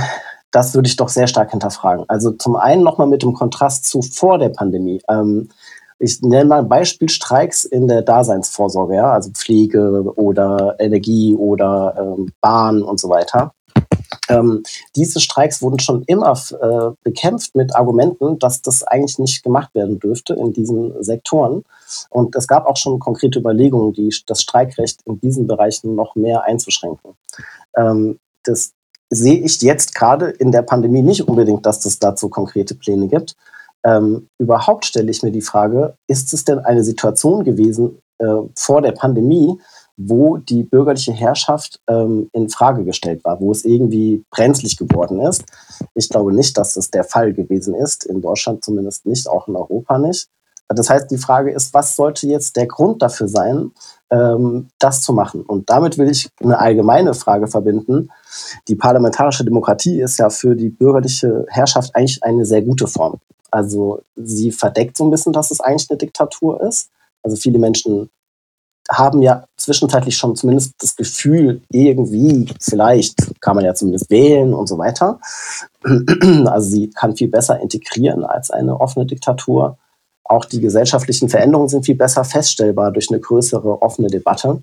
das 0.51 0.75
würde 0.75 0.87
ich 0.87 0.97
doch 0.97 1.09
sehr 1.09 1.27
stark 1.27 1.51
hinterfragen. 1.51 2.05
Also 2.07 2.31
zum 2.31 2.55
einen 2.55 2.83
nochmal 2.83 3.07
mit 3.07 3.23
dem 3.23 3.33
Kontrast 3.33 3.85
zu 3.85 4.01
vor 4.01 4.37
der 4.37 4.49
Pandemie. 4.49 5.01
Ähm, 5.09 5.49
ich 5.97 6.21
nenne 6.21 6.45
mal 6.45 6.59
ein 6.59 6.69
Beispiel 6.69 7.09
Streiks 7.09 7.65
in 7.65 7.87
der 7.87 8.01
Daseinsvorsorge, 8.01 8.95
ja, 8.95 9.11
also 9.11 9.31
Pflege 9.31 10.03
oder 10.15 10.75
Energie 10.79 11.35
oder 11.35 11.95
ähm, 12.17 12.31
Bahn 12.41 12.81
und 12.83 12.99
so 12.99 13.09
weiter. 13.09 13.53
Ähm, 14.29 14.63
diese 14.95 15.19
Streiks 15.19 15.61
wurden 15.61 15.79
schon 15.79 16.03
immer 16.03 16.33
äh, 16.33 16.91
bekämpft 17.03 17.55
mit 17.55 17.75
Argumenten, 17.75 18.39
dass 18.39 18.61
das 18.61 18.83
eigentlich 18.83 19.19
nicht 19.19 19.43
gemacht 19.43 19.73
werden 19.73 19.99
dürfte 19.99 20.33
in 20.33 20.53
diesen 20.53 21.01
Sektoren. 21.03 21.63
Und 22.09 22.35
es 22.35 22.47
gab 22.47 22.65
auch 22.65 22.77
schon 22.77 22.99
konkrete 22.99 23.39
Überlegungen, 23.39 23.93
die, 23.93 24.13
das 24.25 24.41
Streikrecht 24.41 25.01
in 25.05 25.19
diesen 25.19 25.47
Bereichen 25.47 25.95
noch 25.95 26.15
mehr 26.15 26.43
einzuschränken. 26.43 27.15
Ähm, 27.75 28.19
das 28.43 28.71
sehe 29.09 29.39
ich 29.39 29.61
jetzt 29.61 29.95
gerade 29.95 30.29
in 30.29 30.51
der 30.51 30.61
Pandemie 30.61 31.01
nicht 31.01 31.27
unbedingt, 31.27 31.65
dass 31.65 31.85
es 31.85 31.99
dazu 31.99 32.29
konkrete 32.29 32.75
Pläne 32.75 33.07
gibt. 33.07 33.35
Ähm, 33.83 34.27
überhaupt 34.37 34.85
stelle 34.85 35.09
ich 35.09 35.23
mir 35.23 35.31
die 35.31 35.41
Frage, 35.41 35.95
ist 36.07 36.33
es 36.33 36.43
denn 36.43 36.59
eine 36.59 36.83
Situation 36.83 37.43
gewesen 37.43 37.99
äh, 38.19 38.25
vor 38.55 38.81
der 38.81 38.91
Pandemie, 38.91 39.57
wo 39.97 40.37
die 40.37 40.63
bürgerliche 40.63 41.11
Herrschaft 41.11 41.79
ähm, 41.87 42.29
in 42.33 42.49
Frage 42.49 42.83
gestellt 42.83 43.23
war, 43.25 43.39
wo 43.41 43.51
es 43.51 43.65
irgendwie 43.65 44.23
brenzlig 44.31 44.77
geworden 44.77 45.19
ist? 45.19 45.43
Ich 45.93 46.09
glaube 46.09 46.33
nicht, 46.33 46.57
dass 46.57 46.73
das 46.73 46.89
der 46.89 47.03
Fall 47.03 47.33
gewesen 47.33 47.73
ist, 47.75 48.05
in 48.05 48.21
Deutschland 48.21 48.63
zumindest 48.63 49.05
nicht, 49.05 49.27
auch 49.27 49.47
in 49.47 49.55
Europa 49.55 49.97
nicht. 49.97 50.29
Das 50.69 50.89
heißt, 50.89 51.09
die 51.09 51.17
Frage 51.17 51.51
ist, 51.51 51.73
was 51.73 51.95
sollte 51.95 52.27
jetzt 52.27 52.55
der 52.55 52.67
Grund 52.67 53.01
dafür 53.01 53.27
sein, 53.27 53.71
ähm, 54.11 54.67
das 54.79 55.01
zu 55.01 55.13
machen? 55.13 55.41
Und 55.41 55.69
damit 55.69 55.97
will 55.97 56.09
ich 56.09 56.29
eine 56.41 56.59
allgemeine 56.59 57.13
Frage 57.13 57.47
verbinden. 57.47 58.09
Die 58.67 58.75
parlamentarische 58.75 59.45
Demokratie 59.45 60.01
ist 60.01 60.17
ja 60.19 60.29
für 60.29 60.55
die 60.55 60.69
bürgerliche 60.69 61.45
Herrschaft 61.49 61.95
eigentlich 61.95 62.23
eine 62.23 62.45
sehr 62.45 62.61
gute 62.61 62.87
Form. 62.87 63.19
Also 63.51 64.01
sie 64.15 64.51
verdeckt 64.51 64.97
so 64.97 65.05
ein 65.05 65.11
bisschen, 65.11 65.33
dass 65.33 65.51
es 65.51 65.59
eigentlich 65.59 65.89
eine 65.89 65.97
Diktatur 65.97 66.61
ist. 66.61 66.89
Also 67.23 67.35
viele 67.35 67.59
Menschen 67.59 68.09
haben 68.91 69.21
ja 69.21 69.45
zwischenzeitlich 69.57 70.17
schon 70.17 70.35
zumindest 70.35 70.73
das 70.79 70.95
Gefühl, 70.95 71.61
irgendwie, 71.69 72.47
vielleicht 72.59 73.39
kann 73.39 73.55
man 73.55 73.65
ja 73.65 73.73
zumindest 73.75 74.09
wählen 74.09 74.53
und 74.53 74.67
so 74.67 74.77
weiter. 74.77 75.19
Also 76.45 76.69
sie 76.69 76.89
kann 76.89 77.15
viel 77.15 77.29
besser 77.29 77.59
integrieren 77.59 78.23
als 78.23 78.49
eine 78.49 78.79
offene 78.79 79.05
Diktatur. 79.05 79.77
Auch 80.29 80.45
die 80.45 80.61
gesellschaftlichen 80.61 81.27
Veränderungen 81.27 81.69
sind 81.69 81.85
viel 81.85 81.95
besser 81.95 82.23
feststellbar 82.23 82.91
durch 82.91 83.09
eine 83.09 83.19
größere 83.19 83.81
offene 83.81 84.09
Debatte. 84.09 84.61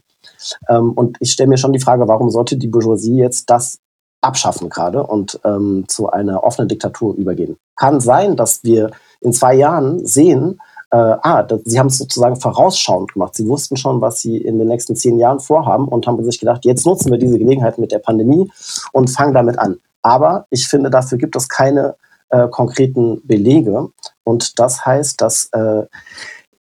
Ähm, 0.69 0.93
und 0.93 1.17
ich 1.19 1.33
stelle 1.33 1.49
mir 1.49 1.59
schon 1.59 1.73
die 1.73 1.81
Frage, 1.81 2.07
warum 2.07 2.31
sollte 2.31 2.57
die 2.57 2.69
Bourgeoisie 2.69 3.17
jetzt 3.17 3.51
das 3.51 3.79
abschaffen 4.21 4.69
gerade 4.69 5.03
und 5.03 5.41
ähm, 5.45 5.85
zu 5.89 6.09
einer 6.09 6.45
offenen 6.45 6.69
Diktatur 6.69 7.17
übergehen? 7.17 7.57
Kann 7.75 8.01
sein, 8.01 8.37
dass 8.37 8.63
wir 8.63 8.93
in 9.21 9.33
zwei 9.33 9.55
Jahren 9.55 10.07
sehen, 10.07 10.61
äh, 10.93 10.97
ah, 10.97 11.43
das, 11.43 11.63
sie 11.65 11.81
haben 11.81 11.89
es 11.89 11.99
sozusagen 11.99 12.37
vorausschauend 12.37 13.15
gemacht. 13.15 13.35
Sie 13.35 13.49
wussten 13.49 13.77
schon, 13.77 14.01
was 14.01 14.21
sie 14.21 14.37
in 14.37 14.59
den 14.59 14.69
nächsten 14.69 14.95
zehn 14.95 15.19
Jahren 15.19 15.41
vorhaben 15.41 15.89
und 15.89 16.07
haben 16.07 16.23
sich 16.23 16.39
gedacht, 16.39 16.65
jetzt 16.65 16.87
nutzen 16.87 17.11
wir 17.11 17.19
diese 17.19 17.41
Gelegenheit 17.41 17.79
mit 17.79 17.91
der 17.91 17.99
Pandemie 17.99 18.49
und 18.93 19.11
fangen 19.11 19.35
damit 19.35 19.59
an. 19.59 19.81
Aber 20.03 20.47
ich 20.51 20.69
finde, 20.69 20.91
dafür 20.91 21.19
gibt 21.19 21.35
es 21.35 21.49
keine 21.49 21.97
äh, 22.31 22.49
konkreten 22.49 23.21
Belege. 23.27 23.89
Und 24.25 24.59
das 24.59 24.85
heißt, 24.85 25.21
dass 25.21 25.49
äh, 25.53 25.85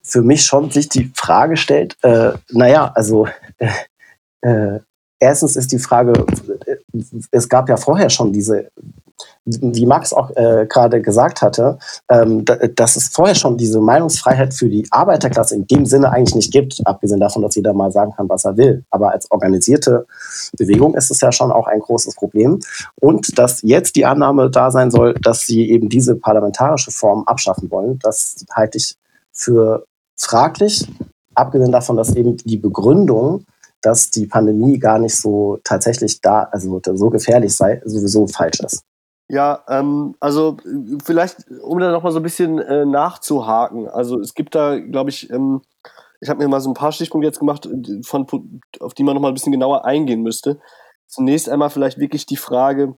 für 0.03 0.23
mich 0.23 0.45
schon 0.45 0.71
sich 0.71 0.89
die 0.89 1.11
Frage 1.14 1.57
stellt, 1.57 1.97
äh, 2.03 2.33
naja, 2.51 2.93
also 2.95 3.27
äh, 3.59 3.69
äh, 4.43 4.81
erstens 5.19 5.57
ist 5.57 5.73
die 5.73 5.79
Frage, 5.79 6.12
äh, 6.67 7.01
es 7.31 7.49
gab 7.49 7.69
ja 7.69 7.77
vorher 7.77 8.11
schon 8.11 8.33
diese 8.33 8.71
wie 9.45 9.87
Max 9.87 10.12
auch 10.12 10.31
äh, 10.35 10.67
gerade 10.69 11.01
gesagt 11.01 11.41
hatte, 11.41 11.79
ähm, 12.09 12.45
dass 12.45 12.97
es 12.97 13.09
vorher 13.09 13.35
schon 13.35 13.57
diese 13.57 13.81
Meinungsfreiheit 13.81 14.53
für 14.55 14.69
die 14.69 14.87
Arbeiterklasse 14.91 15.55
in 15.55 15.67
dem 15.67 15.87
Sinne 15.87 16.11
eigentlich 16.11 16.35
nicht 16.35 16.53
gibt, 16.53 16.81
abgesehen 16.85 17.21
davon, 17.21 17.43
dass 17.43 17.55
jeder 17.55 17.73
mal 17.73 17.93
sagen 17.93 18.12
kann, 18.17 18.29
was 18.29 18.45
er 18.45 18.57
will. 18.57 18.85
Aber 18.91 19.12
als 19.12 19.31
organisierte 19.31 20.07
Bewegung 20.59 20.95
ist 20.95 21.11
es 21.11 21.21
ja 21.21 21.31
schon 21.31 21.53
auch 21.53 21.67
ein 21.67 21.81
großes 21.81 22.17
Problem. 22.17 22.59
Und 23.01 23.39
dass 23.39 23.62
jetzt 23.62 23.97
die 23.97 24.05
Annahme 24.05 24.51
da 24.51 24.71
sein 24.71 24.91
soll, 24.91 25.14
dass 25.14 25.43
sie 25.43 25.71
eben 25.71 25.89
diese 25.89 26.17
parlamentarische 26.17 26.91
Form 26.91 27.25
abschaffen 27.27 27.71
wollen, 27.71 27.99
das 28.01 28.45
halte 28.53 28.79
ich 28.79 28.97
für 29.33 29.85
fraglich, 30.19 30.89
abgesehen 31.35 31.73
davon, 31.73 31.97
dass 31.97 32.14
eben 32.17 32.37
die 32.39 32.57
Begründung, 32.57 33.45
dass 33.83 34.11
die 34.11 34.27
Pandemie 34.27 34.79
gar 34.79 34.99
nicht 34.99 35.14
so 35.14 35.59
tatsächlich 35.62 36.21
da, 36.21 36.49
also 36.51 36.81
so 36.95 37.11
gefährlich 37.11 37.55
sei, 37.55 37.81
sowieso 37.85 38.27
falsch 38.27 38.61
ist. 38.61 38.83
Ja, 39.29 39.64
ähm, 39.68 40.14
also 40.20 40.57
vielleicht, 41.05 41.51
um 41.62 41.81
da 41.81 41.91
nochmal 41.91 42.12
so 42.12 42.20
ein 42.20 42.22
bisschen 42.22 42.59
äh, 42.61 42.87
nachzuhaken. 42.87 43.89
Also 43.89 44.20
es 44.20 44.35
gibt 44.35 44.55
da, 44.55 44.79
glaube 44.79 45.11
ich, 45.11 45.31
ähm, 45.31 45.62
ich 46.20 46.29
habe 46.29 46.43
mir 46.43 46.49
mal 46.49 46.61
so 46.61 46.70
ein 46.70 46.74
paar 46.74 46.93
Stichpunkte 46.93 47.27
jetzt 47.27 47.41
gemacht, 47.41 47.68
von, 48.05 48.61
auf 48.81 48.95
die 48.95 49.03
man 49.03 49.14
nochmal 49.14 49.33
ein 49.33 49.35
bisschen 49.35 49.53
genauer 49.53 49.85
eingehen 49.85 50.22
müsste. 50.22 50.61
Zunächst 51.09 51.49
einmal 51.49 51.70
vielleicht 51.70 51.99
wirklich 51.99 52.27
die 52.27 52.37
Frage, 52.37 52.95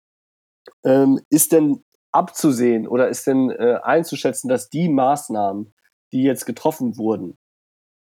ähm, 0.85 1.21
ist 1.29 1.53
denn 1.53 1.83
abzusehen 2.11 2.87
oder 2.87 3.09
ist 3.09 3.27
denn 3.27 3.51
äh, 3.51 3.79
einzuschätzen, 3.83 4.49
dass 4.49 4.69
die 4.69 4.89
Maßnahmen, 4.89 5.73
die 6.13 6.23
jetzt 6.23 6.45
getroffen 6.45 6.97
wurden, 6.97 7.37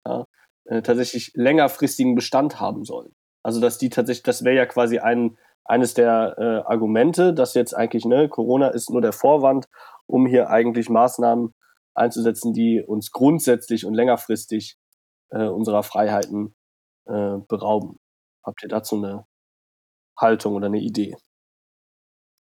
ja, 0.07 0.25
äh, 0.65 0.81
tatsächlich 0.81 1.31
längerfristigen 1.35 2.15
Bestand 2.15 2.59
haben 2.59 2.85
sollen? 2.85 3.13
Also 3.43 3.61
dass 3.61 3.77
die 3.77 3.89
tatsächlich, 3.89 4.23
das 4.23 4.43
wäre 4.43 4.55
ja 4.55 4.65
quasi 4.65 4.99
ein 4.99 5.37
eines 5.65 5.93
der 5.93 6.35
äh, 6.37 6.71
Argumente, 6.71 7.33
dass 7.33 7.55
jetzt 7.55 7.73
eigentlich, 7.73 8.05
ne, 8.05 8.29
Corona 8.29 8.69
ist 8.69 8.89
nur 8.89 9.01
der 9.01 9.13
Vorwand, 9.13 9.65
um 10.05 10.25
hier 10.25 10.49
eigentlich 10.49 10.89
Maßnahmen 10.89 11.53
einzusetzen, 11.95 12.53
die 12.53 12.83
uns 12.85 13.11
grundsätzlich 13.11 13.85
und 13.85 13.95
längerfristig 13.95 14.77
äh, 15.31 15.47
unserer 15.47 15.83
Freiheiten 15.83 16.55
äh, 17.07 17.37
berauben. 17.47 17.97
Habt 18.43 18.61
ihr 18.63 18.69
dazu 18.69 18.95
eine 18.95 19.25
Haltung 20.19 20.53
oder 20.53 20.67
eine 20.67 20.79
Idee? 20.79 21.15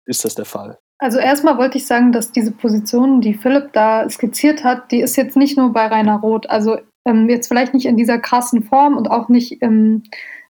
Ist 0.07 0.25
das 0.25 0.35
der 0.35 0.45
Fall? 0.45 0.79
Also 0.99 1.19
erstmal 1.19 1.59
wollte 1.59 1.79
ich 1.79 1.87
sagen, 1.87 2.11
dass 2.11 2.33
diese 2.33 2.53
Position, 2.53 3.21
die 3.21 3.35
Philipp 3.35 3.73
da 3.73 4.09
skizziert 4.09 4.65
hat, 4.65 4.91
die 4.91 5.01
ist 5.01 5.17
jetzt 5.17 5.37
nicht 5.37 5.57
nur 5.59 5.73
bei 5.73 5.87
Rainer 5.87 6.21
Roth. 6.21 6.49
Also 6.49 6.79
ähm, 7.05 7.29
jetzt 7.29 7.49
vielleicht 7.49 7.75
nicht 7.75 7.87
in 7.87 7.97
dieser 7.97 8.19
krassen 8.19 8.63
Form 8.63 8.97
und 8.97 9.11
auch 9.11 9.29
nicht 9.29 9.63
ähm, 9.63 10.05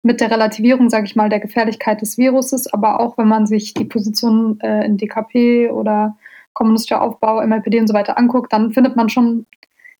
mit 0.06 0.22
der 0.22 0.30
Relativierung, 0.30 0.91
sage 0.91 1.06
ich 1.06 1.16
mal, 1.16 1.30
der 1.30 1.39
Gefährlichkeit 1.39 1.99
des 1.99 2.20
Viruses, 2.20 2.72
aber 2.72 2.99
auch 2.99 3.18
wenn 3.18 3.28
man 3.28 3.47
sich 3.47 3.74
die 3.74 3.86
Positionen 3.86 4.60
äh, 4.60 4.86
in 4.86 4.97
DKP 4.97 5.72
oder 5.72 6.16
kommunistischer 6.53 7.01
Aufbau, 7.01 7.45
MLPD 7.45 7.80
und 7.80 7.88
so 7.88 7.95
weiter 7.95 8.16
anguckt, 8.16 8.53
dann 8.53 8.72
findet 8.72 8.95
man 8.95 9.10
schon 9.10 9.47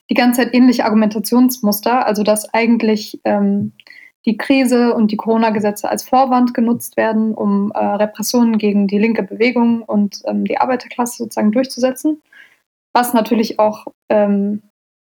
die 0.08 0.14
ganze 0.14 0.42
Zeit 0.42 0.54
ähnliche 0.54 0.84
Argumentationsmuster, 0.84 2.06
also 2.06 2.22
dass 2.22 2.54
eigentlich 2.54 3.20
ähm, 3.24 3.72
die 4.26 4.36
Krise 4.36 4.94
und 4.94 5.10
die 5.10 5.16
Corona-Gesetze 5.16 5.88
als 5.88 6.04
Vorwand 6.08 6.54
genutzt 6.54 6.96
werden, 6.96 7.34
um 7.34 7.72
äh, 7.72 7.78
Repressionen 7.78 8.58
gegen 8.58 8.86
die 8.86 9.00
linke 9.00 9.24
Bewegung 9.24 9.82
und 9.82 10.22
ähm, 10.26 10.44
die 10.44 10.58
Arbeiterklasse 10.58 11.18
sozusagen 11.18 11.50
durchzusetzen, 11.50 12.22
was 12.92 13.12
natürlich 13.12 13.58
auch 13.58 13.86
ähm, 14.08 14.62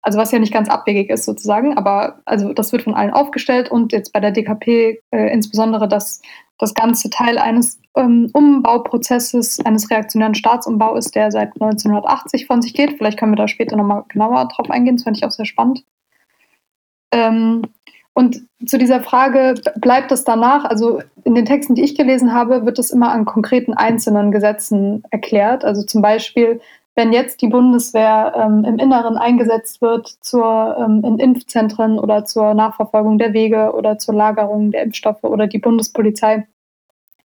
also 0.03 0.18
was 0.18 0.32
ja 0.32 0.38
nicht 0.40 0.53
ganz 0.53 0.68
abwegig 0.68 1.11
ist 1.11 1.24
sozusagen, 1.24 1.76
aber 1.76 2.20
also 2.24 2.53
das 2.53 2.72
wird 2.72 2.82
von 2.82 2.94
allen 2.94 3.12
aufgestellt 3.12 3.70
und 3.70 3.92
jetzt 3.92 4.12
bei 4.12 4.20
der 4.20 4.32
DKP 4.32 5.00
äh, 5.12 5.32
insbesondere, 5.32 5.88
dass 5.88 6.20
das 6.59 6.74
ganze 6.74 7.09
Teil 7.09 7.38
eines 7.38 7.80
ähm, 7.96 8.28
Umbauprozesses, 8.32 9.61
eines 9.64 9.90
reaktionären 9.90 10.34
Staatsumbau 10.34 10.96
ist, 10.96 11.14
der 11.14 11.30
seit 11.30 11.55
1980 11.55 12.46
von 12.46 12.62
sich 12.62 12.74
geht. 12.74 12.98
Vielleicht 12.98 13.18
können 13.18 13.32
wir 13.32 13.36
da 13.36 13.48
später 13.48 13.76
nochmal 13.76 14.05
genauer 14.09 14.48
drauf 14.48 14.70
eingehen, 14.70 14.96
das 14.96 15.05
fände 15.05 15.18
ich 15.18 15.24
auch 15.24 15.30
sehr 15.30 15.46
spannend. 15.46 15.84
Ähm, 17.12 17.62
und 18.14 18.42
zu 18.66 18.76
dieser 18.76 19.00
Frage, 19.00 19.55
bleibt 19.76 20.12
es 20.12 20.24
danach? 20.24 20.64
Also 20.64 21.00
in 21.24 21.34
den 21.34 21.46
Texten, 21.46 21.74
die 21.74 21.82
ich 21.82 21.96
gelesen 21.96 22.34
habe, 22.34 22.66
wird 22.66 22.78
es 22.78 22.90
immer 22.90 23.11
an 23.11 23.24
konkreten 23.24 23.72
einzelnen 23.72 24.30
Gesetzen 24.32 25.03
erklärt. 25.11 25.64
Also 25.64 25.82
zum 25.82 26.03
Beispiel 26.03 26.61
wenn 26.95 27.12
jetzt 27.12 27.40
die 27.40 27.49
Bundeswehr 27.49 28.34
ähm, 28.36 28.64
im 28.64 28.78
Inneren 28.78 29.16
eingesetzt 29.16 29.80
wird 29.80 30.09
zur, 30.20 30.76
ähm, 30.78 31.03
in 31.05 31.18
Impfzentren 31.18 31.99
oder 31.99 32.24
zur 32.24 32.55
Nachverfolgung 32.55 33.18
der 33.18 33.32
Wege 33.32 33.72
oder 33.72 33.99
zur 33.99 34.14
Lagerung 34.14 34.70
der 34.70 34.82
Impfstoffe 34.82 35.24
oder 35.24 35.47
die 35.47 35.59
Bundespolizei, 35.59 36.47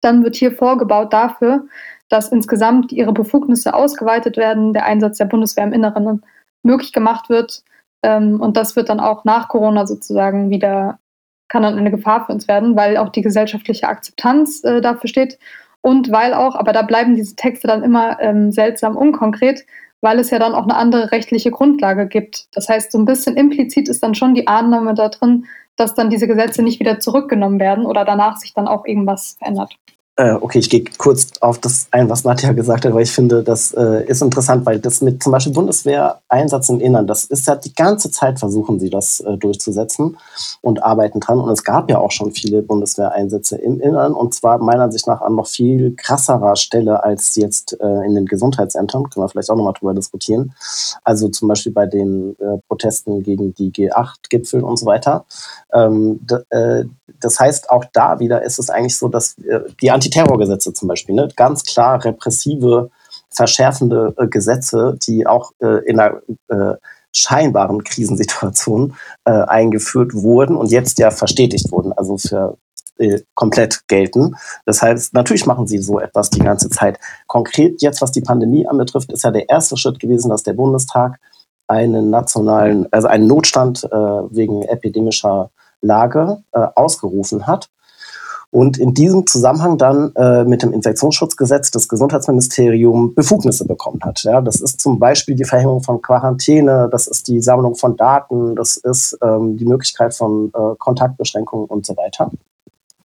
dann 0.00 0.22
wird 0.22 0.36
hier 0.36 0.52
vorgebaut 0.52 1.12
dafür, 1.12 1.66
dass 2.08 2.30
insgesamt 2.30 2.92
ihre 2.92 3.12
Befugnisse 3.12 3.74
ausgeweitet 3.74 4.36
werden, 4.36 4.72
der 4.72 4.86
Einsatz 4.86 5.18
der 5.18 5.24
Bundeswehr 5.24 5.64
im 5.64 5.72
Inneren 5.72 6.24
möglich 6.62 6.92
gemacht 6.92 7.28
wird. 7.28 7.64
Ähm, 8.02 8.40
und 8.40 8.56
das 8.56 8.76
wird 8.76 8.88
dann 8.88 9.00
auch 9.00 9.24
nach 9.24 9.48
Corona 9.48 9.86
sozusagen 9.86 10.50
wieder, 10.50 11.00
kann 11.48 11.64
dann 11.64 11.76
eine 11.76 11.90
Gefahr 11.90 12.24
für 12.26 12.32
uns 12.32 12.46
werden, 12.46 12.76
weil 12.76 12.96
auch 12.96 13.08
die 13.08 13.22
gesellschaftliche 13.22 13.88
Akzeptanz 13.88 14.62
äh, 14.62 14.80
dafür 14.80 15.08
steht 15.08 15.38
und 15.87 16.11
weil 16.11 16.34
auch, 16.34 16.57
aber 16.57 16.72
da 16.72 16.82
bleiben 16.82 17.14
diese 17.14 17.37
Texte 17.37 17.68
dann 17.68 17.84
immer 17.84 18.20
ähm, 18.20 18.51
seltsam 18.51 18.97
unkonkret, 18.97 19.64
weil 20.01 20.18
es 20.18 20.30
ja 20.30 20.41
dann 20.41 20.53
auch 20.53 20.64
eine 20.64 20.74
andere 20.74 21.12
rechtliche 21.12 21.53
Grundlage 21.53 22.09
gibt. 22.09 22.49
Das 22.57 22.68
heißt, 22.68 22.91
so 22.91 22.99
ein 22.99 23.05
bisschen 23.05 23.37
implizit 23.37 23.89
ist 23.89 24.03
dann 24.03 24.16
schon 24.16 24.34
die 24.34 24.49
Annahme 24.49 24.95
da 24.95 25.11
drin, 25.11 25.45
dass 25.76 25.95
dann 25.95 26.11
diese 26.11 26.26
Gesetze 26.26 26.64
nicht 26.64 26.80
wieder 26.80 26.99
zurückgenommen 26.99 27.61
werden 27.61 27.87
oder 27.87 28.05
danach 28.05 28.37
sich 28.37 28.53
dann 28.53 28.66
auch 28.66 28.84
irgendwas 28.84 29.37
verändert. 29.39 29.76
Äh, 30.18 30.32
okay, 30.40 30.60
ich 30.60 30.70
gehe 30.70 30.82
kurz 30.96 31.32
auf 31.42 31.58
das 31.58 31.88
ein, 31.90 32.08
was 32.08 32.24
Nadja 32.24 32.52
gesagt 32.52 32.86
hat, 32.86 32.94
weil 32.94 33.02
ich 33.02 33.10
finde, 33.10 33.42
das 33.42 33.72
äh, 33.72 34.02
ist 34.06 34.22
interessant, 34.22 34.64
weil 34.64 34.78
das 34.78 35.02
mit 35.02 35.22
zum 35.22 35.30
Beispiel 35.30 35.52
Bundeswehr-Einsatz 35.52 36.70
im 36.70 36.80
Innern, 36.80 37.06
das 37.06 37.26
ist 37.26 37.46
ja 37.46 37.54
die 37.54 37.74
ganze 37.74 38.10
Zeit 38.10 38.38
versuchen 38.38 38.80
sie 38.80 38.88
das 38.88 39.20
äh, 39.20 39.36
durchzusetzen 39.36 40.16
und 40.62 40.82
arbeiten 40.82 41.20
dran. 41.20 41.38
Und 41.38 41.50
es 41.50 41.64
gab 41.64 41.90
ja 41.90 41.98
auch 41.98 42.12
schon 42.12 42.32
viele 42.32 42.62
Bundeswehreinsätze 42.62 43.56
im 43.56 43.78
Innern 43.78 44.14
und 44.14 44.34
zwar 44.34 44.56
meiner 44.56 44.84
Ansicht 44.84 45.06
nach 45.06 45.20
an 45.20 45.34
noch 45.34 45.48
viel 45.48 45.94
krasserer 45.94 46.56
Stelle 46.56 47.04
als 47.04 47.34
jetzt 47.34 47.78
äh, 47.78 48.06
in 48.06 48.14
den 48.14 48.24
Gesundheitsämtern. 48.24 49.10
Können 49.10 49.22
wir 49.22 49.28
vielleicht 49.28 49.50
auch 49.50 49.56
nochmal 49.56 49.74
drüber 49.74 49.92
diskutieren. 49.92 50.54
Also 51.04 51.28
zum 51.28 51.48
Beispiel 51.48 51.72
bei 51.72 51.84
den 51.84 52.36
äh, 52.38 52.56
Protesten 52.68 53.22
gegen 53.22 53.54
die 53.54 53.70
G8-Gipfel 53.70 54.62
und 54.62 54.78
so 54.78 54.86
weiter. 54.86 55.26
Ähm, 55.74 56.20
äh, 56.48 56.84
das 57.20 57.38
heißt, 57.38 57.70
auch 57.70 57.84
da 57.92 58.18
wieder 58.18 58.42
ist 58.42 58.58
es 58.58 58.68
eigentlich 58.68 58.98
so, 58.98 59.08
dass 59.08 59.36
die 59.80 59.90
Anti 59.90 60.05
Antiterrorgesetze 60.07 60.72
zum 60.72 60.88
Beispiel, 60.88 61.14
ne? 61.14 61.28
ganz 61.36 61.64
klar 61.64 62.04
repressive, 62.04 62.90
verschärfende 63.30 64.14
äh, 64.18 64.26
Gesetze, 64.28 64.98
die 65.07 65.26
auch 65.26 65.52
äh, 65.61 65.84
in 65.86 66.00
einer 66.00 66.20
äh, 66.48 66.76
scheinbaren 67.12 67.82
Krisensituation 67.82 68.94
äh, 69.24 69.30
eingeführt 69.30 70.14
wurden 70.14 70.57
und 70.57 70.70
jetzt 70.70 70.98
ja 70.98 71.11
verstetigt 71.11 71.70
wurden, 71.72 71.92
also 71.92 72.18
für 72.18 72.57
äh, 72.98 73.20
komplett 73.34 73.88
gelten. 73.88 74.36
Das 74.64 74.82
heißt, 74.82 75.14
natürlich 75.14 75.46
machen 75.46 75.66
sie 75.66 75.78
so 75.78 75.98
etwas 75.98 76.30
die 76.30 76.40
ganze 76.40 76.70
Zeit. 76.70 76.98
Konkret 77.26 77.82
jetzt, 77.82 78.00
was 78.00 78.12
die 78.12 78.20
Pandemie 78.20 78.66
anbetrifft, 78.66 79.12
ist 79.12 79.24
ja 79.24 79.30
der 79.30 79.48
erste 79.48 79.76
Schritt 79.76 79.98
gewesen, 79.98 80.30
dass 80.30 80.42
der 80.42 80.54
Bundestag 80.54 81.18
einen 81.68 82.11
nationalen, 82.11 82.86
also 82.92 83.09
einen 83.09 83.26
Notstand 83.26 83.84
äh, 83.84 83.96
wegen 83.96 84.62
epidemischer 84.62 85.50
Lage 85.80 86.42
äh, 86.52 86.66
ausgerufen 86.74 87.46
hat 87.46 87.70
und 88.51 88.78
in 88.78 88.94
diesem 88.94 89.26
Zusammenhang 89.26 89.78
dann 89.78 90.14
äh, 90.14 90.44
mit 90.44 90.62
dem 90.62 90.72
Infektionsschutzgesetz 90.72 91.70
das 91.70 91.88
Gesundheitsministerium 91.88 93.14
Befugnisse 93.14 93.66
bekommen 93.66 94.01
hat. 94.03 94.22
Ja, 94.22 94.40
das 94.40 94.61
ist 94.61 94.80
zum 94.80 94.99
Beispiel 94.99 95.34
die 95.34 95.44
Verhängung 95.44 95.82
von 95.82 96.01
Quarantäne, 96.01 96.88
das 96.90 97.07
ist 97.07 97.28
die 97.28 97.40
Sammlung 97.40 97.74
von 97.74 97.97
Daten, 97.97 98.57
das 98.57 98.76
ist 98.76 99.18
ähm, 99.22 99.57
die 99.57 99.66
Möglichkeit 99.66 100.14
von 100.14 100.53
äh, 100.55 100.74
Kontaktbeschränkungen 100.78 101.66
und 101.66 101.84
so 101.86 101.97
weiter. 101.97 102.30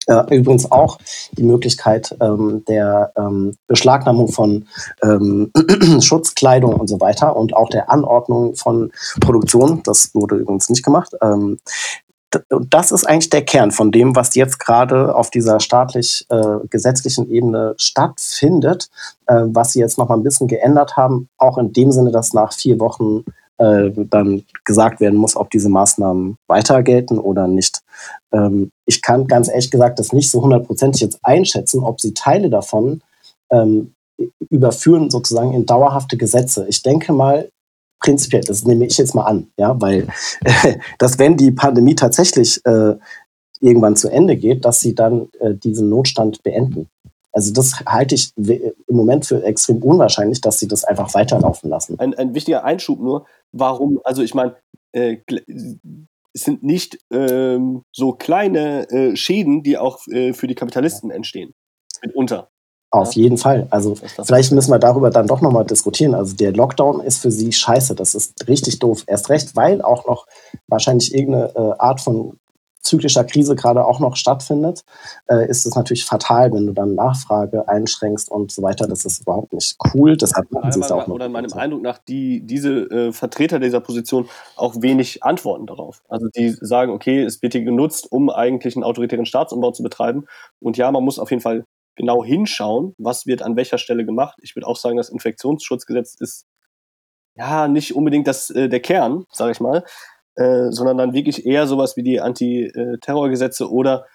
Äh, 0.08 0.38
übrigens 0.38 0.72
auch 0.72 0.98
die 1.34 1.44
Möglichkeit 1.44 2.16
ähm, 2.20 2.64
der 2.68 3.12
ähm, 3.16 3.56
Beschlagnahmung 3.68 4.30
von 4.30 4.66
ähm, 5.04 5.52
Schutzkleidung 6.02 6.74
und 6.74 6.88
so 6.88 7.00
weiter 7.00 7.36
und 7.36 7.56
auch 7.56 7.70
der 7.70 7.92
Anordnung 7.92 8.56
von 8.56 8.92
Produktion. 9.20 9.82
Das 9.84 10.14
wurde 10.16 10.36
übrigens 10.38 10.70
nicht 10.70 10.84
gemacht. 10.84 11.14
Und 12.50 12.74
das 12.74 12.92
ist 12.92 13.06
eigentlich 13.06 13.30
der 13.30 13.44
Kern 13.44 13.72
von 13.72 13.92
dem, 13.92 14.16
was 14.16 14.36
jetzt 14.36 14.60
gerade 14.60 15.16
auf 15.16 15.30
dieser 15.30 15.60
staatlich-gesetzlichen 15.60 17.30
äh, 17.30 17.34
Ebene 17.34 17.76
stattfindet, 17.78 18.90
äh, 19.28 19.44
was 19.48 19.74
sie 19.74 19.80
jetzt 19.80 19.98
noch 19.98 20.10
mal 20.10 20.16
ein 20.16 20.24
bisschen 20.24 20.48
geändert 20.48 20.96
haben, 20.98 21.28
auch 21.38 21.58
in 21.58 21.74
dem 21.74 21.92
Sinne, 21.92 22.12
dass 22.12 22.34
nach 22.34 22.54
vier 22.54 22.80
Wochen 22.80 23.26
äh, 23.58 23.92
dann 24.10 24.44
gesagt 24.66 25.00
werden 25.02 25.20
muss, 25.20 25.36
ob 25.36 25.50
diese 25.50 25.70
Maßnahmen 25.70 26.38
weiter 26.48 26.82
gelten 26.84 27.20
oder 27.20 27.48
nicht. 27.48 27.82
Ähm, 28.32 28.72
ich 28.86 29.02
kann 29.02 29.28
ganz 29.28 29.50
ehrlich 29.50 29.72
gesagt 29.72 30.00
das 30.00 30.14
nicht 30.14 30.32
so 30.32 30.42
hundertprozentig 30.42 31.02
jetzt 31.02 31.20
einschätzen, 31.22 31.84
ob 31.84 32.02
sie 32.02 32.14
Teile 32.14 32.50
davon 32.50 33.02
ähm, 33.52 33.94
überführen 34.50 35.10
sozusagen 35.10 35.54
in 35.54 35.66
dauerhafte 35.66 36.18
Gesetze. 36.18 36.66
Ich 36.70 36.82
denke 36.82 37.14
mal, 37.14 37.50
prinzipiell, 38.02 38.44
das 38.44 38.66
nehme 38.66 38.86
ich 38.86 38.98
jetzt 38.98 39.16
mal 39.16 39.24
an, 39.24 39.48
ja, 39.58 39.80
weil 39.80 40.08
äh, 40.44 40.78
dass 40.98 41.18
wenn 41.20 41.38
die 41.38 41.52
Pandemie 41.52 41.96
tatsächlich 41.96 42.66
äh, 42.66 42.96
irgendwann 43.62 43.96
zu 43.96 44.10
Ende 44.10 44.36
geht, 44.36 44.66
dass 44.66 44.82
sie 44.82 44.96
dann 44.96 45.30
äh, 45.40 45.54
diesen 45.54 45.90
Notstand 45.90 46.44
beenden. 46.44 46.90
Also 47.32 47.54
das 47.54 47.80
halte 47.86 48.16
ich 48.16 48.34
im 48.36 48.74
Moment 48.90 49.26
für 49.26 49.42
extrem 49.44 49.78
unwahrscheinlich, 49.78 50.42
dass 50.42 50.60
sie 50.60 50.68
das 50.68 50.84
einfach 50.84 51.14
weiterlaufen 51.14 51.70
lassen. 51.70 51.98
Ein, 51.98 52.14
ein 52.16 52.34
wichtiger 52.34 52.66
Einschub 52.66 53.00
nur, 53.00 53.26
warum, 53.54 54.02
also 54.04 54.22
ich 54.22 54.34
meine, 54.34 54.56
äh, 54.92 55.18
es 56.34 56.42
sind 56.42 56.64
nicht 56.64 56.98
ähm, 57.10 57.84
so 57.94 58.14
kleine 58.14 58.90
äh, 58.90 59.16
Schäden, 59.16 59.64
die 59.64 59.78
auch 59.78 60.06
äh, 60.08 60.34
für 60.34 60.48
die 60.48 60.56
Kapitalisten 60.56 61.12
entstehen. 61.12 61.54
Mitunter. 62.02 62.50
Auf 62.92 63.14
ja. 63.14 63.24
jeden 63.24 63.38
Fall. 63.38 63.68
Also 63.70 63.96
vielleicht 63.96 64.52
müssen 64.52 64.70
wir 64.70 64.80
darüber 64.80 65.10
dann 65.10 65.26
doch 65.26 65.40
nochmal 65.40 65.66
diskutieren. 65.66 66.14
Also 66.14 66.36
der 66.36 66.52
Lockdown 66.52 67.00
ist 67.00 67.20
für 67.20 67.32
sie 67.32 67.54
scheiße. 67.54 67.96
Das 67.96 68.16
ist 68.16 68.48
richtig 68.50 68.80
doof. 68.80 69.04
Erst 69.08 69.30
recht, 69.30 69.56
weil 69.56 69.82
auch 69.82 70.06
noch 70.06 70.28
wahrscheinlich 70.68 71.16
irgendeine 71.16 71.56
äh, 71.56 71.74
Art 71.80 72.02
von 72.02 72.38
zyklischer 72.82 73.24
Krise 73.24 73.56
gerade 73.56 73.86
auch 73.86 74.00
noch 74.00 74.16
stattfindet, 74.16 74.84
äh, 75.28 75.48
ist 75.48 75.66
es 75.66 75.76
natürlich 75.76 76.04
fatal, 76.04 76.52
wenn 76.52 76.66
du 76.66 76.74
dann 76.74 76.96
Nachfrage 76.96 77.68
einschränkst 77.68 78.30
und 78.30 78.52
so 78.52 78.62
weiter. 78.62 78.88
Das 78.88 79.06
ist 79.06 79.22
überhaupt 79.22 79.54
nicht 79.54 79.78
cool. 79.94 80.18
Deshalb 80.18 80.52
machen 80.52 80.72
sie 80.72 80.80
es 80.80 80.92
auch. 80.92 81.08
Oder 81.08 81.30
meinem 81.30 81.54
Eindruck 81.54 81.82
nach, 81.82 82.00
die, 82.00 82.42
diese 82.42 82.72
äh, 82.90 83.12
Vertreter 83.14 83.60
dieser 83.60 83.80
Position 83.80 84.28
auch 84.56 84.82
wenig 84.82 85.24
Antworten 85.24 85.68
darauf. 85.68 86.02
Also 86.10 86.28
die 86.36 86.50
sagen, 86.50 86.92
okay, 86.92 87.22
es 87.22 87.42
wird 87.42 87.54
hier 87.54 87.64
genutzt, 87.64 88.12
um 88.12 88.30
eigentlich 88.30 88.76
einen 88.76 88.84
autoritären 88.84 89.26
Staatsumbau 89.26 89.72
zu 89.72 89.84
betreiben. 89.84 90.26
Und 90.60 90.78
ja, 90.78 90.92
man 90.92 91.04
muss 91.04 91.20
auf 91.20 91.30
jeden 91.30 91.42
Fall 91.42 91.66
genau 91.96 92.24
hinschauen, 92.24 92.94
was 92.98 93.26
wird 93.26 93.42
an 93.42 93.56
welcher 93.56 93.78
Stelle 93.78 94.06
gemacht. 94.06 94.38
Ich 94.42 94.56
würde 94.56 94.68
auch 94.68 94.78
sagen, 94.78 94.98
das 94.98 95.10
Infektionsschutzgesetz 95.10 96.16
ist 96.20 96.46
ja 97.36 97.68
nicht 97.68 97.96
unbedingt 97.96 98.28
das, 98.28 98.50
äh, 98.50 98.70
der 98.70 98.80
Kern, 98.80 99.26
sage 99.32 99.52
ich 99.52 99.60
mal, 99.60 99.84
äh, 100.36 100.72
sondern 100.72 100.98
dann 100.98 101.14
wirklich 101.14 101.46
eher 101.46 101.68
sowas 101.68 101.98
wie 101.98 102.04
die 102.04 102.22
Antiterrorgesetze 102.22 103.70
oder 103.70 104.06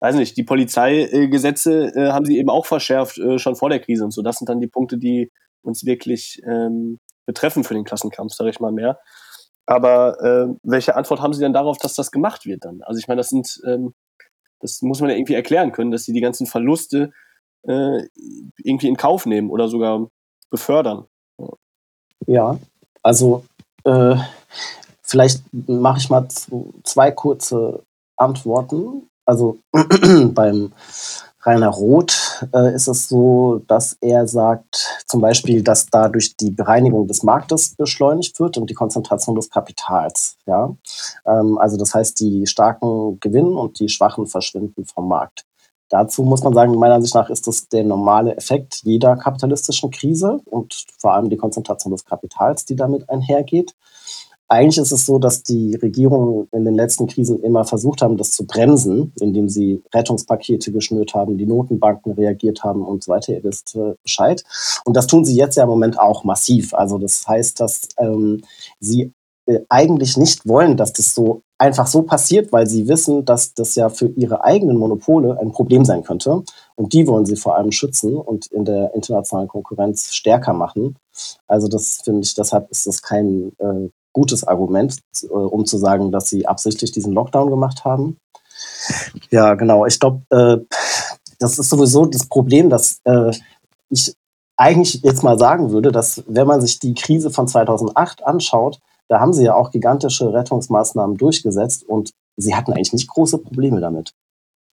weiß 0.00 0.16
nicht, 0.16 0.36
die 0.36 0.42
Polizeigesetze 0.42 1.94
äh, 1.94 2.10
haben 2.10 2.24
sie 2.24 2.38
eben 2.38 2.50
auch 2.50 2.66
verschärft, 2.66 3.18
äh, 3.18 3.38
schon 3.38 3.54
vor 3.54 3.70
der 3.70 3.78
Krise 3.78 4.04
und 4.04 4.10
so. 4.10 4.22
Das 4.22 4.36
sind 4.36 4.48
dann 4.48 4.60
die 4.60 4.66
Punkte, 4.66 4.98
die 4.98 5.30
uns 5.62 5.86
wirklich 5.86 6.42
ähm, 6.44 6.98
betreffen 7.24 7.62
für 7.62 7.74
den 7.74 7.84
Klassenkampf, 7.84 8.32
sage 8.34 8.50
ich 8.50 8.58
mal 8.58 8.72
mehr. 8.72 8.98
Aber 9.64 10.20
äh, 10.20 10.54
welche 10.64 10.96
Antwort 10.96 11.20
haben 11.20 11.32
Sie 11.32 11.40
denn 11.40 11.52
darauf, 11.52 11.78
dass 11.78 11.94
das 11.94 12.10
gemacht 12.10 12.46
wird 12.46 12.64
dann? 12.64 12.80
Also 12.82 12.98
ich 12.98 13.06
meine, 13.06 13.20
das 13.20 13.28
sind 13.28 13.60
ähm, 13.64 13.94
das 14.62 14.80
muss 14.80 15.00
man 15.00 15.10
ja 15.10 15.16
irgendwie 15.16 15.34
erklären 15.34 15.72
können, 15.72 15.90
dass 15.90 16.04
sie 16.04 16.12
die 16.12 16.20
ganzen 16.20 16.46
Verluste 16.46 17.12
äh, 17.66 18.06
irgendwie 18.58 18.88
in 18.88 18.96
Kauf 18.96 19.26
nehmen 19.26 19.50
oder 19.50 19.68
sogar 19.68 20.08
befördern. 20.50 21.06
Ja, 22.26 22.58
also 23.02 23.44
äh, 23.84 24.16
vielleicht 25.02 25.42
mache 25.52 25.98
ich 25.98 26.08
mal 26.08 26.26
zwei 26.28 27.10
kurze 27.10 27.82
Antworten. 28.16 29.08
Also 29.24 29.58
beim 30.32 30.72
Rainer 31.44 31.68
Roth 31.68 32.46
äh, 32.54 32.74
ist 32.74 32.86
es 32.86 33.08
so, 33.08 33.62
dass 33.66 33.96
er 34.00 34.28
sagt, 34.28 35.02
zum 35.06 35.20
Beispiel, 35.20 35.62
dass 35.62 35.86
dadurch 35.86 36.36
die 36.36 36.50
Bereinigung 36.50 37.08
des 37.08 37.22
Marktes 37.24 37.74
beschleunigt 37.74 38.38
wird 38.38 38.58
und 38.58 38.70
die 38.70 38.74
Konzentration 38.74 39.34
des 39.34 39.50
Kapitals. 39.50 40.36
Ja? 40.46 40.74
Ähm, 41.26 41.58
also 41.58 41.76
das 41.76 41.94
heißt, 41.94 42.20
die 42.20 42.46
Starken 42.46 43.18
gewinnen 43.20 43.54
und 43.54 43.80
die 43.80 43.88
Schwachen 43.88 44.26
verschwinden 44.26 44.84
vom 44.84 45.08
Markt. 45.08 45.44
Dazu 45.88 46.22
muss 46.22 46.42
man 46.42 46.54
sagen, 46.54 46.74
meiner 46.76 46.94
Ansicht 46.94 47.14
nach 47.14 47.28
ist 47.28 47.46
das 47.46 47.68
der 47.68 47.84
normale 47.84 48.34
Effekt 48.36 48.80
jeder 48.84 49.16
kapitalistischen 49.16 49.90
Krise 49.90 50.40
und 50.46 50.86
vor 50.98 51.12
allem 51.12 51.28
die 51.28 51.36
Konzentration 51.36 51.92
des 51.92 52.06
Kapitals, 52.06 52.64
die 52.64 52.76
damit 52.76 53.10
einhergeht 53.10 53.74
eigentlich 54.48 54.78
ist 54.78 54.92
es 54.92 55.06
so, 55.06 55.18
dass 55.18 55.42
die 55.42 55.76
Regierungen 55.76 56.48
in 56.52 56.64
den 56.64 56.74
letzten 56.74 57.06
Krisen 57.06 57.42
immer 57.42 57.64
versucht 57.64 58.02
haben, 58.02 58.16
das 58.16 58.32
zu 58.32 58.46
bremsen, 58.46 59.12
indem 59.20 59.48
sie 59.48 59.82
Rettungspakete 59.94 60.72
geschnürt 60.72 61.14
haben, 61.14 61.38
die 61.38 61.46
Notenbanken 61.46 62.12
reagiert 62.12 62.62
haben 62.62 62.84
und 62.84 63.02
so 63.02 63.12
weiter. 63.12 63.32
Ihr 63.32 63.44
wisst 63.44 63.74
äh, 63.76 63.94
Bescheid. 64.02 64.44
Und 64.84 64.96
das 64.96 65.06
tun 65.06 65.24
sie 65.24 65.36
jetzt 65.36 65.56
ja 65.56 65.62
im 65.62 65.70
Moment 65.70 65.98
auch 65.98 66.24
massiv. 66.24 66.74
Also 66.74 66.98
das 66.98 67.26
heißt, 67.26 67.60
dass 67.60 67.88
ähm, 67.98 68.42
sie 68.78 69.12
äh, 69.46 69.60
eigentlich 69.68 70.16
nicht 70.16 70.46
wollen, 70.46 70.76
dass 70.76 70.92
das 70.92 71.14
so 71.14 71.42
einfach 71.58 71.86
so 71.86 72.02
passiert, 72.02 72.52
weil 72.52 72.66
sie 72.66 72.88
wissen, 72.88 73.24
dass 73.24 73.54
das 73.54 73.74
ja 73.76 73.88
für 73.88 74.06
ihre 74.08 74.44
eigenen 74.44 74.76
Monopole 74.76 75.38
ein 75.40 75.52
Problem 75.52 75.84
sein 75.84 76.02
könnte. 76.02 76.42
Und 76.74 76.92
die 76.92 77.06
wollen 77.06 77.24
sie 77.24 77.36
vor 77.36 77.56
allem 77.56 77.72
schützen 77.72 78.16
und 78.16 78.46
in 78.46 78.64
der 78.64 78.94
internationalen 78.94 79.48
Konkurrenz 79.48 80.12
stärker 80.12 80.52
machen. 80.52 80.96
Also 81.46 81.68
das 81.68 82.02
finde 82.04 82.22
ich, 82.22 82.34
deshalb 82.34 82.70
ist 82.70 82.86
das 82.86 83.00
kein 83.00 83.52
äh, 83.58 83.88
gutes 84.12 84.44
Argument, 84.44 84.98
äh, 85.22 85.26
um 85.26 85.64
zu 85.66 85.78
sagen, 85.78 86.12
dass 86.12 86.28
sie 86.28 86.46
absichtlich 86.46 86.92
diesen 86.92 87.12
Lockdown 87.12 87.50
gemacht 87.50 87.84
haben. 87.84 88.18
Ja, 89.30 89.54
genau. 89.54 89.86
Ich 89.86 89.98
glaube, 89.98 90.22
äh, 90.30 90.76
das 91.38 91.58
ist 91.58 91.70
sowieso 91.70 92.06
das 92.06 92.26
Problem, 92.26 92.70
dass 92.70 93.00
äh, 93.04 93.32
ich 93.88 94.14
eigentlich 94.56 95.02
jetzt 95.02 95.22
mal 95.22 95.38
sagen 95.38 95.70
würde, 95.70 95.90
dass 95.92 96.22
wenn 96.26 96.46
man 96.46 96.60
sich 96.60 96.78
die 96.78 96.94
Krise 96.94 97.30
von 97.30 97.48
2008 97.48 98.24
anschaut, 98.24 98.78
da 99.08 99.20
haben 99.20 99.32
sie 99.32 99.44
ja 99.44 99.54
auch 99.54 99.70
gigantische 99.70 100.32
Rettungsmaßnahmen 100.32 101.16
durchgesetzt 101.16 101.84
und 101.84 102.12
sie 102.36 102.54
hatten 102.54 102.72
eigentlich 102.72 102.92
nicht 102.92 103.08
große 103.08 103.38
Probleme 103.38 103.80
damit. 103.80 104.12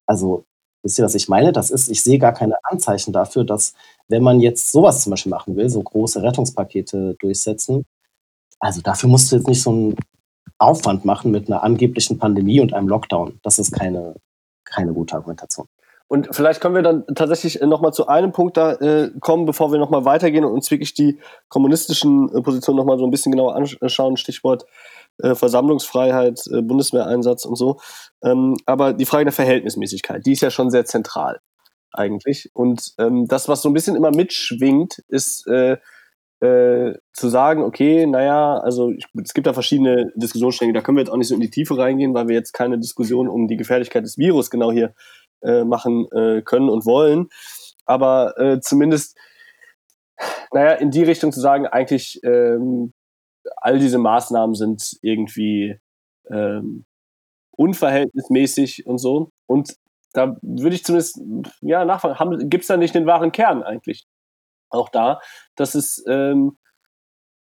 Also, 0.06 0.44
wisst 0.84 0.98
ihr, 0.98 1.06
was 1.06 1.16
ich 1.16 1.28
meine? 1.28 1.52
Das 1.52 1.72
ist, 1.72 1.90
ich 1.90 2.04
sehe 2.04 2.20
gar 2.20 2.34
keine 2.34 2.56
Anzeichen 2.64 3.14
dafür, 3.14 3.44
dass, 3.44 3.74
wenn 4.08 4.24
man 4.24 4.40
jetzt 4.40 4.72
sowas 4.72 5.04
zum 5.04 5.12
Beispiel 5.12 5.32
machen 5.32 5.56
will, 5.56 5.70
so 5.70 5.82
große 5.82 6.22
Rettungspakete 6.22 7.16
durchsetzen, 7.20 7.86
also 8.60 8.82
dafür 8.82 9.10
musst 9.10 9.32
du 9.32 9.38
jetzt 9.38 9.48
nicht 9.48 9.62
so 9.62 9.72
einen 9.72 9.96
Aufwand 10.58 11.06
machen 11.06 11.32
mit 11.32 11.48
einer 11.48 11.64
angeblichen 11.64 12.18
Pandemie 12.18 12.60
und 12.60 12.74
einem 12.74 12.88
Lockdown. 12.88 13.40
Das 13.44 13.60
ist 13.60 13.72
keine, 13.72 14.16
keine 14.66 14.94
gute 14.94 15.16
Argumentation. 15.16 15.68
Und 16.08 16.30
vielleicht 16.32 16.60
können 16.60 16.74
wir 16.74 16.82
dann 16.82 17.06
tatsächlich 17.14 17.62
nochmal 17.62 17.94
zu 17.94 18.08
einem 18.08 18.32
Punkt 18.32 18.58
da 18.58 18.74
äh, 18.74 19.12
kommen, 19.20 19.46
bevor 19.46 19.72
wir 19.72 19.78
nochmal 19.78 20.06
weitergehen 20.06 20.44
und 20.44 20.52
uns 20.52 20.72
wirklich 20.72 20.96
die 20.96 21.20
kommunistischen 21.50 22.30
äh, 22.36 22.42
Positionen 22.42 22.78
nochmal 22.78 22.98
so 22.98 23.06
ein 23.06 23.12
bisschen 23.12 23.32
genauer 23.32 23.56
anschauen. 23.56 24.18
Stichwort 24.18 24.66
äh, 25.20 25.36
Versammlungsfreiheit, 25.36 26.42
äh, 26.52 26.62
Bundeswehreinsatz 26.64 27.46
und 27.46 27.56
so. 27.56 27.80
Ähm, 28.24 28.58
aber 28.66 28.94
die 28.94 29.06
Frage 29.06 29.26
der 29.26 29.34
Verhältnismäßigkeit, 29.34 30.26
die 30.26 30.32
ist 30.32 30.42
ja 30.42 30.50
schon 30.50 30.72
sehr 30.72 30.86
zentral 30.86 31.40
eigentlich. 31.92 32.50
Und 32.54 32.94
ähm, 32.98 33.28
das, 33.28 33.48
was 33.48 33.62
so 33.62 33.70
ein 33.70 33.74
bisschen 33.74 33.96
immer 33.96 34.12
mitschwingt, 34.12 35.04
ist 35.10 35.46
äh, 35.48 35.78
äh, 36.42 36.94
zu 37.14 37.28
sagen, 37.28 37.64
okay, 37.64 38.06
naja, 38.06 38.58
also 38.58 38.92
ich, 38.92 39.06
es 39.24 39.34
gibt 39.34 39.48
da 39.48 39.54
verschiedene 39.54 40.12
Diskussionsstränge, 40.16 40.74
da 40.74 40.82
können 40.82 40.98
wir 40.98 41.04
jetzt 41.04 41.12
auch 41.12 41.18
nicht 41.18 41.28
so 41.28 41.36
in 41.36 41.42
die 41.42 41.50
Tiefe 41.50 41.78
reingehen, 41.78 42.14
weil 42.14 42.28
wir 42.28 42.36
jetzt 42.36 42.54
keine 42.54 42.80
Diskussion 42.80 43.28
um 43.28 43.48
die 43.48 43.58
Gefährlichkeit 43.58 44.04
des 44.04 44.18
Virus 44.18 44.50
genau 44.50 44.72
hier 44.72 44.94
äh, 45.42 45.64
machen 45.64 46.08
äh, 46.12 46.42
können 46.42 46.70
und 46.70 46.86
wollen. 46.86 47.28
Aber 47.86 48.38
äh, 48.38 48.60
zumindest, 48.62 49.18
naja, 50.54 50.74
in 50.74 50.92
die 50.92 51.04
Richtung 51.04 51.32
zu 51.32 51.42
sagen, 51.42 51.68
eigentlich 51.68 52.20
ähm, 52.24 52.94
all 53.58 53.80
diese 53.80 53.98
Maßnahmen 53.98 54.56
sind 54.56 54.98
irgendwie 55.02 55.80
ähm, 56.30 56.86
unverhältnismäßig 57.52 58.86
und 58.86 59.00
so. 59.00 59.32
Und 59.46 59.76
da 60.14 60.38
würde 60.42 60.76
ich 60.76 60.84
zumindest 60.84 61.22
ja 61.62 61.84
nachfragen, 61.84 62.50
gibt 62.50 62.62
es 62.62 62.68
da 62.68 62.78
nicht 62.78 62.96
den 62.96 63.06
wahren 63.06 63.32
Kern 63.32 63.64
eigentlich? 63.64 64.08
Auch 64.70 64.90
da, 64.90 65.20
dass 65.56 65.76
es 65.76 66.04
ähm, 66.08 66.58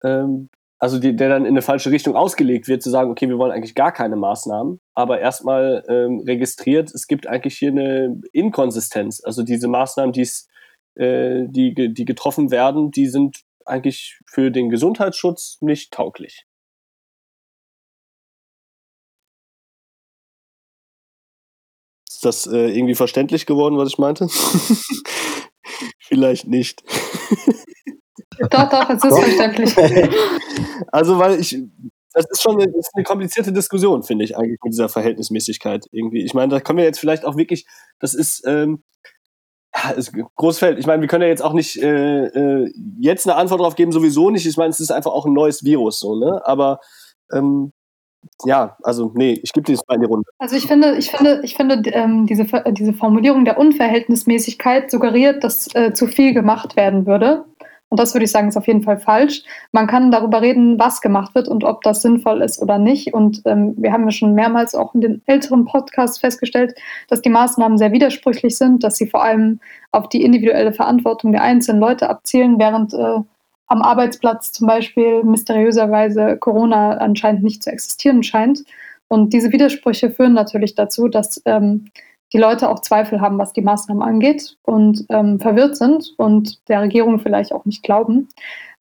ähm, 0.04 0.50
also 0.80 0.98
die, 0.98 1.16
der 1.16 1.28
dann 1.28 1.44
in 1.44 1.52
eine 1.52 1.62
falsche 1.62 1.92
Richtung 1.92 2.16
ausgelegt 2.16 2.70
wird, 2.70 2.82
zu 2.82 2.90
sagen, 2.90 3.12
okay, 3.12 3.28
wir 3.28 3.38
wollen 3.38 3.52
eigentlich 3.52 3.76
gar 3.76 3.92
keine 3.92 4.16
Maßnahmen, 4.16 4.80
aber 4.94 5.20
erstmal 5.20 5.84
ähm, 5.90 6.24
registriert, 6.26 6.94
es 6.94 7.08
gibt 7.08 7.28
eigentlich 7.28 7.58
hier 7.58 7.72
eine 7.72 8.22
Inkonsistenz. 8.32 9.22
Also 9.24 9.44
diese 9.44 9.68
Maßnahmen, 9.68 10.14
die's, 10.14 10.48
äh, 10.96 11.44
die, 11.50 11.74
die 11.94 12.06
getroffen 12.06 12.50
werden, 12.50 12.92
die 12.92 13.08
sind 13.08 13.42
eigentlich 13.66 14.20
für 14.26 14.52
den 14.52 14.70
Gesundheitsschutz 14.70 15.58
nicht 15.60 15.92
tauglich. 15.92 16.46
Ist 22.10 22.26
das 22.26 22.48
äh, 22.48 22.70
irgendwie 22.70 22.96
verständlich 22.96 23.46
geworden, 23.46 23.78
was 23.78 23.90
ich 23.90 23.98
meinte? 23.98 24.28
Vielleicht 26.00 26.48
nicht. 26.48 26.84
Doch, 28.52 28.70
doch, 28.70 28.90
es 28.90 29.04
ist 29.04 29.12
doch. 29.12 29.22
verständlich. 29.22 29.76
Also, 30.94 31.20
weil 31.20 31.42
ich, 31.42 31.58
das 32.14 32.26
ist 32.30 32.42
schon 32.42 32.60
eine, 32.60 32.72
ist 32.72 32.92
eine 32.94 33.04
komplizierte 33.04 33.52
Diskussion, 33.52 34.04
finde 34.04 34.24
ich, 34.24 34.38
eigentlich 34.38 34.60
mit 34.64 34.72
dieser 34.72 34.88
Verhältnismäßigkeit 34.88 35.88
irgendwie. 35.92 36.24
Ich 36.24 36.34
meine, 36.34 36.50
da 36.50 36.62
können 36.62 36.78
wir 36.78 36.86
jetzt 36.86 37.00
vielleicht 37.00 37.26
auch 37.26 37.36
wirklich, 37.36 37.68
das 38.00 38.14
ist, 38.14 38.44
ähm, 38.48 38.84
ja, 39.76 39.90
ist 39.92 40.14
Großfeld. 40.36 40.80
Ich 40.80 40.88
meine, 40.88 41.02
wir 41.02 41.10
können 41.10 41.24
ja 41.24 41.28
jetzt 41.28 41.44
auch 41.44 41.52
nicht 41.52 41.82
äh, 41.82 42.28
äh, 42.28 42.72
jetzt 43.00 43.28
eine 43.28 43.36
Antwort 43.36 43.60
darauf 43.60 43.76
geben, 43.76 43.92
sowieso 43.92 44.30
nicht. 44.30 44.46
Ich 44.46 44.58
meine, 44.58 44.70
es 44.70 44.80
ist 44.80 44.92
einfach 44.92 45.12
auch 45.12 45.26
ein 45.26 45.34
neues 45.34 45.64
Virus, 45.66 46.00
so, 46.00 46.16
ne? 46.16 46.42
Aber 46.46 46.80
ähm, 47.34 47.74
ja, 48.46 48.78
also 48.84 49.12
nee, 49.16 49.40
ich 49.44 49.52
gebe 49.52 49.66
dir 49.66 49.74
das 49.74 49.88
mal 49.88 49.96
in 49.96 50.02
die 50.02 50.08
Runde. 50.08 50.30
Also 50.38 50.56
ich 50.56 50.68
finde, 50.68 50.98
ich 50.98 51.12
finde, 51.12 51.42
ich 51.44 51.56
finde, 51.56 51.90
ähm, 51.92 52.26
diese, 52.26 52.46
diese 52.72 52.94
Formulierung 52.94 53.46
der 53.46 53.58
Unverhältnismäßigkeit 53.58 54.90
suggeriert, 54.92 55.44
dass 55.44 55.74
äh, 55.76 55.94
zu 55.94 56.08
viel 56.08 56.34
gemacht 56.34 56.76
werden 56.76 57.06
würde. 57.06 57.46
Und 57.90 58.00
das 58.00 58.14
würde 58.14 58.26
ich 58.26 58.32
sagen, 58.32 58.48
ist 58.48 58.58
auf 58.58 58.68
jeden 58.68 58.84
Fall 58.84 59.00
falsch. 59.00 59.42
Man 59.72 59.88
kann 59.88 60.12
darüber 60.12 60.42
reden, 60.42 60.80
was 60.80 61.02
gemacht 61.02 61.34
wird 61.34 61.48
und 61.48 61.64
ob 61.64 61.82
das 61.82 62.04
sinnvoll 62.04 62.42
ist 62.44 62.62
oder 62.62 62.78
nicht. 62.78 63.14
Und 63.14 63.42
ähm, 63.46 63.74
wir 63.78 63.92
haben 63.92 64.06
ja 64.06 64.12
schon 64.12 64.36
mehrmals 64.36 64.76
auch 64.76 64.94
in 64.94 65.02
den 65.02 65.22
älteren 65.26 65.66
Podcasts 65.66 66.20
festgestellt, 66.20 66.76
dass 67.08 67.22
die 67.22 67.30
Maßnahmen 67.30 67.80
sehr 67.80 67.92
widersprüchlich 67.92 68.58
sind, 68.58 68.84
dass 68.84 68.98
sie 68.98 69.08
vor 69.08 69.24
allem 69.24 69.60
auf 69.92 70.08
die 70.08 70.24
individuelle 70.24 70.72
Verantwortung 70.72 71.32
der 71.32 71.42
einzelnen 71.42 71.82
Leute 71.82 72.10
abzielen, 72.10 72.60
während 72.60 72.94
äh, 72.94 73.22
am 73.70 73.82
Arbeitsplatz 73.82 74.52
zum 74.52 74.68
Beispiel 74.68 75.24
mysteriöserweise 75.24 76.38
Corona 76.38 76.98
anscheinend 76.98 77.44
nicht 77.44 77.64
zu 77.64 77.72
existieren 77.72 78.24
scheint. 78.24 78.64
Und 79.08 79.32
diese 79.32 79.52
Widersprüche 79.52 80.12
führen 80.12 80.34
natürlich 80.34 80.76
dazu, 80.76 81.08
dass 81.08 81.42
ähm, 81.46 81.86
die 82.34 82.38
Leute 82.38 82.70
auch 82.70 82.82
Zweifel 82.82 83.22
haben, 83.22 83.38
was 83.38 83.54
die 83.54 83.62
Maßnahmen 83.62 84.04
angeht 84.04 84.58
und 84.64 85.06
ähm, 85.10 85.40
verwirrt 85.40 85.78
sind 85.78 86.14
und 86.18 86.68
der 86.68 86.82
Regierung 86.82 87.20
vielleicht 87.20 87.52
auch 87.52 87.66
nicht 87.66 87.84
glauben. 87.84 88.30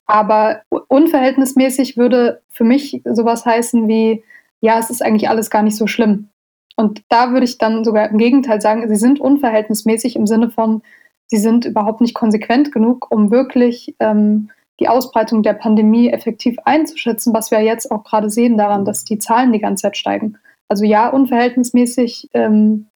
Aber 0.05 0.61
unverhältnismäßig 0.87 1.95
würde 1.95 2.41
für 2.49 2.63
mich 2.63 3.01
sowas 3.05 3.45
heißen 3.45 3.87
wie, 3.87 4.23
ja, 4.59 4.79
es 4.79 4.89
ist 4.89 5.03
eigentlich 5.03 5.29
alles 5.29 5.49
gar 5.49 5.61
nicht 5.61 5.77
so 5.77 5.87
schlimm. 5.87 6.29
Und 6.75 7.03
da 7.09 7.31
würde 7.31 7.45
ich 7.45 7.57
dann 7.57 7.83
sogar 7.83 8.09
im 8.09 8.17
Gegenteil 8.17 8.61
sagen, 8.61 8.87
sie 8.87 8.95
sind 8.95 9.19
unverhältnismäßig 9.19 10.15
im 10.15 10.25
Sinne 10.25 10.49
von, 10.49 10.81
sie 11.27 11.37
sind 11.37 11.65
überhaupt 11.65 12.01
nicht 12.01 12.15
konsequent 12.15 12.71
genug, 12.71 13.11
um 13.11 13.31
wirklich 13.31 13.95
ähm, 13.99 14.49
die 14.79 14.87
Ausbreitung 14.87 15.43
der 15.43 15.53
Pandemie 15.53 16.09
effektiv 16.09 16.57
einzuschätzen, 16.65 17.33
was 17.33 17.51
wir 17.51 17.61
jetzt 17.61 17.91
auch 17.91 18.03
gerade 18.03 18.29
sehen 18.29 18.57
daran, 18.57 18.85
dass 18.85 19.03
die 19.03 19.19
Zahlen 19.19 19.51
die 19.51 19.59
ganze 19.59 19.83
Zeit 19.83 19.97
steigen. 19.97 20.37
Also 20.67 20.85
ja, 20.85 21.09
unverhältnismäßig 21.09 22.29
ähm, 22.33 22.87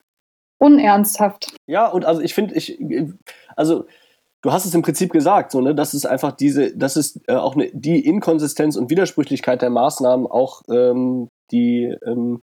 unernsthaft. 0.59 1.55
Ja, 1.67 1.87
und 1.87 2.05
also 2.05 2.21
ich 2.21 2.33
finde, 2.33 2.55
ich, 2.55 2.79
also 3.55 3.85
du 4.41 4.51
hast 4.51 4.65
es 4.65 4.75
im 4.75 4.81
Prinzip 4.81 5.11
gesagt, 5.11 5.51
so, 5.51 5.59
ne, 5.61 5.73
das 5.73 5.93
ist 5.93 6.05
einfach 6.05 6.31
diese, 6.31 6.75
das 6.77 6.95
ist 6.95 7.19
äh, 7.27 7.33
auch 7.33 7.55
ne, 7.55 7.71
die 7.73 8.05
Inkonsistenz 8.05 8.75
und 8.75 8.89
Widersprüchlichkeit 8.89 9.61
der 9.61 9.71
Maßnahmen 9.71 10.27
auch 10.27 10.61
ähm, 10.69 11.29
die 11.51 11.95
ähm, 12.05 12.41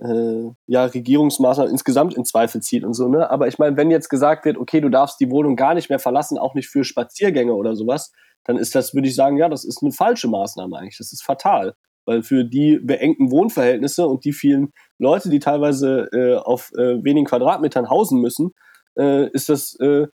äh, 0.00 0.50
ja, 0.66 0.84
Regierungsmaßnahmen 0.84 1.70
insgesamt 1.70 2.14
in 2.14 2.24
Zweifel 2.24 2.60
zieht 2.60 2.84
und 2.84 2.94
so, 2.94 3.08
ne? 3.08 3.30
Aber 3.30 3.46
ich 3.46 3.58
meine, 3.58 3.76
wenn 3.76 3.90
jetzt 3.90 4.08
gesagt 4.08 4.44
wird, 4.44 4.58
okay, 4.58 4.80
du 4.80 4.88
darfst 4.88 5.20
die 5.20 5.30
Wohnung 5.30 5.56
gar 5.56 5.74
nicht 5.74 5.90
mehr 5.90 6.00
verlassen, 6.00 6.38
auch 6.38 6.54
nicht 6.54 6.68
für 6.68 6.84
Spaziergänge 6.84 7.54
oder 7.54 7.76
sowas, 7.76 8.12
dann 8.44 8.56
ist 8.56 8.74
das, 8.74 8.94
würde 8.94 9.08
ich 9.08 9.14
sagen, 9.14 9.36
ja, 9.36 9.48
das 9.48 9.64
ist 9.64 9.82
eine 9.82 9.92
falsche 9.92 10.28
Maßnahme 10.28 10.76
eigentlich. 10.76 10.98
Das 10.98 11.12
ist 11.12 11.22
fatal. 11.22 11.74
Weil 12.04 12.22
für 12.22 12.44
die 12.44 12.80
beengten 12.82 13.30
Wohnverhältnisse 13.30 14.06
und 14.06 14.24
die 14.24 14.32
vielen 14.32 14.72
Leute, 14.98 15.30
die 15.30 15.38
teilweise 15.38 16.08
äh, 16.12 16.34
auf 16.34 16.72
äh, 16.72 17.02
wenigen 17.04 17.26
Quadratmetern 17.26 17.88
hausen 17.88 18.20
müssen, 18.20 18.50
äh, 18.98 19.30
ist 19.30 19.48
das 19.48 19.78
äh, 19.78 20.08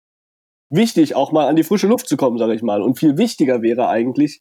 wichtig, 0.68 1.14
auch 1.14 1.30
mal 1.30 1.46
an 1.46 1.56
die 1.56 1.62
frische 1.62 1.86
Luft 1.86 2.08
zu 2.08 2.16
kommen, 2.16 2.38
sage 2.38 2.54
ich 2.54 2.62
mal. 2.62 2.82
Und 2.82 2.98
viel 2.98 3.18
wichtiger 3.18 3.62
wäre 3.62 3.88
eigentlich, 3.88 4.40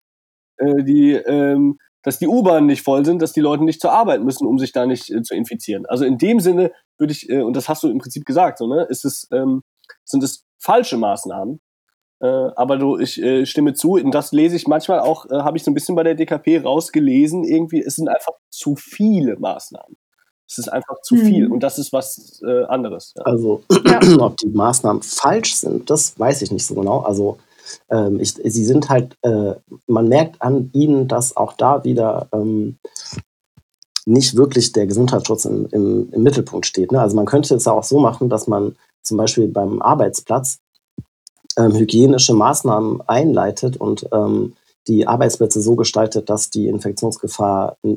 äh, 0.58 0.84
die, 0.84 1.14
ähm, 1.14 1.78
dass 2.02 2.20
die 2.20 2.28
U-Bahnen 2.28 2.68
nicht 2.68 2.84
voll 2.84 3.06
sind, 3.06 3.22
dass 3.22 3.34
die 3.34 3.42
Leute 3.42 3.64
nicht 3.64 3.82
zur 3.82 3.92
Arbeit 3.92 4.24
müssen, 4.24 4.48
um 4.48 4.58
sich 4.58 4.72
da 4.72 4.86
nicht 4.86 5.12
äh, 5.12 5.22
zu 5.22 5.36
infizieren. 5.36 5.86
Also 5.86 6.06
in 6.06 6.18
dem 6.18 6.40
Sinne 6.40 6.72
würde 6.98 7.14
ich, 7.14 7.30
äh, 7.30 7.42
und 7.42 7.56
das 7.56 7.70
hast 7.70 7.84
du 7.84 7.90
im 7.90 8.00
Prinzip 8.00 8.26
gesagt, 8.26 8.58
so, 8.58 8.68
ne, 8.68 8.88
ist 8.90 9.06
es, 9.06 9.28
ähm, 9.32 9.62
sind 10.04 10.24
es 10.24 10.46
falsche 10.60 10.98
Maßnahmen, 10.98 11.60
äh, 12.22 12.28
aber 12.28 12.78
du, 12.78 12.98
ich 12.98 13.22
äh, 13.22 13.46
stimme 13.46 13.74
zu, 13.74 13.94
und 13.94 14.12
das 14.12 14.32
lese 14.32 14.56
ich 14.56 14.68
manchmal 14.68 15.00
auch, 15.00 15.26
äh, 15.30 15.40
habe 15.40 15.58
ich 15.58 15.64
so 15.64 15.72
ein 15.72 15.74
bisschen 15.74 15.96
bei 15.96 16.04
der 16.04 16.16
DKP 16.16 16.60
rausgelesen, 16.60 17.44
irgendwie, 17.44 17.82
es 17.82 17.96
sind 17.96 18.08
einfach 18.08 18.34
zu 18.50 18.76
viele 18.76 19.38
Maßnahmen. 19.38 19.98
Es 20.48 20.60
ist 20.60 20.70
einfach 20.70 21.02
zu 21.02 21.16
mhm. 21.16 21.26
viel 21.26 21.52
und 21.52 21.62
das 21.62 21.80
ist 21.80 21.92
was 21.92 22.42
äh, 22.46 22.64
anderes. 22.66 23.14
Ja. 23.18 23.24
Also, 23.24 23.64
ja. 23.86 24.00
ob 24.20 24.38
die 24.38 24.48
Maßnahmen 24.48 25.02
falsch 25.02 25.56
sind, 25.56 25.90
das 25.90 26.18
weiß 26.20 26.42
ich 26.44 26.52
nicht 26.52 26.66
so 26.66 26.76
genau. 26.76 27.00
Also, 27.00 27.38
ähm, 27.90 28.20
ich, 28.20 28.34
sie 28.34 28.64
sind 28.64 28.90
halt, 28.90 29.18
äh, 29.24 29.56
man 29.88 30.08
merkt 30.08 30.42
an 30.42 30.70
ihnen, 30.74 31.08
dass 31.08 31.36
auch 31.36 31.54
da 31.54 31.84
wieder 31.84 32.28
ähm, 32.32 32.78
nicht 34.06 34.38
wirklich 34.38 34.72
der 34.72 34.86
Gesundheitsschutz 34.86 35.46
im, 35.46 35.68
im, 35.72 36.10
im 36.12 36.24
Mittelpunkt 36.24 36.68
steht. 36.68 36.92
Ne? 36.92 37.02
Also 37.02 37.16
man 37.16 37.26
könnte 37.26 37.56
es 37.56 37.68
auch 37.68 37.84
so 37.84 38.00
machen, 38.00 38.30
dass 38.30 38.48
man 38.48 38.76
zum 39.02 39.18
Beispiel 39.18 39.48
beim 39.48 39.82
Arbeitsplatz 39.82 40.60
ähm, 41.58 41.74
hygienische 41.74 42.34
Maßnahmen 42.34 43.02
einleitet 43.08 43.78
und 43.78 44.08
ähm, 44.12 44.54
die 44.88 45.08
Arbeitsplätze 45.08 45.62
so 45.62 45.76
gestaltet, 45.76 46.30
dass 46.30 46.50
die 46.50 46.68
Infektionsgefahr 46.68 47.78
äh, 47.84 47.96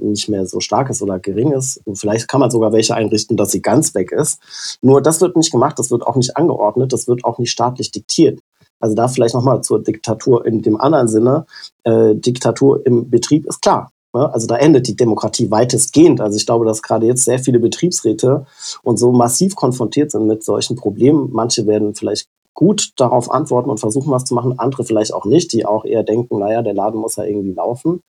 nicht 0.00 0.28
mehr 0.28 0.46
so 0.46 0.60
stark 0.60 0.88
ist 0.88 1.02
oder 1.02 1.18
gering 1.18 1.52
ist. 1.52 1.80
Und 1.84 1.96
vielleicht 1.96 2.28
kann 2.28 2.40
man 2.40 2.50
sogar 2.50 2.72
welche 2.72 2.94
einrichten, 2.94 3.36
dass 3.36 3.50
sie 3.50 3.60
ganz 3.60 3.94
weg 3.94 4.10
ist. 4.12 4.40
Nur 4.80 5.02
das 5.02 5.20
wird 5.20 5.36
nicht 5.36 5.52
gemacht, 5.52 5.78
das 5.78 5.90
wird 5.90 6.02
auch 6.02 6.16
nicht 6.16 6.36
angeordnet, 6.36 6.92
das 6.92 7.08
wird 7.08 7.24
auch 7.24 7.38
nicht 7.38 7.50
staatlich 7.50 7.90
diktiert. 7.90 8.40
Also 8.78 8.94
da 8.94 9.08
vielleicht 9.08 9.34
nochmal 9.34 9.62
zur 9.62 9.82
Diktatur 9.82 10.46
in 10.46 10.62
dem 10.62 10.80
anderen 10.80 11.08
Sinne. 11.08 11.44
Äh, 11.84 12.14
Diktatur 12.14 12.84
im 12.86 13.10
Betrieb 13.10 13.46
ist 13.46 13.60
klar. 13.60 13.92
Ne? 14.14 14.32
Also 14.32 14.46
da 14.46 14.56
endet 14.56 14.88
die 14.88 14.96
Demokratie 14.96 15.50
weitestgehend. 15.50 16.22
Also 16.22 16.38
ich 16.38 16.46
glaube, 16.46 16.64
dass 16.64 16.82
gerade 16.82 17.06
jetzt 17.06 17.24
sehr 17.24 17.38
viele 17.38 17.58
Betriebsräte 17.58 18.46
und 18.82 18.98
so 18.98 19.12
massiv 19.12 19.54
konfrontiert 19.54 20.10
sind 20.10 20.26
mit 20.26 20.42
solchen 20.42 20.76
Problemen. 20.76 21.28
Manche 21.30 21.66
werden 21.66 21.94
vielleicht 21.94 22.28
gut 22.54 22.92
darauf 22.96 23.30
antworten 23.30 23.70
und 23.70 23.80
versuchen, 23.80 24.10
was 24.10 24.24
zu 24.24 24.34
machen, 24.34 24.58
andere 24.58 24.84
vielleicht 24.84 25.14
auch 25.14 25.24
nicht, 25.24 25.52
die 25.52 25.64
auch 25.64 25.84
eher 25.84 26.02
denken, 26.02 26.38
naja, 26.38 26.62
der 26.62 26.74
Laden 26.74 27.00
muss 27.00 27.16
ja 27.16 27.24
irgendwie 27.24 27.52
laufen. 27.52 28.02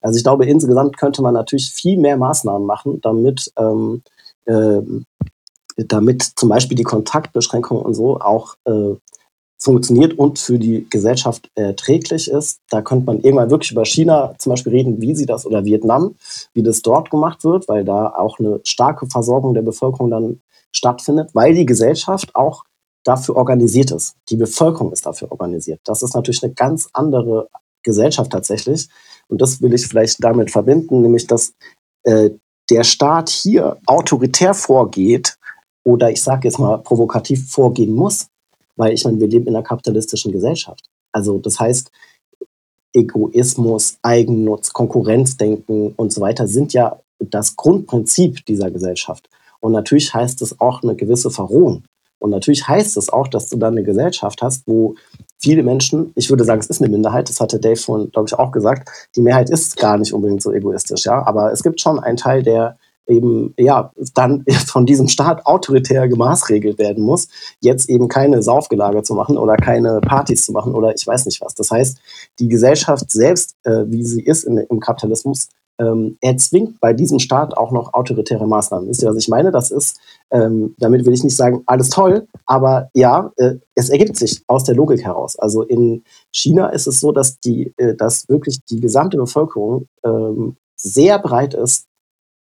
Also 0.00 0.16
ich 0.16 0.22
glaube, 0.22 0.46
insgesamt 0.46 0.96
könnte 0.96 1.22
man 1.22 1.34
natürlich 1.34 1.72
viel 1.72 1.98
mehr 1.98 2.16
Maßnahmen 2.16 2.66
machen, 2.66 3.00
damit, 3.00 3.52
ähm, 3.58 4.02
äh, 4.44 4.80
damit 5.76 6.22
zum 6.22 6.48
Beispiel 6.48 6.76
die 6.76 6.84
Kontaktbeschränkungen 6.84 7.84
und 7.84 7.94
so 7.94 8.20
auch 8.20 8.54
äh, 8.64 8.94
funktioniert 9.58 10.18
und 10.18 10.38
für 10.38 10.58
die 10.58 10.86
Gesellschaft 10.88 11.50
erträglich 11.54 12.30
ist. 12.30 12.60
Da 12.70 12.82
könnte 12.82 13.06
man 13.06 13.20
irgendwann 13.20 13.50
wirklich 13.50 13.72
über 13.72 13.84
China 13.84 14.34
zum 14.38 14.50
Beispiel 14.50 14.72
reden, 14.72 15.00
wie 15.00 15.14
sie 15.14 15.26
das 15.26 15.46
oder 15.46 15.64
Vietnam, 15.64 16.14
wie 16.52 16.62
das 16.62 16.82
dort 16.82 17.10
gemacht 17.10 17.42
wird, 17.42 17.68
weil 17.68 17.84
da 17.84 18.08
auch 18.10 18.38
eine 18.38 18.60
starke 18.64 19.06
Versorgung 19.06 19.54
der 19.54 19.62
Bevölkerung 19.62 20.10
dann 20.10 20.40
stattfindet, 20.72 21.30
weil 21.32 21.54
die 21.54 21.66
Gesellschaft 21.66 22.34
auch 22.34 22.64
dafür 23.06 23.36
organisiert 23.36 23.90
ist. 23.92 24.16
Die 24.28 24.36
Bevölkerung 24.36 24.92
ist 24.92 25.06
dafür 25.06 25.30
organisiert. 25.30 25.80
Das 25.84 26.02
ist 26.02 26.14
natürlich 26.14 26.42
eine 26.42 26.54
ganz 26.54 26.88
andere 26.92 27.48
Gesellschaft 27.82 28.32
tatsächlich. 28.32 28.88
Und 29.28 29.40
das 29.40 29.62
will 29.62 29.72
ich 29.74 29.86
vielleicht 29.86 30.22
damit 30.22 30.50
verbinden, 30.50 31.02
nämlich 31.02 31.26
dass 31.26 31.54
äh, 32.02 32.30
der 32.70 32.84
Staat 32.84 33.28
hier 33.28 33.78
autoritär 33.86 34.54
vorgeht 34.54 35.36
oder 35.84 36.10
ich 36.10 36.20
sage 36.22 36.48
jetzt 36.48 36.58
mal 36.58 36.78
provokativ 36.78 37.48
vorgehen 37.48 37.92
muss, 37.94 38.26
weil 38.74 38.92
ich 38.92 39.04
meine, 39.04 39.20
wir 39.20 39.28
leben 39.28 39.46
in 39.46 39.54
einer 39.54 39.64
kapitalistischen 39.64 40.32
Gesellschaft. 40.32 40.84
Also 41.12 41.38
das 41.38 41.60
heißt, 41.60 41.90
Egoismus, 42.92 43.98
Eigennutz, 44.02 44.72
Konkurrenzdenken 44.72 45.92
und 45.96 46.12
so 46.12 46.20
weiter 46.20 46.48
sind 46.48 46.72
ja 46.72 47.00
das 47.20 47.54
Grundprinzip 47.54 48.44
dieser 48.46 48.70
Gesellschaft. 48.70 49.28
Und 49.60 49.72
natürlich 49.72 50.12
heißt 50.12 50.42
es 50.42 50.60
auch 50.60 50.82
eine 50.82 50.96
gewisse 50.96 51.30
Verrohung. 51.30 51.84
Und 52.18 52.30
natürlich 52.30 52.66
heißt 52.66 52.96
es 52.96 53.08
auch, 53.08 53.28
dass 53.28 53.48
du 53.48 53.56
dann 53.56 53.74
eine 53.74 53.82
Gesellschaft 53.82 54.42
hast, 54.42 54.66
wo 54.66 54.94
viele 55.38 55.62
Menschen, 55.62 56.12
ich 56.14 56.30
würde 56.30 56.44
sagen, 56.44 56.60
es 56.60 56.68
ist 56.68 56.80
eine 56.80 56.90
Minderheit, 56.90 57.28
das 57.28 57.40
hatte 57.40 57.60
Dave 57.60 57.76
vorhin, 57.76 58.10
glaube 58.10 58.28
ich, 58.28 58.38
auch 58.38 58.52
gesagt, 58.52 58.88
die 59.14 59.22
Mehrheit 59.22 59.50
ist 59.50 59.76
gar 59.76 59.98
nicht 59.98 60.12
unbedingt 60.12 60.42
so 60.42 60.52
egoistisch, 60.52 61.04
ja, 61.04 61.24
aber 61.26 61.52
es 61.52 61.62
gibt 61.62 61.80
schon 61.80 61.98
einen 61.98 62.16
Teil, 62.16 62.42
der 62.42 62.76
eben 63.08 63.54
ja 63.58 63.92
dann 64.14 64.44
von 64.66 64.86
diesem 64.86 65.08
Staat 65.08 65.46
autoritär 65.46 66.08
gemaßregelt 66.08 66.78
werden 66.78 67.04
muss, 67.04 67.28
jetzt 67.60 67.88
eben 67.88 68.08
keine 68.08 68.42
Saufgelage 68.42 69.02
zu 69.02 69.14
machen 69.14 69.36
oder 69.38 69.56
keine 69.56 70.00
Partys 70.00 70.46
zu 70.46 70.52
machen 70.52 70.74
oder 70.74 70.94
ich 70.94 71.06
weiß 71.06 71.26
nicht 71.26 71.40
was. 71.40 71.54
Das 71.54 71.70
heißt, 71.70 71.98
die 72.38 72.48
Gesellschaft 72.48 73.10
selbst, 73.10 73.56
äh, 73.64 73.84
wie 73.86 74.04
sie 74.04 74.22
ist 74.22 74.44
in, 74.44 74.58
im 74.58 74.80
Kapitalismus, 74.80 75.48
ähm, 75.78 76.16
erzwingt 76.20 76.80
bei 76.80 76.92
diesem 76.92 77.18
Staat 77.18 77.56
auch 77.56 77.70
noch 77.70 77.94
autoritäre 77.94 78.46
Maßnahmen. 78.46 78.88
Wisst 78.88 79.02
ihr, 79.02 79.08
was 79.08 79.16
ich 79.16 79.28
meine? 79.28 79.52
Das 79.52 79.70
ist, 79.70 79.98
ähm, 80.30 80.74
damit 80.78 81.04
will 81.04 81.12
ich 81.14 81.24
nicht 81.24 81.36
sagen, 81.36 81.62
alles 81.66 81.90
toll, 81.90 82.26
aber 82.46 82.90
ja, 82.94 83.32
äh, 83.36 83.56
es 83.74 83.90
ergibt 83.90 84.16
sich 84.16 84.42
aus 84.46 84.64
der 84.64 84.74
Logik 84.74 85.04
heraus. 85.04 85.38
Also 85.38 85.62
in 85.62 86.04
China 86.32 86.68
ist 86.68 86.86
es 86.86 87.00
so, 87.00 87.12
dass 87.12 87.38
die, 87.40 87.74
äh, 87.76 87.94
dass 87.94 88.28
wirklich 88.28 88.64
die 88.64 88.80
gesamte 88.80 89.16
Bevölkerung 89.16 89.86
ähm, 90.04 90.56
sehr 90.76 91.18
bereit 91.18 91.54
ist, 91.54 91.86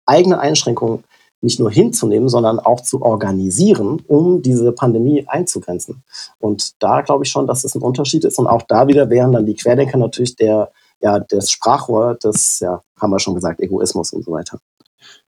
eigene 0.06 0.40
Einschränkungen 0.40 1.04
nicht 1.42 1.60
nur 1.60 1.72
hinzunehmen, 1.72 2.30
sondern 2.30 2.60
auch 2.60 2.82
zu 2.82 3.02
organisieren, 3.02 4.02
um 4.08 4.42
diese 4.42 4.72
Pandemie 4.72 5.26
einzugrenzen. 5.28 6.04
Und 6.40 6.82
da 6.82 7.02
glaube 7.02 7.24
ich 7.24 7.32
schon, 7.32 7.48
dass 7.48 7.64
es 7.64 7.76
ein 7.76 7.82
Unterschied 7.82 8.26
ist. 8.26 8.38
Und 8.38 8.48
auch 8.48 8.62
da 8.62 8.88
wieder 8.88 9.10
wären 9.10 9.32
dann 9.32 9.48
die 9.48 9.56
Querdenker 9.56 9.98
natürlich 9.98 10.36
der, 10.36 10.72
ja, 11.02 11.20
das 11.20 11.52
Sprachrohr 11.52 12.16
des, 12.16 12.60
ja, 12.60 12.82
haben 13.00 13.12
wir 13.12 13.20
schon 13.20 13.36
gesagt, 13.36 13.60
Egoismus 13.60 14.14
und 14.14 14.24
so 14.24 14.32
weiter. 14.32 14.60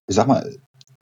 Ich 0.07 0.15
sag 0.17 0.27
mal, 0.27 0.57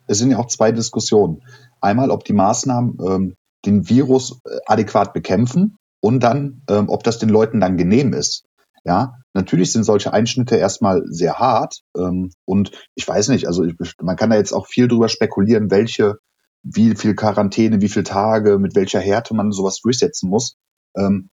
es 0.07 0.18
sind 0.18 0.31
ja 0.31 0.39
auch 0.39 0.47
zwei 0.47 0.73
Diskussionen. 0.73 1.43
Einmal, 1.81 2.11
ob 2.11 2.25
die 2.25 2.33
Maßnahmen 2.33 2.99
ähm, 3.07 3.35
den 3.64 3.89
Virus 3.89 4.41
äh, 4.45 4.59
adäquat 4.66 5.12
bekämpfen 5.12 5.77
und 6.01 6.21
dann, 6.21 6.62
ähm, 6.68 6.89
ob 6.89 7.05
das 7.05 7.18
den 7.18 7.29
Leuten 7.29 7.61
dann 7.61 7.77
genehm 7.77 8.12
ist. 8.12 8.45
Ja, 8.85 9.16
natürlich 9.35 9.73
sind 9.73 9.85
solche 9.85 10.12
Einschnitte 10.12 10.57
erstmal 10.57 11.03
sehr 11.07 11.39
hart. 11.39 11.81
Ähm, 11.97 12.33
und 12.47 12.71
ich 12.95 13.07
weiß 13.07 13.29
nicht, 13.29 13.47
also 13.47 13.64
ich, 13.64 13.75
man 14.01 14.16
kann 14.16 14.31
da 14.31 14.37
jetzt 14.37 14.53
auch 14.53 14.66
viel 14.66 14.89
drüber 14.89 15.09
spekulieren, 15.09 15.71
welche, 15.71 16.16
wie 16.62 16.95
viel 16.95 17.14
Quarantäne, 17.14 17.81
wie 17.81 17.89
viele 17.89 18.05
Tage, 18.05 18.59
mit 18.59 18.75
welcher 18.75 19.01
Härte 19.01 19.35
man 19.35 19.53
sowas 19.53 19.81
durchsetzen 19.81 20.31
muss. 20.31 20.57
Ähm, 20.97 21.31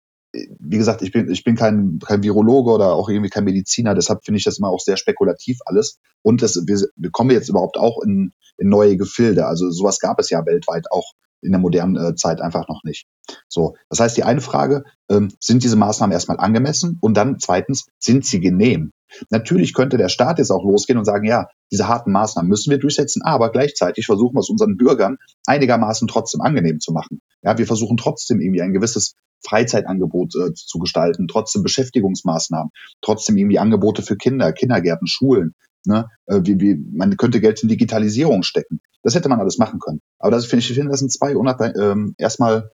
wie 0.58 0.78
gesagt, 0.78 1.02
ich 1.02 1.12
bin, 1.12 1.30
ich 1.30 1.44
bin 1.44 1.56
kein, 1.56 1.98
kein 2.04 2.22
Virologe 2.22 2.70
oder 2.70 2.92
auch 2.92 3.08
irgendwie 3.08 3.30
kein 3.30 3.44
Mediziner, 3.44 3.94
deshalb 3.94 4.24
finde 4.24 4.38
ich 4.38 4.44
das 4.44 4.58
immer 4.58 4.68
auch 4.68 4.80
sehr 4.80 4.96
spekulativ 4.96 5.58
alles. 5.66 5.98
Und 6.22 6.42
das, 6.42 6.62
wir, 6.66 6.80
wir 6.96 7.10
kommen 7.10 7.30
jetzt 7.30 7.48
überhaupt 7.48 7.76
auch 7.76 8.02
in, 8.02 8.32
in 8.56 8.68
neue 8.68 8.96
Gefilde. 8.96 9.46
Also 9.46 9.70
sowas 9.70 9.98
gab 9.98 10.18
es 10.18 10.30
ja 10.30 10.44
weltweit 10.44 10.90
auch 10.90 11.12
in 11.44 11.52
der 11.52 11.60
modernen 11.60 11.96
äh, 11.96 12.14
Zeit 12.14 12.40
einfach 12.40 12.68
noch 12.68 12.82
nicht. 12.84 13.06
So, 13.48 13.76
das 13.90 14.00
heißt, 14.00 14.16
die 14.16 14.24
eine 14.24 14.40
Frage, 14.40 14.84
ähm, 15.10 15.30
sind 15.38 15.62
diese 15.62 15.76
Maßnahmen 15.76 16.12
erstmal 16.12 16.38
angemessen? 16.38 16.98
Und 17.00 17.16
dann 17.16 17.38
zweitens, 17.38 17.86
sind 17.98 18.24
sie 18.24 18.40
genehm? 18.40 18.92
Natürlich 19.30 19.74
könnte 19.74 19.96
der 19.96 20.08
Staat 20.08 20.38
jetzt 20.38 20.50
auch 20.50 20.64
losgehen 20.64 20.98
und 20.98 21.04
sagen, 21.04 21.26
ja, 21.26 21.48
diese 21.70 21.88
harten 21.88 22.12
Maßnahmen 22.12 22.48
müssen 22.48 22.70
wir 22.70 22.78
durchsetzen, 22.78 23.22
aber 23.22 23.50
gleichzeitig 23.50 24.06
versuchen 24.06 24.34
wir 24.34 24.40
es 24.40 24.50
unseren 24.50 24.76
Bürgern 24.76 25.18
einigermaßen 25.46 26.08
trotzdem 26.08 26.40
angenehm 26.40 26.80
zu 26.80 26.92
machen. 26.92 27.20
Ja, 27.42 27.58
wir 27.58 27.66
versuchen 27.66 27.96
trotzdem 27.96 28.40
irgendwie 28.40 28.62
ein 28.62 28.72
gewisses 28.72 29.14
Freizeitangebot 29.46 30.34
äh, 30.36 30.54
zu 30.54 30.78
gestalten, 30.78 31.28
trotzdem 31.28 31.62
Beschäftigungsmaßnahmen, 31.62 32.70
trotzdem 33.02 33.36
irgendwie 33.36 33.58
Angebote 33.58 34.02
für 34.02 34.16
Kinder, 34.16 34.52
Kindergärten, 34.52 35.06
Schulen. 35.06 35.54
Ne? 35.86 36.08
Äh, 36.26 36.40
wie, 36.44 36.58
wie, 36.60 36.74
man 36.92 37.16
könnte 37.16 37.40
Geld 37.40 37.62
in 37.62 37.68
Digitalisierung 37.68 38.42
stecken. 38.42 38.80
Das 39.02 39.14
hätte 39.14 39.28
man 39.28 39.40
alles 39.40 39.58
machen 39.58 39.80
können. 39.80 40.00
Aber 40.18 40.30
das 40.30 40.46
finde 40.46 40.64
ich, 40.64 40.72
finde, 40.72 40.90
das 40.90 41.00
sind 41.00 41.12
zwei 41.12 41.32
ähm, 41.32 42.14
erstmal 42.16 42.70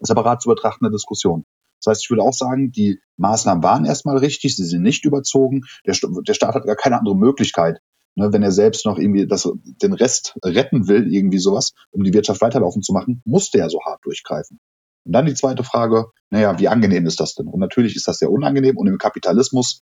separat 0.00 0.42
zu 0.42 0.48
betrachtende 0.48 0.90
Diskussionen. 0.90 1.44
Das 1.82 1.92
heißt, 1.92 2.04
ich 2.04 2.10
würde 2.10 2.22
auch 2.22 2.32
sagen, 2.32 2.72
die 2.72 3.00
Maßnahmen 3.16 3.62
waren 3.62 3.84
erstmal 3.84 4.18
richtig, 4.18 4.56
sie 4.56 4.64
sind 4.64 4.82
nicht 4.82 5.04
überzogen. 5.04 5.62
Der, 5.86 5.96
der 6.26 6.34
Staat 6.34 6.54
hat 6.54 6.64
gar 6.64 6.76
keine 6.76 6.98
andere 6.98 7.16
Möglichkeit, 7.16 7.80
ne, 8.14 8.32
wenn 8.32 8.42
er 8.42 8.52
selbst 8.52 8.86
noch 8.86 8.98
irgendwie 8.98 9.26
das, 9.26 9.50
den 9.82 9.92
Rest 9.92 10.36
retten 10.44 10.88
will, 10.88 11.12
irgendwie 11.12 11.38
sowas, 11.38 11.72
um 11.90 12.02
die 12.02 12.12
Wirtschaft 12.12 12.40
weiterlaufen 12.40 12.82
zu 12.82 12.92
machen, 12.92 13.22
musste 13.24 13.58
er 13.58 13.70
so 13.70 13.80
hart 13.84 14.00
durchgreifen. 14.04 14.58
Und 15.04 15.12
dann 15.12 15.26
die 15.26 15.34
zweite 15.34 15.64
Frage, 15.64 16.06
naja, 16.28 16.58
wie 16.58 16.68
angenehm 16.68 17.06
ist 17.06 17.20
das 17.20 17.34
denn? 17.34 17.48
Und 17.48 17.60
natürlich 17.60 17.96
ist 17.96 18.06
das 18.06 18.18
sehr 18.18 18.30
unangenehm 18.30 18.76
und 18.76 18.86
im 18.86 18.98
Kapitalismus 18.98 19.82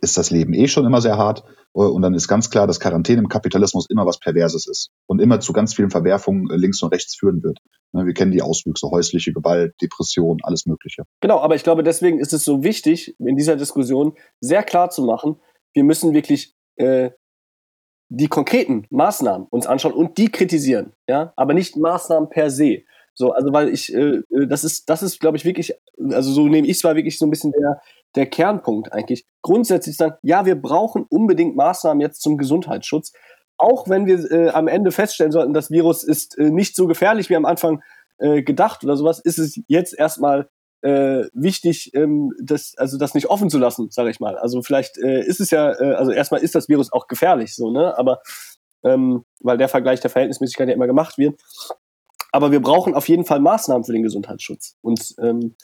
ist 0.00 0.16
das 0.16 0.30
Leben 0.30 0.54
eh 0.54 0.68
schon 0.68 0.86
immer 0.86 1.00
sehr 1.00 1.16
hart. 1.16 1.44
Und 1.72 2.02
dann 2.02 2.14
ist 2.14 2.28
ganz 2.28 2.50
klar, 2.50 2.66
dass 2.66 2.80
Quarantäne 2.80 3.20
im 3.20 3.28
Kapitalismus 3.28 3.88
immer 3.90 4.06
was 4.06 4.18
Perverses 4.18 4.66
ist 4.66 4.90
und 5.06 5.20
immer 5.20 5.40
zu 5.40 5.52
ganz 5.52 5.74
vielen 5.74 5.90
Verwerfungen 5.90 6.50
äh, 6.50 6.56
links 6.56 6.82
und 6.82 6.92
rechts 6.92 7.14
führen 7.14 7.42
wird. 7.42 7.58
Ne, 7.92 8.06
wir 8.06 8.14
kennen 8.14 8.32
die 8.32 8.42
Auswüchse, 8.42 8.90
häusliche 8.90 9.32
Gewalt, 9.32 9.74
Depression, 9.80 10.38
alles 10.42 10.66
Mögliche. 10.66 11.04
Genau, 11.20 11.40
aber 11.40 11.54
ich 11.54 11.62
glaube, 11.62 11.82
deswegen 11.82 12.18
ist 12.18 12.32
es 12.32 12.44
so 12.44 12.64
wichtig, 12.64 13.14
in 13.18 13.36
dieser 13.36 13.56
Diskussion 13.56 14.14
sehr 14.40 14.62
klar 14.62 14.90
zu 14.90 15.02
machen, 15.02 15.36
wir 15.74 15.84
müssen 15.84 16.14
wirklich 16.14 16.54
äh, 16.76 17.10
die 18.08 18.28
konkreten 18.28 18.86
Maßnahmen 18.90 19.46
uns 19.50 19.66
anschauen 19.66 19.92
und 19.92 20.18
die 20.18 20.30
kritisieren, 20.30 20.94
ja, 21.08 21.32
aber 21.36 21.54
nicht 21.54 21.76
Maßnahmen 21.76 22.30
per 22.30 22.50
se. 22.50 22.82
So, 23.14 23.32
also 23.32 23.52
weil 23.52 23.68
ich, 23.68 23.92
äh, 23.92 24.22
äh 24.30 24.46
das 24.46 24.64
ist, 24.64 24.88
das 24.88 25.02
ist, 25.02 25.20
glaube 25.20 25.36
ich, 25.36 25.44
wirklich, 25.44 25.74
also 26.12 26.30
so 26.32 26.46
nehme 26.46 26.66
ich 26.66 26.76
es 26.76 26.84
war 26.84 26.94
wirklich 26.94 27.18
so 27.18 27.26
ein 27.26 27.30
bisschen 27.30 27.52
der, 27.52 27.80
der 28.14 28.26
Kernpunkt 28.26 28.92
eigentlich. 28.92 29.26
Grundsätzlich 29.42 29.96
sagen, 29.96 30.16
ja, 30.22 30.46
wir 30.46 30.60
brauchen 30.60 31.06
unbedingt 31.08 31.56
Maßnahmen 31.56 32.00
jetzt 32.00 32.22
zum 32.22 32.36
Gesundheitsschutz, 32.36 33.12
auch 33.58 33.88
wenn 33.88 34.06
wir 34.06 34.30
äh, 34.30 34.50
am 34.50 34.68
Ende 34.68 34.92
feststellen 34.92 35.32
sollten, 35.32 35.52
das 35.52 35.70
Virus 35.70 36.04
ist 36.04 36.38
äh, 36.38 36.50
nicht 36.50 36.76
so 36.76 36.86
gefährlich 36.86 37.28
wie 37.28 37.36
am 37.36 37.44
Anfang 37.44 37.82
äh, 38.18 38.42
gedacht 38.42 38.84
oder 38.84 38.96
sowas, 38.96 39.18
ist 39.18 39.38
es 39.38 39.60
jetzt 39.66 39.98
erstmal 39.98 40.48
äh, 40.82 41.24
wichtig, 41.32 41.92
ähm, 41.94 42.32
das, 42.40 42.74
also 42.76 42.98
das 42.98 43.14
nicht 43.14 43.26
offen 43.26 43.50
zu 43.50 43.58
lassen, 43.58 43.90
sage 43.90 44.10
ich 44.10 44.20
mal. 44.20 44.38
Also 44.38 44.62
vielleicht 44.62 44.96
äh, 44.98 45.24
ist 45.24 45.40
es 45.40 45.50
ja, 45.50 45.72
äh, 45.72 45.94
also 45.94 46.12
erstmal 46.12 46.40
ist 46.40 46.54
das 46.54 46.68
Virus 46.68 46.92
auch 46.92 47.08
gefährlich, 47.08 47.54
so, 47.54 47.70
ne? 47.70 47.98
Aber 47.98 48.20
ähm, 48.84 49.24
weil 49.40 49.58
der 49.58 49.68
Vergleich 49.68 50.00
der 50.00 50.10
Verhältnismäßigkeit 50.10 50.68
ja 50.68 50.74
immer 50.74 50.86
gemacht 50.86 51.18
wird. 51.18 51.40
Aber 52.30 52.52
wir 52.52 52.60
brauchen 52.60 52.94
auf 52.94 53.08
jeden 53.08 53.24
Fall 53.24 53.40
Maßnahmen 53.40 53.84
für 53.84 53.92
den 53.92 54.04
Gesundheitsschutz. 54.04 54.76
Und 54.82 55.14
ähm, 55.20 55.56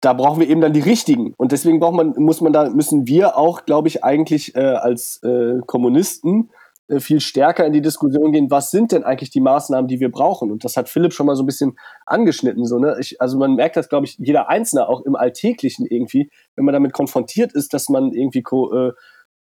da 0.00 0.12
brauchen 0.12 0.40
wir 0.40 0.48
eben 0.48 0.60
dann 0.60 0.72
die 0.72 0.80
richtigen. 0.80 1.34
Und 1.36 1.52
deswegen 1.52 1.80
braucht 1.80 1.94
man, 1.94 2.14
muss 2.16 2.40
man 2.40 2.52
da, 2.52 2.70
müssen 2.70 3.06
wir 3.06 3.36
auch, 3.36 3.64
glaube 3.64 3.88
ich, 3.88 4.04
eigentlich 4.04 4.54
äh, 4.54 4.60
als 4.60 5.20
äh, 5.22 5.58
Kommunisten 5.66 6.50
äh, 6.88 7.00
viel 7.00 7.20
stärker 7.20 7.66
in 7.66 7.72
die 7.72 7.82
Diskussion 7.82 8.32
gehen, 8.32 8.50
was 8.50 8.70
sind 8.70 8.92
denn 8.92 9.04
eigentlich 9.04 9.30
die 9.30 9.40
Maßnahmen, 9.40 9.88
die 9.88 10.00
wir 10.00 10.10
brauchen? 10.10 10.50
Und 10.50 10.64
das 10.64 10.76
hat 10.76 10.88
Philipp 10.88 11.12
schon 11.12 11.26
mal 11.26 11.36
so 11.36 11.42
ein 11.42 11.46
bisschen 11.46 11.76
angeschnitten. 12.06 12.64
So, 12.64 12.78
ne? 12.78 12.96
ich, 13.00 13.20
also 13.20 13.38
man 13.38 13.54
merkt 13.56 13.76
das, 13.76 13.88
glaube 13.88 14.06
ich, 14.06 14.16
jeder 14.18 14.48
Einzelne 14.48 14.88
auch 14.88 15.04
im 15.04 15.16
Alltäglichen 15.16 15.84
irgendwie, 15.84 16.30
wenn 16.56 16.64
man 16.64 16.72
damit 16.72 16.92
konfrontiert 16.92 17.52
ist, 17.52 17.74
dass 17.74 17.88
man 17.88 18.12
irgendwie 18.12 18.42
äh, 18.42 18.92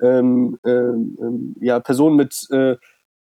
ähm, 0.02 0.58
ähm, 0.66 1.54
ja, 1.60 1.80
Personen 1.80 2.16
mit 2.16 2.48
äh, 2.50 2.76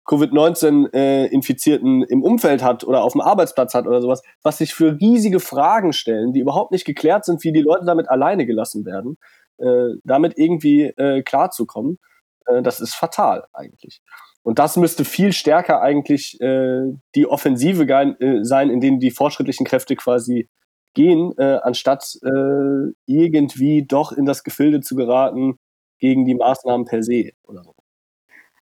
Covid-19-Infizierten 0.05 2.03
äh, 2.03 2.07
im 2.09 2.23
Umfeld 2.23 2.61
hat 2.63 2.83
oder 2.83 3.03
auf 3.03 3.13
dem 3.13 3.21
Arbeitsplatz 3.21 3.73
hat 3.73 3.87
oder 3.87 4.01
sowas, 4.01 4.21
was 4.41 4.57
sich 4.57 4.73
für 4.73 4.99
riesige 4.99 5.39
Fragen 5.39 5.93
stellen, 5.93 6.33
die 6.33 6.39
überhaupt 6.39 6.71
nicht 6.71 6.85
geklärt 6.85 7.25
sind, 7.25 7.43
wie 7.43 7.53
die 7.53 7.61
Leute 7.61 7.85
damit 7.85 8.09
alleine 8.09 8.45
gelassen 8.45 8.85
werden, 8.85 9.17
äh, 9.57 9.95
damit 10.03 10.37
irgendwie 10.37 10.83
äh, 10.83 11.21
klarzukommen, 11.23 11.99
äh, 12.45 12.61
das 12.61 12.79
ist 12.79 12.95
fatal 12.95 13.45
eigentlich. 13.53 14.01
Und 14.43 14.59
das 14.59 14.75
müsste 14.75 15.05
viel 15.05 15.31
stärker 15.31 15.81
eigentlich 15.81 16.39
äh, 16.41 16.91
die 17.15 17.27
Offensive 17.27 17.87
äh, 17.87 18.43
sein, 18.43 18.69
in 18.69 18.81
denen 18.81 18.99
die 18.99 19.11
fortschrittlichen 19.11 19.65
Kräfte 19.65 19.95
quasi 19.95 20.49
gehen, 20.93 21.33
äh, 21.37 21.59
anstatt 21.63 22.17
äh, 22.23 22.91
irgendwie 23.05 23.85
doch 23.85 24.11
in 24.11 24.25
das 24.25 24.43
Gefilde 24.43 24.81
zu 24.81 24.95
geraten 24.95 25.57
gegen 25.99 26.25
die 26.25 26.35
Maßnahmen 26.35 26.85
per 26.85 27.01
se 27.03 27.31
oder 27.43 27.63
so. 27.63 27.73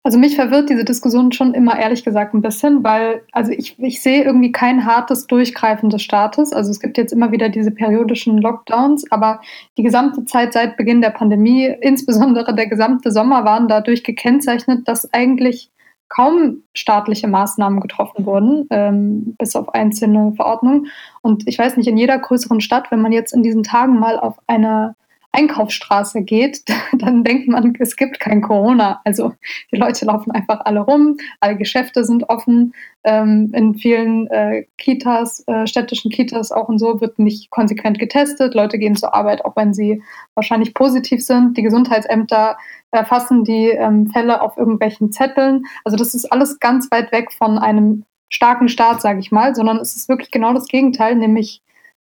Also 0.03 0.17
mich 0.17 0.35
verwirrt 0.35 0.69
diese 0.71 0.83
Diskussion 0.83 1.31
schon 1.31 1.53
immer 1.53 1.77
ehrlich 1.77 2.03
gesagt 2.03 2.33
ein 2.33 2.41
bisschen, 2.41 2.83
weil 2.83 3.21
also 3.33 3.51
ich, 3.51 3.77
ich 3.77 4.01
sehe 4.01 4.23
irgendwie 4.23 4.51
kein 4.51 4.85
hartes 4.85 5.27
Durchgreifen 5.27 5.91
des 5.91 6.01
Staates. 6.01 6.53
Also 6.53 6.71
es 6.71 6.79
gibt 6.79 6.97
jetzt 6.97 7.13
immer 7.13 7.31
wieder 7.31 7.49
diese 7.49 7.69
periodischen 7.69 8.39
Lockdowns, 8.39 9.11
aber 9.11 9.41
die 9.77 9.83
gesamte 9.83 10.25
Zeit 10.25 10.53
seit 10.53 10.75
Beginn 10.75 11.01
der 11.01 11.11
Pandemie, 11.11 11.65
insbesondere 11.81 12.55
der 12.55 12.67
gesamte 12.67 13.11
Sommer, 13.11 13.45
waren 13.45 13.67
dadurch 13.67 14.03
gekennzeichnet, 14.03 14.87
dass 14.87 15.11
eigentlich 15.13 15.69
kaum 16.09 16.63
staatliche 16.73 17.27
Maßnahmen 17.27 17.79
getroffen 17.79 18.25
wurden, 18.25 18.67
ähm, 18.71 19.35
bis 19.37 19.55
auf 19.55 19.73
einzelne 19.73 20.33
Verordnungen. 20.35 20.87
Und 21.21 21.47
ich 21.47 21.57
weiß 21.57 21.77
nicht, 21.77 21.87
in 21.87 21.97
jeder 21.97 22.17
größeren 22.17 22.59
Stadt, 22.59 22.91
wenn 22.91 23.01
man 23.01 23.11
jetzt 23.11 23.33
in 23.33 23.43
diesen 23.43 23.63
Tagen 23.63 23.99
mal 23.99 24.19
auf 24.19 24.37
eine 24.47 24.95
Einkaufsstraße 25.34 26.21
geht, 26.23 26.63
dann 26.97 27.23
denkt 27.23 27.47
man, 27.47 27.73
es 27.79 27.95
gibt 27.95 28.19
kein 28.19 28.41
Corona. 28.41 29.01
Also 29.05 29.34
die 29.71 29.77
Leute 29.77 30.05
laufen 30.05 30.32
einfach 30.32 30.61
alle 30.65 30.82
rum, 30.82 31.17
alle 31.39 31.57
Geschäfte 31.57 32.03
sind 32.03 32.29
offen. 32.29 32.73
Ähm, 33.03 33.51
in 33.55 33.75
vielen 33.75 34.27
äh, 34.27 34.65
Kitas, 34.77 35.43
äh, 35.47 35.65
städtischen 35.65 36.11
Kitas 36.11 36.51
auch 36.51 36.69
und 36.69 36.77
so 36.77 37.01
wird 37.01 37.17
nicht 37.17 37.49
konsequent 37.49 37.97
getestet. 37.97 38.53
Leute 38.53 38.77
gehen 38.77 38.95
zur 38.95 39.15
Arbeit, 39.15 39.43
auch 39.43 39.55
wenn 39.55 39.73
sie 39.73 40.03
wahrscheinlich 40.36 40.73
positiv 40.73 41.23
sind. 41.23 41.57
Die 41.57 41.63
Gesundheitsämter 41.63 42.57
erfassen 42.91 43.43
die 43.43 43.69
ähm, 43.69 44.07
Fälle 44.07 44.41
auf 44.41 44.57
irgendwelchen 44.57 45.11
Zetteln. 45.11 45.63
Also 45.84 45.97
das 45.97 46.13
ist 46.13 46.32
alles 46.32 46.59
ganz 46.59 46.91
weit 46.91 47.11
weg 47.11 47.32
von 47.32 47.57
einem 47.57 48.03
starken 48.29 48.69
Staat, 48.69 49.01
sage 49.01 49.19
ich 49.19 49.32
mal, 49.32 49.55
sondern 49.55 49.77
es 49.77 49.95
ist 49.95 50.07
wirklich 50.07 50.32
genau 50.32 50.53
das 50.53 50.67
Gegenteil, 50.67 51.15
nämlich 51.15 51.61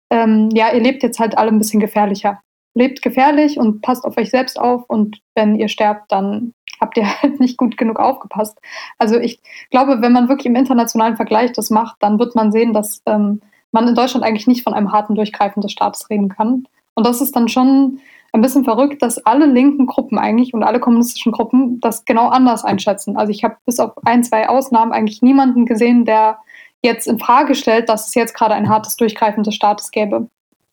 ähm, 0.09 0.49
ja, 0.53 0.73
ihr 0.73 0.81
lebt 0.81 1.03
jetzt 1.03 1.19
halt 1.19 1.37
alle 1.37 1.49
ein 1.49 1.57
bisschen 1.57 1.79
gefährlicher 1.79 2.41
lebt 2.77 3.01
gefährlich 3.01 3.57
und 3.59 3.81
passt 3.81 4.05
auf 4.05 4.17
euch 4.17 4.29
selbst 4.29 4.59
auf 4.59 4.83
und 4.87 5.19
wenn 5.35 5.55
ihr 5.55 5.67
sterbt, 5.67 6.11
dann 6.11 6.53
habt 6.79 6.97
ihr 6.97 7.05
halt 7.21 7.39
nicht 7.39 7.57
gut 7.57 7.77
genug 7.77 7.99
aufgepasst. 7.99 8.59
Also 8.97 9.17
ich 9.17 9.41
glaube, 9.71 10.01
wenn 10.01 10.13
man 10.13 10.29
wirklich 10.29 10.45
im 10.45 10.55
internationalen 10.55 11.15
Vergleich 11.15 11.51
das 11.51 11.69
macht, 11.69 11.97
dann 12.01 12.19
wird 12.19 12.35
man 12.35 12.51
sehen, 12.51 12.73
dass 12.73 13.01
ähm, 13.05 13.41
man 13.71 13.87
in 13.87 13.95
Deutschland 13.95 14.25
eigentlich 14.25 14.47
nicht 14.47 14.63
von 14.63 14.73
einem 14.73 14.91
harten 14.91 15.15
Durchgreifen 15.15 15.61
des 15.61 15.71
Staates 15.71 16.09
reden 16.09 16.29
kann. 16.29 16.67
Und 16.95 17.05
das 17.05 17.21
ist 17.21 17.35
dann 17.35 17.49
schon 17.49 17.99
ein 18.33 18.41
bisschen 18.41 18.63
verrückt, 18.63 19.01
dass 19.01 19.25
alle 19.25 19.45
linken 19.45 19.87
Gruppen 19.87 20.17
eigentlich 20.17 20.53
und 20.53 20.63
alle 20.63 20.79
kommunistischen 20.79 21.31
Gruppen 21.31 21.79
das 21.79 22.05
genau 22.05 22.27
anders 22.29 22.63
einschätzen. 22.63 23.17
Also 23.17 23.31
ich 23.31 23.43
habe 23.43 23.57
bis 23.65 23.79
auf 23.79 23.93
ein, 24.05 24.23
zwei 24.23 24.49
Ausnahmen 24.49 24.91
eigentlich 24.91 25.21
niemanden 25.21 25.65
gesehen, 25.65 26.05
der 26.05 26.39
jetzt 26.83 27.07
in 27.07 27.19
Frage 27.19 27.55
stellt, 27.55 27.89
dass 27.89 28.07
es 28.07 28.15
jetzt 28.15 28.35
gerade 28.35 28.53
ein 28.53 28.69
hartes 28.69 28.95
Durchgreifen 28.97 29.43
des 29.43 29.55
Staates 29.55 29.91
gäbe. 29.91 30.27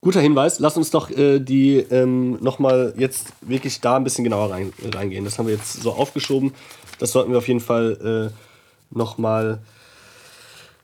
Guter 0.04 0.20
Hinweis. 0.20 0.58
Lass 0.58 0.76
uns 0.76 0.90
doch 0.90 1.10
äh, 1.10 1.40
die 1.40 1.78
ähm, 1.78 2.36
nochmal 2.42 2.92
jetzt 2.98 3.28
wirklich 3.40 3.80
da 3.80 3.96
ein 3.96 4.04
bisschen 4.04 4.22
genauer 4.22 4.50
rein, 4.50 4.70
reingehen. 4.94 5.24
Das 5.24 5.38
haben 5.38 5.46
wir 5.46 5.54
jetzt 5.54 5.82
so 5.82 5.92
aufgeschoben. 5.92 6.52
Das 6.98 7.12
sollten 7.12 7.30
wir 7.30 7.38
auf 7.38 7.48
jeden 7.48 7.60
Fall 7.60 8.30
äh, 8.30 8.94
nochmal 8.94 9.60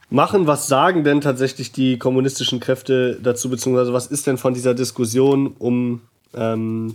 machen. 0.09 0.47
Was 0.47 0.69
sagen 0.69 1.05
denn 1.05 1.21
tatsächlich 1.21 1.71
die 1.71 1.99
kommunistischen 1.99 2.61
Kräfte 2.61 3.21
dazu, 3.23 3.51
beziehungsweise 3.51 3.93
was 3.93 4.07
ist 4.07 4.27
denn 4.27 4.39
von 4.39 4.55
dieser 4.55 4.73
Diskussion 4.73 5.49
um 5.59 6.01
ähm, 6.33 6.95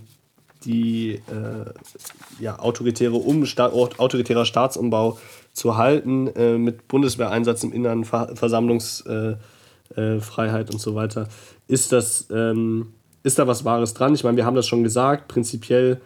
die 0.64 1.22
äh, 1.28 2.40
ja, 2.40 2.58
autoritäre 2.58 3.14
um, 3.14 3.46
autoritärer 3.46 4.46
Staatsumbau 4.46 5.20
zu 5.54 5.78
halten, 5.78 6.26
äh, 6.36 6.58
mit 6.58 6.88
Bundeswehreinsatz 6.88 7.64
im 7.64 7.72
Innern, 7.72 8.04
Ver 8.04 8.36
Versammlungsfreiheit 8.36 9.36
äh, 9.36 9.55
und 9.98 10.80
so 10.80 10.96
weiter? 10.96 11.28
ist 11.68 11.92
das, 11.92 12.28
ähm, 12.32 12.94
ist 13.24 13.40
da 13.40 13.48
was 13.48 13.66
Wahres 13.66 13.94
dran? 13.94 14.14
Ich 14.14 14.24
meine, 14.24 14.38
wir 14.38 14.46
haben 14.46 14.56
das 14.56 14.68
schon 14.68 14.84
gesagt, 14.84 15.28
prinzipiell 15.28 16.00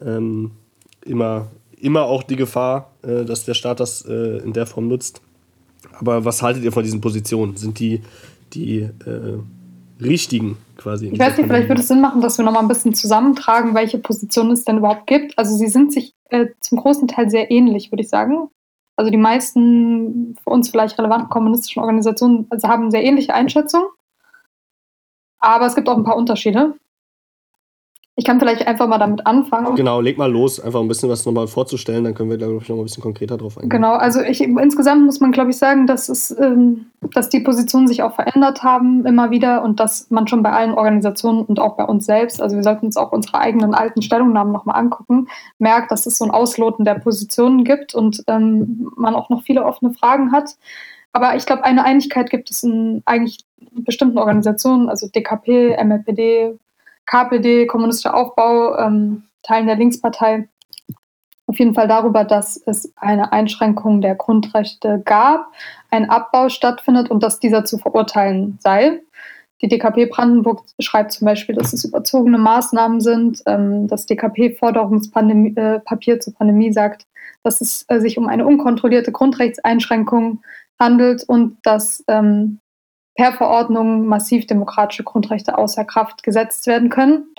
ähm, 0.00 0.52
immer, 1.04 1.48
immer 1.78 2.02
auch 2.02 2.22
die 2.22 2.36
Gefahr, 2.36 2.90
äh, 3.02 3.24
dass 3.24 3.44
der 3.44 3.54
Staat 3.54 3.80
das 3.80 4.04
äh, 4.04 4.38
in 4.38 4.52
der 4.52 4.66
Form 4.66 4.88
nutzt. 4.88 5.20
Aber 5.98 6.24
was 6.24 6.42
haltet 6.42 6.64
ihr 6.64 6.72
von 6.72 6.82
diesen 6.82 7.00
Positionen? 7.00 7.56
Sind 7.56 7.78
die 7.78 8.02
die 8.52 8.80
äh, 8.80 9.38
richtigen 10.00 10.56
quasi? 10.76 11.06
Ich 11.06 11.18
weiß 11.18 11.36
nicht, 11.36 11.46
vielleicht 11.46 11.68
würde 11.68 11.80
es 11.80 11.88
Sinn 11.88 12.00
machen, 12.00 12.20
dass 12.20 12.38
wir 12.38 12.44
nochmal 12.44 12.62
ein 12.62 12.68
bisschen 12.68 12.94
zusammentragen, 12.94 13.74
welche 13.74 13.98
Positionen 13.98 14.50
es 14.52 14.64
denn 14.64 14.78
überhaupt 14.78 15.06
gibt. 15.06 15.38
Also 15.38 15.56
sie 15.56 15.68
sind 15.68 15.92
sich 15.92 16.14
äh, 16.30 16.46
zum 16.60 16.78
großen 16.78 17.08
Teil 17.08 17.30
sehr 17.30 17.50
ähnlich, 17.50 17.92
würde 17.92 18.02
ich 18.02 18.08
sagen. 18.08 18.48
Also 18.96 19.10
die 19.10 19.18
meisten 19.18 20.36
für 20.42 20.50
uns 20.50 20.70
vielleicht 20.70 20.98
relevanten 20.98 21.28
kommunistischen 21.28 21.80
Organisationen 21.80 22.46
also 22.50 22.68
haben 22.68 22.90
sehr 22.90 23.04
ähnliche 23.04 23.34
Einschätzungen. 23.34 23.88
Aber 25.38 25.66
es 25.66 25.74
gibt 25.74 25.88
auch 25.88 25.96
ein 25.96 26.04
paar 26.04 26.16
Unterschiede. 26.16 26.74
Ich 28.18 28.24
kann 28.24 28.40
vielleicht 28.40 28.66
einfach 28.66 28.88
mal 28.88 28.96
damit 28.96 29.26
anfangen. 29.26 29.76
Genau, 29.76 30.00
leg 30.00 30.16
mal 30.16 30.32
los, 30.32 30.58
einfach 30.58 30.80
ein 30.80 30.88
bisschen 30.88 31.10
was 31.10 31.26
nochmal 31.26 31.46
vorzustellen, 31.46 32.02
dann 32.02 32.14
können 32.14 32.30
wir, 32.30 32.38
glaube 32.38 32.58
ich, 32.62 32.68
noch 32.70 32.78
ein 32.78 32.82
bisschen 32.82 33.02
konkreter 33.02 33.36
drauf 33.36 33.58
eingehen. 33.58 33.68
Genau, 33.68 33.92
also 33.92 34.22
ich, 34.22 34.40
insgesamt 34.40 35.04
muss 35.04 35.20
man, 35.20 35.32
glaube 35.32 35.50
ich, 35.50 35.58
sagen, 35.58 35.86
dass, 35.86 36.08
es, 36.08 36.34
ähm, 36.40 36.86
dass 37.12 37.28
die 37.28 37.40
Positionen 37.40 37.86
sich 37.86 38.02
auch 38.02 38.14
verändert 38.14 38.62
haben 38.62 39.04
immer 39.04 39.30
wieder 39.30 39.62
und 39.62 39.80
dass 39.80 40.10
man 40.10 40.26
schon 40.28 40.42
bei 40.42 40.50
allen 40.50 40.72
Organisationen 40.72 41.44
und 41.44 41.60
auch 41.60 41.76
bei 41.76 41.84
uns 41.84 42.06
selbst, 42.06 42.40
also 42.40 42.56
wir 42.56 42.62
sollten 42.62 42.86
uns 42.86 42.96
auch 42.96 43.12
unsere 43.12 43.38
eigenen 43.38 43.74
alten 43.74 44.00
Stellungnahmen 44.00 44.50
nochmal 44.50 44.80
angucken, 44.80 45.28
merkt, 45.58 45.90
dass 45.90 46.06
es 46.06 46.16
so 46.16 46.24
ein 46.24 46.30
Ausloten 46.30 46.86
der 46.86 46.94
Positionen 46.94 47.64
gibt 47.64 47.94
und 47.94 48.24
ähm, 48.28 48.90
man 48.96 49.14
auch 49.14 49.28
noch 49.28 49.42
viele 49.42 49.62
offene 49.62 49.92
Fragen 49.92 50.32
hat. 50.32 50.56
Aber 51.12 51.36
ich 51.36 51.44
glaube, 51.44 51.64
eine 51.64 51.84
Einigkeit 51.84 52.30
gibt 52.30 52.50
es 52.50 52.62
in 52.62 53.02
eigentlich 53.04 53.44
bestimmten 53.72 54.16
Organisationen, 54.16 54.88
also 54.88 55.06
DKP, 55.06 55.76
MLPD, 55.84 56.58
KPD, 57.06 57.66
Kommunistischer 57.66 58.14
Aufbau, 58.14 58.76
ähm, 58.78 59.24
Teilen 59.42 59.66
der 59.66 59.76
Linkspartei, 59.76 60.48
auf 61.46 61.58
jeden 61.58 61.74
Fall 61.74 61.86
darüber, 61.86 62.24
dass 62.24 62.60
es 62.66 62.92
eine 62.96 63.32
Einschränkung 63.32 64.00
der 64.00 64.16
Grundrechte 64.16 65.00
gab, 65.04 65.52
ein 65.90 66.10
Abbau 66.10 66.48
stattfindet 66.48 67.10
und 67.10 67.22
dass 67.22 67.38
dieser 67.38 67.64
zu 67.64 67.78
verurteilen 67.78 68.58
sei. 68.60 69.00
Die 69.62 69.68
DKP 69.68 70.06
Brandenburg 70.06 70.64
schreibt 70.80 71.12
zum 71.12 71.24
Beispiel, 71.24 71.54
dass 71.54 71.72
es 71.72 71.84
überzogene 71.84 72.38
Maßnahmen 72.38 73.00
sind. 73.00 73.42
Ähm, 73.46 73.86
das 73.86 74.06
DKP-Forderungspapier 74.06 76.14
äh, 76.14 76.18
zur 76.18 76.34
Pandemie 76.34 76.72
sagt, 76.72 77.06
dass 77.42 77.60
es 77.60 77.84
äh, 77.88 78.00
sich 78.00 78.18
um 78.18 78.26
eine 78.26 78.44
unkontrollierte 78.44 79.12
Grundrechtseinschränkung 79.12 80.42
handelt 80.78 81.24
und 81.26 81.58
dass 81.62 82.04
ähm, 82.08 82.60
per 83.16 83.32
Verordnung 83.32 84.06
massiv 84.06 84.46
demokratische 84.46 85.04
Grundrechte 85.04 85.58
außer 85.58 85.84
Kraft 85.84 86.22
gesetzt 86.22 86.66
werden 86.66 86.90
können. 86.90 87.34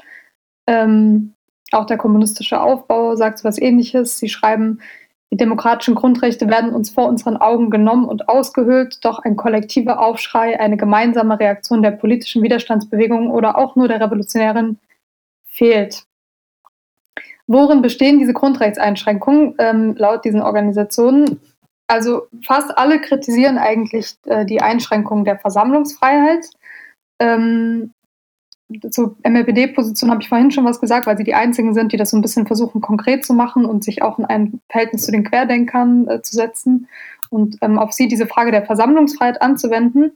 Ähm, 0.65 1.33
auch 1.71 1.85
der 1.85 1.97
kommunistische 1.97 2.61
Aufbau 2.61 3.15
sagt 3.15 3.39
so 3.39 3.47
etwas 3.47 3.61
Ähnliches. 3.61 4.19
Sie 4.19 4.29
schreiben, 4.29 4.79
die 5.31 5.37
demokratischen 5.37 5.95
Grundrechte 5.95 6.47
werden 6.47 6.73
uns 6.73 6.89
vor 6.89 7.07
unseren 7.07 7.37
Augen 7.37 7.69
genommen 7.69 8.05
und 8.05 8.29
ausgehöhlt, 8.29 9.03
doch 9.03 9.19
ein 9.19 9.35
kollektiver 9.35 9.99
Aufschrei, 9.99 10.59
eine 10.59 10.77
gemeinsame 10.77 11.39
Reaktion 11.39 11.81
der 11.81 11.91
politischen 11.91 12.41
Widerstandsbewegung 12.43 13.29
oder 13.29 13.57
auch 13.57 13.75
nur 13.75 13.89
der 13.89 13.99
Revolutionären 13.99 14.79
fehlt. 15.45 16.05
Worin 17.45 17.81
bestehen 17.81 18.19
diese 18.19 18.33
Grundrechtseinschränkungen 18.33 19.55
ähm, 19.57 19.95
laut 19.97 20.23
diesen 20.23 20.41
Organisationen? 20.41 21.41
Also 21.87 22.27
fast 22.45 22.77
alle 22.77 22.99
kritisieren 22.99 23.57
eigentlich 23.57 24.15
äh, 24.25 24.45
die 24.45 24.61
Einschränkung 24.61 25.23
der 25.23 25.39
Versammlungsfreiheit. 25.39 26.45
Ähm, 27.19 27.93
zur 28.91 29.15
MLPD-Position 29.23 30.11
habe 30.11 30.21
ich 30.21 30.27
vorhin 30.27 30.51
schon 30.51 30.65
was 30.65 30.81
gesagt, 30.81 31.07
weil 31.07 31.17
sie 31.17 31.23
die 31.23 31.33
einzigen 31.33 31.73
sind, 31.73 31.93
die 31.93 31.97
das 31.97 32.09
so 32.09 32.17
ein 32.17 32.21
bisschen 32.21 32.45
versuchen 32.45 32.81
konkret 32.81 33.23
zu 33.23 33.33
machen 33.33 33.63
und 33.63 33.83
sich 33.83 34.01
auch 34.01 34.19
in 34.19 34.25
ein 34.25 34.59
Verhältnis 34.69 35.03
zu 35.03 35.11
den 35.11 35.23
Querdenkern 35.23 36.07
äh, 36.07 36.21
zu 36.21 36.35
setzen 36.35 36.89
und 37.29 37.57
ähm, 37.61 37.79
auf 37.79 37.93
sie 37.93 38.09
diese 38.09 38.27
Frage 38.27 38.51
der 38.51 38.65
Versammlungsfreiheit 38.65 39.41
anzuwenden. 39.41 40.11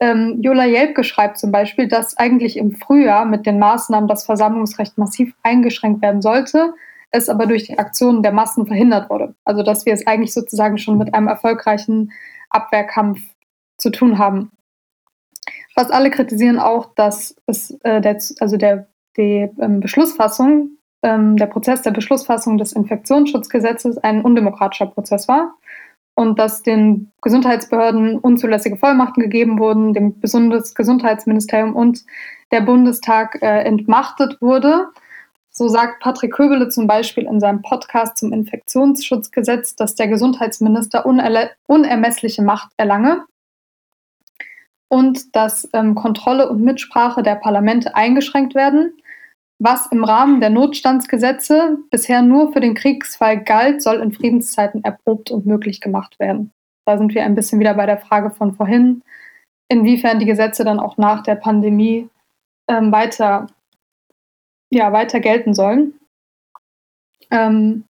Ähm, 0.00 0.40
Jola 0.40 0.64
Jelpke 0.64 1.04
schreibt 1.04 1.38
zum 1.38 1.52
Beispiel, 1.52 1.86
dass 1.86 2.16
eigentlich 2.16 2.56
im 2.56 2.72
Frühjahr 2.72 3.26
mit 3.26 3.44
den 3.44 3.58
Maßnahmen 3.58 4.08
das 4.08 4.24
Versammlungsrecht 4.24 4.96
massiv 4.96 5.34
eingeschränkt 5.42 6.00
werden 6.00 6.22
sollte, 6.22 6.74
es 7.14 7.28
aber 7.28 7.46
durch 7.46 7.64
die 7.64 7.78
Aktionen 7.78 8.22
der 8.22 8.32
Massen 8.32 8.66
verhindert 8.66 9.08
wurde. 9.08 9.34
Also 9.44 9.62
dass 9.62 9.86
wir 9.86 9.92
es 9.94 10.06
eigentlich 10.06 10.34
sozusagen 10.34 10.78
schon 10.78 10.98
mit 10.98 11.14
einem 11.14 11.28
erfolgreichen 11.28 12.12
Abwehrkampf 12.50 13.20
zu 13.78 13.90
tun 13.90 14.18
haben. 14.18 14.50
Fast 15.74 15.92
alle 15.92 16.10
kritisieren 16.10 16.58
auch, 16.58 16.94
dass 16.94 17.36
es, 17.46 17.70
äh, 17.82 18.00
der, 18.00 18.18
also 18.40 18.56
der, 18.56 18.86
die 19.16 19.48
ähm, 19.60 19.80
Beschlussfassung, 19.80 20.70
ähm, 21.02 21.36
der 21.36 21.46
Prozess 21.46 21.82
der 21.82 21.90
Beschlussfassung 21.90 22.58
des 22.58 22.72
Infektionsschutzgesetzes 22.72 23.98
ein 23.98 24.22
undemokratischer 24.22 24.86
Prozess 24.86 25.28
war 25.28 25.54
und 26.14 26.38
dass 26.38 26.62
den 26.62 27.12
Gesundheitsbehörden 27.22 28.18
unzulässige 28.18 28.76
Vollmachten 28.76 29.22
gegeben 29.22 29.58
wurden, 29.58 29.94
dem 29.94 30.20
Bundesgesundheitsministerium 30.20 31.74
und 31.74 32.04
der 32.52 32.60
Bundestag 32.60 33.42
äh, 33.42 33.62
entmachtet 33.64 34.40
wurde. 34.40 34.88
So 35.56 35.68
sagt 35.68 36.02
Patrick 36.02 36.32
Köbele 36.32 36.68
zum 36.68 36.88
Beispiel 36.88 37.24
in 37.24 37.38
seinem 37.38 37.62
Podcast 37.62 38.18
zum 38.18 38.32
Infektionsschutzgesetz, 38.32 39.76
dass 39.76 39.94
der 39.94 40.08
Gesundheitsminister 40.08 41.06
unermessliche 41.06 42.42
Macht 42.42 42.72
erlange 42.76 43.24
und 44.88 45.36
dass 45.36 45.68
ähm, 45.72 45.94
Kontrolle 45.94 46.48
und 46.48 46.62
Mitsprache 46.62 47.22
der 47.22 47.36
Parlamente 47.36 47.94
eingeschränkt 47.94 48.56
werden. 48.56 48.94
Was 49.60 49.86
im 49.92 50.02
Rahmen 50.02 50.40
der 50.40 50.50
Notstandsgesetze 50.50 51.78
bisher 51.90 52.22
nur 52.22 52.52
für 52.52 52.60
den 52.60 52.74
Kriegsfall 52.74 53.42
galt, 53.42 53.80
soll 53.80 54.00
in 54.00 54.12
Friedenszeiten 54.12 54.82
erprobt 54.82 55.30
und 55.30 55.46
möglich 55.46 55.80
gemacht 55.80 56.18
werden. 56.18 56.50
Da 56.84 56.98
sind 56.98 57.14
wir 57.14 57.24
ein 57.24 57.36
bisschen 57.36 57.60
wieder 57.60 57.74
bei 57.74 57.86
der 57.86 57.98
Frage 57.98 58.30
von 58.30 58.54
vorhin, 58.54 59.02
inwiefern 59.68 60.18
die 60.18 60.26
Gesetze 60.26 60.64
dann 60.64 60.80
auch 60.80 60.96
nach 60.96 61.22
der 61.22 61.36
Pandemie 61.36 62.08
ähm, 62.68 62.90
weiter 62.90 63.46
ja, 64.74 64.92
weiter 64.92 65.20
gelten 65.20 65.54
sollen. 65.54 65.94
Ähm, 67.30 67.84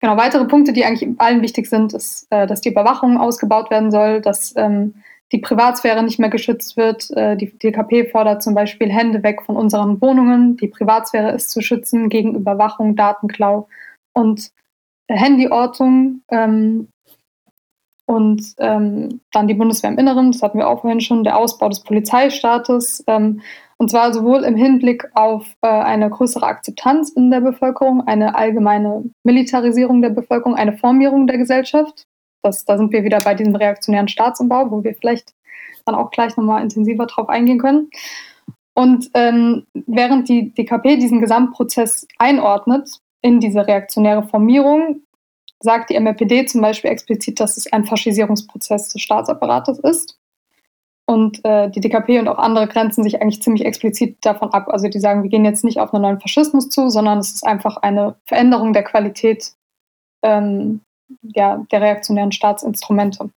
genau, 0.00 0.16
weitere 0.16 0.46
Punkte, 0.46 0.72
die 0.72 0.84
eigentlich 0.84 1.08
allen 1.18 1.42
wichtig 1.42 1.68
sind, 1.68 1.92
ist, 1.92 2.26
äh, 2.30 2.46
dass 2.46 2.60
die 2.60 2.70
Überwachung 2.70 3.18
ausgebaut 3.18 3.70
werden 3.70 3.90
soll, 3.90 4.20
dass 4.20 4.54
ähm, 4.56 4.94
die 5.32 5.38
Privatsphäre 5.38 6.02
nicht 6.02 6.18
mehr 6.18 6.30
geschützt 6.30 6.76
wird. 6.76 7.10
Äh, 7.10 7.36
die 7.36 7.56
DKP 7.58 8.10
fordert 8.10 8.42
zum 8.42 8.54
Beispiel 8.54 8.90
Hände 8.90 9.22
weg 9.22 9.42
von 9.42 9.56
unseren 9.56 10.00
Wohnungen. 10.00 10.56
Die 10.56 10.68
Privatsphäre 10.68 11.32
ist 11.32 11.50
zu 11.50 11.60
schützen 11.60 12.08
gegen 12.08 12.34
Überwachung, 12.34 12.96
Datenklau 12.96 13.68
und 14.14 14.50
Handyortung. 15.10 16.22
Ähm, 16.30 16.88
und 18.06 18.54
ähm, 18.56 19.20
dann 19.32 19.48
die 19.48 19.54
Bundeswehr 19.54 19.90
im 19.90 19.98
Inneren, 19.98 20.32
das 20.32 20.40
hatten 20.40 20.56
wir 20.56 20.66
auch 20.66 20.80
vorhin 20.80 21.02
schon, 21.02 21.24
der 21.24 21.36
Ausbau 21.36 21.68
des 21.68 21.80
Polizeistaates. 21.80 23.04
Und 23.80 23.90
zwar 23.90 24.12
sowohl 24.12 24.42
im 24.42 24.56
Hinblick 24.56 25.08
auf 25.14 25.54
äh, 25.62 25.68
eine 25.68 26.10
größere 26.10 26.44
Akzeptanz 26.44 27.10
in 27.10 27.30
der 27.30 27.40
Bevölkerung, 27.40 28.06
eine 28.06 28.34
allgemeine 28.34 29.04
Militarisierung 29.24 30.02
der 30.02 30.10
Bevölkerung, 30.10 30.56
eine 30.56 30.76
Formierung 30.76 31.28
der 31.28 31.38
Gesellschaft. 31.38 32.04
Das, 32.42 32.64
da 32.64 32.76
sind 32.76 32.92
wir 32.92 33.04
wieder 33.04 33.20
bei 33.20 33.34
diesem 33.34 33.54
reaktionären 33.54 34.08
Staatsumbau, 34.08 34.70
wo 34.70 34.82
wir 34.82 34.94
vielleicht 34.94 35.32
dann 35.84 35.94
auch 35.94 36.10
gleich 36.10 36.36
nochmal 36.36 36.62
intensiver 36.62 37.06
drauf 37.06 37.28
eingehen 37.28 37.58
können. 37.58 37.90
Und 38.74 39.10
ähm, 39.14 39.66
während 39.86 40.28
die 40.28 40.54
DKP 40.54 40.96
diesen 40.96 41.20
Gesamtprozess 41.20 42.06
einordnet 42.18 42.88
in 43.22 43.40
diese 43.40 43.66
reaktionäre 43.66 44.22
Formierung, 44.22 45.02
sagt 45.60 45.90
die 45.90 45.98
MRPD 45.98 46.46
zum 46.46 46.60
Beispiel 46.60 46.90
explizit, 46.90 47.40
dass 47.40 47.56
es 47.56 47.72
ein 47.72 47.84
Faschisierungsprozess 47.84 48.88
des 48.90 49.02
Staatsapparates 49.02 49.78
ist. 49.80 50.18
Und 51.10 51.42
äh, 51.42 51.70
die 51.70 51.80
DKP 51.80 52.18
und 52.18 52.28
auch 52.28 52.36
andere 52.36 52.68
grenzen 52.68 53.02
sich 53.02 53.22
eigentlich 53.22 53.40
ziemlich 53.40 53.64
explizit 53.64 54.18
davon 54.20 54.52
ab. 54.52 54.68
Also 54.68 54.88
die 54.88 55.00
sagen, 55.00 55.22
wir 55.22 55.30
gehen 55.30 55.46
jetzt 55.46 55.64
nicht 55.64 55.80
auf 55.80 55.94
einen 55.94 56.02
neuen 56.02 56.20
Faschismus 56.20 56.68
zu, 56.68 56.90
sondern 56.90 57.16
es 57.16 57.32
ist 57.32 57.46
einfach 57.46 57.78
eine 57.78 58.16
Veränderung 58.26 58.74
der 58.74 58.82
Qualität 58.82 59.52
ähm, 60.22 60.82
ja, 61.22 61.64
der 61.72 61.80
reaktionären 61.80 62.30
Staatsinstrumente. 62.30 63.30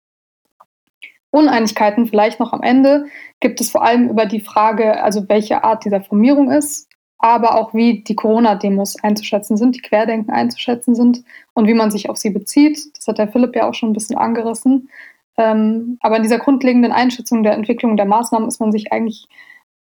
Uneinigkeiten 1.31 2.09
vielleicht 2.09 2.41
noch 2.41 2.53
am 2.53 2.65
Ende 2.65 3.05
gibt 3.39 3.61
es 3.61 3.71
vor 3.71 3.85
allem 3.85 4.09
über 4.09 4.27
die 4.27 4.41
Frage, 4.41 5.01
also 5.05 5.29
welche 5.29 5.63
Art 5.63 5.85
dieser 5.85 6.01
Formierung 6.01 6.51
ist, 6.51 6.89
aber 7.19 7.55
auch 7.55 7.73
wie 7.73 8.03
die 8.03 8.17
Corona-Demos 8.17 8.97
einzuschätzen 9.05 9.57
sind, 9.57 9.77
die 9.77 9.83
Querdenken 9.83 10.33
einzuschätzen 10.33 10.97
sind 10.97 11.23
und 11.55 11.69
wie 11.69 11.75
man 11.75 11.93
sich 11.93 12.11
auf 12.11 12.17
sie 12.17 12.31
bezieht. 12.31 12.81
Das 12.97 13.07
hat 13.07 13.19
der 13.19 13.29
Philipp 13.29 13.55
ja 13.55 13.69
auch 13.69 13.75
schon 13.75 13.91
ein 13.91 13.95
bisschen 13.95 14.19
angerissen. 14.19 14.89
Ähm, 15.41 15.97
aber 16.01 16.17
in 16.17 16.23
dieser 16.23 16.39
grundlegenden 16.39 16.93
Einschätzung 16.93 17.43
der 17.43 17.55
Entwicklung 17.55 17.97
der 17.97 18.05
Maßnahmen 18.05 18.47
ist 18.47 18.61
man 18.61 18.73
sich 18.73 18.93
eigentlich 18.93 19.27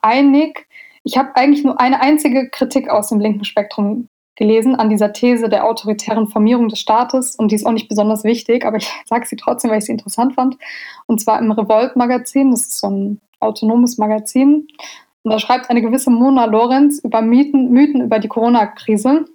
einig. 0.00 0.68
Ich 1.02 1.18
habe 1.18 1.34
eigentlich 1.34 1.64
nur 1.64 1.80
eine 1.80 2.00
einzige 2.00 2.48
Kritik 2.50 2.88
aus 2.88 3.08
dem 3.08 3.18
linken 3.18 3.44
Spektrum 3.44 4.06
gelesen 4.36 4.76
an 4.76 4.88
dieser 4.88 5.12
These 5.12 5.48
der 5.48 5.66
autoritären 5.66 6.28
Formierung 6.28 6.68
des 6.68 6.78
Staates 6.78 7.34
und 7.34 7.50
die 7.50 7.56
ist 7.56 7.66
auch 7.66 7.72
nicht 7.72 7.88
besonders 7.88 8.22
wichtig, 8.22 8.64
aber 8.64 8.76
ich 8.76 8.88
sage 9.06 9.26
sie 9.26 9.36
trotzdem, 9.36 9.72
weil 9.72 9.78
ich 9.78 9.86
sie 9.86 9.92
interessant 9.92 10.34
fand. 10.34 10.56
Und 11.06 11.20
zwar 11.20 11.40
im 11.40 11.50
Revolt-Magazin, 11.50 12.52
das 12.52 12.60
ist 12.60 12.78
so 12.78 12.88
ein 12.88 13.20
autonomes 13.40 13.98
Magazin. 13.98 14.68
Und 15.22 15.32
da 15.32 15.38
schreibt 15.40 15.68
eine 15.68 15.82
gewisse 15.82 16.10
Mona 16.10 16.44
Lorenz 16.44 17.00
über 17.00 17.22
Mythen, 17.22 17.72
Mythen 17.72 18.02
über 18.02 18.20
die 18.20 18.28
Corona-Krise. 18.28 19.26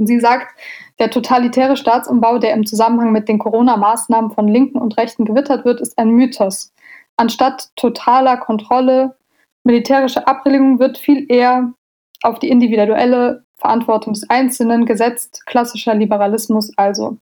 Und 0.00 0.06
sie 0.06 0.18
sagt, 0.18 0.58
der 0.98 1.10
totalitäre 1.10 1.76
Staatsumbau, 1.76 2.38
der 2.38 2.54
im 2.54 2.64
Zusammenhang 2.64 3.12
mit 3.12 3.28
den 3.28 3.38
Corona-Maßnahmen 3.38 4.30
von 4.30 4.48
Linken 4.48 4.78
und 4.78 4.96
Rechten 4.96 5.26
gewittert 5.26 5.66
wird, 5.66 5.78
ist 5.82 5.98
ein 5.98 6.08
Mythos. 6.08 6.72
Anstatt 7.18 7.68
totaler 7.76 8.38
Kontrolle, 8.38 9.14
militärischer 9.62 10.26
Abbildung 10.26 10.78
wird 10.78 10.96
viel 10.96 11.26
eher 11.30 11.74
auf 12.22 12.38
die 12.38 12.48
individuelle 12.48 13.44
Verantwortung 13.58 14.14
des 14.14 14.28
Einzelnen 14.30 14.86
gesetzt, 14.86 15.42
klassischer 15.44 15.94
Liberalismus 15.94 16.72
also. 16.78 17.18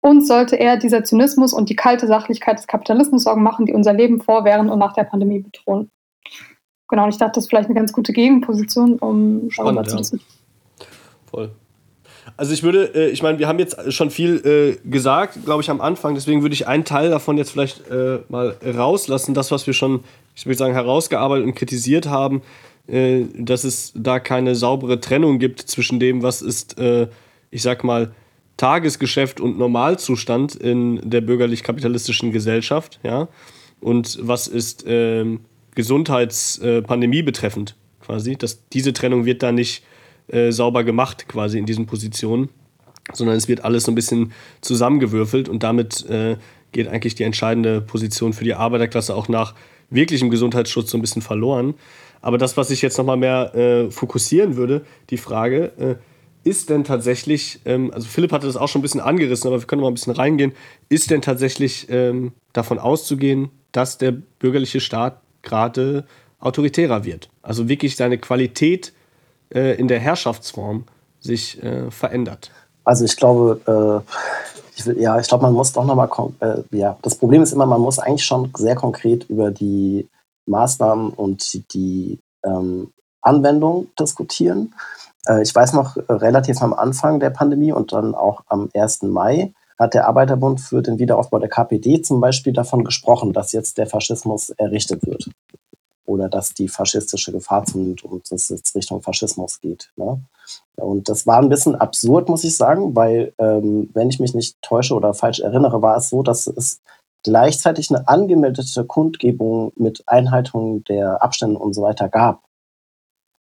Uns 0.00 0.28
sollte 0.28 0.54
eher 0.54 0.76
dieser 0.76 1.02
Zynismus 1.02 1.52
und 1.52 1.68
die 1.68 1.74
kalte 1.74 2.06
Sachlichkeit 2.06 2.58
des 2.58 2.68
Kapitalismus 2.68 3.24
Sorgen 3.24 3.42
machen, 3.42 3.66
die 3.66 3.74
unser 3.74 3.92
Leben 3.92 4.20
vor, 4.20 4.44
während 4.44 4.70
und 4.70 4.78
nach 4.78 4.92
der 4.92 5.02
Pandemie 5.02 5.40
bedrohen. 5.40 5.90
Genau, 6.88 7.02
und 7.02 7.08
ich 7.08 7.18
dachte, 7.18 7.32
das 7.34 7.44
ist 7.44 7.50
vielleicht 7.50 7.68
eine 7.68 7.74
ganz 7.74 7.92
gute 7.92 8.12
Gegenposition, 8.12 9.00
um 9.00 9.50
Spannend, 9.50 9.78
darüber 9.78 10.02
zu 10.02 10.16
ja. 10.16 10.22
Voll. 11.36 11.50
Also 12.38 12.54
ich 12.54 12.62
würde, 12.62 12.94
äh, 12.94 13.10
ich 13.10 13.22
meine, 13.22 13.38
wir 13.38 13.46
haben 13.46 13.58
jetzt 13.58 13.92
schon 13.92 14.10
viel 14.10 14.78
äh, 14.84 14.88
gesagt, 14.88 15.44
glaube 15.44 15.62
ich, 15.62 15.68
am 15.68 15.82
Anfang. 15.82 16.14
Deswegen 16.14 16.40
würde 16.40 16.54
ich 16.54 16.66
einen 16.66 16.84
Teil 16.84 17.10
davon 17.10 17.36
jetzt 17.36 17.50
vielleicht 17.50 17.88
äh, 17.90 18.20
mal 18.30 18.56
rauslassen. 18.64 19.34
Das, 19.34 19.50
was 19.50 19.66
wir 19.66 19.74
schon, 19.74 20.02
ich 20.34 20.46
würde 20.46 20.56
sagen, 20.56 20.72
herausgearbeitet 20.72 21.44
und 21.44 21.54
kritisiert 21.54 22.06
haben, 22.06 22.40
äh, 22.86 23.24
dass 23.36 23.64
es 23.64 23.92
da 23.94 24.18
keine 24.18 24.54
saubere 24.54 24.98
Trennung 24.98 25.38
gibt 25.38 25.60
zwischen 25.60 26.00
dem, 26.00 26.22
was 26.22 26.40
ist, 26.40 26.78
äh, 26.78 27.08
ich 27.50 27.60
sag 27.60 27.84
mal, 27.84 28.12
Tagesgeschäft 28.56 29.38
und 29.38 29.58
Normalzustand 29.58 30.54
in 30.54 31.02
der 31.04 31.20
bürgerlich-kapitalistischen 31.20 32.32
Gesellschaft, 32.32 32.98
ja, 33.02 33.28
und 33.80 34.18
was 34.22 34.48
ist 34.48 34.84
ähm, 34.88 35.40
Gesundheitspandemie 35.74 37.20
betreffend 37.20 37.76
quasi. 38.00 38.36
Dass 38.36 38.66
diese 38.70 38.94
Trennung 38.94 39.26
wird 39.26 39.42
da 39.42 39.52
nicht 39.52 39.82
äh, 40.28 40.50
sauber 40.50 40.84
gemacht 40.84 41.28
quasi 41.28 41.58
in 41.58 41.66
diesen 41.66 41.86
Positionen, 41.86 42.48
sondern 43.12 43.36
es 43.36 43.48
wird 43.48 43.64
alles 43.64 43.84
so 43.84 43.92
ein 43.92 43.94
bisschen 43.94 44.32
zusammengewürfelt 44.60 45.48
und 45.48 45.62
damit 45.62 46.08
äh, 46.08 46.36
geht 46.72 46.88
eigentlich 46.88 47.14
die 47.14 47.24
entscheidende 47.24 47.80
Position 47.80 48.32
für 48.32 48.44
die 48.44 48.54
Arbeiterklasse 48.54 49.14
auch 49.14 49.28
nach 49.28 49.54
wirklichem 49.90 50.30
Gesundheitsschutz 50.30 50.90
so 50.90 50.98
ein 50.98 51.00
bisschen 51.00 51.22
verloren. 51.22 51.74
Aber 52.20 52.38
das, 52.38 52.56
was 52.56 52.70
ich 52.70 52.82
jetzt 52.82 52.98
nochmal 52.98 53.16
mehr 53.16 53.54
äh, 53.54 53.90
fokussieren 53.90 54.56
würde, 54.56 54.84
die 55.10 55.16
Frage, 55.16 55.72
äh, 55.78 56.48
ist 56.48 56.70
denn 56.70 56.84
tatsächlich, 56.84 57.60
ähm, 57.64 57.90
also 57.92 58.06
Philipp 58.06 58.32
hatte 58.32 58.46
das 58.46 58.56
auch 58.56 58.68
schon 58.68 58.80
ein 58.80 58.82
bisschen 58.82 59.00
angerissen, 59.00 59.48
aber 59.48 59.60
wir 59.60 59.66
können 59.66 59.82
mal 59.82 59.88
ein 59.88 59.94
bisschen 59.94 60.12
reingehen, 60.12 60.52
ist 60.88 61.10
denn 61.10 61.22
tatsächlich 61.22 61.88
ähm, 61.90 62.32
davon 62.52 62.78
auszugehen, 62.78 63.50
dass 63.72 63.98
der 63.98 64.12
bürgerliche 64.12 64.80
Staat 64.80 65.20
gerade 65.42 66.06
autoritärer 66.38 67.04
wird? 67.04 67.30
Also 67.42 67.68
wirklich 67.68 67.96
seine 67.96 68.18
Qualität 68.18 68.92
äh, 69.54 69.78
in 69.78 69.88
der 69.88 70.00
Herrschaftsform 70.00 70.84
sich 71.20 71.62
äh, 71.62 71.90
verändert? 71.90 72.50
Also 72.84 73.04
ich 73.04 73.16
glaube, 73.16 74.04
äh, 74.06 74.12
ich 74.76 74.86
will, 74.86 75.00
ja, 75.00 75.18
ich 75.18 75.26
glaube, 75.26 75.42
man 75.42 75.54
muss 75.54 75.72
doch 75.72 75.84
nochmal, 75.84 76.08
äh, 76.40 76.62
ja, 76.76 76.96
das 77.02 77.16
Problem 77.16 77.42
ist 77.42 77.52
immer, 77.52 77.66
man 77.66 77.80
muss 77.80 77.98
eigentlich 77.98 78.24
schon 78.24 78.52
sehr 78.56 78.76
konkret 78.76 79.24
über 79.28 79.50
die 79.50 80.08
Maßnahmen 80.46 81.10
und 81.10 81.74
die 81.74 82.20
ähm, 82.44 82.92
Anwendung 83.22 83.88
diskutieren. 83.98 84.74
Äh, 85.26 85.42
ich 85.42 85.54
weiß 85.54 85.72
noch, 85.72 85.96
äh, 85.96 86.12
relativ 86.12 86.62
am 86.62 86.74
Anfang 86.74 87.18
der 87.18 87.30
Pandemie 87.30 87.72
und 87.72 87.92
dann 87.92 88.14
auch 88.14 88.42
am 88.46 88.68
1. 88.74 89.02
Mai 89.02 89.52
hat 89.78 89.94
der 89.94 90.06
Arbeiterbund 90.08 90.60
für 90.60 90.80
den 90.80 90.98
Wiederaufbau 90.98 91.38
der 91.38 91.50
KPD 91.50 92.00
zum 92.02 92.20
Beispiel 92.20 92.52
davon 92.52 92.84
gesprochen, 92.84 93.32
dass 93.32 93.52
jetzt 93.52 93.78
der 93.78 93.86
Faschismus 93.86 94.50
errichtet 94.50 95.04
wird 95.06 95.28
oder 96.06 96.28
dass 96.28 96.54
die 96.54 96.68
faschistische 96.68 97.32
Gefahr 97.32 97.64
zunimmt 97.64 98.04
und 98.04 98.30
es 98.30 98.48
jetzt 98.48 98.74
Richtung 98.74 99.02
Faschismus 99.02 99.60
geht. 99.60 99.90
Ne? 99.96 100.20
Und 100.76 101.08
das 101.08 101.26
war 101.26 101.38
ein 101.38 101.48
bisschen 101.48 101.74
absurd, 101.74 102.28
muss 102.28 102.44
ich 102.44 102.56
sagen, 102.56 102.94
weil, 102.94 103.32
ähm, 103.38 103.90
wenn 103.94 104.10
ich 104.10 104.20
mich 104.20 104.34
nicht 104.34 104.60
täusche 104.62 104.94
oder 104.94 105.14
falsch 105.14 105.40
erinnere, 105.40 105.82
war 105.82 105.96
es 105.96 106.10
so, 106.10 106.22
dass 106.22 106.46
es 106.46 106.80
gleichzeitig 107.22 107.90
eine 107.90 108.06
angemeldete 108.06 108.84
Kundgebung 108.84 109.72
mit 109.76 110.04
Einhaltung 110.06 110.84
der 110.84 111.22
Abstände 111.22 111.58
und 111.58 111.74
so 111.74 111.82
weiter 111.82 112.08
gab. 112.08 112.42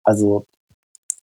Also 0.05 0.47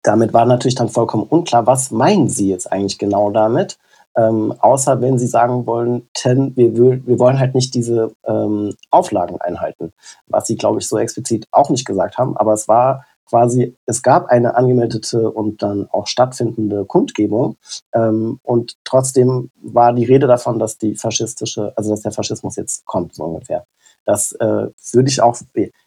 damit 0.04 0.34
war 0.34 0.46
natürlich 0.46 0.76
dann 0.76 0.90
vollkommen 0.90 1.24
unklar, 1.24 1.68
was 1.68 1.92
meinen 1.92 2.30
Sie 2.30 2.50
jetzt 2.50 2.72
eigentlich 2.72 2.98
genau 2.98 3.32
damit? 3.32 3.78
Ähm, 4.16 4.54
außer 4.60 5.02
wenn 5.02 5.18
sie 5.18 5.28
sagen 5.28 5.66
wollen, 5.66 6.10
ten, 6.14 6.56
wir, 6.56 6.76
wir 6.76 7.20
wollen 7.20 7.40
halt 7.40 7.56
nicht 7.56 7.74
diese 7.76 8.12
ähm, 8.26 8.76
Auflagen 8.90 9.40
einhalten, 9.40 9.94
was 10.28 10.48
sie, 10.48 10.58
glaube 10.58 10.80
ich, 10.80 10.88
so 10.88 10.98
explizit 10.98 11.48
auch 11.52 11.70
nicht 11.70 11.86
gesagt 11.86 12.18
haben. 12.18 12.36
Aber 12.36 12.54
es 12.54 12.68
war 12.68 13.06
quasi, 13.30 13.76
es 13.86 14.02
gab 14.02 14.28
eine 14.28 14.56
angemeldete 14.56 15.30
und 15.30 15.62
dann 15.62 15.88
auch 15.92 16.08
stattfindende 16.08 16.86
Kundgebung 16.86 17.58
ähm, 17.94 18.40
und 18.44 18.76
trotzdem 18.84 19.52
war 19.62 19.94
die 19.94 20.06
Rede 20.06 20.28
davon, 20.28 20.58
dass 20.60 20.78
die 20.78 20.96
faschistische, 20.96 21.72
also 21.76 21.92
dass 21.92 22.02
der 22.02 22.12
Faschismus 22.12 22.56
jetzt 22.56 22.86
kommt, 22.86 23.14
so 23.14 23.26
ungefähr. 23.26 23.66
Das 24.06 24.32
äh, 24.34 24.68
würde 24.94 25.10
ich 25.10 25.22
auch, 25.22 25.38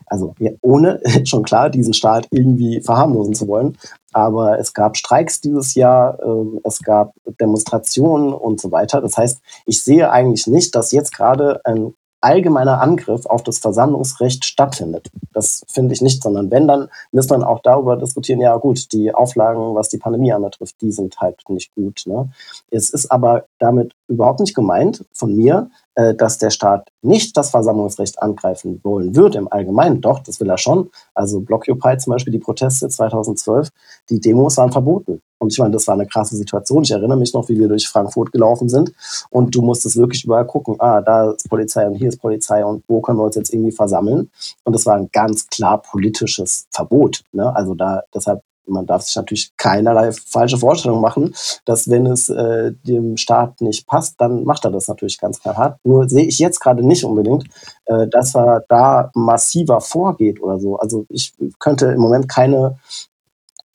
also 0.07 0.35
ohne 0.61 1.01
schon 1.25 1.43
klar 1.43 1.71
diesen 1.71 1.95
Staat 1.95 2.29
irgendwie 2.31 2.81
verharmlosen 2.81 3.35
zu 3.35 3.49
wollen, 3.49 3.77
aber 4.13 4.59
es 4.59 4.75
gab 4.75 4.97
Streiks 4.97 5.41
dieses 5.41 5.75
Jahr, 5.75 6.19
äh, 6.23 6.61
es 6.65 6.81
gab 6.81 7.15
Demonstrationen 7.41 8.33
und 8.33 8.61
so 8.61 8.71
weiter. 8.71 9.01
Das 9.01 9.17
heißt, 9.17 9.41
ich 9.67 9.83
sehe 9.83 10.11
eigentlich 10.11 10.47
nicht, 10.47 10.75
dass 10.75 10.93
jetzt 10.93 11.15
gerade 11.15 11.61
ein 11.65 11.95
allgemeiner 12.23 12.81
Angriff 12.81 13.27
auf 13.27 13.43
das 13.43 13.59
Versammlungsrecht 13.59 14.44
stattfindet. 14.44 15.11
Das 15.32 15.65
finde 15.69 15.93
ich 15.93 16.01
nicht, 16.01 16.23
sondern 16.23 16.51
wenn, 16.51 16.69
dann 16.69 16.89
müsste 17.11 17.35
man 17.35 17.44
auch 17.44 17.61
darüber 17.61 17.97
diskutieren, 17.97 18.40
ja 18.40 18.57
gut, 18.57 18.93
die 18.93 19.15
Auflagen, 19.15 19.74
was 19.74 19.89
die 19.89 19.99
Pandemie 19.99 20.32
anbetrifft, 20.32 20.81
die 20.81 20.93
sind 20.93 21.20
halt 21.20 21.40
nicht 21.49 21.74
gut. 21.74 22.03
Ne? 22.07 22.31
Es 22.70 22.90
ist 22.90 23.11
aber 23.11 23.47
damit 23.59 23.94
überhaupt 24.09 24.40
nicht 24.40 24.55
gemeint 24.55 25.05
von 25.12 25.35
mir, 25.35 25.70
äh, 25.94 26.15
dass 26.15 26.39
der 26.39 26.51
Staat 26.51 26.89
nicht 27.03 27.36
das 27.36 27.51
Versammlungsrecht 27.51 28.23
angreifen 28.23 28.81
wollen 28.82 29.16
würde 29.16 29.39
im 29.39 29.53
Allgemeinen. 29.53 30.01
Doch, 30.01 30.20
das 30.20 30.40
will 30.40 30.49
er 30.49 30.59
schon. 30.59 30.90
Also 31.15 31.40
Blockupy 31.40 31.99
zum 31.99 32.12
Beispiel, 32.12 32.32
die 32.32 32.39
Proteste 32.39 32.89
2012, 32.89 33.69
die 34.09 34.20
Demos 34.20 34.57
waren 34.57 34.73
verboten. 34.73 35.20
Und 35.43 35.52
ich 35.52 35.59
meine, 35.59 35.73
das 35.73 35.89
war 35.89 35.94
eine 35.94 36.06
krasse 36.06 36.36
Situation. 36.36 36.85
Ich 36.85 36.93
erinnere 36.93 37.19
mich 37.19 37.35
noch, 37.35 37.48
wie 37.48 37.59
wir 37.59 37.66
durch 37.66 37.89
Frankfurt 37.89 38.31
gelaufen 38.31 38.69
sind 38.69 38.93
und 39.28 39.52
du 39.52 39.60
musstest 39.60 39.97
wirklich 39.97 40.24
überall 40.24 40.47
gucken, 40.47 40.77
ah, 40.78 41.01
da 41.01 41.32
ist 41.32 41.48
Polizei 41.48 41.85
und 41.85 41.97
hier 41.97 42.10
ist 42.10 42.20
Polizei 42.20 42.64
und 42.64 42.85
wo 42.86 43.01
können 43.01 43.19
wir 43.19 43.24
uns 43.24 43.35
jetzt 43.35 43.52
irgendwie 43.52 43.73
versammeln? 43.73 44.31
Und 44.62 44.73
das 44.73 44.86
war 44.86 44.94
ein 44.94 45.09
ganz 45.10 45.48
klar 45.48 45.82
politisches 45.82 46.69
Verbot. 46.70 47.24
Ne? 47.32 47.55
Also 47.56 47.74
da, 47.74 48.02
deshalb 48.14 48.43
man 48.66 48.86
darf 48.86 49.02
sich 49.02 49.16
natürlich 49.16 49.51
keinerlei 49.56 50.12
falsche 50.12 50.56
Vorstellungen 50.56 51.02
machen, 51.02 51.35
dass 51.64 51.90
wenn 51.90 52.06
es 52.06 52.28
äh, 52.28 52.73
dem 52.85 53.16
Staat 53.16 53.60
nicht 53.60 53.89
passt, 53.89 54.20
dann 54.20 54.44
macht 54.44 54.64
er 54.64 54.70
das 54.70 54.86
natürlich 54.86 55.19
ganz 55.19 55.40
klar 55.40 55.56
hart. 55.56 55.81
Nur 55.82 56.09
sehe 56.09 56.27
ich 56.27 56.39
jetzt 56.39 56.60
gerade 56.60 56.86
nicht 56.86 57.05
unbedingt, 57.05 57.48
äh, 57.86 58.06
dass 58.06 58.36
er 58.36 58.64
da 58.69 59.10
massiver 59.14 59.81
vorgeht 59.81 60.40
oder 60.40 60.60
so. 60.60 60.77
Also 60.77 61.06
ich 61.09 61.35
könnte 61.59 61.86
im 61.86 62.01
Moment 62.01 62.28
keine 62.28 62.78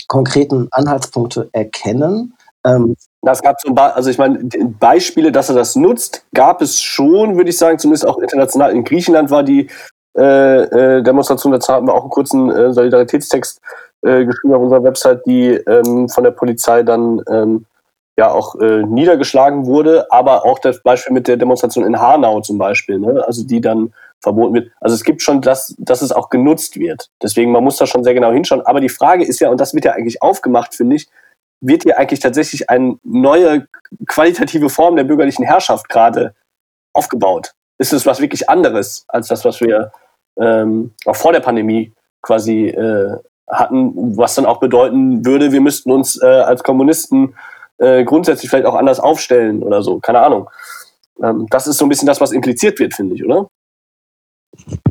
konkreten 0.08 0.68
Anhaltspunkte 0.72 1.50
erkennen. 1.52 2.34
Ähm, 2.66 2.96
das 3.22 3.42
gab 3.42 3.60
so 3.60 3.74
also 3.74 4.10
ich 4.10 4.18
meine, 4.18 4.40
Beispiele, 4.80 5.32
dass 5.32 5.50
er 5.50 5.56
das 5.56 5.76
nutzt, 5.76 6.26
gab 6.34 6.62
es 6.62 6.82
schon, 6.82 7.36
würde 7.36 7.50
ich 7.50 7.58
sagen, 7.58 7.80
zumindest 7.80 8.08
auch 8.08 8.18
international. 8.20 8.72
In 8.72 8.84
Griechenland 8.84 9.30
war 9.32 9.44
die 9.44 9.70
äh, 10.18 10.64
äh, 10.64 11.04
Demonstration, 11.04 11.52
dazu 11.52 11.74
hatten 11.74 11.88
wir 11.88 11.94
auch 11.94 12.02
einen 12.02 12.10
kurzen 12.10 12.50
äh, 12.50 12.74
Solidaritätstext 12.74 13.62
äh, 14.02 14.26
geschrieben 14.26 14.54
auf 14.54 14.62
unserer 14.62 14.84
Website, 14.84 15.22
die 15.26 15.50
ähm, 15.50 16.10
von 16.10 16.24
der 16.24 16.32
Polizei 16.32 16.84
dann 16.84 17.22
ähm, 17.30 17.66
ja 18.18 18.32
auch 18.32 18.56
äh, 18.56 18.84
niedergeschlagen 18.84 19.66
wurde, 19.66 20.12
aber 20.12 20.46
auch 20.46 20.60
das 20.60 20.82
Beispiel 20.82 21.14
mit 21.14 21.28
der 21.28 21.38
Demonstration 21.38 21.86
in 21.86 22.00
Hanau 22.00 22.42
zum 22.42 22.58
Beispiel, 22.58 23.00
ne? 23.00 23.24
also 23.26 23.46
die 23.46 23.62
dann 23.62 23.94
verboten 24.22 24.54
wird. 24.54 24.72
Also 24.82 24.96
es 24.96 25.04
gibt 25.04 25.22
schon 25.22 25.42
das, 25.42 25.76
dass 25.78 26.02
es 26.02 26.12
auch 26.12 26.30
genutzt 26.30 26.78
wird. 26.78 27.10
Deswegen, 27.22 27.52
man 27.52 27.64
muss 27.64 27.78
da 27.78 27.86
schon 27.86 28.04
sehr 28.04 28.14
genau 28.14 28.32
hinschauen. 28.32 28.66
Aber 28.66 28.82
die 28.82 28.90
Frage 28.90 29.26
ist 29.26 29.40
ja, 29.40 29.50
und 29.50 29.60
das 29.60 29.74
wird 29.74 29.86
ja 29.86 29.94
eigentlich 29.94 30.22
aufgemacht, 30.22 30.76
finde 30.76 30.96
ich, 30.96 31.08
wird 31.62 31.84
hier 31.84 31.98
eigentlich 31.98 32.20
tatsächlich 32.20 32.70
eine 32.70 32.98
neue 33.04 33.68
qualitative 34.06 34.70
Form 34.70 34.96
der 34.96 35.04
bürgerlichen 35.04 35.46
Herrschaft 35.46 35.90
gerade 35.90 36.36
aufgebaut? 36.94 37.54
Ist 37.80 37.94
es 37.94 38.06
was 38.06 38.20
wirklich 38.20 38.50
anderes 38.50 39.06
als 39.08 39.28
das, 39.28 39.46
was 39.46 39.62
wir 39.62 39.92
ähm, 40.40 40.94
auch 41.06 41.16
vor 41.16 41.34
der 41.34 41.40
Pandemie 41.40 41.94
quasi 42.22 42.68
äh, 42.68 43.18
hatten, 43.48 44.18
was 44.18 44.36
dann 44.36 44.46
auch 44.46 44.60
bedeuten 44.60 45.26
würde, 45.26 45.52
wir 45.52 45.62
müssten 45.62 45.92
uns 45.92 46.22
äh, 46.22 46.26
als 46.26 46.64
Kommunisten 46.64 47.36
äh, 47.78 48.04
grundsätzlich 48.04 48.50
vielleicht 48.50 48.66
auch 48.66 48.76
anders 48.76 49.00
aufstellen 49.00 49.64
oder 49.64 49.82
so, 49.82 50.00
keine 50.00 50.20
Ahnung. 50.20 50.50
Ähm, 51.24 51.48
das 51.50 51.68
ist 51.68 51.78
so 51.78 51.86
ein 51.86 51.90
bisschen 51.90 52.08
das, 52.08 52.20
was 52.20 52.32
impliziert 52.32 52.80
wird, 52.80 52.94
finde 52.94 53.16
ich, 53.16 53.24
oder? 53.24 53.48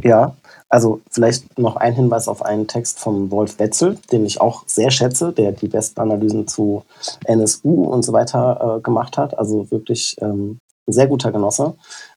Ja, 0.02 0.36
also 0.68 1.00
vielleicht 1.10 1.58
noch 1.58 1.76
ein 1.76 1.94
Hinweis 1.94 2.28
auf 2.28 2.42
einen 2.42 2.66
Text 2.66 2.98
von 2.98 3.30
Wolf 3.30 3.58
Wetzel, 3.58 3.98
den 4.12 4.24
ich 4.24 4.40
auch 4.40 4.64
sehr 4.66 4.90
schätze, 4.90 5.32
der 5.32 5.52
die 5.52 5.68
besten 5.68 6.00
Analysen 6.00 6.46
zu 6.46 6.84
NSU 7.24 7.84
und 7.84 8.02
so 8.02 8.12
weiter 8.12 8.76
äh, 8.78 8.80
gemacht 8.80 9.18
hat. 9.18 9.38
Also 9.38 9.70
wirklich 9.70 10.16
ähm, 10.20 10.60
ein 10.86 10.92
sehr 10.92 11.06
guter 11.08 11.32
Genosse. 11.32 11.74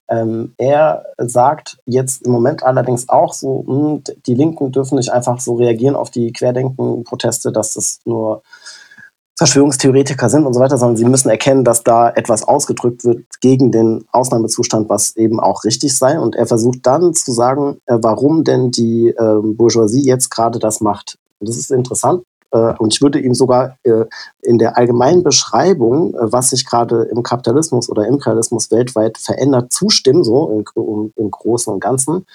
Ähm, 0.08 0.54
er 0.58 1.06
sagt 1.18 1.78
jetzt 1.86 2.26
im 2.26 2.32
Moment 2.32 2.64
allerdings 2.64 3.10
auch 3.10 3.34
so, 3.34 3.64
mh, 3.68 3.76
hm, 3.76 4.04
die 4.26 4.36
Linken 4.36 4.72
dürfen 4.72 4.96
nicht 4.96 5.12
einfach 5.12 5.40
so 5.40 5.56
reagieren 5.56 5.96
auf 5.96 6.10
die 6.10 6.34
Querdenken-Proteste, 6.34 7.52
dass 7.52 7.74
das 7.74 8.00
nur 8.06 8.42
Verschwörungstheoretiker 9.40 10.30
sind 10.30 10.46
und 10.46 10.54
so 10.54 10.60
weiter, 10.60 10.78
sondern 10.78 10.98
sie 10.98 11.06
müssen 11.06 11.30
erkennen, 11.30 11.64
dass 11.64 11.82
da 11.84 12.10
etwas 12.10 12.44
ausgedrückt 12.44 13.06
wird 13.06 13.24
gegen 13.40 13.72
den 13.72 14.04
Ausnahmezustand, 14.12 14.90
was 14.90 15.16
eben 15.16 15.40
auch 15.40 15.64
richtig 15.64 15.98
sei. 15.98 16.20
Und 16.20 16.36
er 16.36 16.46
versucht 16.46 16.80
dann 16.84 17.14
zu 17.14 17.32
sagen, 17.32 17.78
äh, 17.86 17.98
warum 18.02 18.44
denn 18.44 18.72
die 18.72 19.08
äh, 19.08 19.40
Bourgeoisie 19.42 20.06
jetzt 20.06 20.30
gerade 20.30 20.60
das 20.60 20.82
macht. 20.82 21.18
Und 21.40 21.48
das 21.48 21.56
ist 21.56 21.72
interessant, 21.72 22.24
äh, 22.52 22.74
und 22.80 22.94
ich 22.94 23.02
würde 23.02 23.20
ihm 23.20 23.34
sogar 23.34 23.78
äh, 23.84 24.06
in 24.42 24.58
der 24.58 24.78
allgemeinen 24.78 25.24
Beschreibung, 25.24 26.16
äh, 26.16 26.32
was 26.34 26.50
sich 26.50 26.66
gerade 26.66 27.04
im 27.04 27.24
Kapitalismus 27.24 27.90
oder 27.90 28.08
Imperialismus 28.08 28.72
weltweit 28.72 29.18
verändert, 29.18 29.72
zustimmen, 29.72 30.24
so 30.24 30.64
im, 30.76 31.14
im 31.16 31.32
Großen 31.32 31.72
und 31.72 31.80
Ganzen. 31.80 32.26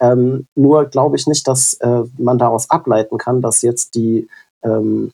Ähm, 0.00 0.46
nur 0.54 0.86
glaube 0.86 1.16
ich 1.16 1.26
nicht, 1.26 1.46
dass 1.46 1.78
man 2.18 2.38
daraus 2.38 2.70
ableiten 2.70 3.18
kann, 3.18 3.42
dass 3.42 3.62
jetzt 3.62 3.94
die 3.94 4.28
ähm, 4.62 5.10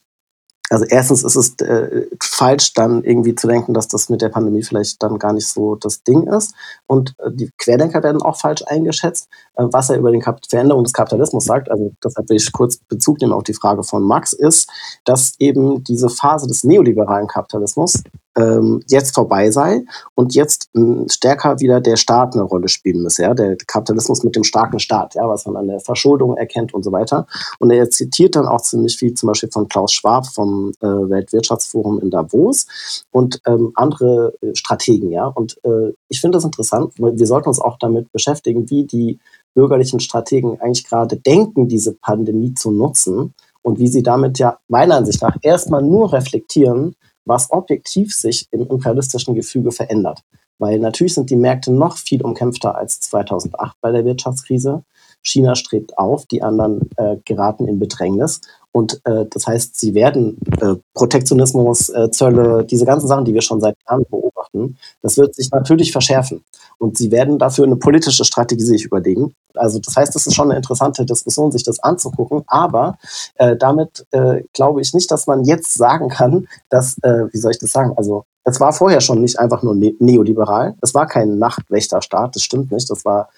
also 0.70 0.84
erstens 0.88 1.24
ist 1.24 1.34
es 1.34 1.54
äh, 1.66 2.06
falsch, 2.22 2.74
dann 2.74 3.02
irgendwie 3.02 3.34
zu 3.34 3.48
denken, 3.48 3.74
dass 3.74 3.88
das 3.88 4.08
mit 4.08 4.22
der 4.22 4.28
Pandemie 4.28 4.62
vielleicht 4.62 5.02
dann 5.02 5.18
gar 5.18 5.32
nicht 5.32 5.48
so 5.48 5.74
das 5.74 6.04
Ding 6.04 6.28
ist. 6.28 6.54
Und 6.86 7.16
äh, 7.18 7.32
die 7.32 7.50
Querdenker 7.58 8.04
werden 8.04 8.22
auch 8.22 8.36
falsch 8.38 8.62
eingeschätzt, 8.66 9.28
äh, 9.56 9.64
was 9.64 9.90
er 9.90 9.98
über 9.98 10.12
die 10.12 10.22
Veränderung 10.48 10.84
des 10.84 10.92
Kapitalismus 10.92 11.44
sagt. 11.44 11.70
Also 11.70 11.90
deshalb 12.02 12.28
will 12.30 12.36
ich 12.36 12.52
kurz 12.52 12.76
Bezug 12.76 13.20
nehmen 13.20 13.32
auf 13.32 13.42
die 13.42 13.54
Frage 13.54 13.82
von 13.82 14.04
Max, 14.04 14.32
ist, 14.32 14.70
dass 15.04 15.34
eben 15.40 15.82
diese 15.82 16.08
Phase 16.08 16.46
des 16.46 16.62
neoliberalen 16.62 17.26
Kapitalismus 17.26 18.04
ähm, 18.36 18.82
jetzt 18.86 19.14
vorbei 19.14 19.50
sei 19.50 19.84
und 20.14 20.34
jetzt 20.34 20.70
ähm, 20.76 21.06
stärker 21.10 21.60
wieder 21.60 21.80
der 21.80 21.96
Staat 21.96 22.34
eine 22.34 22.44
Rolle 22.44 22.68
spielen 22.68 23.02
müsse. 23.02 23.22
Ja? 23.22 23.34
Der 23.34 23.56
Kapitalismus 23.56 24.22
mit 24.22 24.36
dem 24.36 24.44
starken 24.44 24.78
Staat, 24.78 25.14
ja, 25.14 25.28
was 25.28 25.46
man 25.46 25.56
an 25.56 25.66
der 25.66 25.80
Verschuldung 25.80 26.36
erkennt 26.36 26.72
und 26.72 26.82
so 26.82 26.92
weiter. 26.92 27.26
Und 27.58 27.70
er 27.70 27.90
zitiert 27.90 28.36
dann 28.36 28.46
auch 28.46 28.60
ziemlich 28.60 28.96
viel 28.96 29.14
zum 29.14 29.28
Beispiel 29.28 29.50
von 29.50 29.68
Klaus 29.68 29.92
Schwab 29.92 30.26
vom 30.26 30.72
äh, 30.80 30.86
Weltwirtschaftsforum 30.86 32.00
in 32.00 32.10
Davos 32.10 32.66
und 33.10 33.40
ähm, 33.46 33.72
andere 33.74 34.34
äh, 34.40 34.54
Strategen. 34.54 35.10
Ja? 35.10 35.26
Und 35.26 35.58
äh, 35.64 35.92
ich 36.08 36.20
finde 36.20 36.36
das 36.36 36.44
interessant, 36.44 36.94
weil 36.98 37.18
wir 37.18 37.26
sollten 37.26 37.48
uns 37.48 37.60
auch 37.60 37.78
damit 37.78 38.12
beschäftigen, 38.12 38.70
wie 38.70 38.84
die 38.84 39.18
bürgerlichen 39.54 40.00
Strategen 40.00 40.60
eigentlich 40.60 40.86
gerade 40.86 41.16
denken, 41.16 41.68
diese 41.68 41.94
Pandemie 41.94 42.54
zu 42.54 42.70
nutzen 42.70 43.34
und 43.62 43.78
wie 43.78 43.88
sie 43.88 44.02
damit 44.02 44.38
ja 44.38 44.58
meiner 44.68 44.96
Ansicht 44.96 45.22
nach 45.22 45.36
erstmal 45.42 45.82
nur 45.82 46.12
reflektieren, 46.12 46.94
was 47.24 47.50
objektiv 47.50 48.14
sich 48.14 48.46
im 48.50 48.66
imperialistischen 48.66 49.34
Gefüge 49.34 49.72
verändert. 49.72 50.20
Weil 50.58 50.78
natürlich 50.78 51.14
sind 51.14 51.30
die 51.30 51.36
Märkte 51.36 51.72
noch 51.72 51.96
viel 51.96 52.22
umkämpfter 52.22 52.76
als 52.76 53.00
2008 53.00 53.76
bei 53.80 53.92
der 53.92 54.04
Wirtschaftskrise. 54.04 54.84
China 55.22 55.54
strebt 55.54 55.96
auf, 55.98 56.26
die 56.26 56.42
anderen 56.42 56.90
äh, 56.96 57.16
geraten 57.24 57.68
in 57.68 57.78
Bedrängnis. 57.78 58.40
Und 58.72 59.00
äh, 59.04 59.26
das 59.28 59.46
heißt, 59.46 59.78
sie 59.78 59.94
werden 59.94 60.38
äh, 60.60 60.76
Protektionismus, 60.94 61.88
äh, 61.88 62.10
Zölle, 62.10 62.64
diese 62.64 62.84
ganzen 62.84 63.08
Sachen, 63.08 63.24
die 63.24 63.34
wir 63.34 63.42
schon 63.42 63.60
seit 63.60 63.76
Jahren 63.88 64.04
beobachten, 64.08 64.76
das 65.02 65.16
wird 65.16 65.34
sich 65.34 65.50
natürlich 65.50 65.92
verschärfen. 65.92 66.44
Und 66.78 66.96
sie 66.96 67.10
werden 67.10 67.38
dafür 67.38 67.64
eine 67.64 67.76
politische 67.76 68.24
Strategie 68.24 68.62
sich 68.62 68.84
überlegen. 68.84 69.34
Also 69.54 69.80
das 69.80 69.96
heißt, 69.96 70.14
es 70.14 70.26
ist 70.26 70.34
schon 70.34 70.50
eine 70.50 70.56
interessante 70.56 71.04
Diskussion, 71.04 71.50
sich 71.50 71.64
das 71.64 71.80
anzugucken. 71.80 72.42
Aber 72.46 72.96
äh, 73.34 73.56
damit 73.56 74.06
äh, 74.12 74.44
glaube 74.54 74.80
ich 74.80 74.94
nicht, 74.94 75.10
dass 75.10 75.26
man 75.26 75.44
jetzt 75.44 75.74
sagen 75.74 76.08
kann, 76.08 76.46
dass, 76.68 76.96
wie 77.02 77.38
soll 77.38 77.50
ich 77.50 77.58
das 77.58 77.72
sagen, 77.72 77.92
also 77.96 78.24
es 78.44 78.60
war 78.60 78.72
vorher 78.72 79.00
schon 79.00 79.20
nicht 79.20 79.38
einfach 79.38 79.62
nur 79.62 79.74
ne 79.74 79.94
neoliberal. 79.98 80.74
Es 80.80 80.94
war 80.94 81.06
kein 81.06 81.38
Nachtwächterstaat, 81.38 82.34
das 82.34 82.42
stimmt 82.42 82.72
nicht. 82.72 82.88
Das 82.88 83.04
war 83.04 83.28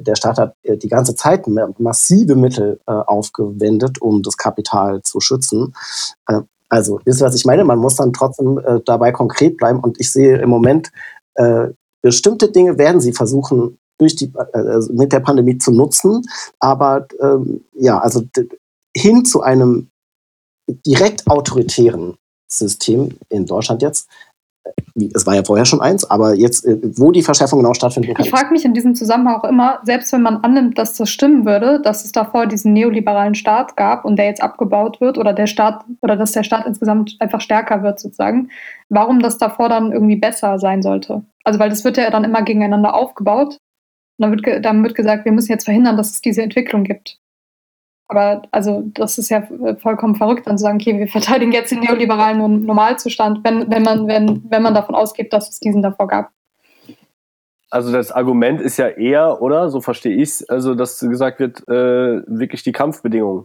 der 0.00 0.14
Staat 0.16 0.38
hat 0.38 0.54
äh, 0.62 0.76
die 0.76 0.88
ganze 0.88 1.14
Zeit 1.14 1.46
massive 1.78 2.36
Mittel 2.36 2.80
äh, 2.86 2.92
aufgewendet, 2.92 4.00
um 4.00 4.22
das 4.22 4.36
Kapital 4.36 5.02
zu 5.02 5.20
schützen. 5.20 5.74
Äh, 6.26 6.40
also, 6.68 7.00
wisst 7.04 7.20
ihr, 7.20 7.26
was 7.26 7.34
ich 7.34 7.44
meine? 7.44 7.64
Man 7.64 7.78
muss 7.78 7.96
dann 7.96 8.12
trotzdem 8.12 8.60
dabei 8.84 9.10
konkret 9.10 9.56
bleiben. 9.56 9.80
Und 9.80 9.98
ich 9.98 10.12
sehe 10.12 10.40
im 10.40 10.48
Moment, 10.50 10.92
bestimmte 12.00 12.52
Dinge 12.52 12.78
werden 12.78 13.00
sie 13.00 13.12
versuchen, 13.12 13.76
durch 13.98 14.14
die, 14.14 14.32
also 14.52 14.92
mit 14.92 15.12
der 15.12 15.18
Pandemie 15.18 15.58
zu 15.58 15.72
nutzen. 15.72 16.22
Aber 16.60 17.08
ähm, 17.20 17.64
ja, 17.74 17.98
also 17.98 18.22
hin 18.96 19.24
zu 19.24 19.42
einem 19.42 19.90
direkt 20.86 21.26
autoritären 21.26 22.16
System 22.46 23.18
in 23.28 23.46
Deutschland 23.46 23.82
jetzt 23.82 24.08
es 25.14 25.26
war 25.26 25.34
ja 25.34 25.44
vorher 25.44 25.64
schon 25.64 25.80
eins, 25.80 26.08
aber 26.10 26.34
jetzt, 26.34 26.66
äh, 26.66 26.78
wo 26.96 27.12
die 27.12 27.22
Verschärfung 27.22 27.60
genau 27.60 27.74
stattfinden 27.74 28.14
kann. 28.14 28.24
Ich 28.24 28.30
frage 28.30 28.52
mich 28.52 28.64
in 28.64 28.74
diesem 28.74 28.94
Zusammenhang 28.94 29.36
auch 29.36 29.44
immer, 29.44 29.80
selbst 29.84 30.12
wenn 30.12 30.22
man 30.22 30.38
annimmt, 30.38 30.78
dass 30.78 30.96
das 30.96 31.10
stimmen 31.10 31.46
würde, 31.46 31.80
dass 31.80 32.04
es 32.04 32.12
davor 32.12 32.46
diesen 32.46 32.72
neoliberalen 32.72 33.34
Staat 33.34 33.76
gab 33.76 34.04
und 34.04 34.16
der 34.16 34.26
jetzt 34.26 34.42
abgebaut 34.42 35.00
wird 35.00 35.18
oder 35.18 35.32
der 35.32 35.46
Staat 35.46 35.84
oder 36.00 36.16
dass 36.16 36.32
der 36.32 36.42
Staat 36.42 36.66
insgesamt 36.66 37.16
einfach 37.20 37.40
stärker 37.40 37.82
wird 37.82 38.00
sozusagen, 38.00 38.50
warum 38.88 39.20
das 39.20 39.38
davor 39.38 39.68
dann 39.68 39.92
irgendwie 39.92 40.16
besser 40.16 40.58
sein 40.58 40.82
sollte. 40.82 41.22
Also 41.44 41.58
weil 41.58 41.70
das 41.70 41.84
wird 41.84 41.96
ja 41.96 42.10
dann 42.10 42.24
immer 42.24 42.42
gegeneinander 42.42 42.94
aufgebaut. 42.94 43.58
Und 44.18 44.26
dann 44.26 44.32
wird, 44.32 44.64
dann 44.64 44.82
wird 44.82 44.94
gesagt, 44.94 45.24
wir 45.24 45.32
müssen 45.32 45.52
jetzt 45.52 45.64
verhindern, 45.64 45.96
dass 45.96 46.10
es 46.10 46.20
diese 46.20 46.42
Entwicklung 46.42 46.84
gibt. 46.84 47.19
Aber 48.10 48.42
also 48.50 48.82
das 48.94 49.18
ist 49.18 49.28
ja 49.28 49.46
vollkommen 49.80 50.16
verrückt, 50.16 50.48
dann 50.48 50.58
zu 50.58 50.62
sagen, 50.62 50.80
okay, 50.80 50.98
wir 50.98 51.06
verteidigen 51.06 51.52
jetzt 51.52 51.70
den 51.70 51.78
neoliberalen 51.78 52.66
Normalzustand, 52.66 53.44
wenn, 53.44 53.70
wenn, 53.70 53.84
man, 53.84 54.08
wenn, 54.08 54.42
wenn 54.50 54.62
man 54.62 54.74
davon 54.74 54.96
ausgeht, 54.96 55.32
dass 55.32 55.48
es 55.48 55.60
diesen 55.60 55.80
davor 55.80 56.08
gab. 56.08 56.30
Also 57.70 57.92
das 57.92 58.10
Argument 58.10 58.60
ist 58.60 58.78
ja 58.78 58.88
eher, 58.88 59.40
oder? 59.40 59.68
So 59.68 59.80
verstehe 59.80 60.16
ich 60.16 60.22
es, 60.22 60.48
also 60.48 60.74
dass 60.74 60.98
gesagt 60.98 61.38
wird, 61.38 61.60
äh, 61.68 62.22
wirklich 62.26 62.64
die 62.64 62.72
Kampfbedingungen 62.72 63.44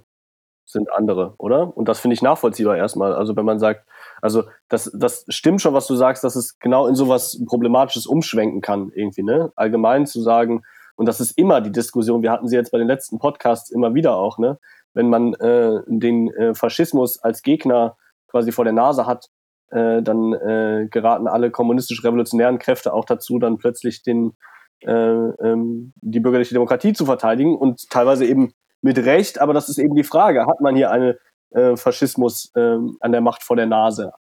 sind 0.66 0.92
andere, 0.92 1.36
oder? 1.38 1.78
Und 1.78 1.88
das 1.88 2.00
finde 2.00 2.16
ich 2.16 2.24
nachvollziehbar 2.24 2.76
erstmal. 2.76 3.14
Also 3.14 3.36
wenn 3.36 3.46
man 3.46 3.60
sagt, 3.60 3.86
also 4.20 4.46
das, 4.68 4.92
das 4.98 5.26
stimmt 5.30 5.62
schon, 5.62 5.76
was 5.76 5.86
du 5.86 5.94
sagst, 5.94 6.24
dass 6.24 6.36
es 6.36 6.58
genau 6.58 6.88
in 6.88 6.96
sowas 6.96 7.40
Problematisches 7.46 8.08
umschwenken 8.08 8.62
kann, 8.62 8.92
irgendwie, 8.96 9.22
ne? 9.22 9.52
Allgemein 9.56 10.08
zu 10.08 10.22
sagen, 10.22 10.64
und 10.96 11.08
das 11.08 11.20
ist 11.20 11.38
immer 11.38 11.62
die 11.62 11.72
Diskussion, 11.72 12.22
wir 12.22 12.32
hatten 12.32 12.48
sie 12.48 12.56
jetzt 12.56 12.72
bei 12.72 12.78
den 12.78 12.88
letzten 12.88 13.20
Podcasts 13.20 13.70
immer 13.70 13.94
wieder 13.94 14.16
auch, 14.16 14.38
ne? 14.38 14.60
Wenn 14.94 15.10
man 15.10 15.34
äh, 15.36 15.82
den 15.88 16.30
äh, 16.34 16.56
Faschismus 16.56 17.20
als 17.20 17.42
Gegner 17.42 17.98
quasi 18.28 18.52
vor 18.52 18.64
der 18.64 18.74
Nase 18.74 19.06
hat, 19.06 19.30
äh, 19.72 20.02
dann 20.02 20.34
äh, 20.34 20.88
geraten 20.90 21.28
alle 21.28 21.52
kommunistisch-revolutionären 21.52 22.60
Kräfte 22.60 22.94
auch 22.94 23.06
dazu, 23.06 23.40
dann 23.40 23.58
plötzlich 23.58 24.04
den, 24.04 24.38
äh, 24.82 24.92
ähm, 24.92 25.94
die 26.02 26.22
bürgerliche 26.22 26.54
Demokratie 26.54 26.94
zu 26.94 27.06
verteidigen 27.06 27.58
und 27.58 27.90
teilweise 27.90 28.26
eben 28.26 28.54
mit 28.82 28.98
Recht, 29.00 29.42
aber 29.42 29.54
das 29.54 29.68
ist 29.68 29.80
eben 29.80 29.96
die 29.96 30.04
Frage, 30.04 30.46
hat 30.46 30.62
man 30.62 30.76
hier 30.76 30.92
einen 30.92 31.16
äh, 31.50 31.76
Faschismus 31.76 32.52
äh, 32.56 32.78
an 33.00 33.12
der 33.12 33.22
Macht 33.22 33.44
vor 33.44 33.56
der 33.56 33.66
Nase 33.66 34.14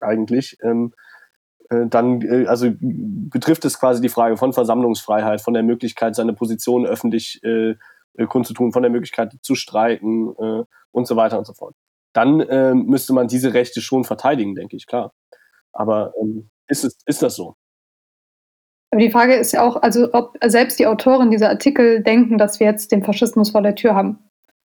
eigentlich? 0.00 0.58
Ähm, 0.62 0.92
äh, 0.92 1.03
dann 1.88 2.22
äh, 2.22 2.46
also 2.46 2.68
betrifft 2.78 3.64
es 3.64 3.78
quasi 3.78 4.00
die 4.00 4.08
Frage 4.08 4.36
von 4.36 4.52
Versammlungsfreiheit, 4.52 5.40
von 5.40 5.54
der 5.54 5.62
Möglichkeit, 5.62 6.14
seine 6.14 6.32
Position 6.32 6.86
öffentlich 6.86 7.40
äh, 7.44 7.74
äh, 8.16 8.26
kundzutun, 8.26 8.72
von 8.72 8.82
der 8.82 8.90
Möglichkeit 8.90 9.36
zu 9.42 9.54
streiken 9.54 10.34
äh, 10.38 10.64
und 10.92 11.06
so 11.06 11.16
weiter 11.16 11.38
und 11.38 11.46
so 11.46 11.52
fort. 11.52 11.74
Dann 12.12 12.40
äh, 12.40 12.74
müsste 12.74 13.12
man 13.12 13.28
diese 13.28 13.54
Rechte 13.54 13.80
schon 13.80 14.04
verteidigen, 14.04 14.54
denke 14.54 14.76
ich, 14.76 14.86
klar. 14.86 15.12
Aber 15.72 16.12
ähm, 16.20 16.50
ist, 16.68 16.84
es, 16.84 16.98
ist 17.06 17.22
das 17.22 17.34
so? 17.34 17.56
Aber 18.92 19.00
die 19.00 19.10
Frage 19.10 19.34
ist 19.34 19.52
ja 19.52 19.62
auch, 19.62 19.82
also 19.82 20.12
ob 20.12 20.36
selbst 20.44 20.78
die 20.78 20.86
Autoren 20.86 21.32
dieser 21.32 21.48
Artikel 21.48 22.02
denken, 22.02 22.38
dass 22.38 22.60
wir 22.60 22.68
jetzt 22.68 22.92
den 22.92 23.02
Faschismus 23.02 23.50
vor 23.50 23.62
der 23.62 23.74
Tür 23.74 23.96
haben. 23.96 24.30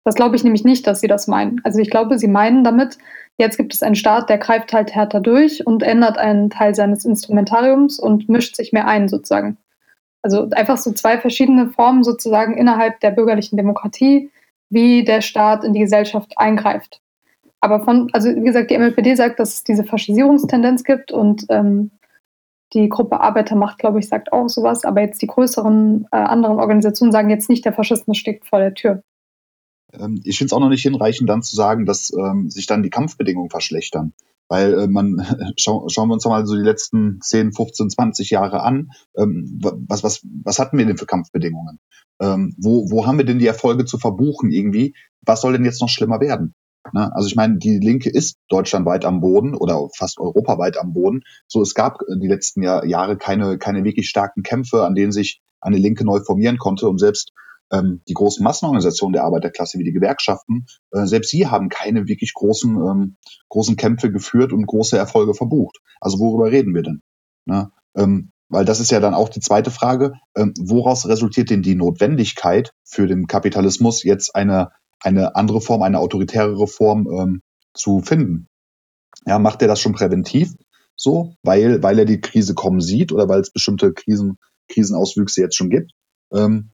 Das 0.04 0.16
glaube 0.16 0.34
ich 0.34 0.42
nämlich 0.42 0.64
nicht, 0.64 0.86
dass 0.88 1.00
sie 1.00 1.06
das 1.06 1.28
meinen. 1.28 1.60
Also 1.62 1.78
ich 1.78 1.90
glaube, 1.90 2.18
sie 2.18 2.26
meinen 2.26 2.64
damit, 2.64 2.98
Jetzt 3.38 3.56
gibt 3.56 3.72
es 3.72 3.84
einen 3.84 3.94
Staat, 3.94 4.28
der 4.28 4.38
greift 4.38 4.72
halt 4.72 4.94
härter 4.94 5.20
durch 5.20 5.64
und 5.64 5.84
ändert 5.84 6.18
einen 6.18 6.50
Teil 6.50 6.74
seines 6.74 7.04
Instrumentariums 7.04 8.00
und 8.00 8.28
mischt 8.28 8.56
sich 8.56 8.72
mehr 8.72 8.88
ein, 8.88 9.08
sozusagen. 9.08 9.58
Also 10.22 10.48
einfach 10.50 10.76
so 10.76 10.92
zwei 10.92 11.18
verschiedene 11.18 11.68
Formen 11.70 12.02
sozusagen 12.02 12.56
innerhalb 12.56 12.98
der 12.98 13.12
bürgerlichen 13.12 13.56
Demokratie, 13.56 14.32
wie 14.70 15.04
der 15.04 15.20
Staat 15.20 15.62
in 15.62 15.72
die 15.72 15.80
Gesellschaft 15.80 16.36
eingreift. 16.36 17.00
Aber 17.60 17.80
von, 17.84 18.10
also 18.12 18.28
wie 18.28 18.44
gesagt, 18.44 18.70
die 18.70 18.78
MLPD 18.78 19.14
sagt, 19.14 19.38
dass 19.38 19.54
es 19.54 19.64
diese 19.64 19.84
Faschisierungstendenz 19.84 20.82
gibt 20.82 21.12
und 21.12 21.46
ähm, 21.48 21.92
die 22.74 22.88
Gruppe 22.88 23.20
Arbeitermacht, 23.20 23.78
glaube 23.78 24.00
ich, 24.00 24.08
sagt 24.08 24.32
auch 24.32 24.48
sowas, 24.48 24.84
aber 24.84 25.00
jetzt 25.00 25.22
die 25.22 25.26
größeren 25.26 26.08
äh, 26.12 26.16
anderen 26.16 26.58
Organisationen 26.58 27.12
sagen 27.12 27.30
jetzt 27.30 27.48
nicht, 27.48 27.64
der 27.64 27.72
Faschismus 27.72 28.18
steht 28.18 28.44
vor 28.44 28.58
der 28.58 28.74
Tür. 28.74 29.02
Ähm, 29.92 30.20
ich 30.24 30.38
finde 30.38 30.48
es 30.48 30.52
auch 30.52 30.60
noch 30.60 30.68
nicht 30.68 30.82
hinreichend, 30.82 31.28
dann 31.28 31.42
zu 31.42 31.56
sagen, 31.56 31.86
dass 31.86 32.12
ähm, 32.12 32.50
sich 32.50 32.66
dann 32.66 32.82
die 32.82 32.90
Kampfbedingungen 32.90 33.50
verschlechtern. 33.50 34.12
Weil 34.48 34.74
äh, 34.78 34.86
man, 34.86 35.26
schau, 35.56 35.88
schauen 35.88 36.08
wir 36.08 36.14
uns 36.14 36.24
mal 36.24 36.46
so 36.46 36.54
die 36.54 36.62
letzten 36.62 37.20
10, 37.20 37.52
15, 37.52 37.90
20 37.90 38.30
Jahre 38.30 38.62
an. 38.62 38.90
Ähm, 39.16 39.58
was, 39.60 40.02
was, 40.02 40.20
was 40.44 40.58
hatten 40.58 40.78
wir 40.78 40.86
denn 40.86 40.98
für 40.98 41.06
Kampfbedingungen? 41.06 41.78
Ähm, 42.20 42.54
wo, 42.58 42.90
wo 42.90 43.06
haben 43.06 43.18
wir 43.18 43.24
denn 43.24 43.38
die 43.38 43.46
Erfolge 43.46 43.84
zu 43.84 43.98
verbuchen 43.98 44.50
irgendwie? 44.50 44.94
Was 45.22 45.40
soll 45.40 45.52
denn 45.52 45.64
jetzt 45.64 45.80
noch 45.80 45.88
schlimmer 45.88 46.20
werden? 46.20 46.54
Ne? 46.92 47.14
Also 47.14 47.28
ich 47.28 47.36
meine, 47.36 47.58
die 47.58 47.78
Linke 47.78 48.10
ist 48.10 48.38
deutschlandweit 48.48 49.04
am 49.04 49.20
Boden 49.20 49.54
oder 49.54 49.88
fast 49.94 50.18
europaweit 50.18 50.78
am 50.78 50.92
Boden. 50.92 51.22
So, 51.46 51.62
es 51.62 51.74
gab 51.74 52.00
äh, 52.02 52.18
die 52.20 52.28
letzten 52.28 52.62
Jahr, 52.62 52.84
Jahre 52.84 53.16
keine, 53.16 53.58
keine 53.58 53.84
wirklich 53.84 54.08
starken 54.08 54.42
Kämpfe, 54.42 54.84
an 54.84 54.94
denen 54.94 55.12
sich 55.12 55.40
eine 55.60 55.76
Linke 55.76 56.04
neu 56.04 56.20
formieren 56.20 56.58
konnte. 56.58 56.88
Und 56.88 56.98
selbst 56.98 57.32
ähm, 57.72 58.02
die 58.08 58.14
großen 58.14 58.42
Massenorganisationen 58.42 59.12
der 59.12 59.24
Arbeiterklasse 59.24 59.78
wie 59.78 59.84
die 59.84 59.92
Gewerkschaften, 59.92 60.66
äh, 60.92 61.06
selbst 61.06 61.30
sie 61.30 61.46
haben 61.46 61.68
keine 61.68 62.06
wirklich 62.06 62.34
großen, 62.34 62.76
ähm, 62.76 63.16
großen 63.48 63.76
Kämpfe 63.76 64.10
geführt 64.10 64.52
und 64.52 64.66
große 64.66 64.96
Erfolge 64.96 65.34
verbucht. 65.34 65.78
Also 66.00 66.18
worüber 66.18 66.50
reden 66.50 66.74
wir 66.74 66.82
denn? 66.82 67.02
Ne? 67.46 67.70
Ähm, 67.96 68.30
weil 68.48 68.64
das 68.64 68.80
ist 68.80 68.90
ja 68.90 69.00
dann 69.00 69.14
auch 69.14 69.28
die 69.28 69.40
zweite 69.40 69.70
Frage, 69.70 70.14
ähm, 70.36 70.54
woraus 70.58 71.06
resultiert 71.06 71.50
denn 71.50 71.62
die 71.62 71.74
Notwendigkeit 71.74 72.72
für 72.84 73.06
den 73.06 73.26
Kapitalismus 73.26 74.02
jetzt 74.02 74.34
eine, 74.34 74.70
eine 75.00 75.36
andere 75.36 75.60
Form, 75.60 75.82
eine 75.82 75.98
autoritärere 75.98 76.66
Form 76.66 77.06
ähm, 77.10 77.42
zu 77.74 78.00
finden? 78.00 78.46
Ja, 79.26 79.38
macht 79.38 79.60
er 79.62 79.68
das 79.68 79.80
schon 79.80 79.92
präventiv 79.92 80.54
so, 80.98 81.34
weil, 81.42 81.82
weil 81.82 82.00
er 82.00 82.04
die 82.04 82.20
Krise 82.20 82.54
kommen 82.54 82.80
sieht 82.80 83.12
oder 83.12 83.28
weil 83.28 83.40
es 83.40 83.52
bestimmte 83.52 83.92
Krisen, 83.92 84.36
Krisenauswüchse 84.68 85.40
jetzt 85.40 85.56
schon 85.56 85.70
gibt? 85.70 85.92
Ähm, 86.32 86.72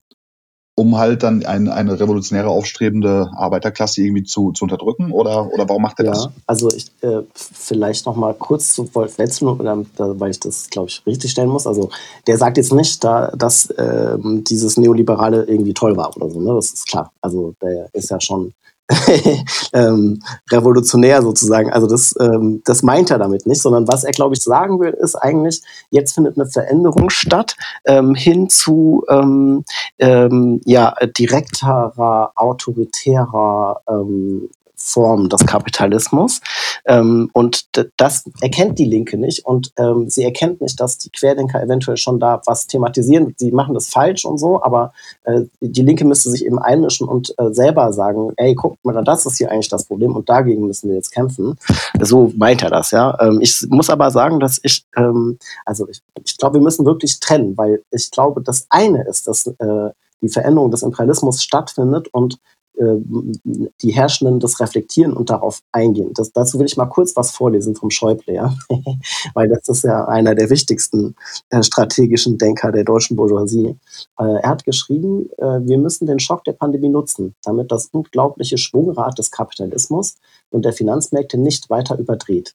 um 0.76 0.98
halt 0.98 1.22
dann 1.22 1.44
ein, 1.44 1.68
eine 1.68 2.00
revolutionäre 2.00 2.48
aufstrebende 2.48 3.30
Arbeiterklasse 3.34 4.02
irgendwie 4.02 4.24
zu, 4.24 4.52
zu 4.52 4.64
unterdrücken? 4.64 5.12
Oder, 5.12 5.52
oder 5.52 5.68
warum 5.68 5.82
macht 5.82 6.00
er 6.00 6.06
ja, 6.06 6.10
das? 6.12 6.28
Also 6.46 6.68
ich 6.70 6.90
äh, 7.02 7.22
vielleicht 7.34 8.06
noch 8.06 8.16
mal 8.16 8.34
kurz 8.34 8.74
zu 8.74 8.92
Wolf 8.94 9.18
Wetzel, 9.18 9.56
weil 9.96 10.30
ich 10.30 10.40
das, 10.40 10.68
glaube 10.70 10.88
ich, 10.88 11.02
richtig 11.06 11.30
stellen 11.30 11.48
muss. 11.48 11.66
Also 11.66 11.90
der 12.26 12.38
sagt 12.38 12.56
jetzt 12.56 12.72
nicht, 12.72 13.04
da, 13.04 13.30
dass 13.36 13.70
äh, 13.70 14.18
dieses 14.18 14.76
Neoliberale 14.76 15.44
irgendwie 15.44 15.74
toll 15.74 15.96
war 15.96 16.16
oder 16.16 16.28
so. 16.28 16.40
Ne? 16.40 16.52
Das 16.54 16.72
ist 16.72 16.88
klar. 16.88 17.12
Also 17.20 17.54
der 17.62 17.88
ist 17.92 18.10
ja 18.10 18.20
schon 18.20 18.52
ähm, 19.72 20.20
revolutionär 20.50 21.22
sozusagen. 21.22 21.72
Also 21.72 21.86
das, 21.86 22.14
ähm, 22.20 22.62
das 22.64 22.82
meint 22.82 23.10
er 23.10 23.18
damit 23.18 23.46
nicht, 23.46 23.62
sondern 23.62 23.88
was 23.88 24.04
er, 24.04 24.12
glaube 24.12 24.34
ich, 24.34 24.42
sagen 24.42 24.78
will, 24.80 24.90
ist 24.90 25.14
eigentlich, 25.14 25.62
jetzt 25.90 26.14
findet 26.14 26.38
eine 26.38 26.46
Veränderung 26.46 27.10
statt 27.10 27.56
ähm, 27.86 28.14
hin 28.14 28.50
zu 28.50 29.04
ähm, 29.08 29.64
ähm, 29.98 30.60
ja, 30.64 30.94
direkterer, 31.16 32.32
autoritärer 32.34 33.80
ähm, 33.88 34.50
Form 34.84 35.30
des 35.30 35.46
Kapitalismus. 35.46 36.40
Ähm, 36.84 37.30
und 37.32 37.66
das 37.96 38.24
erkennt 38.42 38.78
die 38.78 38.84
Linke 38.84 39.16
nicht. 39.16 39.46
Und 39.46 39.72
ähm, 39.78 40.10
sie 40.10 40.24
erkennt 40.24 40.60
nicht, 40.60 40.78
dass 40.78 40.98
die 40.98 41.10
Querdenker 41.10 41.62
eventuell 41.62 41.96
schon 41.96 42.20
da 42.20 42.42
was 42.44 42.66
thematisieren. 42.66 43.34
Sie 43.38 43.50
machen 43.50 43.74
das 43.74 43.88
falsch 43.88 44.26
und 44.26 44.38
so, 44.38 44.62
aber 44.62 44.92
äh, 45.24 45.42
die 45.60 45.82
Linke 45.82 46.04
müsste 46.04 46.30
sich 46.30 46.44
eben 46.44 46.58
einmischen 46.58 47.08
und 47.08 47.34
äh, 47.38 47.52
selber 47.52 47.92
sagen, 47.94 48.32
ey, 48.36 48.54
guck 48.54 48.76
mal, 48.84 49.02
das 49.02 49.24
ist 49.24 49.38
hier 49.38 49.50
eigentlich 49.50 49.70
das 49.70 49.86
Problem 49.86 50.14
und 50.14 50.28
dagegen 50.28 50.66
müssen 50.66 50.90
wir 50.90 50.96
jetzt 50.96 51.10
kämpfen. 51.10 51.58
So 52.00 52.32
meint 52.36 52.62
er 52.62 52.70
das, 52.70 52.90
ja. 52.90 53.18
Ähm, 53.20 53.38
ich 53.40 53.64
muss 53.70 53.88
aber 53.88 54.10
sagen, 54.10 54.38
dass 54.38 54.60
ich, 54.62 54.84
ähm, 54.96 55.38
also 55.64 55.88
ich, 55.88 56.00
ich 56.24 56.36
glaube, 56.36 56.58
wir 56.58 56.62
müssen 56.62 56.84
wirklich 56.84 57.20
trennen, 57.20 57.56
weil 57.56 57.82
ich 57.90 58.10
glaube, 58.10 58.42
das 58.42 58.66
eine 58.68 59.06
ist, 59.08 59.26
dass 59.26 59.46
äh, 59.46 59.90
die 60.20 60.28
Veränderung 60.28 60.70
des 60.70 60.82
Imperialismus 60.82 61.42
stattfindet 61.42 62.08
und 62.12 62.38
die 62.76 63.90
Herrschenden 63.90 64.40
das 64.40 64.58
reflektieren 64.58 65.12
und 65.12 65.30
darauf 65.30 65.60
eingehen. 65.70 66.12
Das, 66.14 66.32
dazu 66.32 66.58
will 66.58 66.66
ich 66.66 66.76
mal 66.76 66.86
kurz 66.86 67.14
was 67.14 67.30
vorlesen 67.30 67.76
vom 67.76 67.90
Schäuble, 67.90 68.34
ja? 68.34 68.54
weil 69.34 69.48
das 69.48 69.68
ist 69.68 69.84
ja 69.84 70.06
einer 70.06 70.34
der 70.34 70.50
wichtigsten 70.50 71.14
äh, 71.50 71.62
strategischen 71.62 72.36
Denker 72.36 72.72
der 72.72 72.84
deutschen 72.84 73.16
Bourgeoisie. 73.16 73.76
Äh, 74.18 74.40
er 74.42 74.48
hat 74.48 74.64
geschrieben, 74.64 75.30
äh, 75.38 75.60
wir 75.60 75.78
müssen 75.78 76.06
den 76.06 76.18
Schock 76.18 76.42
der 76.44 76.52
Pandemie 76.52 76.88
nutzen, 76.88 77.34
damit 77.44 77.70
das 77.70 77.86
unglaubliche 77.92 78.58
Schwungrad 78.58 79.18
des 79.18 79.30
Kapitalismus 79.30 80.16
und 80.50 80.64
der 80.64 80.72
Finanzmärkte 80.72 81.38
nicht 81.38 81.70
weiter 81.70 81.96
überdreht. 81.98 82.54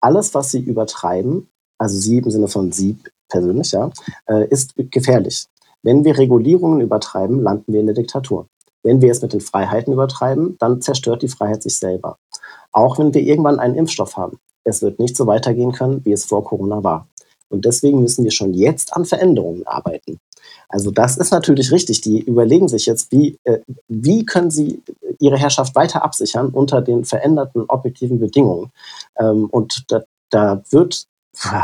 Alles, 0.00 0.34
was 0.34 0.50
sie 0.50 0.60
übertreiben, 0.60 1.48
also 1.76 1.98
sie 1.98 2.18
im 2.18 2.30
Sinne 2.30 2.48
von 2.48 2.72
sie 2.72 2.96
persönlich, 3.28 3.72
ja, 3.72 3.90
äh, 4.26 4.48
ist 4.48 4.74
gefährlich. 4.76 5.46
Wenn 5.82 6.04
wir 6.04 6.16
Regulierungen 6.16 6.80
übertreiben, 6.80 7.42
landen 7.42 7.72
wir 7.72 7.80
in 7.80 7.86
der 7.86 7.94
Diktatur. 7.94 8.48
Wenn 8.82 9.00
wir 9.00 9.10
es 9.10 9.22
mit 9.22 9.32
den 9.32 9.40
Freiheiten 9.40 9.92
übertreiben, 9.92 10.56
dann 10.58 10.80
zerstört 10.80 11.22
die 11.22 11.28
Freiheit 11.28 11.62
sich 11.62 11.78
selber. 11.78 12.18
Auch 12.72 12.98
wenn 12.98 13.14
wir 13.14 13.22
irgendwann 13.22 13.58
einen 13.58 13.74
Impfstoff 13.74 14.16
haben. 14.16 14.38
Es 14.64 14.82
wird 14.82 14.98
nicht 14.98 15.16
so 15.16 15.26
weitergehen 15.26 15.72
können, 15.72 16.04
wie 16.04 16.12
es 16.12 16.26
vor 16.26 16.44
Corona 16.44 16.84
war. 16.84 17.08
Und 17.48 17.64
deswegen 17.64 18.00
müssen 18.02 18.24
wir 18.24 18.30
schon 18.30 18.52
jetzt 18.52 18.94
an 18.94 19.04
Veränderungen 19.04 19.66
arbeiten. 19.66 20.20
Also 20.68 20.90
das 20.90 21.16
ist 21.16 21.30
natürlich 21.30 21.72
richtig. 21.72 22.02
Die 22.02 22.20
überlegen 22.20 22.68
sich 22.68 22.86
jetzt, 22.86 23.10
wie, 23.10 23.38
äh, 23.44 23.58
wie 23.88 24.26
können 24.26 24.50
sie 24.50 24.82
ihre 25.18 25.38
Herrschaft 25.38 25.74
weiter 25.74 26.04
absichern 26.04 26.50
unter 26.50 26.82
den 26.82 27.04
veränderten 27.04 27.64
objektiven 27.68 28.18
Bedingungen. 28.18 28.70
Ähm, 29.18 29.46
und 29.50 29.84
da, 29.88 30.02
da 30.30 30.62
wird 30.70 31.06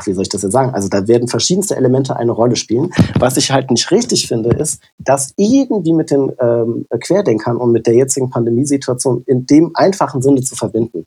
wie 0.05 0.13
soll 0.13 0.23
ich 0.23 0.29
das 0.29 0.43
jetzt 0.43 0.53
sagen? 0.53 0.75
Also 0.75 0.89
da 0.89 1.09
werden 1.09 1.29
verschiedenste 1.29 1.77
Elemente 1.77 2.17
eine 2.17 2.33
Rolle 2.33 2.57
spielen. 2.57 2.93
Was 3.19 3.37
ich 3.37 3.51
halt 3.51 3.71
nicht 3.71 3.91
richtig 3.91 4.29
finde, 4.29 4.51
ist, 4.51 4.81
das 4.99 5.33
irgendwie 5.37 5.93
mit 5.93 6.11
den 6.11 6.33
ähm, 6.41 6.87
Querdenkern 7.01 7.57
und 7.57 7.73
mit 7.73 7.87
der 7.87 7.95
jetzigen 7.95 8.31
Pandemiesituation 8.31 9.25
in 9.27 9.47
dem 9.47 9.73
einfachen 9.75 10.23
Sinne 10.23 10.43
zu 10.43 10.55
verbinden. 10.55 11.07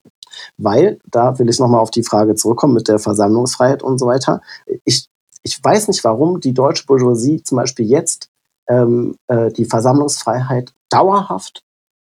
Weil, 0.58 1.00
da 1.10 1.40
will 1.40 1.50
ich 1.50 1.60
nochmal 1.60 1.80
auf 1.82 1.92
die 1.92 2.04
Frage 2.04 2.36
zurückkommen 2.36 2.74
mit 2.74 2.88
der 2.88 3.00
Versammlungsfreiheit 3.00 3.84
und 3.84 4.00
so 4.00 4.08
weiter. 4.08 4.42
Ich, 4.84 5.08
ich 5.44 5.64
weiß 5.64 5.88
nicht, 5.88 6.04
warum 6.04 6.40
die 6.42 6.54
deutsche 6.54 6.86
Bourgeoisie 6.86 7.42
zum 7.44 7.58
Beispiel 7.58 7.86
jetzt 7.86 8.30
ähm, 8.68 9.16
äh, 9.28 9.52
die 9.52 9.66
Versammlungsfreiheit 9.66 10.74
dauerhaft 10.90 11.64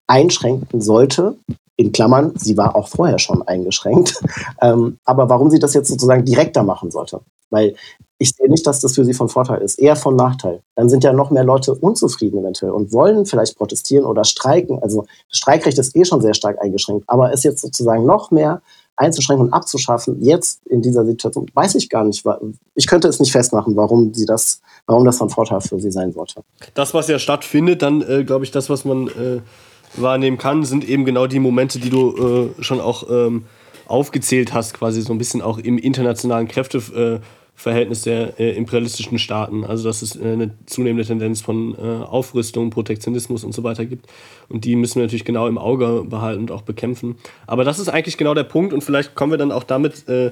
einschränken 0.08 0.82
sollte, 0.82 1.38
in 1.80 1.94
Klammern, 1.94 2.34
sie 2.36 2.58
war 2.58 2.76
auch 2.76 2.90
vorher 2.90 3.20
schon 3.20 3.42
eingeschränkt. 3.42 4.22
Ähm, 4.62 4.98
aber 5.06 5.30
warum 5.30 5.50
sie 5.50 5.60
das 5.60 5.74
jetzt 5.74 5.88
sozusagen 5.88 6.26
direkter 6.26 6.64
machen 6.64 6.92
sollte? 6.92 7.22
Weil 7.50 7.76
ich 8.18 8.32
sehe 8.32 8.50
nicht, 8.50 8.68
dass 8.68 8.82
das 8.82 8.96
für 8.96 9.06
sie 9.06 9.14
von 9.14 9.30
Vorteil 9.30 9.62
ist, 9.62 9.80
eher 9.80 9.96
von 9.96 10.18
Nachteil. 10.18 10.62
Dann 10.76 10.90
sind 10.90 11.06
ja 11.06 11.14
noch 11.14 11.32
mehr 11.32 11.46
Leute 11.46 11.74
unzufrieden 11.74 12.40
eventuell 12.40 12.74
und 12.74 12.92
wollen 12.92 13.26
vielleicht 13.26 13.58
protestieren 13.58 14.06
oder 14.06 14.26
streiken. 14.26 14.84
Also 14.84 15.06
Streikrecht 15.30 15.78
ist 15.78 15.96
eh 15.96 16.04
schon 16.04 16.22
sehr 16.22 16.34
stark 16.34 16.62
eingeschränkt, 16.62 17.06
aber 17.08 17.32
es 17.32 17.44
jetzt 17.44 17.62
sozusagen 17.62 18.06
noch 18.06 18.32
mehr 18.32 18.62
einzuschränken 18.98 19.48
und 19.48 19.54
abzuschaffen, 19.54 20.22
jetzt 20.22 20.66
in 20.68 20.82
dieser 20.82 21.06
Situation, 21.06 21.50
weiß 21.54 21.76
ich 21.76 21.90
gar 21.90 22.04
nicht. 22.04 22.26
Ich 22.76 22.88
könnte 22.88 23.08
es 23.08 23.22
nicht 23.22 23.32
festmachen, 23.32 23.78
warum 23.78 24.14
sie 24.14 24.26
das, 24.26 24.62
warum 24.88 25.06
das 25.06 25.18
von 25.18 25.30
Vorteil 25.30 25.62
für 25.62 25.80
sie 25.80 25.92
sein 25.92 26.12
sollte. 26.12 26.42
Das, 26.74 26.94
was 26.94 27.08
ja 27.08 27.18
stattfindet, 27.18 27.82
dann 27.82 28.02
äh, 28.02 28.26
glaube 28.26 28.44
ich, 28.44 28.52
das, 28.52 28.70
was 28.70 28.84
man 28.84 29.08
äh 29.08 29.40
wahrnehmen 29.96 30.38
kann, 30.38 30.64
sind 30.64 30.88
eben 30.88 31.06
genau 31.06 31.28
die 31.28 31.40
Momente, 31.40 31.80
die 31.80 31.90
du 31.90 32.54
äh, 32.60 32.64
schon 32.64 32.80
auch 32.80 33.10
ähm, 33.10 33.46
aufgezählt 33.88 34.54
hast, 34.54 34.74
quasi 34.74 35.02
so 35.02 35.14
ein 35.14 35.18
bisschen 35.18 35.42
auch 35.42 35.58
im 35.58 35.78
internationalen 35.78 36.48
Kräfteverhältnis 36.48 38.04
der 38.04 38.40
äh, 38.40 38.56
imperialistischen 38.56 39.18
Staaten. 39.18 39.64
Also 39.66 39.88
dass 39.88 40.02
es 40.02 40.16
äh, 40.16 40.34
eine 40.34 40.52
zunehmende 40.66 41.06
Tendenz 41.06 41.42
von 41.42 41.76
äh, 41.76 42.04
Aufrüstung, 42.04 42.70
Protektionismus 42.70 43.44
und 43.44 43.54
so 43.54 43.64
weiter 43.64 43.86
gibt. 43.86 44.06
Und 44.48 44.66
die 44.66 44.76
müssen 44.76 44.96
wir 44.96 45.04
natürlich 45.04 45.26
genau 45.26 45.48
im 45.48 45.58
Auge 45.58 46.06
behalten 46.08 46.42
und 46.42 46.52
auch 46.52 46.62
bekämpfen. 46.62 47.16
Aber 47.48 47.64
das 47.64 47.80
ist 47.80 47.90
eigentlich 47.90 48.18
genau 48.18 48.34
der 48.34 48.44
Punkt 48.44 48.74
und 48.74 48.84
vielleicht 48.84 49.16
kommen 49.16 49.32
wir 49.32 49.38
dann 49.38 49.52
auch 49.52 49.64
damit 49.64 50.08
äh, 50.08 50.32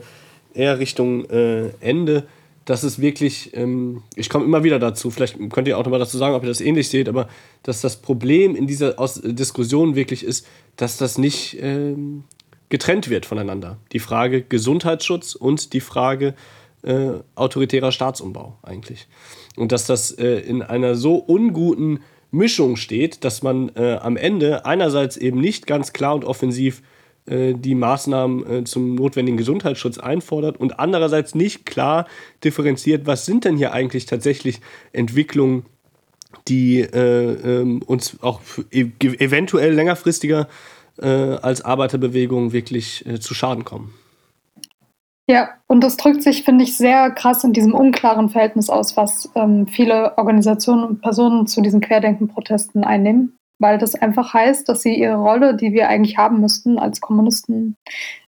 eher 0.53 0.79
Richtung 0.79 1.25
äh, 1.29 1.69
Ende 1.79 2.27
dass 2.67 2.83
es 2.83 2.99
wirklich, 2.99 3.55
ähm, 3.55 4.03
ich 4.15 4.29
komme 4.29 4.43
immer 4.43 4.61
wieder 4.61 4.77
dazu, 4.77 5.09
vielleicht 5.09 5.37
könnt 5.51 5.69
ihr 5.69 5.77
auch 5.77 5.85
nochmal 5.85 6.01
dazu 6.01 6.17
sagen, 6.17 6.35
ob 6.35 6.43
ihr 6.43 6.49
das 6.49 6.59
ähnlich 6.59 6.89
seht, 6.89 7.07
aber 7.07 7.29
dass 7.63 7.79
das 7.79 7.95
Problem 7.95 8.57
in 8.57 8.67
dieser 8.67 8.99
Aus 8.99 9.21
Diskussion 9.23 9.95
wirklich 9.95 10.21
ist, 10.21 10.45
dass 10.75 10.97
das 10.97 11.17
nicht 11.17 11.57
ähm, 11.61 12.25
getrennt 12.67 13.09
wird 13.09 13.25
voneinander. 13.25 13.77
Die 13.93 13.99
Frage 13.99 14.41
Gesundheitsschutz 14.41 15.33
und 15.33 15.71
die 15.71 15.79
Frage 15.79 16.35
äh, 16.83 17.11
autoritärer 17.35 17.93
Staatsumbau 17.93 18.57
eigentlich. 18.63 19.07
Und 19.55 19.71
dass 19.71 19.85
das 19.85 20.11
äh, 20.11 20.27
in 20.41 20.61
einer 20.61 20.95
so 20.95 21.15
unguten 21.15 22.01
Mischung 22.31 22.75
steht, 22.75 23.23
dass 23.23 23.43
man 23.43 23.71
äh, 23.77 23.93
am 24.01 24.17
Ende 24.17 24.65
einerseits 24.65 25.15
eben 25.15 25.39
nicht 25.39 25.67
ganz 25.67 25.93
klar 25.93 26.15
und 26.15 26.25
offensiv 26.25 26.81
die 27.27 27.75
Maßnahmen 27.75 28.49
äh, 28.49 28.63
zum 28.63 28.95
notwendigen 28.95 29.37
Gesundheitsschutz 29.37 29.97
einfordert 29.97 30.57
und 30.57 30.79
andererseits 30.79 31.35
nicht 31.35 31.65
klar 31.65 32.07
differenziert, 32.43 33.05
was 33.05 33.25
sind 33.25 33.45
denn 33.45 33.57
hier 33.57 33.73
eigentlich 33.73 34.05
tatsächlich 34.05 34.61
Entwicklungen, 34.93 35.65
die 36.47 36.79
äh, 36.79 37.61
ähm, 37.61 37.81
uns 37.81 38.17
auch 38.21 38.41
e 38.71 38.91
eventuell 38.99 39.73
längerfristiger 39.73 40.47
äh, 40.99 41.07
als 41.07 41.63
Arbeiterbewegung 41.63 42.53
wirklich 42.53 43.05
äh, 43.05 43.19
zu 43.19 43.33
Schaden 43.33 43.65
kommen. 43.65 43.93
Ja, 45.29 45.49
und 45.67 45.83
das 45.83 45.97
drückt 45.97 46.23
sich, 46.23 46.43
finde 46.43 46.63
ich, 46.63 46.77
sehr 46.77 47.11
krass 47.11 47.43
in 47.43 47.51
diesem 47.51 47.73
unklaren 47.73 48.29
Verhältnis 48.29 48.69
aus, 48.69 48.95
was 48.95 49.29
ähm, 49.35 49.67
viele 49.67 50.17
Organisationen 50.17 50.85
und 50.85 51.01
Personen 51.01 51.47
zu 51.47 51.61
diesen 51.61 51.81
Querdenken-Protesten 51.81 52.85
einnehmen 52.85 53.36
weil 53.59 53.77
das 53.77 53.95
einfach 53.95 54.33
heißt, 54.33 54.67
dass 54.69 54.81
sie 54.81 54.95
ihre 54.95 55.15
Rolle, 55.15 55.55
die 55.55 55.73
wir 55.73 55.89
eigentlich 55.89 56.17
haben 56.17 56.41
müssten 56.41 56.79
als 56.79 57.01
Kommunisten, 57.01 57.75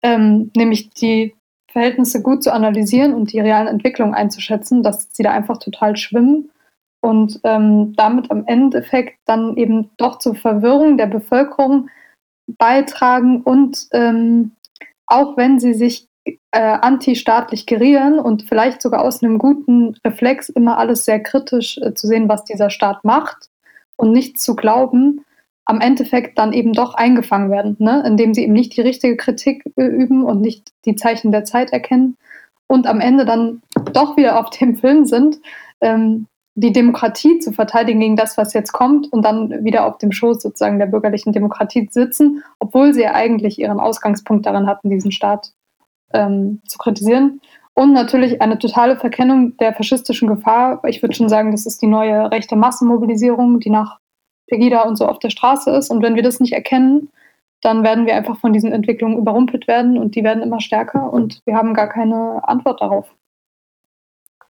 ähm, 0.01 0.51
nämlich 0.55 0.89
die 0.91 1.35
Verhältnisse 1.71 2.21
gut 2.21 2.43
zu 2.43 2.53
analysieren 2.53 3.13
und 3.13 3.33
die 3.33 3.39
realen 3.39 3.67
Entwicklungen 3.67 4.13
einzuschätzen, 4.13 4.83
dass 4.83 5.07
sie 5.11 5.23
da 5.23 5.31
einfach 5.31 5.57
total 5.57 5.97
schwimmen 5.97 6.51
und 7.01 7.39
ähm, 7.43 7.93
damit 7.95 8.31
am 8.31 8.45
Endeffekt 8.45 9.17
dann 9.25 9.57
eben 9.57 9.89
doch 9.97 10.19
zur 10.19 10.35
Verwirrung 10.35 10.97
der 10.97 11.07
Bevölkerung 11.07 11.89
beitragen 12.57 13.41
und 13.41 13.87
ähm, 13.91 14.51
auch 15.07 15.35
wenn 15.35 15.59
sie 15.59 15.73
sich 15.73 16.07
äh, 16.25 16.59
antistaatlich 16.61 17.65
gerieren 17.65 18.19
und 18.19 18.43
vielleicht 18.43 18.81
sogar 18.81 19.01
aus 19.01 19.23
einem 19.23 19.39
guten 19.39 19.95
Reflex 20.05 20.49
immer 20.49 20.77
alles 20.77 21.05
sehr 21.05 21.19
kritisch 21.21 21.77
äh, 21.79 21.93
zu 21.93 22.07
sehen, 22.07 22.29
was 22.29 22.45
dieser 22.45 22.69
Staat 22.69 23.03
macht, 23.03 23.49
und 23.95 24.11
nicht 24.11 24.39
zu 24.39 24.55
glauben, 24.55 25.25
am 25.65 25.79
Endeffekt 25.79 26.37
dann 26.37 26.53
eben 26.53 26.73
doch 26.73 26.93
eingefangen 26.93 27.49
werden, 27.49 27.75
ne? 27.79 28.03
indem 28.05 28.33
sie 28.33 28.43
eben 28.43 28.53
nicht 28.53 28.75
die 28.75 28.81
richtige 28.81 29.15
Kritik 29.15 29.63
üben 29.77 30.23
und 30.23 30.41
nicht 30.41 30.71
die 30.85 30.95
Zeichen 30.95 31.31
der 31.31 31.45
Zeit 31.45 31.71
erkennen 31.71 32.17
und 32.67 32.87
am 32.87 32.99
Ende 32.99 33.25
dann 33.25 33.61
doch 33.93 34.17
wieder 34.17 34.39
auf 34.39 34.49
dem 34.49 34.75
Film 34.77 35.05
sind, 35.05 35.39
ähm, 35.81 36.27
die 36.55 36.71
Demokratie 36.71 37.39
zu 37.39 37.51
verteidigen 37.51 37.99
gegen 37.99 38.15
das, 38.15 38.37
was 38.37 38.53
jetzt 38.53 38.73
kommt 38.73 39.11
und 39.11 39.25
dann 39.25 39.63
wieder 39.63 39.85
auf 39.87 39.97
dem 39.97 40.11
Schoß 40.11 40.41
sozusagen 40.41 40.77
der 40.77 40.85
bürgerlichen 40.85 41.33
Demokratie 41.33 41.87
sitzen, 41.89 42.43
obwohl 42.59 42.93
sie 42.93 43.01
ja 43.01 43.13
eigentlich 43.13 43.57
ihren 43.57 43.79
Ausgangspunkt 43.79 44.45
darin 44.45 44.67
hatten, 44.67 44.89
diesen 44.89 45.11
Staat 45.11 45.53
ähm, 46.13 46.61
zu 46.67 46.77
kritisieren. 46.77 47.41
Und 47.75 47.93
natürlich 47.93 48.41
eine 48.41 48.59
totale 48.59 48.97
Verkennung 48.97 49.57
der 49.57 49.73
faschistischen 49.73 50.27
Gefahr. 50.27 50.81
Ich 50.85 51.01
würde 51.01 51.15
schon 51.15 51.29
sagen, 51.29 51.51
das 51.51 51.65
ist 51.65 51.81
die 51.81 51.87
neue 51.87 52.31
rechte 52.31 52.55
Massenmobilisierung, 52.55 53.59
die 53.59 53.71
nach 53.71 53.99
Pegida 54.47 54.83
und 54.83 54.95
so 54.95 55.07
auf 55.07 55.19
der 55.19 55.31
Straße 55.31 55.71
ist. 55.71 55.89
Und 55.89 56.03
wenn 56.03 56.15
wir 56.15 56.23
das 56.23 56.39
nicht 56.39 56.53
erkennen, 56.53 57.09
dann 57.61 57.83
werden 57.83 58.05
wir 58.05 58.15
einfach 58.15 58.37
von 58.37 58.53
diesen 58.53 58.71
Entwicklungen 58.71 59.17
überrumpelt 59.17 59.67
werden 59.67 59.97
und 59.97 60.15
die 60.15 60.23
werden 60.23 60.43
immer 60.43 60.59
stärker 60.59 61.11
und 61.11 61.41
wir 61.45 61.55
haben 61.55 61.73
gar 61.73 61.87
keine 61.87 62.41
Antwort 62.47 62.81
darauf. 62.81 63.15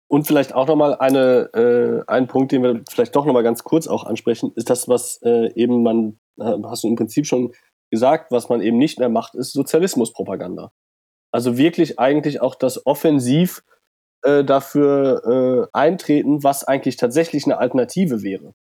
Und 0.08 0.26
vielleicht 0.26 0.54
auch 0.56 0.68
nochmal 0.68 0.96
eine, 0.96 1.50
äh, 1.54 2.04
ein 2.12 2.28
Punkt, 2.28 2.52
den 2.52 2.64
wir 2.64 2.82
vielleicht 2.90 3.16
doch 3.16 3.26
nochmal 3.26 3.44
ganz 3.44 3.64
kurz 3.64 3.88
auch 3.88 4.06
ansprechen, 4.06 4.52
ist 4.56 4.70
das, 4.70 4.88
was 4.88 5.22
äh, 5.24 5.52
eben 5.54 5.84
man, 5.84 6.20
äh, 6.40 6.54
hast 6.64 6.84
du 6.84 6.88
im 6.88 6.96
Prinzip 6.96 7.26
schon 7.26 7.52
gesagt, 7.92 8.32
was 8.32 8.50
man 8.50 8.62
eben 8.62 8.78
nicht 8.78 9.00
mehr 9.00 9.10
macht, 9.10 9.36
ist 9.36 9.54
Sozialismuspropaganda. 9.54 10.72
Also 11.32 11.58
wirklich 11.58 12.00
eigentlich 12.00 12.42
auch 12.42 12.56
das 12.56 12.86
offensiv 12.86 13.64
äh, 14.24 14.44
dafür 14.44 15.70
äh, 15.74 15.78
eintreten, 15.78 16.44
was 16.44 16.64
eigentlich 16.64 16.98
tatsächlich 16.98 17.46
eine 17.46 17.58
Alternative 17.58 18.24
wäre 18.24 18.54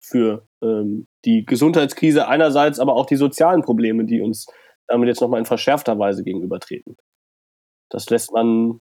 für 0.00 0.46
ähm, 0.62 1.06
die 1.24 1.44
Gesundheitskrise 1.44 2.28
einerseits, 2.28 2.78
aber 2.78 2.94
auch 2.94 3.06
die 3.06 3.16
sozialen 3.16 3.62
Probleme, 3.62 4.04
die 4.04 4.20
uns 4.20 4.46
damit 4.86 5.08
jetzt 5.08 5.20
nochmal 5.20 5.40
in 5.40 5.46
verschärfter 5.46 5.98
Weise 5.98 6.24
gegenübertreten. 6.24 6.96
Das 7.90 8.08
lässt 8.10 8.32
man 8.32 8.80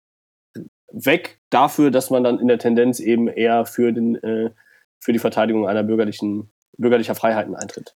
weg 0.92 1.40
dafür, 1.50 1.92
dass 1.92 2.10
man 2.10 2.24
dann 2.24 2.40
in 2.40 2.48
der 2.48 2.60
Tendenz 2.60 3.00
eben 3.00 3.28
eher 3.28 3.66
für, 3.66 3.92
den, 3.92 4.16
äh, 4.16 4.52
für 5.00 5.14
die 5.14 5.20
Verteidigung 5.20 5.68
einer 5.68 5.84
bürgerlichen, 5.84 6.52
bürgerlicher 6.78 7.16
Freiheiten 7.16 7.56
eintritt. 7.56 7.96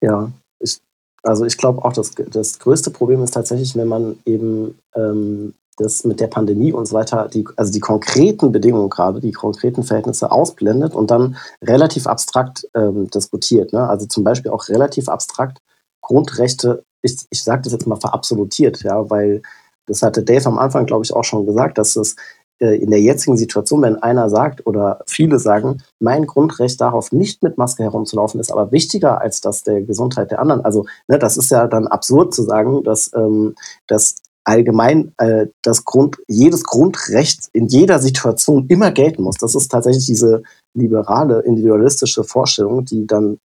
Ja, 0.00 0.32
ich 0.60 0.78
also 1.22 1.44
ich 1.44 1.56
glaube 1.56 1.84
auch, 1.84 1.92
dass 1.92 2.12
das 2.12 2.58
größte 2.58 2.90
Problem 2.90 3.22
ist 3.22 3.34
tatsächlich, 3.34 3.76
wenn 3.76 3.88
man 3.88 4.18
eben 4.24 4.78
ähm, 4.94 5.54
das 5.76 6.04
mit 6.04 6.20
der 6.20 6.26
Pandemie 6.26 6.72
und 6.72 6.86
so 6.86 6.94
weiter, 6.94 7.28
die, 7.32 7.46
also 7.56 7.72
die 7.72 7.80
konkreten 7.80 8.52
Bedingungen 8.52 8.90
gerade, 8.90 9.20
die 9.20 9.32
konkreten 9.32 9.84
Verhältnisse 9.84 10.30
ausblendet 10.30 10.94
und 10.94 11.10
dann 11.10 11.36
relativ 11.62 12.06
abstrakt 12.06 12.66
ähm, 12.74 13.08
diskutiert. 13.10 13.72
Ne? 13.72 13.88
Also 13.88 14.06
zum 14.06 14.24
Beispiel 14.24 14.50
auch 14.50 14.68
relativ 14.68 15.08
abstrakt 15.08 15.58
Grundrechte, 16.00 16.84
ich, 17.02 17.26
ich 17.30 17.44
sage 17.44 17.62
das 17.62 17.72
jetzt 17.72 17.86
mal 17.86 18.00
verabsolutiert, 18.00 18.82
ja, 18.82 19.08
weil 19.10 19.42
das 19.86 20.02
hatte 20.02 20.22
Dave 20.22 20.46
am 20.46 20.58
Anfang, 20.58 20.86
glaube 20.86 21.04
ich, 21.04 21.14
auch 21.14 21.24
schon 21.24 21.46
gesagt, 21.46 21.78
dass 21.78 21.96
es 21.96 22.16
in 22.58 22.90
der 22.90 23.00
jetzigen 23.00 23.36
Situation, 23.36 23.82
wenn 23.82 24.02
einer 24.02 24.28
sagt 24.28 24.66
oder 24.66 25.00
viele 25.06 25.38
sagen, 25.38 25.82
mein 26.00 26.26
Grundrecht 26.26 26.80
darauf, 26.80 27.12
nicht 27.12 27.42
mit 27.42 27.58
Maske 27.58 27.82
herumzulaufen, 27.84 28.40
ist 28.40 28.52
aber 28.52 28.72
wichtiger 28.72 29.20
als 29.20 29.40
das 29.40 29.62
der 29.62 29.82
Gesundheit 29.82 30.30
der 30.30 30.40
anderen. 30.40 30.64
Also 30.64 30.86
ne, 31.06 31.18
das 31.18 31.36
ist 31.36 31.50
ja 31.50 31.66
dann 31.66 31.86
absurd 31.86 32.34
zu 32.34 32.42
sagen, 32.42 32.82
dass, 32.82 33.10
ähm, 33.14 33.54
dass 33.86 34.16
allgemein 34.48 35.12
äh, 35.18 35.46
das 35.62 35.84
Grund, 35.84 36.16
jedes 36.26 36.64
Grundrecht 36.64 37.48
in 37.52 37.66
jeder 37.68 37.98
Situation 37.98 38.66
immer 38.68 38.90
gelten 38.90 39.22
muss. 39.22 39.36
Das 39.36 39.54
ist 39.54 39.68
tatsächlich 39.68 40.06
diese 40.06 40.42
liberale, 40.74 41.40
individualistische 41.40 42.24
Vorstellung, 42.24 42.84
die 42.84 43.06
dann 43.06 43.38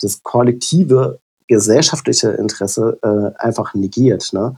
das 0.00 0.22
kollektive 0.22 1.20
gesellschaftliche 1.48 2.30
Interesse 2.30 2.98
äh, 3.02 3.42
einfach 3.42 3.74
negiert. 3.74 4.30
Ne? 4.32 4.54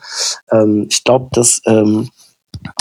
Ähm, 0.51 0.87
ich 0.91 1.05
glaube, 1.05 1.29
dass 1.33 1.61
ähm, 1.67 2.11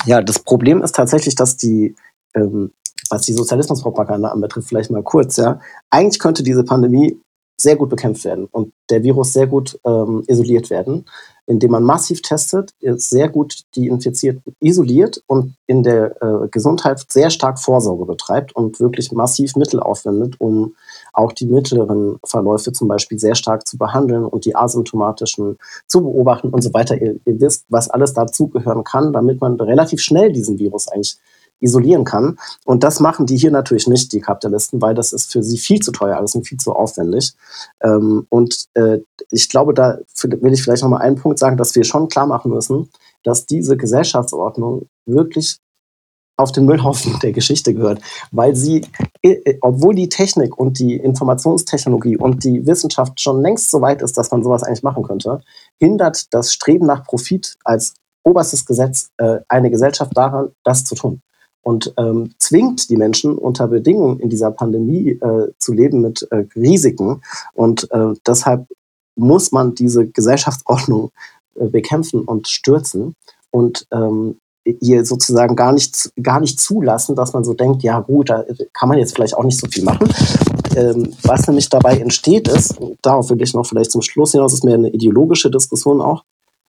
ja, 0.05 0.21
das 0.21 0.39
Problem 0.39 0.81
ist 0.81 0.95
tatsächlich, 0.95 1.35
dass 1.35 1.57
die, 1.57 1.95
ähm, 2.35 2.71
was 3.09 3.23
die 3.23 3.33
Sozialismuspropaganda 3.33 4.29
anbetrifft, 4.29 4.69
vielleicht 4.69 4.91
mal 4.91 5.03
kurz, 5.03 5.37
ja, 5.37 5.59
eigentlich 5.89 6.19
könnte 6.19 6.43
diese 6.43 6.63
Pandemie 6.63 7.19
sehr 7.59 7.75
gut 7.75 7.89
bekämpft 7.89 8.25
werden 8.25 8.47
und 8.51 8.73
der 8.89 9.03
Virus 9.03 9.33
sehr 9.33 9.47
gut 9.47 9.79
ähm, 9.85 10.23
isoliert 10.27 10.69
werden, 10.69 11.05
indem 11.45 11.71
man 11.71 11.83
massiv 11.83 12.21
testet, 12.21 12.73
sehr 12.81 13.29
gut 13.29 13.61
die 13.75 13.87
Infizierten 13.87 14.55
isoliert 14.59 15.21
und 15.27 15.55
in 15.67 15.83
der 15.83 16.21
äh, 16.21 16.47
Gesundheit 16.49 17.05
sehr 17.09 17.29
stark 17.29 17.59
Vorsorge 17.59 18.05
betreibt 18.05 18.55
und 18.55 18.79
wirklich 18.79 19.11
massiv 19.11 19.55
Mittel 19.55 19.79
aufwendet, 19.79 20.35
um 20.39 20.75
auch 21.13 21.31
die 21.31 21.45
mittleren 21.45 22.17
Verläufe 22.25 22.71
zum 22.71 22.87
Beispiel 22.87 23.19
sehr 23.19 23.35
stark 23.35 23.67
zu 23.67 23.77
behandeln 23.77 24.25
und 24.25 24.45
die 24.45 24.55
asymptomatischen 24.55 25.57
zu 25.87 26.01
beobachten 26.01 26.49
und 26.49 26.61
so 26.61 26.73
weiter. 26.73 26.99
Ihr, 26.99 27.19
ihr 27.25 27.39
wisst, 27.39 27.65
was 27.69 27.89
alles 27.89 28.13
dazugehören 28.13 28.83
kann, 28.83 29.13
damit 29.13 29.39
man 29.39 29.59
relativ 29.59 30.01
schnell 30.01 30.31
diesen 30.31 30.59
Virus 30.59 30.87
eigentlich 30.87 31.17
isolieren 31.63 32.03
kann. 32.03 32.37
Und 32.65 32.83
das 32.83 32.99
machen 32.99 33.25
die 33.25 33.37
hier 33.37 33.51
natürlich 33.51 33.87
nicht, 33.87 34.11
die 34.11 34.19
Kapitalisten, 34.19 34.81
weil 34.81 34.93
das 34.93 35.13
ist 35.13 35.31
für 35.31 35.41
sie 35.41 35.57
viel 35.57 35.79
zu 35.79 35.91
teuer 35.91 36.17
alles 36.17 36.35
und 36.35 36.47
viel 36.47 36.57
zu 36.57 36.73
aufwendig. 36.73 37.33
Ähm, 37.81 38.27
und 38.29 38.65
äh, 38.73 38.99
ich 39.31 39.49
glaube, 39.49 39.73
da 39.73 39.99
will 40.23 40.53
ich 40.53 40.61
vielleicht 40.61 40.83
noch 40.83 40.89
mal 40.89 40.97
einen 40.97 41.15
Punkt 41.15 41.39
sagen, 41.39 41.57
dass 41.57 41.73
wir 41.75 41.85
schon 41.85 42.09
klar 42.09 42.27
machen 42.27 42.51
müssen, 42.51 42.89
dass 43.23 43.45
diese 43.45 43.77
Gesellschaftsordnung 43.77 44.87
wirklich 45.05 45.57
auf 46.37 46.51
den 46.51 46.65
Müllhaufen 46.65 47.19
der 47.23 47.31
Geschichte 47.31 47.73
gehört, 47.73 48.01
weil 48.31 48.55
sie, 48.55 48.85
äh, 49.21 49.31
äh, 49.31 49.57
obwohl 49.61 49.95
die 49.95 50.09
Technik 50.09 50.57
und 50.57 50.79
die 50.79 50.95
Informationstechnologie 50.95 52.17
und 52.17 52.43
die 52.43 52.65
Wissenschaft 52.65 53.19
schon 53.21 53.41
längst 53.41 53.71
so 53.71 53.81
weit 53.81 54.01
ist, 54.01 54.17
dass 54.17 54.31
man 54.31 54.43
sowas 54.43 54.63
eigentlich 54.63 54.83
machen 54.83 55.03
könnte, 55.03 55.41
hindert 55.79 56.33
das 56.33 56.53
Streben 56.53 56.85
nach 56.85 57.03
Profit 57.03 57.55
als 57.63 57.95
oberstes 58.23 58.65
Gesetz 58.65 59.09
äh, 59.17 59.39
eine 59.47 59.69
Gesellschaft 59.69 60.15
daran, 60.15 60.49
das 60.63 60.85
zu 60.85 60.95
tun 60.95 61.21
und 61.63 61.93
ähm, 61.97 62.33
zwingt 62.37 62.89
die 62.89 62.97
Menschen 62.97 63.37
unter 63.37 63.67
Bedingungen 63.67 64.19
in 64.19 64.29
dieser 64.29 64.51
Pandemie 64.51 65.11
äh, 65.11 65.51
zu 65.57 65.73
leben 65.73 66.01
mit 66.01 66.27
äh, 66.29 66.45
Risiken. 66.55 67.21
Und 67.53 67.89
äh, 67.91 68.13
deshalb 68.27 68.67
muss 69.15 69.51
man 69.51 69.73
diese 69.73 70.07
Gesellschaftsordnung 70.07 71.11
bekämpfen 71.55 72.21
und 72.21 72.47
stürzen 72.47 73.15
und 73.51 73.85
ähm, 73.91 74.39
ihr 74.65 75.05
sozusagen 75.05 75.55
gar 75.55 75.73
nicht, 75.73 76.11
gar 76.21 76.39
nicht 76.39 76.59
zulassen, 76.59 77.15
dass 77.15 77.33
man 77.33 77.43
so 77.43 77.53
denkt, 77.53 77.83
ja 77.83 77.99
gut, 77.99 78.29
da 78.29 78.43
kann 78.73 78.89
man 78.89 78.97
jetzt 78.97 79.13
vielleicht 79.13 79.35
auch 79.35 79.43
nicht 79.43 79.59
so 79.59 79.67
viel 79.67 79.83
machen. 79.83 80.07
Ähm, 80.75 81.13
was 81.23 81.47
nämlich 81.47 81.69
dabei 81.69 81.99
entsteht 81.99 82.47
ist, 82.47 82.75
darauf 83.01 83.29
will 83.29 83.41
ich 83.41 83.53
noch 83.53 83.65
vielleicht 83.65 83.91
zum 83.91 84.01
Schluss 84.01 84.31
hinaus, 84.31 84.53
ist 84.53 84.63
mehr 84.63 84.75
eine 84.75 84.89
ideologische 84.89 85.51
Diskussion 85.51 86.01
auch, 86.01 86.23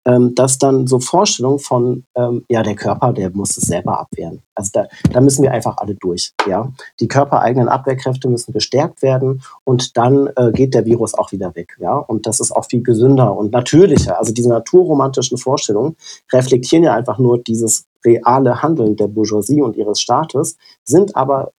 ähm, 0.05 0.35
dass 0.35 0.57
dann 0.57 0.87
so 0.87 0.99
Vorstellungen 0.99 1.59
von, 1.59 2.05
ähm, 2.15 2.45
ja, 2.49 2.63
der 2.63 2.75
Körper, 2.75 3.11
der 3.11 3.31
muss 3.31 3.57
es 3.57 3.65
selber 3.65 3.99
abwehren. 3.99 4.41
Also 4.53 4.69
da, 4.73 4.87
da 5.11 5.21
müssen 5.21 5.43
wir 5.43 5.51
einfach 5.51 5.77
alle 5.77 5.95
durch. 5.95 6.31
Ja? 6.47 6.71
Die 6.99 7.07
körpereigenen 7.07 7.67
Abwehrkräfte 7.67 8.29
müssen 8.29 8.53
gestärkt 8.53 9.01
werden 9.01 9.41
und 9.63 9.97
dann 9.97 10.29
äh, 10.35 10.51
geht 10.51 10.73
der 10.73 10.85
Virus 10.85 11.13
auch 11.13 11.31
wieder 11.31 11.55
weg. 11.55 11.75
Ja? 11.79 11.97
Und 11.97 12.27
das 12.27 12.39
ist 12.39 12.51
auch 12.51 12.65
viel 12.65 12.83
gesünder 12.83 13.35
und 13.35 13.51
natürlicher. 13.51 14.17
Also 14.17 14.33
diese 14.33 14.49
naturromantischen 14.49 15.37
Vorstellungen 15.37 15.95
reflektieren 16.31 16.83
ja 16.83 16.93
einfach 16.93 17.17
nur 17.17 17.39
dieses 17.39 17.85
reale 18.05 18.61
Handeln 18.61 18.95
der 18.95 19.07
Bourgeoisie 19.07 19.61
und 19.61 19.75
ihres 19.75 19.99
Staates, 19.99 20.57
sind 20.83 21.15
aber 21.15 21.51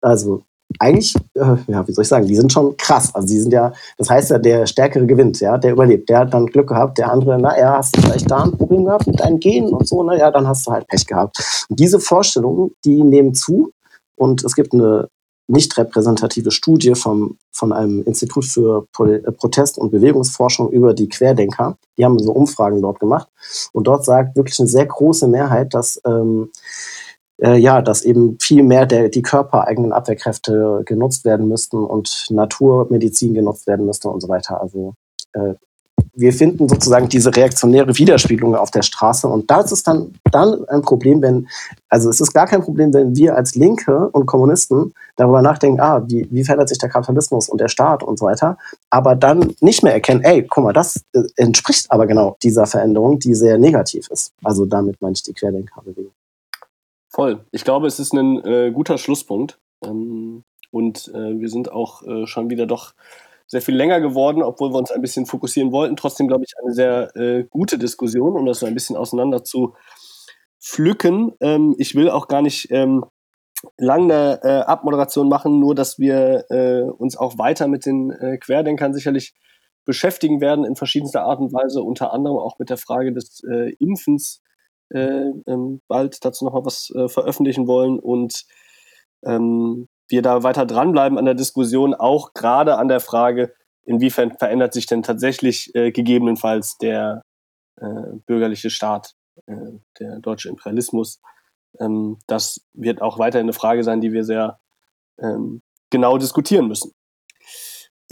also 0.00 0.42
eigentlich, 0.78 1.14
äh, 1.34 1.56
ja, 1.66 1.86
wie 1.86 1.92
soll 1.92 2.02
ich 2.02 2.08
sagen, 2.08 2.26
die 2.26 2.36
sind 2.36 2.52
schon 2.52 2.76
krass. 2.76 3.14
Also 3.14 3.28
die 3.28 3.38
sind 3.38 3.52
ja, 3.52 3.72
das 3.98 4.10
heißt 4.10 4.30
ja, 4.30 4.38
der 4.38 4.66
Stärkere 4.66 5.06
gewinnt, 5.06 5.40
ja, 5.40 5.58
der 5.58 5.72
überlebt. 5.72 6.08
Der 6.08 6.20
hat 6.20 6.34
dann 6.34 6.46
Glück 6.46 6.68
gehabt, 6.68 6.98
der 6.98 7.10
andere, 7.10 7.38
na 7.38 7.58
ja, 7.58 7.78
hast 7.78 7.96
du 7.96 8.02
vielleicht 8.02 8.30
da 8.30 8.42
ein 8.44 8.52
Problem 8.52 8.84
gehabt 8.84 9.06
mit 9.06 9.20
deinen 9.20 9.40
Genen 9.40 9.72
und 9.72 9.86
so, 9.88 10.02
na 10.02 10.16
ja, 10.16 10.30
dann 10.30 10.46
hast 10.46 10.66
du 10.66 10.72
halt 10.72 10.86
Pech 10.88 11.06
gehabt. 11.06 11.66
Und 11.68 11.78
diese 11.78 12.00
Vorstellungen, 12.00 12.72
die 12.84 13.02
nehmen 13.02 13.34
zu 13.34 13.70
und 14.16 14.44
es 14.44 14.54
gibt 14.54 14.72
eine 14.72 15.08
nicht 15.46 15.76
repräsentative 15.76 16.50
Studie 16.50 16.94
vom, 16.94 17.36
von 17.52 17.72
einem 17.72 18.02
Institut 18.04 18.46
für 18.46 18.86
äh, 19.00 19.32
Protest- 19.32 19.78
und 19.78 19.90
Bewegungsforschung 19.90 20.70
über 20.70 20.94
die 20.94 21.08
Querdenker. 21.08 21.76
Die 21.98 22.04
haben 22.04 22.18
so 22.18 22.32
Umfragen 22.32 22.80
dort 22.80 22.98
gemacht. 22.98 23.28
Und 23.72 23.86
dort 23.86 24.04
sagt 24.04 24.36
wirklich 24.36 24.58
eine 24.58 24.68
sehr 24.68 24.86
große 24.86 25.28
Mehrheit, 25.28 25.74
dass 25.74 26.00
ähm, 26.06 26.50
äh, 27.44 27.56
ja, 27.56 27.82
dass 27.82 28.02
eben 28.02 28.38
viel 28.40 28.62
mehr 28.62 28.86
der, 28.86 29.10
die 29.10 29.22
körpereigenen 29.22 29.92
Abwehrkräfte 29.92 30.82
genutzt 30.86 31.24
werden 31.24 31.48
müssten 31.48 31.76
und 31.84 32.26
Naturmedizin 32.30 33.34
genutzt 33.34 33.66
werden 33.66 33.84
müsste 33.84 34.08
und 34.08 34.20
so 34.22 34.28
weiter. 34.28 34.60
Also 34.60 34.94
äh, 35.34 35.54
wir 36.16 36.32
finden 36.32 36.68
sozusagen 36.68 37.08
diese 37.08 37.34
reaktionäre 37.34 37.96
Widerspiegelung 37.98 38.54
auf 38.54 38.70
der 38.70 38.82
Straße 38.82 39.28
und 39.28 39.50
das 39.50 39.72
ist 39.72 39.86
dann, 39.86 40.14
dann 40.30 40.64
ein 40.68 40.82
Problem, 40.82 41.22
wenn, 41.22 41.48
also 41.88 42.08
es 42.08 42.20
ist 42.20 42.32
gar 42.32 42.46
kein 42.46 42.62
Problem, 42.62 42.94
wenn 42.94 43.16
wir 43.16 43.36
als 43.36 43.54
Linke 43.54 44.08
und 44.10 44.26
Kommunisten 44.26 44.94
darüber 45.16 45.42
nachdenken, 45.42 45.80
ah, 45.80 46.02
wie, 46.06 46.26
wie 46.30 46.44
verändert 46.44 46.68
sich 46.68 46.78
der 46.78 46.88
Kapitalismus 46.88 47.48
und 47.48 47.60
der 47.60 47.68
Staat 47.68 48.02
und 48.02 48.18
so 48.18 48.26
weiter, 48.26 48.56
aber 48.90 49.16
dann 49.16 49.54
nicht 49.60 49.82
mehr 49.82 49.92
erkennen, 49.92 50.22
ey, 50.22 50.46
guck 50.48 50.64
mal, 50.64 50.72
das 50.72 51.02
äh, 51.12 51.22
entspricht 51.36 51.90
aber 51.90 52.06
genau 52.06 52.36
dieser 52.42 52.66
Veränderung, 52.66 53.18
die 53.18 53.34
sehr 53.34 53.58
negativ 53.58 54.08
ist. 54.10 54.32
Also 54.42 54.66
damit 54.66 55.02
meine 55.02 55.14
ich 55.14 55.22
die 55.22 55.34
Querdenkerbewegung. 55.34 56.13
Voll. 57.14 57.44
Ich 57.52 57.62
glaube, 57.62 57.86
es 57.86 58.00
ist 58.00 58.12
ein 58.12 58.44
äh, 58.44 58.72
guter 58.72 58.98
Schlusspunkt. 58.98 59.60
Ähm, 59.84 60.42
und 60.72 61.12
äh, 61.14 61.38
wir 61.38 61.48
sind 61.48 61.70
auch 61.70 62.02
äh, 62.02 62.26
schon 62.26 62.50
wieder 62.50 62.66
doch 62.66 62.92
sehr 63.46 63.62
viel 63.62 63.76
länger 63.76 64.00
geworden, 64.00 64.42
obwohl 64.42 64.72
wir 64.72 64.78
uns 64.78 64.90
ein 64.90 65.00
bisschen 65.00 65.24
fokussieren 65.24 65.70
wollten. 65.70 65.94
Trotzdem, 65.94 66.26
glaube 66.26 66.42
ich, 66.44 66.54
eine 66.60 66.72
sehr 66.74 67.14
äh, 67.14 67.44
gute 67.44 67.78
Diskussion, 67.78 68.36
um 68.36 68.46
das 68.46 68.58
so 68.58 68.66
ein 68.66 68.74
bisschen 68.74 68.96
auseinander 68.96 69.44
zu 69.44 69.76
pflücken. 70.60 71.32
Ähm, 71.40 71.76
ich 71.78 71.94
will 71.94 72.10
auch 72.10 72.26
gar 72.26 72.42
nicht 72.42 72.66
ähm, 72.72 73.04
lange 73.78 74.40
äh, 74.42 74.62
Abmoderation 74.62 75.28
machen, 75.28 75.60
nur 75.60 75.76
dass 75.76 76.00
wir 76.00 76.46
äh, 76.50 76.82
uns 76.82 77.16
auch 77.16 77.38
weiter 77.38 77.68
mit 77.68 77.86
den 77.86 78.12
Querdenkern 78.40 78.92
sicherlich 78.92 79.34
beschäftigen 79.84 80.40
werden 80.40 80.64
in 80.64 80.74
verschiedenster 80.74 81.22
Art 81.22 81.38
und 81.38 81.52
Weise, 81.52 81.80
unter 81.80 82.12
anderem 82.12 82.38
auch 82.38 82.58
mit 82.58 82.70
der 82.70 82.78
Frage 82.78 83.12
des 83.12 83.42
Impfens 83.78 84.42
äh, 84.94 85.30
ähm, 85.46 85.80
bald 85.88 86.24
dazu 86.24 86.44
nochmal 86.44 86.64
was 86.64 86.90
äh, 86.94 87.08
veröffentlichen 87.08 87.66
wollen 87.66 87.98
und 87.98 88.44
ähm, 89.24 89.88
wir 90.08 90.22
da 90.22 90.42
weiter 90.42 90.66
dranbleiben 90.66 91.18
an 91.18 91.24
der 91.24 91.34
Diskussion, 91.34 91.94
auch 91.94 92.34
gerade 92.34 92.76
an 92.76 92.88
der 92.88 93.00
Frage, 93.00 93.54
inwiefern 93.84 94.36
verändert 94.38 94.72
sich 94.72 94.86
denn 94.86 95.02
tatsächlich 95.02 95.74
äh, 95.74 95.90
gegebenenfalls 95.92 96.78
der 96.78 97.22
äh, 97.80 98.16
bürgerliche 98.26 98.70
Staat, 98.70 99.14
äh, 99.46 99.54
der 99.98 100.20
deutsche 100.20 100.48
Imperialismus. 100.48 101.20
Ähm, 101.80 102.18
das 102.26 102.60
wird 102.72 103.02
auch 103.02 103.18
weiterhin 103.18 103.46
eine 103.46 103.52
Frage 103.52 103.82
sein, 103.82 104.00
die 104.00 104.12
wir 104.12 104.24
sehr 104.24 104.60
ähm, 105.18 105.62
genau 105.90 106.18
diskutieren 106.18 106.68
müssen. 106.68 106.92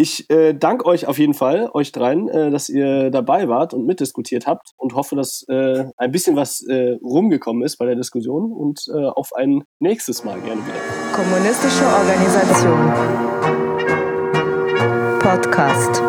Ich 0.02 0.28
äh, 0.30 0.52
danke 0.52 0.86
euch 0.86 1.06
auf 1.06 1.16
jeden 1.20 1.32
Fall, 1.32 1.70
euch 1.74 1.92
dreien, 1.92 2.28
äh, 2.28 2.50
dass 2.50 2.68
ihr 2.68 3.10
dabei 3.10 3.46
wart 3.46 3.72
und 3.72 3.86
mitdiskutiert 3.86 4.48
habt 4.48 4.72
und 4.76 4.96
hoffe, 4.96 5.14
dass 5.14 5.44
äh, 5.48 5.84
ein 5.96 6.10
bisschen 6.10 6.34
was 6.34 6.60
äh, 6.66 6.96
rumgekommen 7.00 7.62
ist 7.62 7.76
bei 7.76 7.86
der 7.86 7.94
Diskussion 7.94 8.50
und 8.50 8.80
äh, 8.92 8.98
auf 8.98 9.32
ein 9.32 9.62
nächstes 9.78 10.24
Mal 10.24 10.40
gerne 10.40 10.60
wieder. 10.66 10.74
Kommunistische 11.12 11.84
Organisation. 11.84 12.92
Podcast. 15.20 16.02